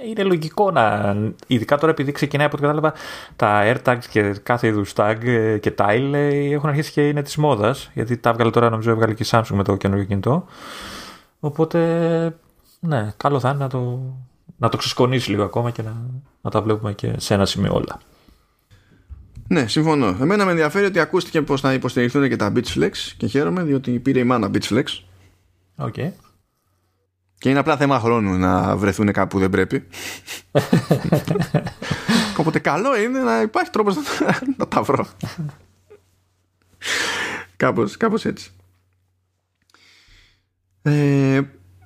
είναι 0.04 0.22
λογικό 0.22 0.70
να. 0.70 1.16
Ειδικά 1.46 1.78
τώρα 1.78 1.92
επειδή 1.92 2.12
ξεκινάει 2.12 2.46
από 2.46 2.56
ό,τι 2.56 2.66
κατάλαβα 2.66 2.94
τα 3.36 3.62
AirTags 3.64 4.04
και 4.10 4.34
κάθε 4.42 4.66
είδους 4.66 4.92
tag 4.96 5.16
ε, 5.24 5.58
και 5.58 5.74
tile 5.78 6.10
ε, 6.12 6.52
έχουν 6.52 6.68
αρχίσει 6.68 6.92
και 6.92 7.08
είναι 7.08 7.22
της 7.22 7.36
μόδας. 7.36 7.90
Γιατί 7.94 8.16
τα 8.16 8.30
έβγαλε 8.30 8.50
τώρα, 8.50 8.70
νομίζω, 8.70 8.90
έβγαλε 8.90 9.14
και 9.14 9.22
η 9.22 9.26
Samsung 9.30 9.54
με 9.54 9.62
το 9.62 9.76
καινούργιο 9.76 10.06
κινητό. 10.06 10.46
Οπότε, 11.40 11.78
ναι, 12.80 13.12
καλό 13.16 13.40
θα 13.40 13.48
είναι 13.48 13.58
να 13.58 13.68
το, 13.68 14.00
να 14.56 14.68
το 14.68 14.76
ξεσκονίσει 14.76 15.30
λίγο 15.30 15.42
ακόμα 15.42 15.70
και 15.70 15.82
να, 15.82 15.96
να 16.40 16.50
τα 16.50 16.62
βλέπουμε 16.62 16.92
και 16.92 17.12
σε 17.16 17.34
ένα 17.34 17.46
σημείο 17.46 17.74
όλα. 17.74 18.00
Ναι, 19.48 19.66
συμφωνώ. 19.66 20.16
Εμένα 20.20 20.44
με 20.44 20.50
ενδιαφέρει 20.50 20.86
ότι 20.86 21.00
ακούστηκε 21.00 21.42
πως 21.42 21.60
θα 21.60 21.72
υποστηριχθούν 21.72 22.28
και 22.28 22.36
τα 22.36 22.52
Beach 22.56 22.78
Flex 22.78 22.90
και 23.16 23.26
χαίρομαι 23.26 23.62
διότι 23.62 23.98
πήρε 23.98 24.18
η 24.18 24.24
μάνα 24.24 24.50
Beach 24.52 24.74
Flex 24.74 24.84
Okay. 25.78 26.10
Και 27.38 27.48
είναι 27.48 27.58
απλά 27.58 27.76
θέμα 27.76 28.00
χρόνου 28.00 28.38
να 28.38 28.76
βρεθούν 28.76 29.12
κάπου 29.12 29.28
που 29.28 29.38
δεν 29.38 29.50
πρέπει. 29.50 29.86
Οπότε 32.40 32.58
καλό 32.58 33.00
είναι 33.00 33.18
να 33.18 33.40
υπάρχει 33.40 33.70
τρόπος 33.70 33.96
να, 33.96 34.02
να 34.56 34.68
τα 34.68 34.82
βρω. 34.82 35.06
κάπως, 37.56 37.96
κάπως 37.96 38.24
έτσι. 38.24 38.50
Ε, 40.82 41.40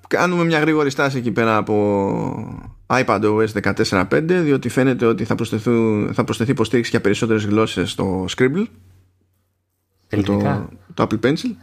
κάνουμε 0.09 0.45
μια 0.45 0.59
γρήγορη 0.59 0.91
στάση 0.91 1.19
εκεί 1.19 1.31
πέρα 1.31 1.57
από 1.57 2.71
iPadOS 2.87 3.47
14.5 3.63 4.23
διότι 4.23 4.69
φαίνεται 4.69 5.07
ότι 5.07 5.25
θα, 5.25 5.35
προσθεθούν, 5.35 6.15
θα 6.15 6.25
προσθεθεί 6.25 6.51
υποστήριξη 6.51 6.91
για 6.91 7.01
περισσότερες 7.01 7.45
γλώσσες 7.45 7.91
στο 7.91 8.25
Scribble 8.37 8.65
Ελληνικά. 10.09 10.69
το, 10.95 11.07
το 11.07 11.19
Apple 11.21 11.27
Pencil 11.27 11.55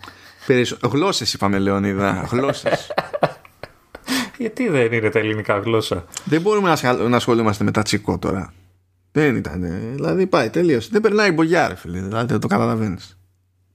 Περισσο... 0.45 0.77
γλώσσες 0.83 1.33
είπαμε 1.33 1.59
Λεωνίδα 1.59 2.21
γλώσσες 2.31 2.91
Γιατί 4.37 4.69
δεν 4.69 4.91
είναι 4.91 5.09
τα 5.09 5.19
ελληνικά 5.19 5.57
γλώσσα; 5.57 6.05
δεν 6.23 6.41
μπορούμε 6.41 6.67
να, 6.67 6.73
ασχα- 6.73 6.93
να 6.93 7.15
ασχολούμαστε 7.15 7.63
με 7.63 7.71
τα 7.71 7.81
τσικό 7.81 8.17
τώρα. 8.17 8.53
Δεν 9.11 9.35
ήταν 9.35 9.61
δηλαδή 9.95 10.27
πάει 10.27 10.49
τελείωσε. 10.49 10.89
Δεν 10.91 11.01
περνάει 11.01 11.31
μπογιά 11.31 11.67
ρε 11.67 11.75
φίλε 11.75 11.99
δηλαδή 11.99 12.25
δεν 12.25 12.39
το 12.39 12.47
καταλαβαίνεις. 12.47 13.17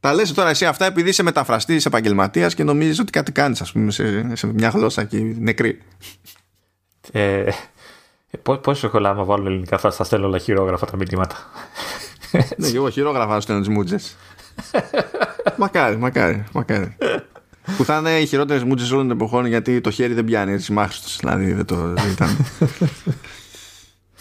Τα 0.00 0.14
λες 0.14 0.32
τώρα 0.32 0.48
εσύ 0.50 0.66
αυτά 0.66 0.84
επειδή 0.84 1.08
είσαι 1.08 1.22
μεταφραστής 1.22 1.86
επαγγελματίας 1.86 2.54
και 2.54 2.64
νομίζεις 2.64 2.98
ότι 2.98 3.10
κάτι 3.10 3.32
κάνεις 3.32 3.60
ας 3.60 3.72
πούμε 3.72 3.90
σε, 3.90 4.36
σε 4.36 4.46
μια 4.46 4.68
γλώσσα 4.68 5.04
και 5.04 5.18
νεκρή. 5.38 5.82
Ε, 7.12 7.38
ε, 8.30 8.38
πώς, 8.42 8.58
πώς 8.58 8.84
έχω 8.84 8.98
άμα 8.98 9.24
βάλω 9.24 9.46
ελληνικά 9.46 9.78
θα 9.78 9.90
στα 9.90 10.04
στέλνω 10.04 10.26
όλα 10.26 10.38
χειρόγραφα 10.38 10.86
τα 10.86 10.96
μηνύματα. 10.96 11.36
ναι 12.56 12.70
και 12.70 12.76
εγώ 12.76 12.90
χειρόγραφα 12.90 13.34
να 13.34 13.40
στέλνω 13.40 13.60
τις 13.60 13.70
μούτζες. 13.70 14.16
Μακάρι 15.58 15.96
μακάρι 15.96 16.44
μακάρι 16.52 16.96
που 17.76 17.84
θα 17.84 17.98
είναι 17.98 18.18
οι 18.18 18.26
χειρότερες 18.26 18.64
μούτζες 18.64 18.90
όλων 18.90 19.08
των 19.08 19.16
εποχών 19.16 19.46
γιατί 19.46 19.80
το 19.80 19.90
χέρι 19.90 20.14
δεν 20.14 20.24
πιάνει 20.24 20.52
έτσι 20.52 20.72
μάχριστος 20.72 21.16
δηλαδή 21.16 21.52
δεν 21.52 21.64
το 21.64 21.76
δεν 21.76 22.10
ήταν 22.12 22.28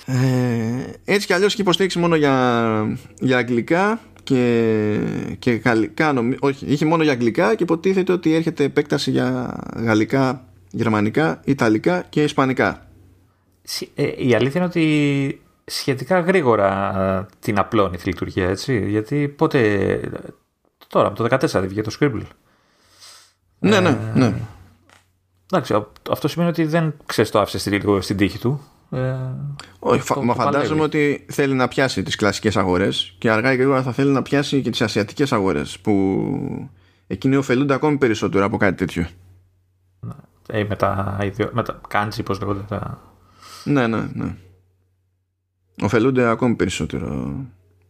ε, 0.05 1.13
έτσι 1.13 1.27
κι 1.27 1.33
αλλιώς 1.33 1.51
έχει 1.51 1.61
υποστήριξη 1.61 1.99
μόνο 1.99 2.15
για, 2.15 2.97
για 3.19 3.37
αγγλικά 3.37 3.99
και, 4.23 4.99
και 5.39 5.51
γαλλικά 5.51 6.13
νομι- 6.13 6.43
όχι, 6.43 6.65
είχε 6.65 6.85
μόνο 6.85 7.03
για 7.03 7.11
αγγλικά 7.11 7.55
και 7.55 7.63
υποτίθεται 7.63 8.11
ότι 8.11 8.33
έρχεται 8.33 8.63
επέκταση 8.63 9.11
για 9.11 9.59
γαλλικά, 9.75 10.45
γερμανικά, 10.71 11.41
ιταλικά 11.45 12.05
και 12.09 12.23
ισπανικά 12.23 12.85
Συ- 13.63 13.89
ε, 13.95 14.11
η 14.17 14.35
αλήθεια 14.35 14.61
είναι 14.61 14.69
ότι 14.69 15.41
σχετικά 15.65 16.19
γρήγορα 16.19 16.93
ε, 16.99 17.35
την 17.39 17.59
απλώνει 17.59 17.97
τη 17.97 18.07
λειτουργία, 18.07 18.49
έτσι. 18.49 18.89
Γιατί 18.89 19.27
πότε. 19.27 19.99
Τώρα, 20.87 21.07
από 21.07 21.15
το 21.15 21.35
14 21.35 21.39
δεν 21.39 21.67
βγήκε 21.67 21.81
το 21.81 21.95
Scribble. 21.99 22.21
Ναι 23.69 23.79
ναι 23.79 23.97
ναι 24.15 24.33
Εντάξει, 25.53 25.73
α- 25.73 25.87
αυτό 26.11 26.27
σημαίνει 26.27 26.49
ότι 26.49 26.65
δεν 26.65 26.93
ξέρεις 27.05 27.31
το 27.31 27.39
άφησες 27.39 27.61
στη- 27.61 27.69
λίγο 27.69 28.01
στην 28.01 28.17
τύχη 28.17 28.39
του. 28.39 28.61
Ε, 28.91 29.15
Όχι, 29.79 29.99
το- 29.99 30.05
φα- 30.05 30.13
το 30.15 30.23
μα 30.23 30.33
παλεύει. 30.35 30.53
φαντάζομαι 30.55 30.81
ότι 30.83 31.25
θέλει 31.29 31.53
να 31.53 31.67
πιάσει 31.67 32.03
τις 32.03 32.15
κλασικές 32.15 32.57
αγορές 32.57 33.15
και 33.17 33.31
αργά 33.31 33.51
ή 33.53 33.55
γρήγορα 33.55 33.81
θα 33.83 33.91
θέλει 33.91 34.11
να 34.11 34.21
πιάσει 34.21 34.61
και 34.61 34.69
τις 34.69 34.81
ασιατικές 34.81 35.33
αγορές 35.33 35.79
που 35.79 36.23
εκείνοι 37.07 37.35
ωφελούνται 37.35 37.73
ακόμη 37.73 37.97
περισσότερο 37.97 38.45
από 38.45 38.57
κάτι 38.57 38.75
τέτοιο. 38.77 39.07
Ε, 40.47 40.63
με 40.63 40.75
τα, 40.75 41.17
ιδιο- 41.23 41.51
με 41.53 41.63
τα 41.63 41.81
kanji, 41.93 42.19
πώς 42.25 42.39
λέγονται. 42.39 42.61
Τα... 42.67 43.01
Ναι, 43.63 43.87
ναι, 43.87 44.07
ναι. 44.13 44.35
Ωφελούνται 45.81 46.27
ακόμη 46.29 46.55
περισσότερο. 46.55 47.33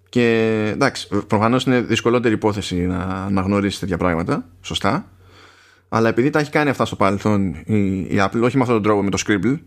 Και 0.09 0.55
εντάξει, 0.74 1.07
προφανώς 1.28 1.63
είναι 1.63 1.82
δυσκολότερη 1.82 2.34
υπόθεση 2.34 2.76
να, 2.86 3.30
να 3.30 3.41
γνωρίσεις 3.41 3.80
τέτοια 3.80 3.97
πράγματα. 3.97 4.45
Σωστά. 4.61 5.05
Αλλά 5.94 6.10
επειδή 6.10 6.30
τα 6.30 6.39
έχει 6.39 6.52
κάνει 6.52 6.70
αυτά 6.70 6.86
στο 6.86 6.96
παρελθόν 6.96 7.54
η, 7.66 8.00
η 8.00 8.16
Apple, 8.18 8.42
όχι 8.44 8.56
με 8.56 8.62
αυτόν 8.62 8.76
τον 8.76 8.82
τρόπο 8.84 9.04
με 9.04 9.10
το 9.10 9.24
Scribble, 9.28 9.60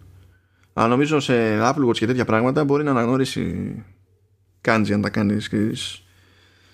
Αλλά 0.72 0.88
νομίζω 0.88 1.20
σε 1.20 1.58
Apple 1.60 1.88
Watch 1.88 1.96
και 1.96 2.06
τέτοια 2.06 2.24
πράγματα 2.24 2.64
μπορεί 2.64 2.84
να 2.84 2.90
αναγνωρίσει 2.90 3.74
κάντζι 4.60 4.92
αν 4.92 5.00
τα 5.00 5.10
κάνεις 5.10 5.48
και 5.48 5.56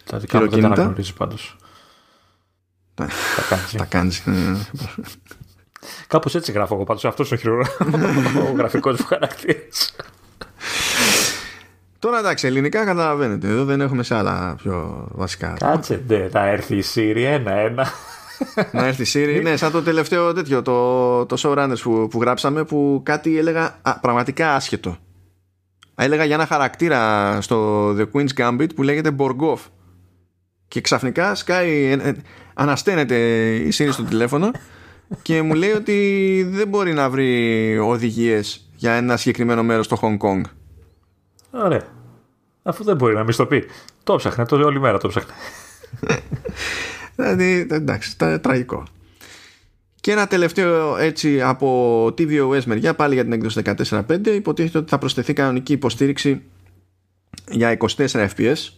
Τα 0.05 0.19
δικά 0.19 0.41
μου 0.41 0.49
δεν 0.49 0.61
τα 0.61 0.67
αναγνωρίζει 0.67 1.15
πάντως. 1.15 1.57
Τα, 2.95 3.09
τα 3.77 3.85
κάντζι. 3.85 4.23
Ναι. 4.25 4.57
Κάπως 6.07 6.35
έτσι 6.35 6.53
γράφω 6.53 6.75
εγώ 6.75 6.85
πάντως. 6.85 7.05
Αυτός 7.05 7.31
είναι 7.31 7.51
ο 8.41 8.53
γραφικός 8.57 9.01
μου 9.01 9.07
χαρακτήρας. 9.07 9.97
Τώρα 11.99 12.19
εντάξει, 12.19 12.47
ελληνικά 12.47 12.85
καταλαβαίνετε. 12.85 13.49
Εδώ 13.49 13.65
δεν 13.65 13.81
έχουμε 13.81 14.03
σε 14.03 14.15
άλλα 14.15 14.55
πιο 14.63 15.07
βασικά. 15.11 15.57
Κάτσε, 15.59 16.05
ναι, 16.07 16.29
θα 16.29 16.47
έρθει 16.47 16.77
η 16.77 16.85
Siri 16.95 17.23
ένα-ένα. 17.25 17.87
Να 18.73 18.87
έρθει 18.87 19.03
η 19.03 19.07
Siri, 19.13 19.43
ναι, 19.43 19.57
σαν 19.57 19.73
το 19.73 19.83
τελευταίο 19.83 20.33
τέτοιο, 20.33 20.63
το, 20.63 21.27
το 21.27 21.37
showrunners 21.39 21.79
που, 21.83 22.09
που 22.11 22.21
γράψαμε, 22.21 22.65
που 22.65 23.01
κάτι 23.05 23.39
έλεγα 23.39 23.79
α, 23.83 23.99
πραγματικά 23.99 24.55
άσχετο. 24.55 24.97
Έλεγα 25.95 26.25
για 26.25 26.35
ένα 26.35 26.47
χαρακτήρα 26.47 27.41
στο 27.41 27.89
The 27.97 28.07
Queen's 28.13 28.35
Gambit 28.37 28.75
που 28.75 28.83
λέγεται 28.83 29.15
Borgov. 29.19 29.59
Και 30.69 30.81
ξαφνικά 30.81 31.35
σκάει, 31.35 31.85
ε, 31.85 31.93
ε, 31.93 32.15
ανασταίνεται 32.55 33.17
η 33.55 33.73
Siri 33.79 33.89
στο 33.93 34.03
τηλέφωνο 34.03 34.51
και 35.23 35.43
μου 35.43 35.55
λέει 35.55 35.71
ότι 35.71 36.47
δεν 36.51 36.69
μπορεί 36.69 36.93
να 36.93 37.11
βρει 37.11 37.79
οδηγίες 37.79 38.71
για 38.77 38.93
ένα 38.93 39.17
συγκεκριμένο 39.17 39.63
μέρος 39.63 39.85
στο 39.85 39.99
Hong 40.03 40.17
Kong. 40.27 40.41
Ωραία. 41.51 41.83
Αφού 42.63 42.85
δεν 42.85 42.97
μπορεί 42.97 43.15
να 43.15 43.25
μην 43.25 43.37
το 43.37 43.47
πει. 43.47 43.65
Το 44.05 44.17
ψάχνε, 44.17 44.45
το 44.47 44.57
όλη 44.57 44.81
μέρα 44.81 44.99
το 44.99 45.09
ψάχνε. 45.09 45.33
δηλαδή, 47.21 47.67
εντάξει, 47.71 48.17
τραγικό. 48.17 48.83
Και 50.01 50.13
ένα 50.13 50.27
τελευταίο 50.27 50.97
έτσι 50.97 51.43
από 51.43 52.05
tvOS 52.07 52.65
μεριά, 52.65 52.95
πάλι 52.95 53.15
για 53.15 53.23
την 53.23 53.33
έκδοση 53.33 53.63
14.5, 53.65 54.27
υποτίθεται 54.27 54.79
ότι 54.79 54.91
θα 54.91 54.99
προσθεθεί 54.99 55.33
κανονική 55.33 55.73
υποστήριξη 55.73 56.43
για 57.51 57.77
24 57.97 58.07
fps. 58.07 58.69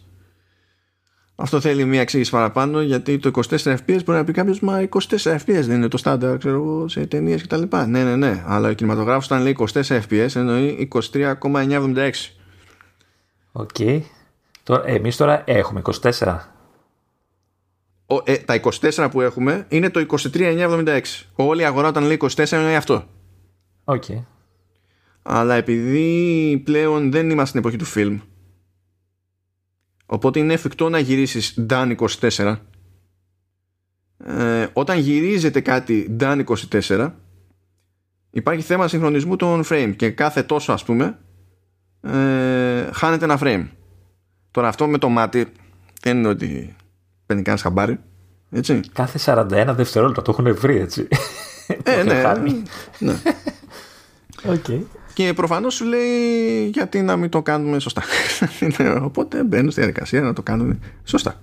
Αυτό 1.35 1.59
θέλει 1.59 1.85
μια 1.85 2.01
εξήγηση 2.01 2.31
παραπάνω 2.31 2.81
γιατί 2.81 3.17
το 3.17 3.31
24 3.49 3.57
fps 3.57 4.03
μπορεί 4.05 4.17
να 4.17 4.23
πει 4.23 4.31
κάποιος 4.31 4.59
Μα 4.59 4.87
24 4.89 4.99
fps 5.17 5.43
δεν 5.45 5.71
είναι 5.71 5.87
το 5.87 5.97
στάνταρ 5.97 6.37
ξέρω 6.37 6.55
εγώ, 6.55 6.87
σε 6.87 7.05
ταινίες 7.05 7.41
κτλ. 7.41 7.61
Ναι, 7.87 8.03
ναι, 8.03 8.15
ναι. 8.15 8.43
Αλλά 8.47 8.69
ο 8.69 8.73
κινηματογράφος 8.73 9.25
όταν 9.25 9.41
λέει 9.41 9.57
24 9.73 9.81
fps 10.09 10.35
εννοεί 10.35 10.89
23,976. 11.13 12.11
OK. 13.51 13.69
Okay. 13.77 14.01
εμείς 14.85 15.15
τώρα 15.15 15.43
έχουμε 15.45 15.81
24. 16.01 16.37
Ο, 18.15 18.21
ε, 18.25 18.37
τα 18.37 18.59
24 18.63 19.07
που 19.11 19.21
έχουμε 19.21 19.65
είναι 19.69 19.89
το 19.89 20.05
23,976. 20.33 21.01
Όλη 21.35 21.61
η 21.61 21.65
αγορά 21.65 21.87
όταν 21.87 22.03
λέει 22.03 22.19
24 22.21 22.49
είναι 22.51 22.75
αυτό. 22.75 23.03
OK. 23.83 24.03
Okay. 24.07 24.23
Αλλά 25.21 25.55
επειδή 25.55 26.61
πλέον 26.65 27.11
δεν 27.11 27.29
είμαστε 27.29 27.45
στην 27.45 27.59
εποχή 27.59 27.77
του 27.77 27.85
φιλμ 27.85 28.19
οπότε 30.05 30.39
είναι 30.39 30.53
εφικτό 30.53 30.89
να 30.89 30.99
γυρίσεις 30.99 31.65
νταν 31.69 31.95
24 32.35 32.55
ε, 34.25 34.67
όταν 34.73 34.99
γυρίζεται 34.99 35.61
κάτι 35.61 36.15
νταν 36.19 36.43
24 36.89 37.11
υπάρχει 38.31 38.61
θέμα 38.61 38.87
συγχρονισμού 38.87 39.35
των 39.35 39.63
frame 39.69 39.93
και 39.95 40.09
κάθε 40.09 40.43
τόσο 40.43 40.71
ας 40.71 40.83
πούμε 40.83 41.19
ε, 42.01 42.89
χάνεται 42.93 43.25
ένα 43.25 43.39
frame. 43.41 43.67
Τώρα 44.51 44.67
αυτό 44.67 44.87
με 44.87 44.97
το 44.97 45.09
μάτι 45.09 45.45
δεν 46.01 46.17
είναι 46.17 46.27
ότι 46.27 46.75
παίρνει 47.33 47.41
κανένα 47.41 47.63
χαμπάρι. 47.63 47.99
Έτσι. 48.51 48.79
Κάθε 48.93 49.19
41 49.25 49.73
δευτερόλεπτα 49.75 50.21
το 50.21 50.35
έχουν 50.37 50.55
βρει 50.55 50.77
έτσι. 50.77 51.07
Ε, 51.83 52.03
ναι, 52.03 52.21
ναι. 52.99 53.13
okay. 54.47 54.81
Και 55.13 55.33
προφανώς 55.33 55.73
σου 55.73 55.85
λέει 55.85 56.65
γιατί 56.73 57.01
να 57.01 57.15
μην 57.15 57.29
το 57.29 57.41
κάνουμε 57.41 57.79
σωστά. 57.79 58.03
Οπότε 59.07 59.43
μπαίνω 59.43 59.71
στη 59.71 59.79
διαδικασία 59.79 60.21
να 60.21 60.33
το 60.33 60.41
κάνουμε 60.41 60.79
σωστά. 61.03 61.39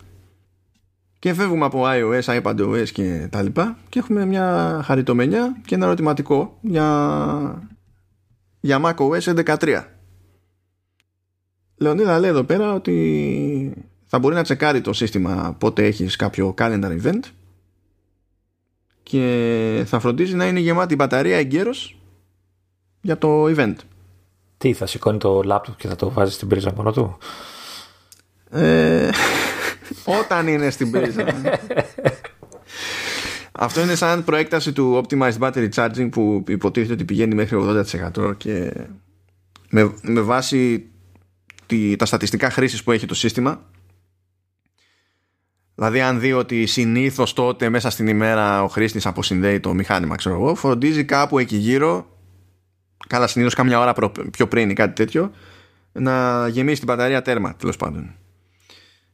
Και 1.19 1.35
φεύγουμε 1.35 1.65
από 1.65 1.83
iOS, 1.85 2.41
iPadOS 2.43 2.89
και 2.93 3.29
τα 3.31 3.43
λοιπά 3.43 3.79
και 3.89 3.99
έχουμε 3.99 4.27
μια 4.27 4.81
χαριτομενιά 4.85 5.57
και 5.65 5.75
ένα 5.75 5.87
ερωτηματικό 5.87 6.59
για, 6.61 7.69
για 8.61 8.81
macOS 8.85 9.45
11.3. 9.45 9.85
Λεωνίδα 11.77 12.19
λέει 12.19 12.31
εδώ 12.31 12.43
πέρα 12.43 12.73
ότι 12.73 13.90
θα 14.13 14.19
μπορεί 14.19 14.35
να 14.35 14.43
τσεκάρει 14.43 14.81
το 14.81 14.93
σύστημα 14.93 15.57
πότε 15.59 15.85
έχεις 15.85 16.17
κάποιο 16.17 16.55
calendar 16.59 16.99
event 17.03 17.21
και 19.03 19.85
θα 19.87 20.01
φροντίζει 20.01 20.35
να 20.35 20.47
είναι 20.47 20.61
γεμάτη 20.61 20.93
η 20.93 20.97
μπαταρία 20.99 21.37
εγκαίρως 21.37 22.01
για 23.01 23.19
το 23.19 23.45
event. 23.45 23.75
Τι, 24.59 24.73
θα 24.73 24.87
σηκώνει 24.87 25.19
το 25.19 25.43
laptop 25.47 25.77
και 25.77 25.89
θα 25.89 25.97
το 25.97 26.11
βάζει 26.11 26.33
στην 26.33 26.49
πρίζα 26.49 26.73
μόνο 26.77 26.93
του; 26.93 27.19
Ε, 28.51 29.11
όταν 30.21 30.49
είναι 30.49 30.71
στην 30.71 30.91
πρίζα. 30.91 31.25
Αυτό 33.53 33.81
είναι 33.81 33.95
σαν 33.95 34.25
προέκταση 34.25 34.73
του 34.73 35.05
Optimized 35.05 35.39
Battery 35.39 35.69
Charging 35.75 36.09
που 36.11 36.45
υποτίθεται 36.49 36.93
ότι 36.93 37.05
πηγαίνει 37.05 37.35
μέχρι 37.35 37.59
80% 38.17 38.37
και 38.37 38.73
με, 39.71 39.95
με 40.03 40.21
βάση 40.21 40.91
τη, 41.67 41.97
τα 41.97 42.07
στατιστικά 42.07 42.51
χρήσης 42.51 42.83
που 42.83 42.93
έχει 42.93 43.07
το 43.07 43.15
σύστημα 43.15 43.70
Δηλαδή 45.81 46.01
αν 46.01 46.21
δει 46.21 46.33
ότι 46.33 46.67
συνήθως 46.67 47.33
τότε 47.33 47.69
μέσα 47.69 47.91
στην 47.91 48.07
ημέρα 48.07 48.63
ο 48.63 48.69
χρήστης 48.69 49.07
αποσυνδέει 49.07 49.61
το 49.61 49.75
μηχάνημα 49.75 50.17
ξέρω 50.17 50.35
εγώ, 50.35 50.55
φροντίζει 50.55 51.05
κάπου 51.05 51.39
εκεί 51.39 51.57
γύρω 51.57 52.17
καλά 53.07 53.27
συνήθως 53.27 53.55
κάμια 53.55 53.81
ώρα 53.81 53.95
πιο 54.31 54.49
πριν 54.49 54.71
ή 54.71 54.73
κάτι 54.73 54.95
τέτοιο 54.95 55.31
να 55.93 56.49
γεμίσει 56.49 56.77
την 56.77 56.87
μπαταρία 56.87 57.23
τέρμα 57.23 57.55
τέλος 57.55 57.77
πάντων. 57.77 58.15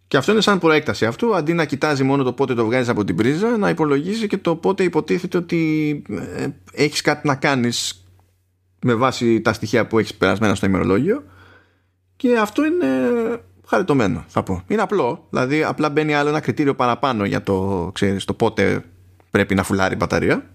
Και 0.09 0.17
αυτό 0.17 0.33
είναι 0.33 0.41
σαν 0.41 0.59
προέκταση 0.59 1.07
αυτού, 1.07 1.37
αντί 1.37 1.53
να 1.53 1.65
κοιτάζει 1.65 2.03
μόνο 2.03 2.23
το 2.23 2.33
πότε 2.33 2.55
το 2.55 2.65
βγάζεις 2.65 2.89
από 2.89 3.05
την 3.05 3.17
πρίζα, 3.17 3.57
να 3.57 3.69
υπολογίζει 3.69 4.27
και 4.27 4.39
το 4.39 4.57
πότε 4.57 4.83
υποτίθεται 4.83 5.37
ότι 5.37 6.03
ε, 6.37 6.47
έχεις 6.73 7.01
κάτι 7.01 7.27
να 7.27 7.35
κάνεις 7.35 8.07
με 8.81 8.95
βάση 8.95 9.41
τα 9.41 9.53
στοιχεία 9.53 9.87
που 9.87 9.99
έχεις 9.99 10.15
περασμένα 10.15 10.55
στο 10.55 10.67
ημερολόγιο 10.67 11.25
και 12.17 12.39
αυτό 12.39 12.65
είναι 12.65 12.87
χαριτωμένο 13.67 14.25
θα 14.29 14.43
πω. 14.43 14.63
Είναι 14.67 14.83
απλό, 14.83 15.27
δηλαδή 15.31 15.63
απλά 15.63 15.91
μπαίνει 15.91 16.15
άλλο 16.15 16.29
ένα 16.29 16.41
κριτήριο 16.41 16.75
παραπάνω 16.75 17.25
για 17.25 17.43
το, 17.43 17.91
ξέρεις, 17.95 18.25
το 18.25 18.35
πότε 18.35 18.85
πρέπει 19.31 19.55
να 19.55 19.63
φουλάρει 19.63 19.95
η 19.95 19.97
μπαταρία. 20.01 20.51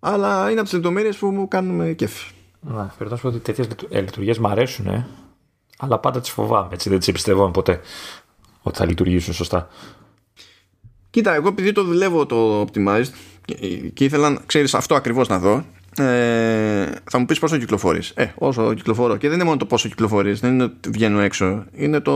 Αλλά 0.00 0.42
είναι 0.42 0.60
από 0.60 0.62
τις 0.62 0.72
λεπτομέρειες 0.72 1.16
που 1.16 1.26
μου 1.26 1.48
κάνουν 1.48 1.94
κέφι. 1.94 2.30
Να, 2.60 2.92
πρέπει 2.96 3.10
να 3.10 3.16
σου 3.16 3.22
πω 3.22 3.28
ότι 3.28 3.38
τέτοιες 3.38 3.68
λειτουργίες 3.88 4.38
μου 4.38 4.48
αρέσουν, 4.48 4.86
ε, 4.86 5.06
αλλά 5.78 5.98
πάντα 5.98 6.20
τις 6.20 6.30
φοβάμαι. 6.30 6.68
Έτσι, 6.72 6.88
δεν 6.88 6.98
τις 6.98 7.08
εμπιστευόμαι 7.08 7.50
ποτέ 7.50 7.80
ότι 8.62 8.78
θα 8.78 8.86
λειτουργήσουν 8.86 9.34
σωστά. 9.34 9.68
Κοίτα, 11.10 11.34
εγώ 11.34 11.48
επειδή 11.48 11.72
το 11.72 11.84
δουλεύω 11.84 12.26
το 12.26 12.60
Optimized 12.60 13.10
και 13.92 14.04
ήθελα, 14.04 14.42
ξέρεις, 14.46 14.74
αυτό 14.74 14.94
ακριβώς 14.94 15.28
να 15.28 15.38
δω 15.38 15.64
ε, 15.98 16.90
θα 17.04 17.18
μου 17.18 17.24
πεις 17.24 17.38
πόσο 17.38 17.56
κυκλοφορείς. 17.56 18.12
Ε, 18.14 18.26
όσο 18.34 18.74
κυκλοφορώ. 18.74 19.16
Και 19.16 19.26
δεν 19.26 19.36
είναι 19.36 19.44
μόνο 19.44 19.56
το 19.56 19.66
πόσο 19.66 19.88
κυκλοφορείς, 19.88 20.40
δεν 20.40 20.52
είναι 20.52 20.62
ότι 20.62 20.90
βγαίνω 20.90 21.20
έξω. 21.20 21.64
Είναι 21.72 22.00
το 22.00 22.12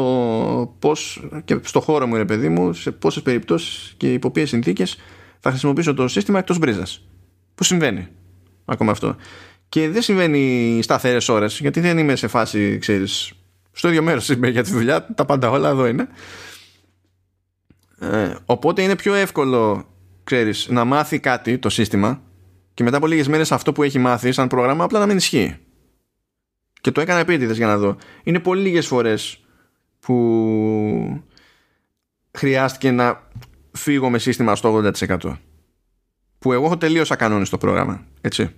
πώς 0.78 1.28
και 1.44 1.58
στο 1.62 1.80
χώρο 1.80 2.06
μου, 2.06 2.16
ρε 2.16 2.24
παιδί 2.24 2.48
μου, 2.48 2.72
σε 2.72 2.90
πόσες 2.90 3.22
περιπτώσεις 3.22 3.94
και 3.96 4.12
υπό 4.12 4.30
ποιες 4.30 4.48
συνθήκες 4.48 4.98
θα 5.40 5.50
χρησιμοποιήσω 5.50 5.94
το 5.94 6.08
σύστημα 6.08 6.38
εκτός 6.38 6.58
μπρίζας. 6.58 7.06
Που 7.54 7.64
συμβαίνει 7.64 8.08
ακόμα 8.64 8.90
αυτό. 8.90 9.16
Και 9.68 9.88
δεν 9.88 10.02
συμβαίνει 10.02 10.78
σταθερές 10.82 11.28
ώρες, 11.28 11.58
γιατί 11.60 11.80
δεν 11.80 11.98
είμαι 11.98 12.16
σε 12.16 12.26
φάση, 12.28 12.78
ξέρεις, 12.78 13.32
στο 13.72 13.88
ίδιο 13.88 14.02
μέρος 14.02 14.28
είμαι 14.28 14.48
για 14.48 14.62
τη 14.62 14.70
δουλειά, 14.70 15.06
τα 15.14 15.24
πάντα 15.24 15.50
όλα 15.50 15.68
εδώ 15.68 15.86
είναι. 15.86 16.08
Ε, 17.98 18.34
οπότε 18.44 18.82
είναι 18.82 18.96
πιο 18.96 19.14
εύκολο, 19.14 19.86
ξέρεις, 20.24 20.68
να 20.70 20.84
μάθει 20.84 21.18
κάτι 21.18 21.58
το 21.58 21.68
σύστημα 21.68 22.22
και 22.80 22.86
μετά 22.86 22.98
από 22.98 23.06
λίγες 23.06 23.28
μέρες 23.28 23.52
αυτό 23.52 23.72
που 23.72 23.82
έχει 23.82 23.98
μάθει 23.98 24.32
σαν 24.32 24.48
πρόγραμμα 24.48 24.84
απλά 24.84 24.98
να 24.98 25.06
μην 25.06 25.16
ισχύει. 25.16 25.56
Και 26.80 26.90
το 26.90 27.00
έκανα 27.00 27.18
επίτηδες 27.20 27.56
για 27.56 27.66
να 27.66 27.78
δω. 27.78 27.96
Είναι 28.22 28.38
πολύ 28.38 28.62
λίγες 28.62 28.86
φορές 28.86 29.44
που 30.00 31.22
χρειάστηκε 32.30 32.90
να 32.90 33.22
φύγω 33.72 34.10
με 34.10 34.18
σύστημα 34.18 34.54
στο 34.54 34.82
80%. 35.08 35.36
Που 36.38 36.52
εγώ 36.52 36.64
έχω 36.64 36.76
τελείωσα 36.76 37.16
κανόνε 37.16 37.44
στο 37.44 37.58
πρόγραμμα. 37.58 38.06
Έτσι. 38.20 38.50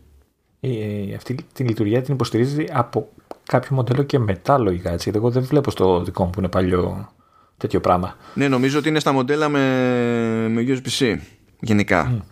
Ε, 0.61 1.15
αυτή 1.15 1.37
τη 1.53 1.65
λειτουργία 1.65 2.03
την 2.03 2.15
υποστηρίζει 2.15 2.65
από 2.73 3.09
κάποιο 3.45 3.77
μοντέλο 3.77 4.03
και 4.03 4.19
μετά 4.19 4.59
λογικά. 4.59 4.91
Έτσι. 4.91 5.11
Εγώ 5.15 5.31
δεν 5.31 5.43
βλέπω 5.43 5.71
στο 5.71 6.03
δικό 6.03 6.25
μου 6.25 6.31
που 6.31 6.39
είναι 6.39 6.49
παλιό 6.49 7.13
τέτοιο 7.57 7.81
πράγμα. 7.81 8.17
Ναι, 8.35 8.49
νομίζω 8.49 8.79
ότι 8.79 8.89
είναι 8.89 9.01
στα 9.01 9.13
μοντέλα 9.13 9.49
με, 9.49 10.49
με 10.49 10.65
USB-C 10.67 11.17
γενικά. 11.61 12.25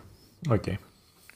Okay. 0.49 0.75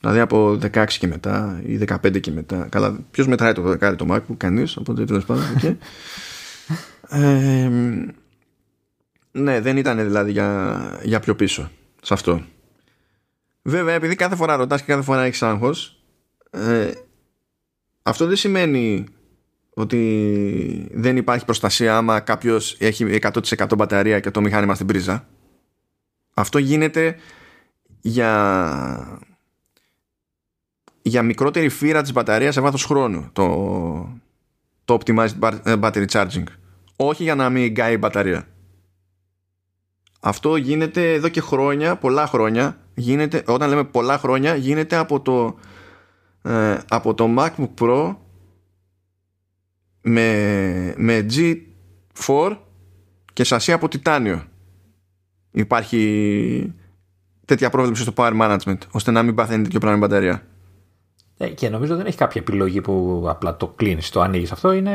Δηλαδή 0.06 0.24
από 0.24 0.60
16 0.74 0.86
και 0.88 1.08
μετά 1.08 1.62
ή 1.66 1.80
15 1.88 2.20
και 2.20 2.32
μετά. 2.32 2.68
Καλά, 2.72 3.00
ποιος 3.12 3.28
μετράει 3.28 3.54
το 3.54 3.72
12 3.72 3.96
το 3.98 4.06
MacBook, 4.10 4.38
κανείς. 4.38 4.78
Οπότε 4.78 5.06
τέλος 5.06 5.26
πάντων. 5.26 5.44
Okay. 5.62 5.76
ε, 7.10 7.70
ναι, 9.32 9.60
δεν 9.60 9.78
ήταν 9.78 9.98
δηλαδή 9.98 10.32
για, 10.32 10.80
για 11.04 11.20
πιο 11.20 11.36
πίσω 11.36 11.72
σε 12.02 12.14
αυτό. 12.14 12.42
Βέβαια, 13.62 13.94
επειδή 13.94 14.16
κάθε 14.16 14.36
φορά 14.36 14.56
ρωτάς 14.56 14.80
και 14.82 14.92
κάθε 14.92 15.04
φορά 15.04 15.24
έχεις 15.24 15.44
άγχος, 15.44 16.04
ε, 16.50 16.92
αυτό 18.02 18.26
δεν 18.26 18.36
σημαίνει 18.36 19.06
ότι 19.70 20.90
δεν 20.94 21.18
υπάρχει 21.18 21.46
προστασία 21.46 21.98
άμα 21.98 22.20
κάποιος 22.20 22.76
έχει 22.80 23.20
100% 23.22 23.76
μπαταρία 23.78 24.20
και 24.20 24.32
το 24.32 24.42
μηχάνημα 24.42 24.76
στην 24.76 24.88
πρίζα. 24.88 25.28
Αυτό 26.34 26.58
γίνεται 26.58 27.16
για, 28.02 29.20
για 31.08 31.24
μικρότερη 31.24 31.70
φύρα 31.70 32.02
της 32.02 32.12
μπαταρίας 32.12 32.54
σε 32.54 32.62
βάθος 32.62 32.86
χρόνου 32.86 33.30
το, 33.34 33.48
το 34.86 34.98
optimized 35.00 35.52
ε, 35.64 35.76
battery 35.82 36.06
charging. 36.06 36.44
Όχι 36.96 37.24
για 37.24 37.36
να 37.36 37.50
μην 37.50 37.72
γκάει 37.72 37.94
η 37.94 37.98
μπαταρία. 38.00 38.48
Αυτό 40.20 40.56
γίνεται 40.56 41.14
εδώ 41.14 41.30
και 41.30 41.42
χρόνια, 41.42 41.96
πολλά 41.96 42.28
χρόνια. 42.28 42.78
Γίνεται, 42.94 43.44
όταν 43.46 43.70
λέμε 43.70 43.84
πολλά 43.84 44.18
χρόνια, 44.18 44.56
γίνεται 44.56 44.96
από 44.96 45.22
το, 45.22 45.56
ε, 46.42 46.78
από 46.90 47.14
το 47.14 47.36
MacBook 47.38 47.70
Pro 47.80 48.16
με, 50.02 50.94
με 50.98 51.26
G4 51.30 52.58
και 53.34 53.44
σασί 53.44 53.72
από 53.72 53.88
τιτάνιο. 53.88 54.44
Υπάρχει 55.52 56.74
τέτοια 57.46 57.70
πρόβλεψη 57.70 58.02
στο 58.02 58.14
power 58.16 58.42
management, 58.42 58.78
ώστε 58.92 59.12
να 59.12 59.24
μην 59.24 59.36
παθαίνει 59.36 59.64
τέτοιο 59.64 59.80
πράγμα 59.80 59.98
η 59.98 60.02
μπαταρία. 60.02 60.44
Ε, 61.38 61.48
και 61.48 61.70
νομίζω 61.70 61.96
δεν 61.96 62.06
έχει 62.06 62.18
κάποια 62.18 62.42
επιλογή 62.42 62.82
που 62.82 63.26
απλά 63.28 63.58
το 63.58 63.68
κλείνεις, 63.68 64.10
το 64.10 64.22
ανοίγεις. 64.22 64.52
Αυτό 64.52 64.72
είναι 64.72 64.94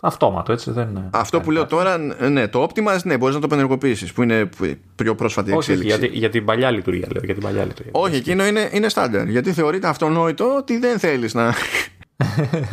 αυτόματο, 0.00 0.52
έτσι. 0.52 0.70
Δεν 0.70 1.08
Αυτό 1.10 1.40
που 1.40 1.50
λέω 1.50 1.66
τώρα, 1.66 1.98
ναι, 2.30 2.48
το 2.48 2.66
Optimize, 2.68 3.02
ναι, 3.04 3.18
μπορείς 3.18 3.34
να 3.34 3.40
το 3.40 3.46
πενεργοποιήσεις, 3.46 4.12
που 4.12 4.22
είναι 4.22 4.48
πιο 4.94 5.14
πρόσφατη 5.14 5.52
Όχι, 5.52 5.72
εξέλιξη. 5.72 6.06
για, 6.06 6.08
για 6.12 6.30
την 6.30 6.44
παλιά 6.44 6.70
λειτουργία, 6.70 7.08
λέω. 7.12 7.22
Για 7.24 7.34
την 7.34 7.42
παλιά 7.42 7.64
λειτουργία. 7.64 7.92
Όχι, 7.94 8.16
εκείνο 8.16 8.46
είναι, 8.46 8.70
είναι 8.72 8.88
στάνταρ. 8.88 9.28
Γιατί 9.28 9.52
θεωρείται 9.52 9.88
αυτονόητο 9.88 10.56
ότι 10.56 10.78
δεν 10.78 10.98
θέλεις 10.98 11.34
να. 11.34 11.54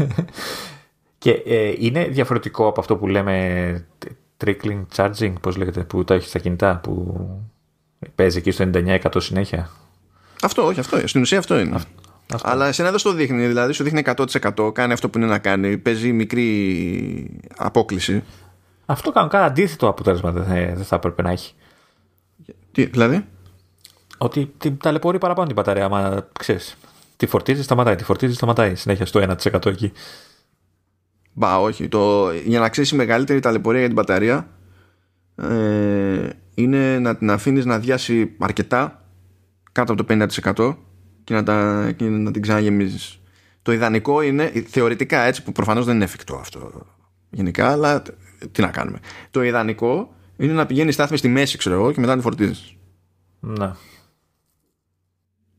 και 1.18 1.32
ε, 1.32 1.74
είναι 1.78 2.08
διαφορετικό 2.08 2.68
από 2.68 2.80
αυτό 2.80 2.96
που 2.96 3.08
λέμε 3.08 3.86
trickling 4.46 4.86
charging, 4.96 5.34
πώς 5.42 5.56
λέγεται, 5.56 5.84
που 5.84 6.04
το 6.04 6.14
έχεις 6.14 6.30
στα 6.30 6.40
κινητά, 6.40 6.80
που 6.84 7.26
παίζει 8.16 8.38
εκεί 8.38 8.52
στο 8.52 8.70
99% 8.74 8.98
συνέχεια; 9.18 9.70
Αυτό, 10.42 10.66
όχι, 10.66 10.80
αυτό. 10.80 11.08
Στην 11.08 11.22
ουσία 11.22 11.38
αυτό 11.38 11.60
είναι. 11.60 11.76
Αυτό. 11.76 12.01
Αλλά 12.42 12.68
εσένα 12.68 12.90
δεν 12.90 13.00
στο 13.00 13.14
δείχνει, 13.14 13.48
δηλαδή 13.48 13.74
σου 13.74 13.84
δείχνει 13.84 14.02
100% 14.06 14.74
κάνει 14.74 14.94
αυτό 14.94 15.10
που 15.10 15.18
είναι 15.18 15.28
να 15.28 15.40
κάνει, 15.40 15.78
παίζει 15.78 16.12
μικρή 16.12 17.40
απόκληση. 17.58 18.24
Αυτό 18.86 19.12
κάνω 19.12 19.28
κάτι 19.28 19.46
αντίθετο 19.46 19.88
αποτέλεσμα 19.88 20.32
δεν 20.32 20.44
θα, 20.44 20.54
δεν 20.54 20.84
θα 20.84 20.96
έπρεπε 20.96 21.22
να 21.22 21.32
έχει. 21.32 21.54
Τι, 22.72 22.86
δηλαδή; 22.86 23.26
Ότι 24.18 24.54
την 24.58 24.78
ταλαιπωρεί 24.78 25.18
παραπάνω 25.18 25.48
την 25.48 25.56
μπαταρία, 25.56 25.86
άμα 25.86 26.28
ξέρεις. 26.40 26.78
Τη 27.18 27.26
φορτίζεις, 27.26 27.66
σταματάει, 27.66 27.96
τη 27.96 28.04
φορτίζεις, 28.04 28.36
σταματάει 28.36 28.76
συνέχεια 28.76 29.06
στο 29.06 29.36
1% 29.54 29.66
εκεί. 29.66 29.92
Μπα, 31.34 31.60
όχι. 31.60 31.88
Το, 31.88 32.32
για 32.32 32.60
να 32.60 32.70
ξέρεις 32.70 32.92
η 32.92 32.96
μεγαλύτερη 32.96 33.40
ταλαιπωρία 33.40 33.80
για 33.80 33.88
την 33.88 33.98
μπαταρία 33.98 34.48
ε, 35.36 36.30
είναι 36.54 37.00
να 37.00 37.18
την 37.18 37.32
αφήνεις 37.32 37.66
να 37.66 37.80
διάσει 37.80 38.36
αρκετά 38.40 39.06
κάτω 39.72 39.94
από 39.94 40.04
το 40.04 40.28
50% 40.56 40.76
και 41.32 41.38
να, 41.38 41.44
τα, 41.44 41.92
και 41.96 42.06
να 42.06 42.32
την 42.32 42.42
ξαναγεμίζεις. 42.42 43.20
Το 43.62 43.72
ιδανικό 43.72 44.22
είναι, 44.22 44.52
θεωρητικά 44.68 45.22
έτσι 45.22 45.44
που 45.44 45.52
προφανώς 45.52 45.86
δεν 45.86 45.96
είναι 45.96 46.04
εφικτό 46.04 46.36
αυτό 46.36 46.86
γενικά, 47.30 47.72
αλλά 47.72 48.02
τι 48.52 48.62
να 48.62 48.68
κάνουμε. 48.68 49.00
Το 49.32 49.44
ιδανικό 49.44 50.14
είναι 50.38 50.54
να 50.54 50.66
πηγαίνεις 50.66 50.94
στάθμη 50.94 51.20
στη 51.20 51.28
μέση, 51.28 51.58
ξέρω 51.58 51.76
εγώ, 51.76 51.92
και 51.92 52.00
μετά 52.00 52.12
να 52.12 52.18
τη 52.18 52.24
φορτίζεις. 52.24 52.76
Ναι. 53.40 53.72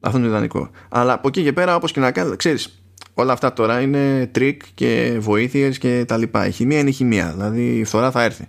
Αυτό 0.01 0.18
είναι 0.18 0.27
το 0.27 0.33
ιδανικό. 0.33 0.70
Αλλά 0.89 1.12
από 1.12 1.29
εκεί 1.29 1.43
και 1.43 1.53
πέρα, 1.53 1.77
όπως 1.77 1.93
και 1.93 2.01
να 2.01 2.12
κάνεις, 2.12 2.37
ξέρεις, 2.37 2.85
όλα 3.14 3.33
αυτά 3.33 3.53
τώρα 3.53 3.81
είναι 3.81 4.27
τρικ 4.26 4.62
και 4.75 5.16
βοήθειες 5.20 5.79
και 5.79 6.05
τα 6.05 6.16
λοιπά. 6.16 6.47
Η 6.47 6.51
χημεία 6.51 6.79
είναι 6.79 6.91
η 6.91 6.93
χημεία, 6.93 7.33
δηλαδή 7.33 7.79
η 7.79 7.85
φθορά 7.85 8.11
θα 8.11 8.23
έρθει. 8.23 8.49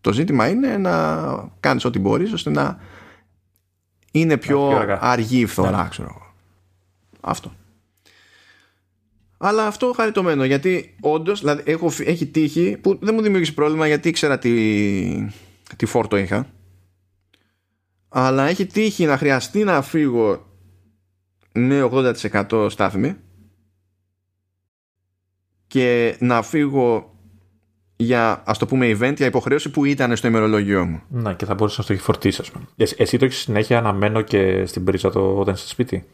Το 0.00 0.12
ζήτημα 0.12 0.48
είναι 0.48 0.76
να 0.76 1.16
κάνεις 1.60 1.84
ό,τι 1.84 1.98
μπορείς 1.98 2.32
ώστε 2.32 2.50
να 2.50 2.78
είναι 4.12 4.36
πιο, 4.36 4.86
αργή 5.00 5.40
η 5.40 5.46
φθορά, 5.46 5.82
ναι. 5.82 5.88
ξέρω 5.88 6.08
εγώ. 6.14 6.25
Αυτό. 7.26 7.52
Αλλά 9.38 9.66
αυτό 9.66 9.92
χαριτωμένο 9.96 10.44
γιατί 10.44 10.96
όντως 11.00 11.40
δηλαδή, 11.40 11.62
έχω, 11.66 11.90
έχει 11.98 12.26
τύχει 12.26 12.76
που 12.80 12.98
δεν 13.00 13.14
μου 13.14 13.22
δημιούργησε 13.22 13.52
πρόβλημα 13.52 13.86
γιατί 13.86 14.08
ήξερα 14.08 14.38
τι, 14.38 15.26
τι 15.76 15.86
φόρτο 15.86 16.16
είχα. 16.16 16.46
Αλλά 18.08 18.46
έχει 18.46 18.66
τύχει 18.66 19.04
να 19.04 19.16
χρειαστεί 19.16 19.64
να 19.64 19.82
φύγω 19.82 20.46
με 21.52 21.88
80% 21.92 22.70
στάθμη 22.70 23.16
και 25.66 26.16
να 26.20 26.42
φύγω 26.42 27.16
για 27.96 28.42
ας 28.46 28.58
το 28.58 28.66
πούμε 28.66 28.96
event, 29.00 29.16
για 29.16 29.26
υποχρέωση 29.26 29.70
που 29.70 29.84
ήταν 29.84 30.16
στο 30.16 30.28
ημερολόγιο 30.28 30.84
μου. 30.84 31.02
Να 31.08 31.34
και 31.34 31.44
θα 31.44 31.54
μπορούσα 31.54 31.80
να 31.80 31.86
το 31.86 31.92
έχει 31.92 32.02
φορτίσει, 32.02 32.40
ας 32.40 32.50
πούμε. 32.50 32.64
Εσύ, 32.76 33.18
το 33.18 33.24
έχεις 33.24 33.38
συνέχεια 33.38 33.80
να 33.80 33.92
μένω 33.92 34.22
και 34.22 34.66
στην 34.66 34.84
πρίζα 34.84 35.10
το 35.10 35.38
όταν 35.38 35.54
είσαι 35.54 35.62
στο 35.62 35.72
σπίτι; 35.72 36.04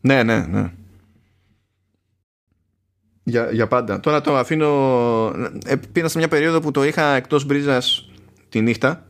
Ναι, 0.00 0.22
ναι, 0.22 0.46
ναι. 0.46 0.72
Για, 3.22 3.50
για 3.52 3.66
πάντα. 3.66 4.00
Τώρα 4.00 4.20
το 4.20 4.36
αφήνω. 4.36 4.68
Ε, 5.66 5.74
πήρα 5.92 6.08
σε 6.08 6.18
μια 6.18 6.28
περίοδο 6.28 6.60
που 6.60 6.70
το 6.70 6.84
είχα 6.84 7.14
εκτός 7.14 7.44
μπρίζας 7.44 8.10
τη 8.48 8.60
νύχτα. 8.60 9.02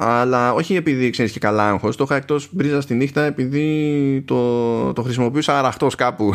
Αλλά 0.00 0.52
όχι 0.52 0.76
επειδή 0.76 1.10
ξέρεις 1.10 1.32
και 1.32 1.38
καλά 1.38 1.68
άγχος, 1.68 1.96
το 1.96 2.04
είχα 2.04 2.16
εκτός 2.16 2.48
μπρίζας 2.52 2.86
τη 2.86 2.94
νύχτα 2.94 3.22
επειδή 3.22 4.22
το, 4.26 4.92
το 4.92 5.02
χρησιμοποιούσα 5.02 5.58
αραχτός 5.58 5.94
κάπου. 5.94 6.32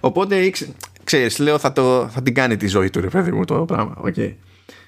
Οπότε 0.00 0.50
ξέρεις, 1.04 1.38
λέω 1.38 1.58
θα, 1.58 1.72
το, 1.72 2.08
θα 2.08 2.22
την 2.22 2.34
κάνει 2.34 2.56
τη 2.56 2.66
ζωή 2.66 2.90
του 2.90 3.00
ρε 3.00 3.08
παιδί 3.08 3.32
μου 3.32 3.44
το 3.44 3.64
πράγμα. 3.64 4.00
Okay. 4.04 4.34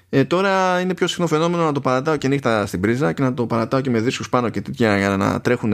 Ε, 0.09 0.25
τώρα 0.25 0.79
είναι 0.79 0.93
πιο 0.93 1.07
συχνό 1.07 1.27
φαινόμενο 1.27 1.63
να 1.63 1.71
το 1.71 1.81
παρατάω 1.81 2.17
και 2.17 2.27
νύχτα 2.27 2.65
στην 2.65 2.79
πρίζα 2.79 3.13
και 3.13 3.21
να 3.21 3.33
το 3.33 3.45
παρατάω 3.45 3.81
και 3.81 3.89
με 3.89 3.99
δίσκους 3.99 4.29
πάνω 4.29 4.49
και 4.49 4.61
τέτοια 4.61 4.97
για 4.97 5.17
να, 5.17 5.41
τρέχουν, 5.41 5.69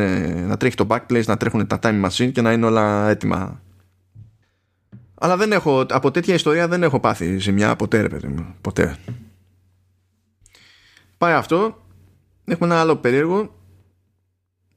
να 0.48 0.58
τρέχει 0.58 0.76
το 0.76 0.88
backplace, 0.90 1.26
να 1.26 1.38
τρέχουν 1.38 1.68
τα 1.68 1.80
time 1.82 2.06
machine 2.06 2.32
και 2.32 2.42
να 2.42 2.52
είναι 2.52 2.66
όλα 2.66 3.10
έτοιμα. 3.10 3.62
Αλλά 5.14 5.38
δεν 5.38 5.52
έχω, 5.52 5.86
από 5.90 6.12
τέτοια 6.12 6.34
ιστορία 6.34 6.68
δεν 6.68 6.84
έχω 6.84 7.00
πάθει 7.00 7.38
ζημιά 7.38 7.76
ποτέ 7.76 8.02
ρε 8.02 8.10
παιδί 8.10 8.28
μου. 8.28 8.56
Ποτέ. 8.62 8.98
Πάει 11.18 11.34
αυτό. 11.34 11.84
Έχουμε 12.46 12.70
ένα 12.74 12.80
άλλο 12.80 12.96
περίεργο. 12.96 13.54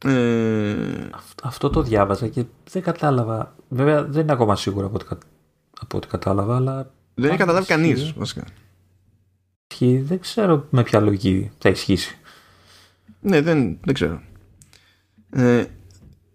Ε... 0.04 0.74
Αυτό, 1.14 1.48
αυτό 1.48 1.70
το 1.70 1.82
διάβαζα 1.82 2.28
και 2.28 2.44
δεν 2.70 2.82
κατάλαβα. 2.82 3.54
Βέβαια 3.68 4.04
δεν 4.04 4.22
είναι 4.22 4.32
ακόμα 4.32 4.56
σίγουρο 4.56 4.86
από 4.86 4.96
ό,τι, 4.96 5.26
από 5.80 5.96
ό,τι 5.96 6.06
κατάλαβα, 6.06 6.56
αλλά. 6.56 6.90
Δεν 7.14 7.28
έχει 7.28 7.38
καταλάβει 7.38 7.66
κανείς 7.66 8.12
βασικά 8.12 8.44
δεν 9.78 10.20
ξέρω 10.20 10.66
με 10.70 10.82
ποια 10.82 11.00
λογική 11.00 11.50
θα 11.58 11.68
ισχύσει. 11.68 12.18
Ναι, 13.20 13.40
δεν, 13.40 13.78
δεν 13.84 13.94
ξέρω. 13.94 14.22
Ε, 15.30 15.64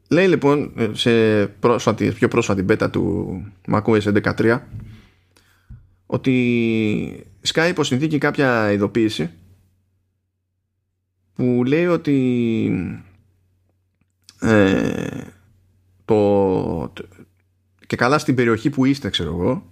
λέει 0.10 0.27
λοιπόν 0.27 0.73
σε 0.91 1.45
πρόσφατη, 1.47 2.11
πιο 2.11 2.27
πρόσφατη 2.27 2.65
beta 2.69 2.91
του 2.91 3.45
macOS 3.68 4.01
11.3 4.01 4.60
ότι 6.05 7.26
σκάει 7.41 7.69
υπό 7.69 7.84
συνθήκη 7.84 8.18
κάποια 8.18 8.72
ειδοποίηση 8.72 9.30
που 11.34 11.64
λέει 11.65 11.85
ότι 11.85 12.69
ε, 14.39 15.23
το, 16.05 16.93
και 17.88 17.95
καλά 17.95 18.18
στην 18.18 18.35
περιοχή 18.35 18.69
που 18.69 18.85
είστε 18.85 19.10
ξέρω 19.10 19.30
εγώ 19.30 19.72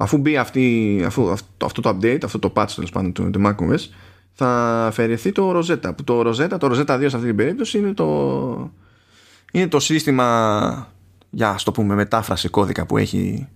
αφού 0.00 0.18
μπει 0.18 0.36
αυτή, 0.36 1.02
αφού, 1.06 1.30
αυτό, 1.64 1.80
το 1.80 1.98
update, 2.00 2.24
αυτό 2.24 2.38
το 2.38 2.52
patch 2.56 2.70
τέλος 2.74 2.90
πάντων 2.90 3.12
του, 3.12 3.30
του 3.30 3.42
macOS, 3.44 3.88
θα 4.32 4.48
αφαιρεθεί 4.86 5.32
το 5.32 5.58
Rosetta. 5.58 5.96
Που 5.96 6.04
το 6.04 6.20
Rosetta, 6.20 6.56
το 6.58 6.68
Rosetta 6.70 6.96
2 6.96 7.06
σε 7.08 7.16
αυτή 7.16 7.26
την 7.26 7.36
περίπτωση 7.36 7.78
είναι 7.78 7.92
το, 7.92 8.70
είναι 9.52 9.68
το 9.68 9.80
σύστημα 9.80 10.88
για 11.30 11.50
ας 11.50 11.62
το 11.62 11.72
πούμε 11.72 11.94
μετάφραση 11.94 12.48
κώδικα 12.48 12.86
που 12.86 12.96
έχει 12.96 13.48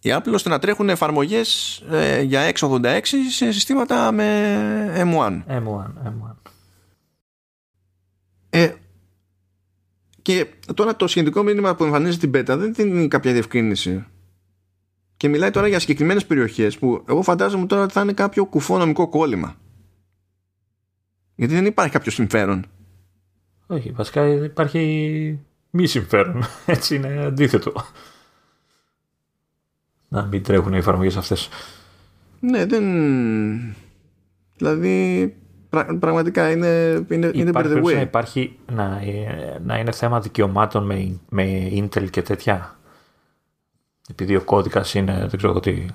η 0.00 0.10
Apple 0.12 0.32
ώστε 0.32 0.48
να 0.48 0.58
τρέχουν 0.58 0.88
εφαρμογές 0.88 1.76
ε, 1.90 2.20
για 2.20 2.52
x86 2.54 3.00
σε 3.30 3.52
συστήματα 3.52 4.12
με 4.12 4.92
M1. 4.96 5.42
M1, 5.48 5.84
M1. 6.04 6.32
Ε, 8.50 8.72
και 10.22 10.46
τώρα 10.74 10.96
το 10.96 11.06
σχετικό 11.06 11.42
μήνυμα 11.42 11.74
που 11.74 11.84
εμφανίζει 11.84 12.18
την 12.18 12.30
beta 12.34 12.56
δεν 12.58 12.74
είναι 12.78 13.08
κάποια 13.08 13.32
διευκρίνηση 13.32 14.04
και 15.18 15.28
μιλάει 15.28 15.50
τώρα 15.50 15.68
για 15.68 15.78
συγκεκριμένες 15.78 16.26
περιοχές 16.26 16.78
που 16.78 17.04
εγώ 17.08 17.22
φαντάζομαι 17.22 17.66
τώρα 17.66 17.82
ότι 17.82 17.92
θα 17.92 18.00
είναι 18.00 18.12
κάποιο 18.12 18.44
κουφό 18.44 18.78
νομικό 18.78 19.08
κόλλημα. 19.08 19.54
Γιατί 21.34 21.54
δεν 21.54 21.66
υπάρχει 21.66 21.92
κάποιο 21.92 22.10
συμφέρον. 22.10 22.66
Όχι, 23.66 23.90
βασικά 23.90 24.26
υπάρχει 24.26 25.38
μη 25.70 25.86
συμφέρον. 25.86 26.44
Έτσι 26.66 26.94
είναι 26.94 27.24
αντίθετο. 27.24 27.72
Να 30.08 30.22
μην 30.22 30.42
τρέχουν 30.42 30.72
οι 30.72 30.76
εφαρμογές 30.76 31.16
αυτές. 31.16 31.48
Ναι, 32.40 32.66
δεν. 32.66 32.84
Δηλαδή. 34.56 35.36
πραγματικά 36.00 36.50
είναι, 36.50 37.04
είναι, 37.10 37.30
είναι 37.34 37.50
υπάρχει, 37.50 37.72
by 37.74 37.78
the 37.78 37.84
way. 37.84 37.94
Να, 37.94 38.00
υπάρχει, 38.00 38.58
να, 38.72 39.00
να 39.64 39.78
είναι 39.78 39.92
θέμα 39.92 40.20
δικαιωμάτων 40.20 40.86
με, 40.86 41.18
με 41.28 41.68
Intel 41.72 42.10
και 42.10 42.22
τέτοια. 42.22 42.77
Επειδή 44.10 44.36
ο 44.36 44.42
κώδικας 44.42 44.94
είναι, 44.94 45.26
δεν 45.26 45.36
ξέρω 45.36 45.60
τι. 45.60 45.86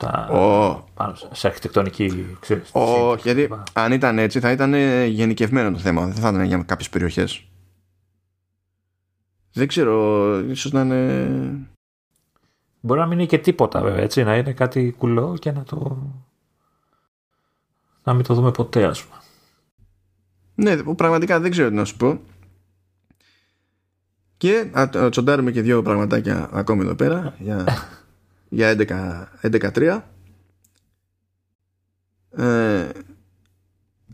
Τα, 0.00 0.28
oh. 0.32 0.82
πάνω 0.94 1.14
σε 1.32 1.46
αρχιτεκτονική. 1.46 2.36
Ξέρεις, 2.40 2.70
oh, 2.72 3.18
γιατί 3.22 3.48
αν 3.72 3.92
ήταν 3.92 4.18
έτσι 4.18 4.40
θα 4.40 4.50
ήταν 4.50 4.74
γενικευμένο 5.06 5.72
το 5.72 5.78
θέμα. 5.78 6.04
Δεν 6.04 6.14
θα 6.14 6.28
ήταν 6.28 6.44
για 6.44 6.62
κάποιες 6.62 6.88
περιοχές. 6.88 7.44
Δεν 9.52 9.68
ξέρω, 9.68 10.34
ίσως 10.38 10.72
να 10.72 10.80
είναι... 10.80 11.30
Μπορεί 12.80 13.00
να 13.00 13.06
μην 13.06 13.18
είναι 13.18 13.26
και 13.26 13.38
τίποτα 13.38 13.80
βέβαια, 13.80 14.02
έτσι, 14.02 14.22
να 14.22 14.36
είναι 14.36 14.52
κάτι 14.52 14.94
κουλό 14.98 15.36
και 15.38 15.52
να 15.52 15.62
το... 15.62 15.98
να 18.04 18.14
μην 18.14 18.24
το 18.24 18.34
δούμε 18.34 18.50
ποτέ, 18.50 18.84
ας 18.84 19.04
πούμε. 19.04 19.20
Ναι, 20.54 20.94
πραγματικά 20.94 21.40
δεν 21.40 21.50
ξέρω 21.50 21.68
τι 21.68 21.74
να 21.74 21.84
σου 21.84 21.96
πω. 21.96 22.20
Και 24.38 24.70
α, 24.72 25.08
τσοντάρουμε 25.08 25.50
και 25.50 25.62
δύο 25.62 25.82
πραγματάκια 25.82 26.48
ακόμη 26.52 26.82
εδώ 26.82 26.94
πέρα 26.94 27.34
για, 27.38 27.64
για 28.48 28.76
11-3. 29.42 30.00
Ε, 32.36 32.88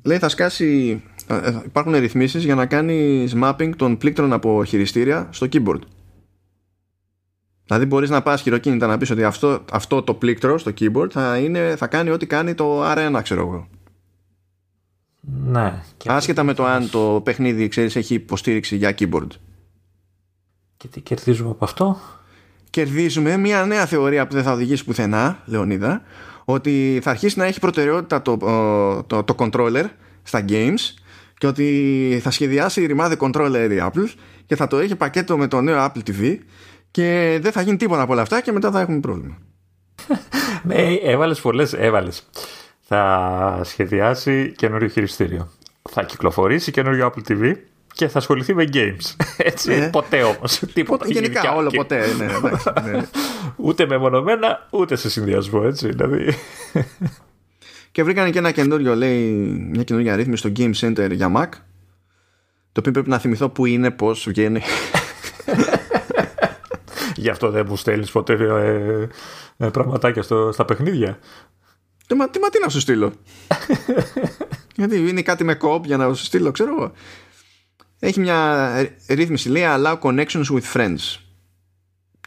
λέει 0.02 0.18
θα 0.18 0.28
σκάσει 0.28 1.02
ε, 1.26 1.60
υπάρχουν 1.64 1.94
ρυθμίσεις 1.94 2.44
για 2.44 2.55
να 2.55 2.66
κάνεις 2.66 3.34
mapping 3.36 3.70
των 3.76 3.96
πλήκτρων 3.96 4.32
από 4.32 4.64
χειριστήρια 4.64 5.28
στο 5.30 5.46
keyboard 5.52 5.80
δηλαδή 7.66 7.84
μπορείς 7.84 8.10
να 8.10 8.22
πας 8.22 8.42
χειροκίνητα 8.42 8.86
να 8.86 8.98
πεις 8.98 9.10
ότι 9.10 9.24
αυτό, 9.24 9.64
αυτό 9.72 10.02
το 10.02 10.14
πλήκτρο 10.14 10.59
στο 10.59 10.72
keyboard 10.80 11.10
θα, 11.10 11.38
είναι, 11.38 11.76
θα 11.76 11.86
κάνει 11.86 12.10
ό,τι 12.10 12.26
κάνει 12.26 12.55
το 12.55 12.92
R1 12.92 13.20
ξέρω 13.22 13.40
εγώ 13.40 13.68
ναι. 15.26 15.82
Άσχετα 16.06 16.42
με 16.42 16.55
το 16.55 16.64
αν 16.64 16.90
το 16.90 17.20
παιχνίδι 17.24 17.68
ξέρεις, 17.68 17.96
έχει 17.96 18.14
υποστήριξη 18.14 18.76
για 18.76 18.94
keyboard. 18.98 19.28
Και 20.76 20.88
τι 20.88 21.01
κερδίζουμε 21.01 21.51
από 21.51 21.64
αυτό; 21.64 22.01
Κερδίζουμε 22.74 23.36
μια 23.36 23.64
νέα 23.64 23.86
θεωρία 23.86 24.26
που 24.26 24.34
δεν 24.34 24.42
θα 24.42 24.52
οδηγήσει 24.52 24.84
πουθενά, 24.84 25.42
Λεωνίδα, 25.44 26.02
ότι 26.44 27.01
θα 27.02 27.10
αρχίσει 27.10 27.38
να 27.38 27.44
έχει 27.44 27.60
προτεραιότητα 27.60 28.22
το, 28.22 28.36
το, 29.06 29.24
το, 29.24 29.34
controller 29.38 29.84
στα 30.22 30.44
games 30.48 30.94
και 31.38 31.46
ότι 31.46 32.20
θα 32.22 32.30
σχεδιάσει 32.30 32.86
ρημάδι 32.86 33.16
controller 33.20 33.68
η 33.70 33.76
Apple 33.80 34.09
και 34.46 34.56
θα 34.56 34.66
το 34.66 34.78
έχει 34.78 34.96
πακέτο 34.96 35.36
με 35.36 35.48
το 35.48 35.60
νέο 35.60 35.84
Apple 35.84 36.10
TV 36.10 36.38
και 36.90 37.38
δεν 37.42 37.52
θα 37.52 37.62
γίνει 37.62 37.76
τίποτα 37.76 38.02
από 38.02 38.12
όλα 38.12 38.22
αυτά 38.22 38.40
και 38.40 38.52
μετά 38.52 38.70
θα 38.70 38.80
έχουμε 38.80 39.01
πρόβλημα. 39.01 39.38
ναι, 40.62 40.94
έβαλες 41.12 41.40
πολλές, 41.40 41.72
έβαλες. 41.72 42.28
Θα 42.80 43.60
σχεδιάσει 43.64 44.52
καινούριο 44.56 44.88
χειριστήριο. 44.88 45.51
Θα 45.90 46.02
κυκλοφορήσει 46.02 46.70
καινούριο 46.70 47.12
Apple 47.12 47.32
TV 47.32 47.55
και 47.94 48.08
θα 48.08 48.18
ασχοληθεί 48.18 48.54
με 48.54 48.64
games. 48.72 49.14
Έτσι, 49.36 49.78
ναι. 49.78 49.90
ποτέ 49.90 50.22
όμως. 50.22 50.60
Τίποτα. 50.72 51.06
Γενικά, 51.08 51.54
όλο 51.54 51.70
ποτέ. 51.70 52.06
Ναι, 52.16 52.26
ναι. 52.90 53.02
ούτε 53.66 53.86
μεμονωμένα, 53.86 54.66
ούτε 54.70 54.96
σε 54.96 55.10
συνδυασμό. 55.10 55.62
Έτσι, 55.64 55.88
δηλαδή. 55.88 56.34
Και 57.92 58.02
βρήκαν 58.02 58.30
και 58.30 58.38
ένα 58.38 58.50
καινούριο, 58.50 58.94
λέει, 58.94 59.30
μια 59.72 59.82
καινούργια 59.82 60.16
ρύθμιση 60.16 60.48
στο 60.48 60.52
Game 60.56 60.74
Center 60.80 61.10
για 61.12 61.32
Mac. 61.36 61.48
Το 62.72 62.80
οποίο 62.80 62.92
πρέπει 62.92 63.08
να 63.08 63.18
θυμηθώ 63.18 63.48
που 63.48 63.66
είναι, 63.66 63.90
πώς 63.90 64.24
βγαίνει. 64.28 64.62
Γι' 67.16 67.28
αυτό 67.28 67.50
δεν 67.50 67.66
μου 67.68 67.76
στέλνεις 67.76 68.10
ποτέ 68.10 68.32
ε, 68.32 69.08
ε, 69.66 69.68
πραγματάκια 69.68 70.22
στο, 70.22 70.52
στα 70.52 70.64
παιχνίδια. 70.64 71.18
Τι, 72.06 72.14
μα, 72.14 72.28
τι, 72.28 72.38
μα, 72.38 72.48
τι 72.48 72.60
να 72.60 72.68
σου 72.68 72.80
στείλω; 72.80 73.12
Γιατί 74.76 75.08
είναι 75.08 75.22
κάτι 75.22 75.44
με 75.44 75.54
co-op 75.55 75.85
για 75.84 75.96
να 75.96 76.14
σου 76.14 76.24
στείλω, 76.24 76.50
ξέρω 76.50 76.70
εγώ. 76.70 76.92
Έχει 78.05 78.20
μια 78.20 78.70
ρύθμιση, 79.09 79.48
λέει 79.48 79.62
Allow 79.66 79.98
connections 80.01 80.44
with 80.44 80.72
friends. 80.72 81.18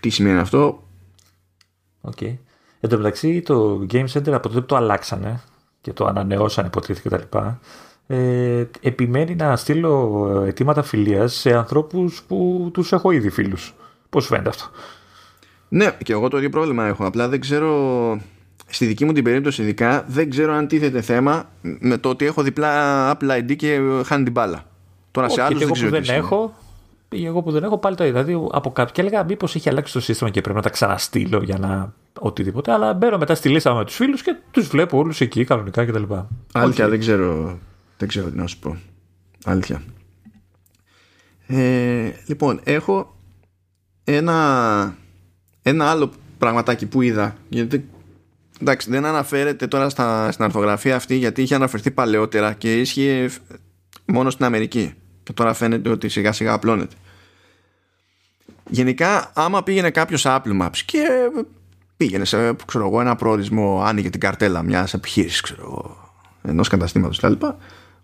Τι 0.02 0.10
σημαίνει 0.10 0.40
αυτό; 0.40 0.84
OK. 2.02 2.14
Okay. 2.20 2.38
Εν 2.80 2.90
τω 2.90 2.98
μεταξύ 2.98 3.42
το 3.42 3.86
Game 3.92 4.06
Center 4.06 4.32
από 4.32 4.48
τότε 4.48 4.60
που 4.60 4.66
το 4.66 4.76
αλλάξανε 4.76 5.42
και 5.82 5.94
το 5.94 6.06
ανανεώσανε 6.06 6.68
υποτίθεται 6.68 7.18
κτλ. 7.18 7.38
Ε, 8.08 8.66
επιμένει 8.82 9.36
να 9.36 9.56
στείλω 9.56 10.44
αιτήματα 10.48 10.84
φιλίας 10.84 11.34
σε 11.34 11.54
ανθρώπους 11.54 12.24
που 12.28 12.70
τους 12.74 12.92
έχω 12.92 13.12
ήδη 13.12 13.30
φίλους. 13.30 13.74
Πώς 14.10 14.26
φαίνεται 14.26 14.50
αυτό; 14.50 14.66
Ναι, 15.68 15.92
και 16.04 16.14
εγώ 16.14 16.28
το 16.28 16.38
ίδιο 16.38 16.50
πρόβλημα 16.50 16.86
έχω. 16.86 17.06
Απλά 17.06 17.28
δεν 17.28 17.40
ξέρω, 17.40 18.22
στη 18.68 18.86
δική 18.86 19.06
μου 19.06 19.14
την 19.14 19.24
περίπτωση 19.24 19.62
ειδικά, 19.62 20.06
δεν 20.08 20.30
ξέρω 20.30 20.54
αν 20.54 20.68
τίθεται 20.68 21.02
θέμα 21.02 21.50
με 21.62 21.98
το 21.98 22.10
ότι 22.10 22.26
έχω 22.26 22.42
διπλά 22.44 23.18
Apple 23.18 23.40
ID 23.40 23.56
και 23.56 23.80
χάνει 24.06 24.24
την 24.24 24.34
μπάλα. 24.34 24.66
Τώρα 25.18 25.30
σε 25.30 25.42
άλλους 25.42 25.60
δεν 25.60 25.72
ξέρω 25.72 25.90
που 25.90 26.02
δεν 26.02 26.16
έχω, 26.16 26.56
εγώ 27.10 27.42
που 27.42 27.52
δεν 27.52 27.64
έχω 27.64 27.78
πάλι 27.78 27.96
το 27.96 28.06
είδα. 28.06 28.24
Δηλαδή 28.24 28.48
από 28.52 28.72
κάτω 28.72 28.92
και 28.92 29.02
έλεγα 29.02 29.24
μήπως 29.24 29.56
έχει 29.56 29.70
αλλάξει 29.70 29.94
το 29.94 30.00
σύστημα 30.00 30.30
και 30.30 30.42
πρέπει 30.42 30.56
να 30.56 30.64
τα 30.64 30.70
ξαναστείλω 30.70 31.44
για 31.44 31.58
να 31.58 31.94
οτιδήποτε. 32.20 32.72
Αλλά 32.72 32.94
μπαίνω 32.94 33.18
μετά 33.18 33.36
στη 33.36 33.50
λίστα 33.50 33.74
με 33.74 33.86
τους 33.86 33.96
φίλους 33.96 34.22
και 34.22 34.36
τους 34.52 34.68
βλέπω 34.68 34.98
όλους 34.98 35.22
εκεί 35.22 35.44
κανονικά 35.44 35.86
κτλ. 35.86 36.04
Αλήθεια, 36.52 36.90
δεν 36.90 37.00
ξέρω, 37.00 37.60
δεν 37.98 38.08
ξέρω 38.08 38.30
τι 38.30 38.38
να 38.38 38.48
σου 38.48 38.60
πω. 38.60 38.78
Αλήθεια. 39.46 39.82
Ε, 41.48 42.12
λοιπόν, 42.26 42.60
έχω 42.64 43.16
ένα, 44.04 44.98
ένα 45.62 45.90
άλλο 45.90 46.12
πραγματάκι 46.38 46.86
που 46.86 47.02
είδα. 47.02 47.36
Γιατί 47.50 47.90
εντάξει, 48.62 48.90
δεν 48.90 49.06
αναφέρεται 49.06 49.68
τώρα 49.68 49.90
στα, 49.90 50.32
στην 50.32 50.46
αρθογραφία 50.46 50.96
αυτή 50.96 51.16
γιατί 51.16 51.42
είχε 51.42 51.56
αναφερθεί 51.56 51.92
παλαιότερα 51.92 52.54
και 52.54 52.80
ίσχυε 52.80 53.30
μόνο 54.06 54.30
στην 54.30 54.46
Αμερική. 54.46 54.94
Και 55.28 55.34
τώρα 55.34 55.54
φαίνεται 55.54 55.90
ότι 55.90 56.10
σιγά 56.10 56.32
σιγά 56.32 56.54
απλώνεται. 56.54 56.96
Γενικά, 58.70 59.32
άμα 59.36 59.64
πήγαινε 59.64 59.90
κάποιος 59.90 60.24
Apple 60.28 60.62
Maps 60.62 60.78
και 60.86 61.08
πήγαινε 61.98 62.26
σε 62.26 62.56
ξέρω 62.66 62.88
εγώ, 62.88 63.02
ένα 63.02 63.16
προορισμό, 63.16 63.82
άνοιγε 63.84 64.10
την 64.10 64.20
καρτέλα 64.20 64.64
μιας 64.64 64.94
επιχείρησης, 64.94 65.56
ενός 66.42 66.68
καταστήματος 66.68 67.18
κτλ., 67.18 67.46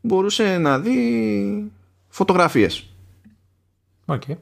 μπορούσε 0.01 0.57
να 0.57 0.79
δει 0.79 1.71
φωτογραφίες. 2.07 2.93
Okay. 4.05 4.35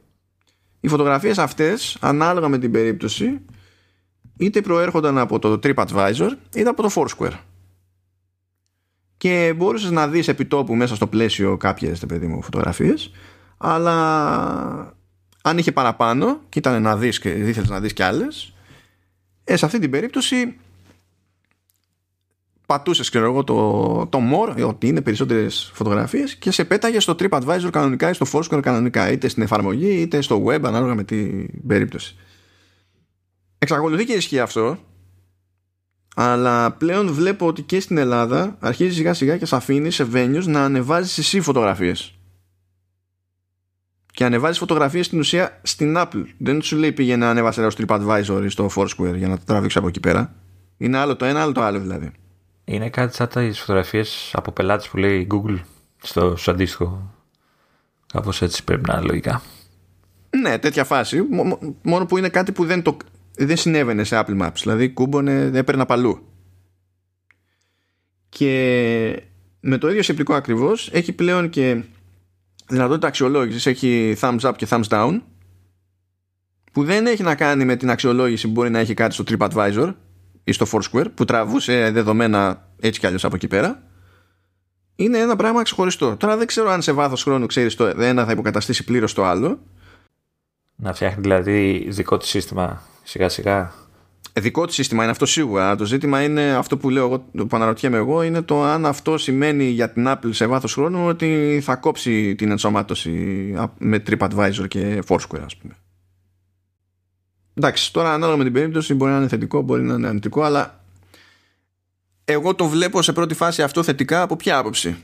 Οι 0.80 0.88
φωτογραφίες 0.88 1.38
αυτές, 1.38 1.98
ανάλογα 2.00 2.48
με 2.48 2.58
την 2.58 2.72
περίπτωση, 2.72 3.42
είτε 4.38 4.62
προέρχονταν 4.62 5.18
από 5.18 5.40
το 5.40 5.60
TripAdvisor 5.64 6.30
είτε 6.56 6.70
από 6.70 6.82
το 6.82 6.90
Foursquare 6.96 7.38
και 9.22 9.54
μπορούσες 9.56 9.92
να 9.92 10.08
δεις 10.08 10.28
επιτόπου 10.28 10.76
μέσα 10.76 10.96
στο 10.96 11.08
πλαίσιο 11.08 11.58
κάποιες 11.58 12.06
παιδί 12.08 12.28
μου, 12.28 12.42
φωτογραφίες 12.42 13.12
αλλά 13.58 14.96
αν 15.42 15.58
είχε 15.58 15.72
παραπάνω 15.72 16.40
και 16.50 16.60
ήταν 16.60 16.82
να 16.82 16.98
δεις 16.98 17.20
και 17.20 17.30
ήθελες 17.30 17.70
να 17.70 17.80
δεις 17.80 17.94
κι 17.94 18.04
άλλες 18.04 18.54
ε, 19.44 19.56
σε 19.56 19.66
αυτή 19.66 19.80
την 19.80 19.90
περίπτωση 19.90 20.58
πατούσες 22.66 23.10
ξέρω 23.10 23.26
εγώ 23.26 23.44
το, 23.44 24.08
το 24.08 24.20
more 24.34 24.68
ότι 24.68 24.88
είναι 24.88 25.02
περισσότερες 25.02 25.72
φωτογραφίες 25.74 26.36
και 26.36 26.52
σε 26.52 26.66
πέταγε 26.66 27.00
στο 27.00 27.16
TripAdvisor 27.20 27.70
κανονικά 27.72 28.10
ή 28.10 28.14
στο 28.14 28.26
Foursquare 28.32 28.62
κανονικά 28.62 29.12
είτε 29.12 29.28
στην 29.28 29.44
εφαρμογή 29.44 30.02
είτε 30.02 30.22
στο 30.22 30.44
web 30.46 30.62
ανάλογα 30.64 30.96
με 30.96 31.04
την 31.04 31.48
περίπτωση. 31.68 32.16
Εξακολουθεί 33.58 34.06
και 34.06 34.14
ισχύει 34.14 34.40
αυτό 34.40 34.78
αλλά 36.16 36.72
πλέον 36.72 37.14
βλέπω 37.14 37.48
ότι 37.48 37.62
και 37.62 37.80
στην 37.80 37.98
Ελλάδα 37.98 38.58
αρχίζει 38.60 38.96
σιγά 38.96 39.14
σιγά 39.14 39.38
και 39.38 39.46
σε 39.46 39.56
αφήνει 39.56 39.92
σε 39.92 40.08
venues 40.14 40.44
να 40.46 40.64
ανεβάζεις 40.64 41.18
εσύ 41.18 41.42
φωτογραφίες. 41.42 42.16
Και 44.14 44.26
ανεβάζεις 44.26 44.58
φωτογραφίες 44.58 45.06
στην 45.06 45.20
ουσία 45.20 45.60
στην 45.64 45.96
Apple. 45.98 46.24
Δεν 46.38 46.62
σου 46.62 46.78
λέει 46.78 46.92
πήγαινε 46.92 47.26
να 47.26 47.32
ανέβασε 47.32 47.70
στο 47.70 47.84
TripAdvisor 47.88 48.42
ή 48.44 48.50
στο 48.50 48.70
Foursquare 48.76 49.16
για 49.16 49.28
να 49.28 49.38
το 49.38 49.44
τραβήξεις 49.46 49.78
από 49.80 49.88
εκεί 49.88 50.00
πέρα. 50.00 50.34
Είναι 50.78 50.98
άλλο 50.98 51.16
το 51.16 51.26
ένα 51.26 51.42
άλλο 51.42 51.52
το 51.52 51.62
άλλο 51.62 51.80
δηλαδή. 51.80 52.12
Είναι 52.64 52.90
κάτι 52.90 53.16
σαν 53.16 53.28
τις 53.28 53.60
φωτογραφίες 53.60 54.32
από 54.34 54.52
πελάτες 54.52 54.88
που 54.88 54.98
λέει 54.98 55.28
Google 55.32 55.60
στο, 56.02 56.36
στο 56.36 56.52
αντίστοιχο 56.52 57.12
κάπως 58.14 58.42
έτσι 58.42 58.64
πρέπει 58.64 58.90
να 58.90 58.98
είναι 58.98 59.06
λογικά. 59.06 59.42
Ναι 60.42 60.58
τέτοια 60.58 60.84
φάση. 60.84 61.22
Μόνο 61.82 62.06
που 62.06 62.18
είναι 62.18 62.30
κάτι 62.30 62.52
που 62.52 62.66
δεν 62.66 62.82
το 62.82 62.98
δεν 63.46 63.58
συνέβαινε 63.58 64.04
σε 64.04 64.24
Apple 64.26 64.42
Maps. 64.42 64.56
Δηλαδή 64.62 64.90
κούμπονε, 64.90 65.52
έπαιρνα 65.54 65.86
παλού. 65.86 66.26
Και 68.30 69.24
με 69.60 69.78
το 69.78 69.90
ίδιο 69.90 70.04
σεπτικό 70.04 70.34
ακριβώς 70.34 70.90
έχει 70.94 71.14
πλέον 71.14 71.50
και 71.50 71.84
δυνατότητα 72.68 73.08
αξιολόγησης. 73.08 73.66
Έχει 73.66 74.18
thumbs 74.20 74.40
up 74.40 74.54
και 74.56 74.68
thumbs 74.70 74.88
down 74.88 75.22
που 76.72 76.84
δεν 76.84 77.06
έχει 77.06 77.24
να 77.24 77.36
κάνει 77.36 77.66
με 77.66 77.76
την 77.76 77.90
αξιολόγηση 77.90 78.46
που 78.46 78.52
μπορεί 78.52 78.70
να 78.70 78.80
έχει 78.80 78.94
κάτι 78.94 79.14
στο 79.14 79.24
TripAdvisor 79.28 79.94
ή 80.44 80.52
στο 80.52 80.66
Foursquare 80.72 81.06
που 81.14 81.26
τραβούσε 81.26 81.92
δεδομένα 81.92 82.70
έτσι 82.80 83.00
κι 83.00 83.06
αλλιώς 83.06 83.26
από 83.26 83.36
εκεί 83.36 83.48
πέρα 83.48 83.84
είναι 84.96 85.18
ένα 85.18 85.36
πράγμα 85.36 85.64
ξεχωριστό. 85.64 86.18
Τώρα 86.18 86.38
δεν 86.38 86.48
ξέρω 86.48 86.70
αν 86.70 86.82
σε 86.82 86.92
βάθος 86.92 87.24
χρόνου 87.24 87.46
ξέρεις 87.46 87.76
το 87.76 87.86
ένα 87.86 88.26
θα 88.26 88.32
υποκαταστήσει 88.32 88.84
πλήρως 88.84 89.14
το 89.14 89.26
άλλο. 89.26 89.60
Να 90.76 90.94
φτιάχνει 90.94 91.22
δηλαδή 91.22 91.86
δικό 91.90 92.18
του 92.18 92.26
σύστημα 92.26 92.82
σιγά 93.04 93.30
σιγά. 93.30 93.74
δικό 94.40 94.66
του 94.66 94.74
σύστημα 94.74 95.02
είναι 95.02 95.12
αυτό 95.12 95.26
σίγουρα. 95.26 95.76
Το 95.76 95.86
ζήτημα 95.86 96.24
είναι 96.24 96.56
αυτό 96.56 96.78
που 96.78 96.90
λέω 96.90 97.06
εγώ, 97.06 97.46
που 97.46 97.56
αναρωτιέμαι 97.56 97.98
εγώ, 97.98 98.24
είναι 98.24 98.42
το 98.42 98.64
αν 98.64 98.86
αυτό 98.86 99.18
σημαίνει 99.18 99.64
για 99.64 99.92
την 99.92 100.06
Apple 100.08 100.30
σε 100.30 100.46
βάθος 100.46 100.74
χρόνου 100.74 101.08
ότι 101.08 101.60
θα 101.64 101.76
κόψει 101.76 102.36
την 102.36 102.52
ενσωμάτωση 102.52 103.12
με 103.78 104.04
TripAdvisor 104.08 104.68
και 104.68 105.04
Foursquare, 105.08 105.42
ας 105.46 105.58
πούμε. 105.58 105.76
Εντάξει, 107.54 107.94
τώρα 107.94 108.14
ανάλογα 108.14 108.38
με 108.38 108.44
την 108.44 108.54
περίπτωση 108.54 108.94
μπορεί 108.94 109.12
να 109.12 109.18
είναι 109.18 109.28
θετικό, 109.28 109.62
μπορεί 109.62 109.82
να 109.82 109.94
είναι 109.94 110.08
αρνητικό, 110.08 110.42
αλλά 110.42 110.84
εγώ 112.26 112.56
το 112.56 112.68
βλέπω 112.68 113.02
σε 113.02 113.14
πρώτη 113.14 113.34
φάση 113.34 113.62
αυτό 113.62 113.84
θετικά 113.84 114.22
από 114.22 114.36
ποια 114.36 114.58
άποψη; 114.58 114.98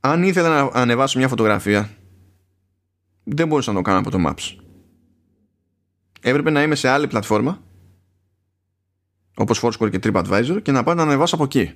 Αν 0.00 0.22
ήθελα 0.22 0.48
να 0.48 0.70
ανεβάσω 0.80 1.18
μια 1.18 1.28
φωτογραφία, 1.28 1.90
δεν 3.24 3.48
μπορούσα 3.48 3.70
να 3.70 3.76
το 3.76 3.82
κάνω 3.82 3.98
από 3.98 4.10
το 4.10 4.18
Maps. 4.26 4.65
Έπρεπε 6.28 6.50
να 6.50 6.62
είμαι 6.62 6.74
σε 6.74 6.88
άλλη 6.88 7.06
πλατφόρμα 7.06 7.62
όπως 9.36 9.60
Foursquare 9.62 9.90
και 9.90 9.98
TripAdvisor 10.02 10.58
και 10.62 10.72
να 10.72 10.82
πάω 10.82 10.94
να 10.94 11.02
ανεβάσω 11.02 11.34
από 11.34 11.44
εκεί. 11.44 11.72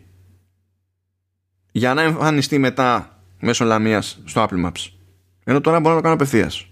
Για 1.72 1.94
να 1.94 2.02
εμφανιστεί 2.02 2.58
μετά 2.58 3.18
μέσω 3.40 3.64
λαμίας 3.64 4.20
στο 4.24 4.46
Apple 4.48 4.66
Maps. 4.66 4.90
Ενώ 5.44 5.60
τώρα 5.60 5.80
μπορώ 5.80 5.94
να 5.94 5.96
το 5.96 6.02
κάνω 6.02 6.14
απευθείας. 6.14 6.66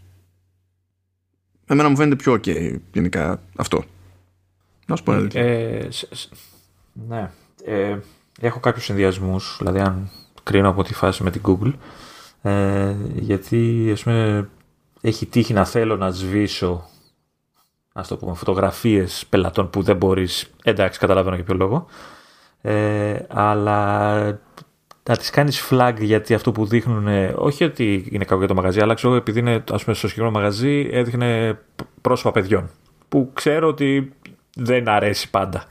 εμένα 1.66 1.88
μου 1.88 1.96
φαίνεται 1.96 2.16
πιο 2.16 2.32
ok 2.32 2.76
γενικά 2.92 3.42
αυτό. 3.56 3.84
Να 4.86 4.96
σου 4.96 5.02
πω 5.02 5.12
ε, 5.12 5.88
ναι. 7.08 7.30
Ε, 7.64 7.98
έχω 8.40 8.60
κάποιους 8.60 8.84
συνδυασμούς 8.84 9.56
δηλαδή 9.58 9.80
αν 9.80 10.10
κρίνω 10.42 10.68
από 10.68 10.82
τη 10.82 10.94
φάση 10.94 11.22
με 11.22 11.30
την 11.30 11.42
Google. 11.44 11.72
Ε, 12.42 12.96
γιατί 13.14 13.90
ας 13.92 14.02
πούμε 14.02 14.48
έχει 15.00 15.26
τύχει 15.26 15.52
να 15.52 15.64
θέλω 15.64 15.96
να 15.96 16.10
σβήσω 16.10 16.88
ας 17.98 18.08
το 18.08 18.16
πούμε, 18.16 18.34
φωτογραφίες 18.34 19.26
πελατών 19.28 19.70
που 19.70 19.82
δεν 19.82 19.96
μπορείς, 19.96 20.50
εντάξει 20.62 20.98
καταλαβαίνω 20.98 21.34
για 21.34 21.44
ποιο 21.44 21.54
λόγο, 21.54 21.86
ε, 22.60 23.16
αλλά 23.28 24.24
να 25.08 25.16
τις 25.16 25.30
κάνεις 25.30 25.68
flag 25.70 25.94
γιατί 26.00 26.34
αυτό 26.34 26.52
που 26.52 26.66
δείχνουν, 26.66 27.08
όχι 27.34 27.64
ότι 27.64 28.08
είναι 28.10 28.24
κακό 28.24 28.38
για 28.38 28.48
το 28.48 28.54
μαγαζί, 28.54 28.80
αλλά 28.80 28.94
ξέρω 28.94 29.14
επειδή 29.14 29.38
είναι 29.38 29.64
ας 29.72 29.84
πούμε, 29.84 29.96
στο 29.96 30.08
συγκεκριμένο 30.08 30.38
μαγαζί 30.38 30.88
έδειχνε 30.92 31.58
πρόσωπα 32.00 32.30
παιδιών, 32.30 32.70
που 33.08 33.30
ξέρω 33.34 33.68
ότι 33.68 34.12
δεν 34.54 34.88
αρέσει 34.88 35.30
πάντα. 35.30 35.64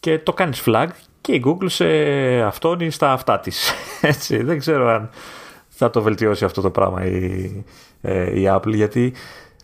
Και 0.00 0.18
το 0.18 0.32
κάνεις 0.32 0.62
flag 0.66 0.86
και 1.20 1.32
η 1.32 1.42
Google 1.46 1.66
σε 1.70 1.86
αυτόν 2.40 2.80
ή 2.80 2.90
στα 2.90 3.12
αυτά 3.12 3.40
της. 3.40 3.72
Έτσι, 4.00 4.42
δεν 4.42 4.58
ξέρω 4.58 4.88
αν 4.88 5.10
θα 5.68 5.90
το 5.90 6.02
βελτιώσει 6.02 6.44
αυτό 6.44 6.60
το 6.60 6.70
πράγμα 6.70 7.04
η, 7.04 7.64
ε, 8.00 8.40
η 8.40 8.44
Apple, 8.48 8.74
γιατί 8.74 9.12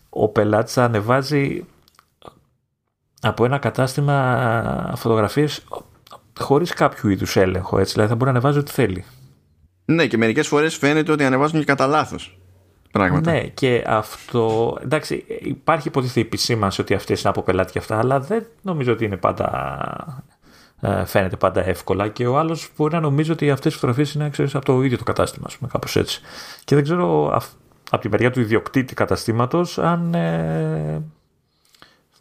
ο 0.09 0.27
πελάτης 0.27 0.73
θα 0.73 0.83
ανεβάζει 0.83 1.65
από 3.21 3.45
ένα 3.45 3.57
κατάστημα 3.57 4.93
φωτογραφίες 4.95 5.63
χωρίς 6.39 6.73
κάποιο 6.73 7.09
είδους 7.09 7.35
έλεγχο, 7.35 7.79
έτσι, 7.79 7.93
δηλαδή 7.93 8.09
θα 8.11 8.17
μπορεί 8.17 8.31
να 8.31 8.37
ανεβάζει 8.37 8.59
ό,τι 8.59 8.71
θέλει. 8.71 9.05
Ναι, 9.85 10.07
και 10.07 10.17
μερικές 10.17 10.47
φορές 10.47 10.75
φαίνεται 10.77 11.11
ότι 11.11 11.23
ανεβάζουν 11.23 11.59
και 11.59 11.65
κατά 11.65 11.87
λάθος. 11.87 12.39
Πράγματα. 12.91 13.31
Ναι, 13.31 13.41
και 13.41 13.83
αυτό. 13.87 14.77
Εντάξει, 14.83 15.25
υπάρχει 15.39 15.87
υποτίθεται 15.87 16.19
επισήμανση 16.19 16.81
ότι 16.81 16.93
αυτές 16.93 17.19
είναι 17.21 17.29
από 17.29 17.41
πελάτη 17.41 17.71
και 17.71 17.79
αυτά, 17.79 17.97
αλλά 17.97 18.19
δεν 18.19 18.45
νομίζω 18.61 18.91
ότι 18.91 19.05
είναι 19.05 19.17
πάντα. 19.17 20.23
Ε, 20.81 21.05
φαίνεται 21.05 21.35
πάντα 21.35 21.65
εύκολα 21.65 22.07
και 22.07 22.27
ο 22.27 22.37
άλλος 22.37 22.69
μπορεί 22.77 22.93
να 22.93 22.99
νομίζει 22.99 23.31
ότι 23.31 23.51
αυτές 23.51 23.71
οι 23.71 23.75
φωτογραφίες 23.75 24.13
είναι 24.13 24.29
ξέρεις, 24.29 24.55
από 24.55 24.65
το 24.65 24.81
ίδιο 24.81 24.97
το 24.97 25.03
κατάστημα, 25.03 25.45
ας 25.47 25.57
πούμε, 25.57 25.69
κάπως 25.73 25.95
έτσι. 25.95 26.21
Και 26.63 26.75
δεν 26.75 26.83
ξέρω 26.83 27.37
από 27.89 28.01
τη 28.01 28.09
μεριά 28.09 28.31
του 28.31 28.39
ιδιοκτήτη 28.39 28.93
καταστήματος 28.93 29.77
αν 29.77 30.13
ε, 30.13 31.01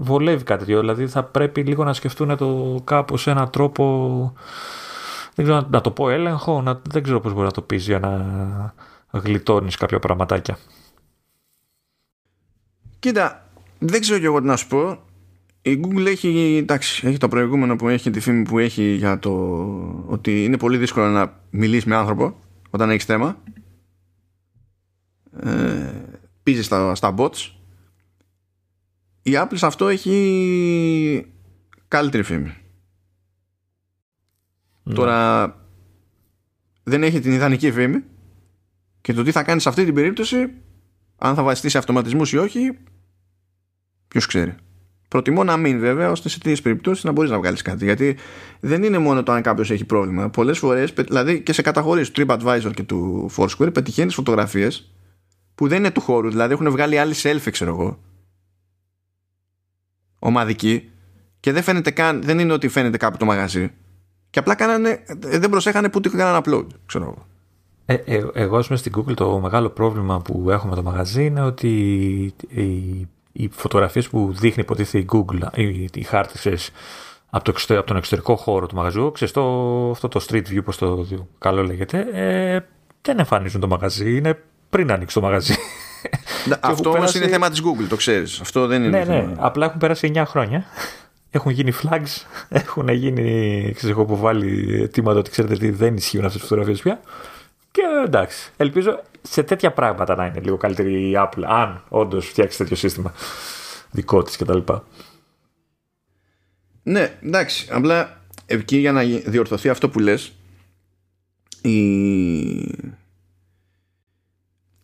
βολεύει 0.00 0.44
κάτι 0.44 0.58
τέτοιο. 0.64 0.80
Δηλαδή 0.80 1.06
θα 1.06 1.24
πρέπει 1.24 1.62
λίγο 1.62 1.84
να 1.84 1.92
σκεφτούν 1.92 2.36
το 2.36 2.80
κάπως 2.84 3.22
σε 3.22 3.30
έναν 3.30 3.50
τρόπο. 3.50 4.32
Δεν 5.34 5.44
ξέρω 5.44 5.66
να 5.70 5.80
το 5.80 5.90
πω 5.90 6.10
έλεγχο, 6.10 6.62
να, 6.62 6.80
δεν 6.90 7.02
ξέρω 7.02 7.20
πώς 7.20 7.32
μπορεί 7.32 7.44
να 7.44 7.52
το 7.52 7.62
πεις 7.62 7.86
για 7.86 7.98
να 7.98 8.74
γλιτώνεις 9.10 9.76
κάποια 9.76 9.98
πραγματάκια. 9.98 10.58
Κοίτα, 12.98 13.48
δεν 13.78 14.00
ξέρω 14.00 14.18
και 14.18 14.24
εγώ 14.24 14.40
τι 14.40 14.46
να 14.46 14.56
σου 14.56 14.66
πω. 14.66 14.98
Η 15.62 15.80
Google 15.84 16.06
έχει, 16.06 16.56
εντάξει, 16.60 17.06
έχει 17.06 17.18
το 17.18 17.28
προηγούμενο 17.28 17.76
που 17.76 17.88
έχει, 17.88 18.10
τη 18.10 18.20
φήμη 18.20 18.42
που 18.42 18.58
έχει 18.58 18.94
για 18.94 19.18
το 19.18 19.30
ότι 20.06 20.44
είναι 20.44 20.56
πολύ 20.56 20.76
δύσκολο 20.76 21.06
να 21.06 21.40
μιλήσει 21.50 21.88
με 21.88 21.96
άνθρωπο 21.96 22.36
όταν 22.70 22.90
έχεις 22.90 23.04
θέμα. 23.04 23.36
Ε, 25.40 25.92
Πήγε 26.42 26.62
στα, 26.62 26.94
στα 26.94 27.14
bots 27.18 27.57
η 29.30 29.34
Apple 29.36 29.55
σε 29.55 29.66
αυτό 29.66 29.88
έχει 29.88 31.26
καλύτερη 31.88 32.22
φήμη. 32.22 32.55
Ναι. 34.82 34.94
Τώρα 34.94 35.55
δεν 36.82 37.02
έχει 37.02 37.20
την 37.20 37.32
ιδανική 37.32 37.72
φήμη 37.72 38.02
και 39.00 39.12
το 39.12 39.22
τι 39.22 39.32
θα 39.32 39.42
κάνει 39.42 39.60
σε 39.60 39.68
αυτή 39.68 39.84
την 39.84 39.94
περίπτωση 39.94 40.52
αν 41.16 41.34
θα 41.34 41.42
βασιστεί 41.42 41.68
σε 41.68 41.78
αυτοματισμούς 41.78 42.32
ή 42.32 42.36
όχι 42.36 42.78
ποιος 44.09 44.26
ξέρει. 44.26 44.55
Προτιμώ 45.09 45.44
να 45.44 45.56
μην 45.56 45.78
βέβαια 45.78 46.10
ώστε 46.10 46.28
σε 46.28 46.38
τέτοιες 46.38 46.62
περιπτώσεις 46.62 47.05
να 47.05 47.12
μπορείς 47.12 47.30
να 47.30 47.38
βγάλεις 47.38 47.62
κάτι. 47.62 47.84
Γιατί 47.84 48.16
δεν 48.60 48.82
είναι 48.82 48.98
μόνο 48.98 49.22
το 49.22 49.32
αν 49.32 49.42
κάποιος 49.42 49.70
έχει 49.70 49.84
πρόβλημα. 49.84 50.30
Πολλές 50.30 50.59
φορές, 50.59 50.92
δηλαδή 50.92 51.40
και 51.40 51.52
σε 51.52 51.62
καταχωρήσει 51.62 52.12
του 52.12 52.24
TripAdvisor 52.26 52.70
και 52.74 52.82
του 52.82 53.30
Foursquare, 53.36 53.72
πετυχαίνεις 53.72 54.14
φωτογραφίες 54.14 54.92
που 55.55 55.68
δεν 55.68 55.78
είναι 55.78 55.90
του 55.90 56.00
χώρου. 56.00 56.30
Δηλαδή 56.30 56.52
έχουν 56.52 56.70
βγάλει 56.70 56.98
άλλη 56.98 57.14
selfie, 57.22 57.50
ξέρω 57.50 57.70
εγώ 57.70 57.98
ομαδική 60.18 60.90
και 61.40 61.52
δεν 61.52 61.62
φαίνεται 61.62 61.90
καν, 61.90 62.22
δεν 62.22 62.38
είναι 62.38 62.52
ότι 62.52 62.68
φαίνεται 62.68 62.96
κάπου 62.96 63.16
το 63.16 63.24
μαγαζί. 63.24 63.70
Και 64.30 64.38
απλά 64.38 64.54
κάνανε, 64.54 65.04
δεν 65.18 65.50
προσέχανε 65.50 65.88
που 65.88 66.00
έκαναν 66.04 66.42
upload, 66.44 66.66
ξέρω 66.86 67.04
εγώ. 67.04 67.26
Ε, 67.86 67.94
ε, 67.94 68.24
εγώ, 68.32 68.58
πούμε, 68.60 68.78
στην 68.78 68.92
Google 68.96 69.14
το 69.14 69.38
μεγάλο 69.38 69.68
πρόβλημα 69.68 70.20
που 70.20 70.50
έχω 70.50 70.68
με 70.68 70.74
το 70.74 70.82
μαγαζί 70.82 71.24
είναι 71.24 71.42
ότι 71.42 71.68
οι, 72.48 73.08
οι 73.32 73.48
φωτογραφίες 73.52 74.08
που 74.08 74.32
δείχνει 74.32 74.62
υποτίθεται 74.62 74.98
η 74.98 75.06
Google, 75.12 75.40
οι, 75.54 75.88
οι 75.94 76.02
χάρτες 76.02 76.70
από, 77.30 77.44
το 77.44 77.76
από 77.76 77.86
τον 77.86 77.96
εξωτερικό 77.96 78.36
χώρο 78.36 78.66
του 78.66 78.74
μαγαζιού, 78.74 79.12
ξέρεις, 79.12 79.34
το, 79.34 79.42
αυτό 79.90 80.08
το 80.08 80.24
street 80.28 80.48
view, 80.48 80.58
όπως 80.60 80.76
το 80.76 81.06
καλό 81.38 81.62
λέγεται, 81.62 82.06
ε, 82.12 82.60
δεν 83.02 83.18
εμφανίζουν 83.18 83.60
το 83.60 83.66
μαγαζί, 83.66 84.16
είναι 84.16 84.42
πριν 84.70 84.92
ανοίξει 84.92 85.14
το 85.14 85.20
μαγαζί. 85.20 85.54
Αυτό 86.60 86.90
όμως 86.90 87.14
είναι 87.14 87.28
θέμα 87.28 87.50
της 87.50 87.62
Google, 87.62 87.86
το 87.88 87.96
ξέρεις. 87.96 88.40
Αυτό 88.40 88.66
δεν 88.66 88.82
είναι. 88.82 88.98
Ναι, 88.98 89.04
θέμα. 89.04 89.22
ναι. 89.26 89.34
Απλά 89.38 89.66
έχουν 89.66 89.78
περάσει 89.78 90.12
9 90.14 90.22
χρόνια. 90.26 90.64
Έχουν 91.30 91.52
γίνει 91.52 91.72
flags, 91.82 92.24
έχουν 92.48 92.88
γίνει. 92.88 93.72
ξέρω 93.76 93.92
εγώ 93.92 94.04
που 94.04 94.16
βάλει 94.16 94.82
αιτήματα 94.82 95.18
ότι 95.18 95.30
ξέρετε 95.30 95.56
τι 95.56 95.70
δεν 95.70 95.96
ισχύουν 95.96 96.24
αυτές 96.24 96.40
τις 96.40 96.48
φωτογραφίες 96.48 96.82
πια. 96.82 97.00
Και 97.70 97.82
εντάξει. 98.04 98.52
Ελπίζω 98.56 99.02
σε 99.22 99.42
τέτοια 99.42 99.72
πράγματα 99.72 100.16
να 100.16 100.26
είναι 100.26 100.40
λίγο 100.40 100.56
καλύτερη 100.56 101.10
η 101.10 101.12
Apple, 101.16 101.42
αν 101.46 101.82
όντως 101.88 102.26
φτιάξει 102.28 102.58
τέτοιο 102.58 102.76
σύστημα 102.76 103.12
δικό 103.90 104.22
της 104.22 104.36
κτλ. 104.36 104.58
Ναι, 106.82 107.12
εντάξει. 107.22 107.68
Απλά 107.70 108.20
εκεί 108.46 108.76
για 108.76 108.92
να 108.92 109.02
διορθωθεί 109.02 109.68
αυτό 109.68 109.88
που 109.88 109.98
λες 109.98 110.32
η 111.62 111.76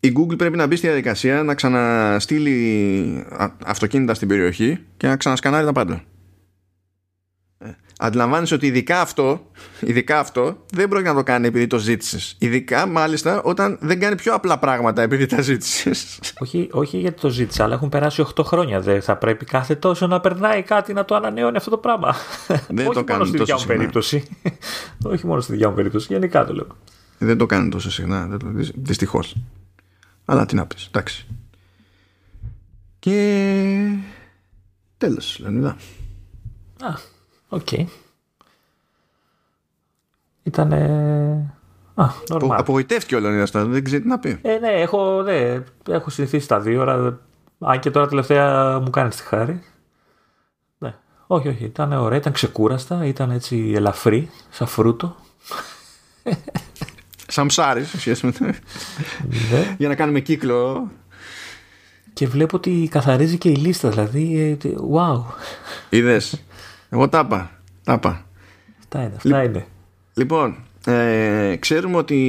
η 0.05 0.13
Google 0.17 0.37
πρέπει 0.37 0.57
να 0.57 0.67
μπει 0.67 0.75
στη 0.75 0.87
διαδικασία 0.87 1.43
να 1.43 1.55
ξαναστείλει 1.55 3.25
αυτοκίνητα 3.65 4.13
στην 4.13 4.27
περιοχή 4.27 4.79
και 4.97 5.07
να 5.07 5.17
ξανασκανάρει 5.17 5.65
τα 5.65 5.71
πάντα. 5.71 6.03
Ε, 7.57 7.69
αντιλαμβάνεσαι 7.97 8.53
ότι 8.53 8.65
ειδικά 8.65 9.01
αυτό, 9.01 9.51
ειδικά 9.79 10.19
αυτό 10.19 10.57
δεν 10.71 10.87
πρόκειται 10.87 11.09
να 11.09 11.15
το 11.15 11.23
κάνει 11.23 11.47
επειδή 11.47 11.67
το 11.67 11.77
ζήτησες. 11.77 12.35
Ειδικά 12.39 12.85
μάλιστα 12.87 13.41
όταν 13.41 13.77
δεν 13.81 13.99
κάνει 13.99 14.15
πιο 14.15 14.33
απλά 14.33 14.59
πράγματα 14.59 15.01
επειδή 15.01 15.25
τα 15.25 15.41
ζήτησες. 15.41 16.19
Όχι, 16.39 16.69
όχι 16.71 16.97
γιατί 16.97 17.21
το 17.21 17.29
ζήτησε, 17.29 17.63
αλλά 17.63 17.73
έχουν 17.73 17.89
περάσει 17.89 18.25
8 18.35 18.43
χρόνια. 18.43 18.81
Δεν 18.81 19.01
θα 19.01 19.15
πρέπει 19.15 19.45
κάθε 19.45 19.75
τόσο 19.75 20.07
να 20.07 20.19
περνάει 20.19 20.61
κάτι 20.61 20.93
να 20.93 21.05
το 21.05 21.15
ανανεώνει 21.15 21.57
αυτό 21.57 21.69
το 21.69 21.77
πράγμα. 21.77 22.15
Δεν 22.67 22.87
όχι 22.87 23.03
το 23.03 23.13
μόνο 23.13 23.25
στη 23.25 23.37
δικιά 23.37 23.55
μου 23.55 23.65
περίπτωση. 23.67 24.23
όχι 25.03 25.27
μόνο 25.27 25.41
στη 25.41 25.51
δικιά 25.51 25.69
μου 25.69 25.75
περίπτωση, 25.75 26.07
γενικά 26.13 26.45
το 26.45 26.53
λέω. 26.53 26.67
Δεν 27.17 27.37
το 27.37 27.45
κάνει 27.45 27.69
τόσο 27.69 27.91
συχνά. 27.91 28.37
Δυστυχώς. 28.75 29.35
Αλλά 30.25 30.45
τι 30.45 30.55
να 30.55 30.65
πεις, 30.65 30.85
εντάξει. 30.85 31.27
Και 32.99 33.97
τέλος, 34.97 35.39
Λεωνίδα. 35.39 35.75
Α, 36.81 36.93
ok. 37.49 37.67
Okay. 37.71 37.85
Ήτανε... 40.43 41.55
Α, 41.95 42.05
νορμάλ. 42.29 42.59
Απογοητεύτηκε 42.59 43.15
ο 43.15 43.19
Λεωνίδας 43.19 43.51
τώρα, 43.51 43.65
δεν 43.65 43.83
ξέρει 43.83 44.01
τι 44.01 44.07
να 44.07 44.19
πει. 44.19 44.39
Ε, 44.41 44.57
ναι, 44.57 44.69
έχω, 44.69 45.21
ναι, 45.21 45.63
έχω 45.89 46.09
συνηθίσει 46.09 46.47
τα 46.47 46.59
δύο 46.59 46.81
ώρα. 46.81 47.19
Αν 47.59 47.79
και 47.79 47.91
τώρα 47.91 48.07
τελευταία 48.07 48.79
μου 48.79 48.89
κάνει 48.89 49.09
τη 49.09 49.17
χάρη. 49.17 49.63
Ναι. 50.77 50.95
Όχι, 51.27 51.47
όχι, 51.47 51.63
ήταν 51.63 51.91
ωραία, 51.91 52.17
ήταν 52.17 52.33
ξεκούραστα, 52.33 53.05
ήταν 53.05 53.31
έτσι 53.31 53.71
ελαφρύ, 53.75 54.29
σαν 54.49 54.67
φρούτο. 54.67 55.15
Σαμσάρι 57.27 57.83
σε 57.83 57.99
σχέση 57.99 58.25
με 58.25 58.31
το. 58.31 58.45
Ναι. 58.45 59.75
Για 59.77 59.87
να 59.87 59.95
κάνουμε 59.95 60.19
κύκλο. 60.19 60.91
Και 62.13 62.27
βλέπω 62.27 62.55
ότι 62.55 62.87
καθαρίζει 62.91 63.37
και 63.37 63.49
η 63.49 63.55
λίστα, 63.55 63.89
δηλαδή. 63.89 64.57
Ε, 64.63 64.69
wow. 64.93 65.23
Είδες. 65.89 66.43
Εγώ 66.89 67.09
τα 67.09 67.19
είπα. 67.25 67.51
Τα 67.83 67.93
είπα. 67.93 68.25
Αυτά 68.79 69.01
είναι. 69.01 69.13
Αυτά 69.15 69.43
είναι. 69.43 69.65
Λοιπόν, 70.13 70.55
ε, 70.85 71.55
ξέρουμε 71.59 71.97
ότι 71.97 72.19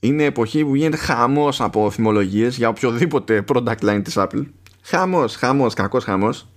είναι 0.00 0.24
εποχή 0.24 0.64
που 0.64 0.74
γίνεται 0.74 0.96
χαμός 0.96 1.60
από 1.60 1.90
θυμολογίες 1.90 2.56
για 2.56 2.68
οποιοδήποτε 2.68 3.44
product 3.48 3.80
line 3.80 4.00
της 4.04 4.14
Apple. 4.16 4.44
Χαμός, 4.82 5.36
χαμός, 5.36 5.74
κακός 5.74 6.04
χαμός. 6.04 6.48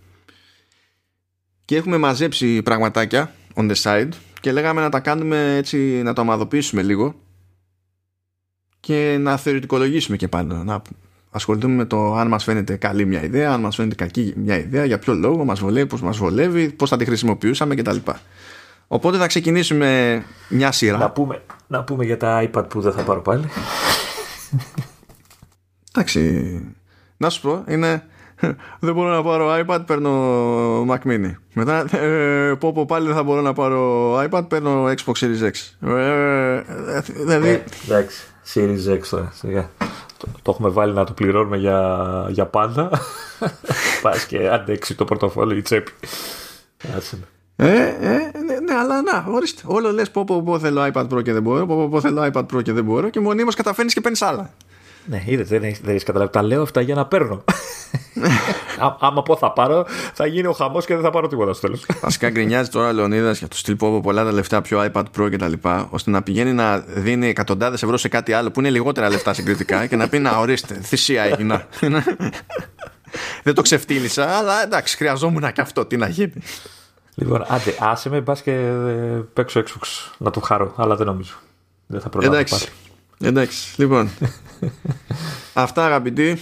Και 1.65 1.75
έχουμε 1.75 1.97
μαζέψει 1.97 2.61
πραγματάκια 2.61 3.31
on 3.53 3.71
the 3.71 3.75
side 3.83 4.09
και 4.41 4.51
λέγαμε 4.51 4.81
να 4.81 4.89
τα 4.89 4.99
κάνουμε 4.99 5.55
έτσι, 5.55 5.77
να 5.77 6.13
το 6.13 6.21
αμαδοποιήσουμε 6.21 6.81
λίγο 6.81 7.15
και 8.79 9.17
να 9.19 9.37
θεωρητικολογήσουμε 9.37 10.17
και 10.17 10.27
πάντα. 10.27 10.63
Να 10.63 10.81
ασχοληθούμε 11.31 11.73
με 11.73 11.85
το 11.85 12.15
αν 12.15 12.27
μας 12.27 12.43
φαίνεται 12.43 12.75
καλή 12.75 13.05
μια 13.05 13.23
ιδέα, 13.23 13.51
αν 13.51 13.61
μας 13.61 13.75
φαίνεται 13.75 13.95
κακή 13.95 14.33
μια 14.35 14.57
ιδέα, 14.57 14.85
για 14.85 14.99
ποιο 14.99 15.13
λόγο 15.13 15.45
μας 15.45 15.59
βολεύει, 15.59 15.87
πώς 15.87 16.01
μας 16.01 16.17
βολεύει, 16.17 16.71
πώς 16.71 16.89
θα 16.89 16.97
τη 16.97 17.05
χρησιμοποιούσαμε 17.05 17.75
κτλ. 17.75 17.97
Οπότε 18.87 19.17
θα 19.17 19.27
ξεκινήσουμε 19.27 20.23
μια 20.49 20.71
σειρά. 20.71 20.97
Να 20.97 21.11
πούμε, 21.11 21.41
να 21.67 21.83
πούμε 21.83 22.05
για 22.05 22.17
τα 22.17 22.49
iPad 22.49 22.69
που 22.69 22.81
δεν 22.81 22.91
θα 22.91 23.01
πάρω 23.01 23.21
πάλι. 23.21 23.45
Εντάξει. 25.91 26.75
Να 27.17 27.29
σου 27.29 27.41
πω, 27.41 27.63
είναι. 27.67 28.03
Δεν 28.79 28.93
μπορώ 28.93 29.09
να 29.09 29.23
πάρω 29.23 29.63
iPad, 29.65 29.79
παίρνω 29.85 30.85
Mac 30.85 30.99
Mini. 31.05 31.31
Μετά, 31.53 31.97
ε, 31.97 32.53
πω, 32.59 32.71
πω 32.71 32.85
πάλι 32.85 33.05
δεν 33.05 33.15
θα 33.15 33.23
μπορώ 33.23 33.41
να 33.41 33.53
πάρω 33.53 34.13
iPad, 34.21 34.43
παίρνω 34.47 34.85
Xbox 34.85 35.13
Series 35.13 35.49
X. 35.51 35.87
Ε, 35.89 36.61
δηλαδή... 37.01 37.63
εντάξει, 37.85 38.23
Series 38.53 38.93
X 38.93 38.99
τώρα. 39.09 39.33
Το, 40.17 40.27
το, 40.41 40.51
έχουμε 40.51 40.69
βάλει 40.69 40.93
να 40.93 41.03
το 41.03 41.13
πληρώνουμε 41.13 41.57
για, 41.57 42.25
για 42.29 42.45
πάντα. 42.45 42.89
Πας 44.01 44.25
και 44.25 44.49
αντέξει 44.49 44.95
το 44.95 45.05
πορτοφόλι 45.05 45.57
η 45.57 45.61
τσέπη. 45.61 45.91
Ε, 47.55 47.65
ε, 47.65 48.17
ναι, 48.45 48.59
ναι, 48.59 48.73
αλλά 48.79 49.01
να, 49.01 49.25
ορίστε. 49.27 49.61
Όλο 49.65 49.91
λες 49.91 50.11
πω, 50.11 50.23
πω, 50.23 50.41
πω 50.43 50.59
θέλω 50.59 50.91
iPad 50.93 51.07
Pro 51.07 51.23
και 51.23 51.33
δεν 51.33 51.41
μπορώ, 51.41 51.65
πω, 51.65 51.75
πω, 51.75 51.89
πω 51.89 52.01
θέλω 52.01 52.29
iPad 52.33 52.45
Pro 52.53 52.63
και 52.63 52.73
δεν 52.73 52.83
μπορώ 52.83 53.09
και 53.09 53.19
μονίμως 53.19 53.55
καταφέρνεις 53.55 53.93
και 53.93 54.01
παίρνεις 54.01 54.21
άλλα. 54.21 54.53
Ναι, 55.09 55.23
είδες, 55.25 55.47
δεν 55.47 55.63
έχεις 55.63 55.79
δεν 55.81 56.03
καταλάβει. 56.03 56.31
Τα 56.31 56.41
λέω 56.41 56.61
αυτά 56.61 56.81
για 56.81 56.95
να 56.95 57.05
παίρνω. 57.05 57.43
Ά, 58.79 58.95
άμα 58.99 59.23
πω 59.23 59.35
θα 59.35 59.51
πάρω, 59.51 59.85
θα 60.13 60.25
γίνει 60.25 60.47
ο 60.47 60.51
χαμός 60.51 60.85
και 60.85 60.93
δεν 60.93 61.03
θα 61.03 61.09
πάρω 61.09 61.27
τίποτα 61.27 61.53
στο 61.53 61.61
τέλος. 61.61 61.85
Βασικά 62.01 62.29
γκρινιάζει 62.29 62.69
τώρα 62.69 62.89
ο 62.89 62.91
Λεωνίδας 62.91 63.37
για 63.37 63.47
το 63.47 63.55
στυλ 63.55 63.75
που 63.75 63.87
από 63.87 64.01
πολλά 64.01 64.23
τα 64.23 64.31
λεφτά 64.31 64.61
πιο 64.61 64.91
iPad 64.91 65.03
Pro 65.17 65.29
κτλ. 65.31 65.53
ώστε 65.89 66.11
να 66.11 66.21
πηγαίνει 66.21 66.53
να 66.53 66.79
δίνει 66.79 67.27
εκατοντάδες 67.27 67.83
ευρώ 67.83 67.97
σε 67.97 68.07
κάτι 68.07 68.33
άλλο 68.33 68.51
που 68.51 68.59
είναι 68.59 68.69
λιγότερα 68.69 69.09
λεφτά 69.09 69.33
συγκριτικά 69.33 69.85
και 69.85 69.95
να 69.95 70.09
πει 70.09 70.19
να 70.19 70.37
ορίστε, 70.37 70.79
θυσία 70.81 71.23
έγινα. 71.23 71.67
δεν 73.43 73.53
το 73.53 73.61
ξεφτύλισα, 73.61 74.29
αλλά 74.29 74.63
εντάξει, 74.63 74.97
χρειαζόμουν 74.97 75.51
και 75.51 75.61
αυτό. 75.61 75.85
Τι 75.85 75.97
να 75.97 76.07
γίνει. 76.07 76.33
Λοιπόν, 77.15 77.45
άντε, 77.47 77.75
άσε 77.79 78.09
με, 78.09 78.21
μπα 78.21 78.33
και 78.33 78.51
ε, 78.51 79.23
παίξω 79.33 79.63
Xbox 79.65 80.11
να 80.17 80.29
το 80.31 80.39
χαρώ, 80.39 80.73
αλλά 80.75 80.95
δεν 80.95 81.05
νομίζω. 81.05 81.33
Δεν 81.87 82.01
θα 82.01 82.09
προλάβω 82.09 82.33
Εντάξει. 82.33 82.53
Πάλι. 82.53 82.88
Εντάξει, 83.21 83.81
λοιπόν. 83.81 84.09
Αυτά 85.53 85.85
αγαπητοί. 85.85 86.37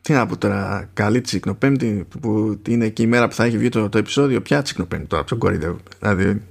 Τι 0.00 0.12
να 0.12 0.26
πω 0.26 0.36
τώρα, 0.36 0.88
καλή 0.92 1.20
τσικνοπέμπτη 1.20 2.06
που 2.20 2.60
είναι 2.68 2.88
και 2.88 3.02
η 3.02 3.06
μέρα 3.06 3.28
που 3.28 3.34
θα 3.34 3.44
έχει 3.44 3.58
βγει 3.58 3.68
το, 3.68 3.88
το 3.88 3.98
επεισόδιο. 3.98 4.40
Ποια 4.40 4.62
τσικνοπέμπτη 4.62 5.06
τώρα, 5.06 5.24
ποιον 5.24 5.38
κορυδεύω. 5.38 5.78
Δηλαδή... 5.98 6.42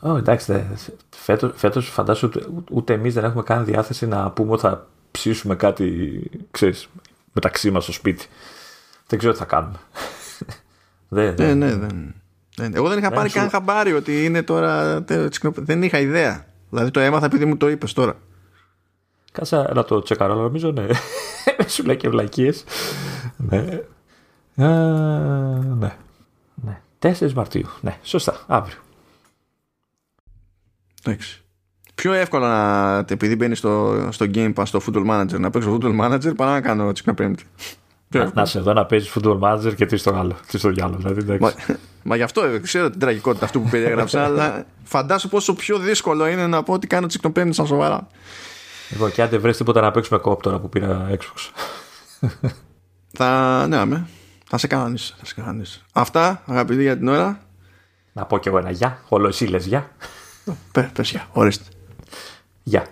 Oh, 0.00 0.16
εντάξει, 0.16 0.64
φέτος, 1.10 1.52
φέτος 1.56 1.88
φαντάσου 1.88 2.26
ούτε, 2.26 2.46
ούτε 2.70 2.92
εμείς 2.92 3.14
δεν 3.14 3.24
έχουμε 3.24 3.42
καν 3.42 3.64
διάθεση 3.64 4.06
να 4.06 4.30
πούμε 4.30 4.52
ότι 4.52 4.60
θα 4.60 4.86
ψήσουμε 5.10 5.54
κάτι, 5.54 6.20
ξέρεις, 6.50 6.88
μεταξύ 7.32 7.70
μας 7.70 7.82
στο 7.82 7.92
σπίτι. 7.92 8.26
Δεν 9.06 9.18
ξέρω 9.18 9.32
τι 9.32 9.38
θα 9.38 9.44
κάνουμε. 9.44 9.78
δεν, 11.08 11.34
ναι, 11.38 11.54
ναι, 11.54 11.76
δεν. 11.76 12.14
Εγώ 12.74 12.88
δεν 12.88 12.98
είχα 12.98 13.10
πάρει 13.10 13.30
καν 13.30 13.50
χαμπάρι 13.50 13.92
ότι 13.92 14.24
είναι 14.24 14.42
τώρα. 14.42 15.04
Δεν 15.54 15.82
είχα 15.82 15.98
ιδέα. 15.98 16.46
Δηλαδή 16.70 16.90
το 16.90 17.00
έμαθα 17.00 17.26
επειδή 17.26 17.44
μου 17.44 17.56
το 17.56 17.68
είπες 17.68 17.92
τώρα. 17.92 18.16
Κάσα 19.32 19.70
να 19.74 19.84
το 19.84 20.02
τσεκαρώ, 20.02 20.32
αλλά 20.32 20.42
νομίζω 20.42 20.70
ναι. 20.70 20.86
Σου 21.72 21.84
λέει 21.84 21.96
και 21.96 22.08
βλακίες. 22.08 22.64
ναι. 23.36 23.80
ναι. 24.54 25.96
ναι. 26.54 26.80
4 27.02 27.32
Μαρτίου. 27.32 27.68
Ναι, 27.80 27.98
σωστά. 28.02 28.40
Αύριο. 28.46 28.78
Εντάξει. 31.04 31.42
Πιο 31.94 32.12
εύκολο 32.12 32.46
να, 32.46 32.96
επειδή 33.08 33.36
μπαίνει 33.36 33.54
στο, 33.54 34.06
στο 34.10 34.26
Game 34.34 34.54
Pass, 34.54 34.62
στο 34.66 34.80
Football 34.86 35.10
Manager, 35.10 35.38
να 35.38 35.50
παίξω 35.50 35.78
Football 35.78 36.00
Manager 36.00 36.32
παρά 36.36 36.50
να 36.50 36.60
κάνω 36.60 36.92
τσικνα 36.92 37.14
πέμπτη. 37.14 37.44
Να, 38.08 38.30
να 38.34 38.44
σε 38.44 38.60
δω 38.60 38.72
να 38.72 38.86
παίζεις 38.86 39.12
Football 39.14 39.38
Manager 39.40 39.74
και 39.74 39.86
τι 39.86 39.96
στο 39.96 40.14
άλλο. 40.14 40.36
Τι 40.46 40.58
στο 40.58 40.68
διάλογο. 40.68 41.12
Δηλαδή, 41.12 41.38
μα, 41.40 41.52
μα 42.02 42.16
γι' 42.16 42.22
αυτό 42.22 42.60
ξέρω 42.62 42.90
την 42.90 43.00
τραγικότητα 43.00 43.44
αυτού 43.44 43.62
που 43.62 43.68
περιέγραψα, 43.68 44.24
αλλά 44.26 44.66
φαντάσου 44.82 45.28
πόσο 45.28 45.54
πιο 45.54 45.78
δύσκολο 45.78 46.26
είναι 46.26 46.46
να 46.46 46.62
πω 46.62 46.72
ότι 46.72 46.86
κάνω 46.86 47.06
τσικνοπέμπτη 47.06 47.54
σαν 47.54 47.66
σοβαρά. 47.66 48.06
Εγώ 48.94 49.10
και 49.10 49.22
αν 49.22 49.28
δεν 49.28 49.40
βρει 49.40 49.54
τίποτα 49.54 49.80
να 49.80 49.90
παίξουμε 49.90 50.18
κόπ 50.18 50.42
τώρα 50.42 50.58
που 50.58 50.68
πήρα 50.68 51.10
Xbox. 51.10 51.50
θα, 53.18 53.66
ναι, 53.68 53.76
αμέ. 53.76 54.06
Θα 54.46 54.58
σε 54.58 54.66
κανονίσω. 54.66 55.14
Θα 55.18 55.24
σε 55.24 55.34
κανονίσω. 55.34 55.80
Αυτά, 55.92 56.42
αγαπητοί 56.46 56.82
για 56.82 56.96
την 56.96 57.08
ώρα. 57.08 57.40
Να 58.12 58.24
πω 58.24 58.38
κι 58.38 58.48
εγώ 58.48 58.58
ένα 58.58 58.70
γεια. 58.70 59.02
Όλο 59.08 59.28
εσύ 59.28 59.46
λες 59.46 59.66
γεια. 59.66 59.90
Πες 60.92 61.10
γεια, 61.10 61.28
ορίστε. 61.32 61.64
Γεια. 62.62 62.86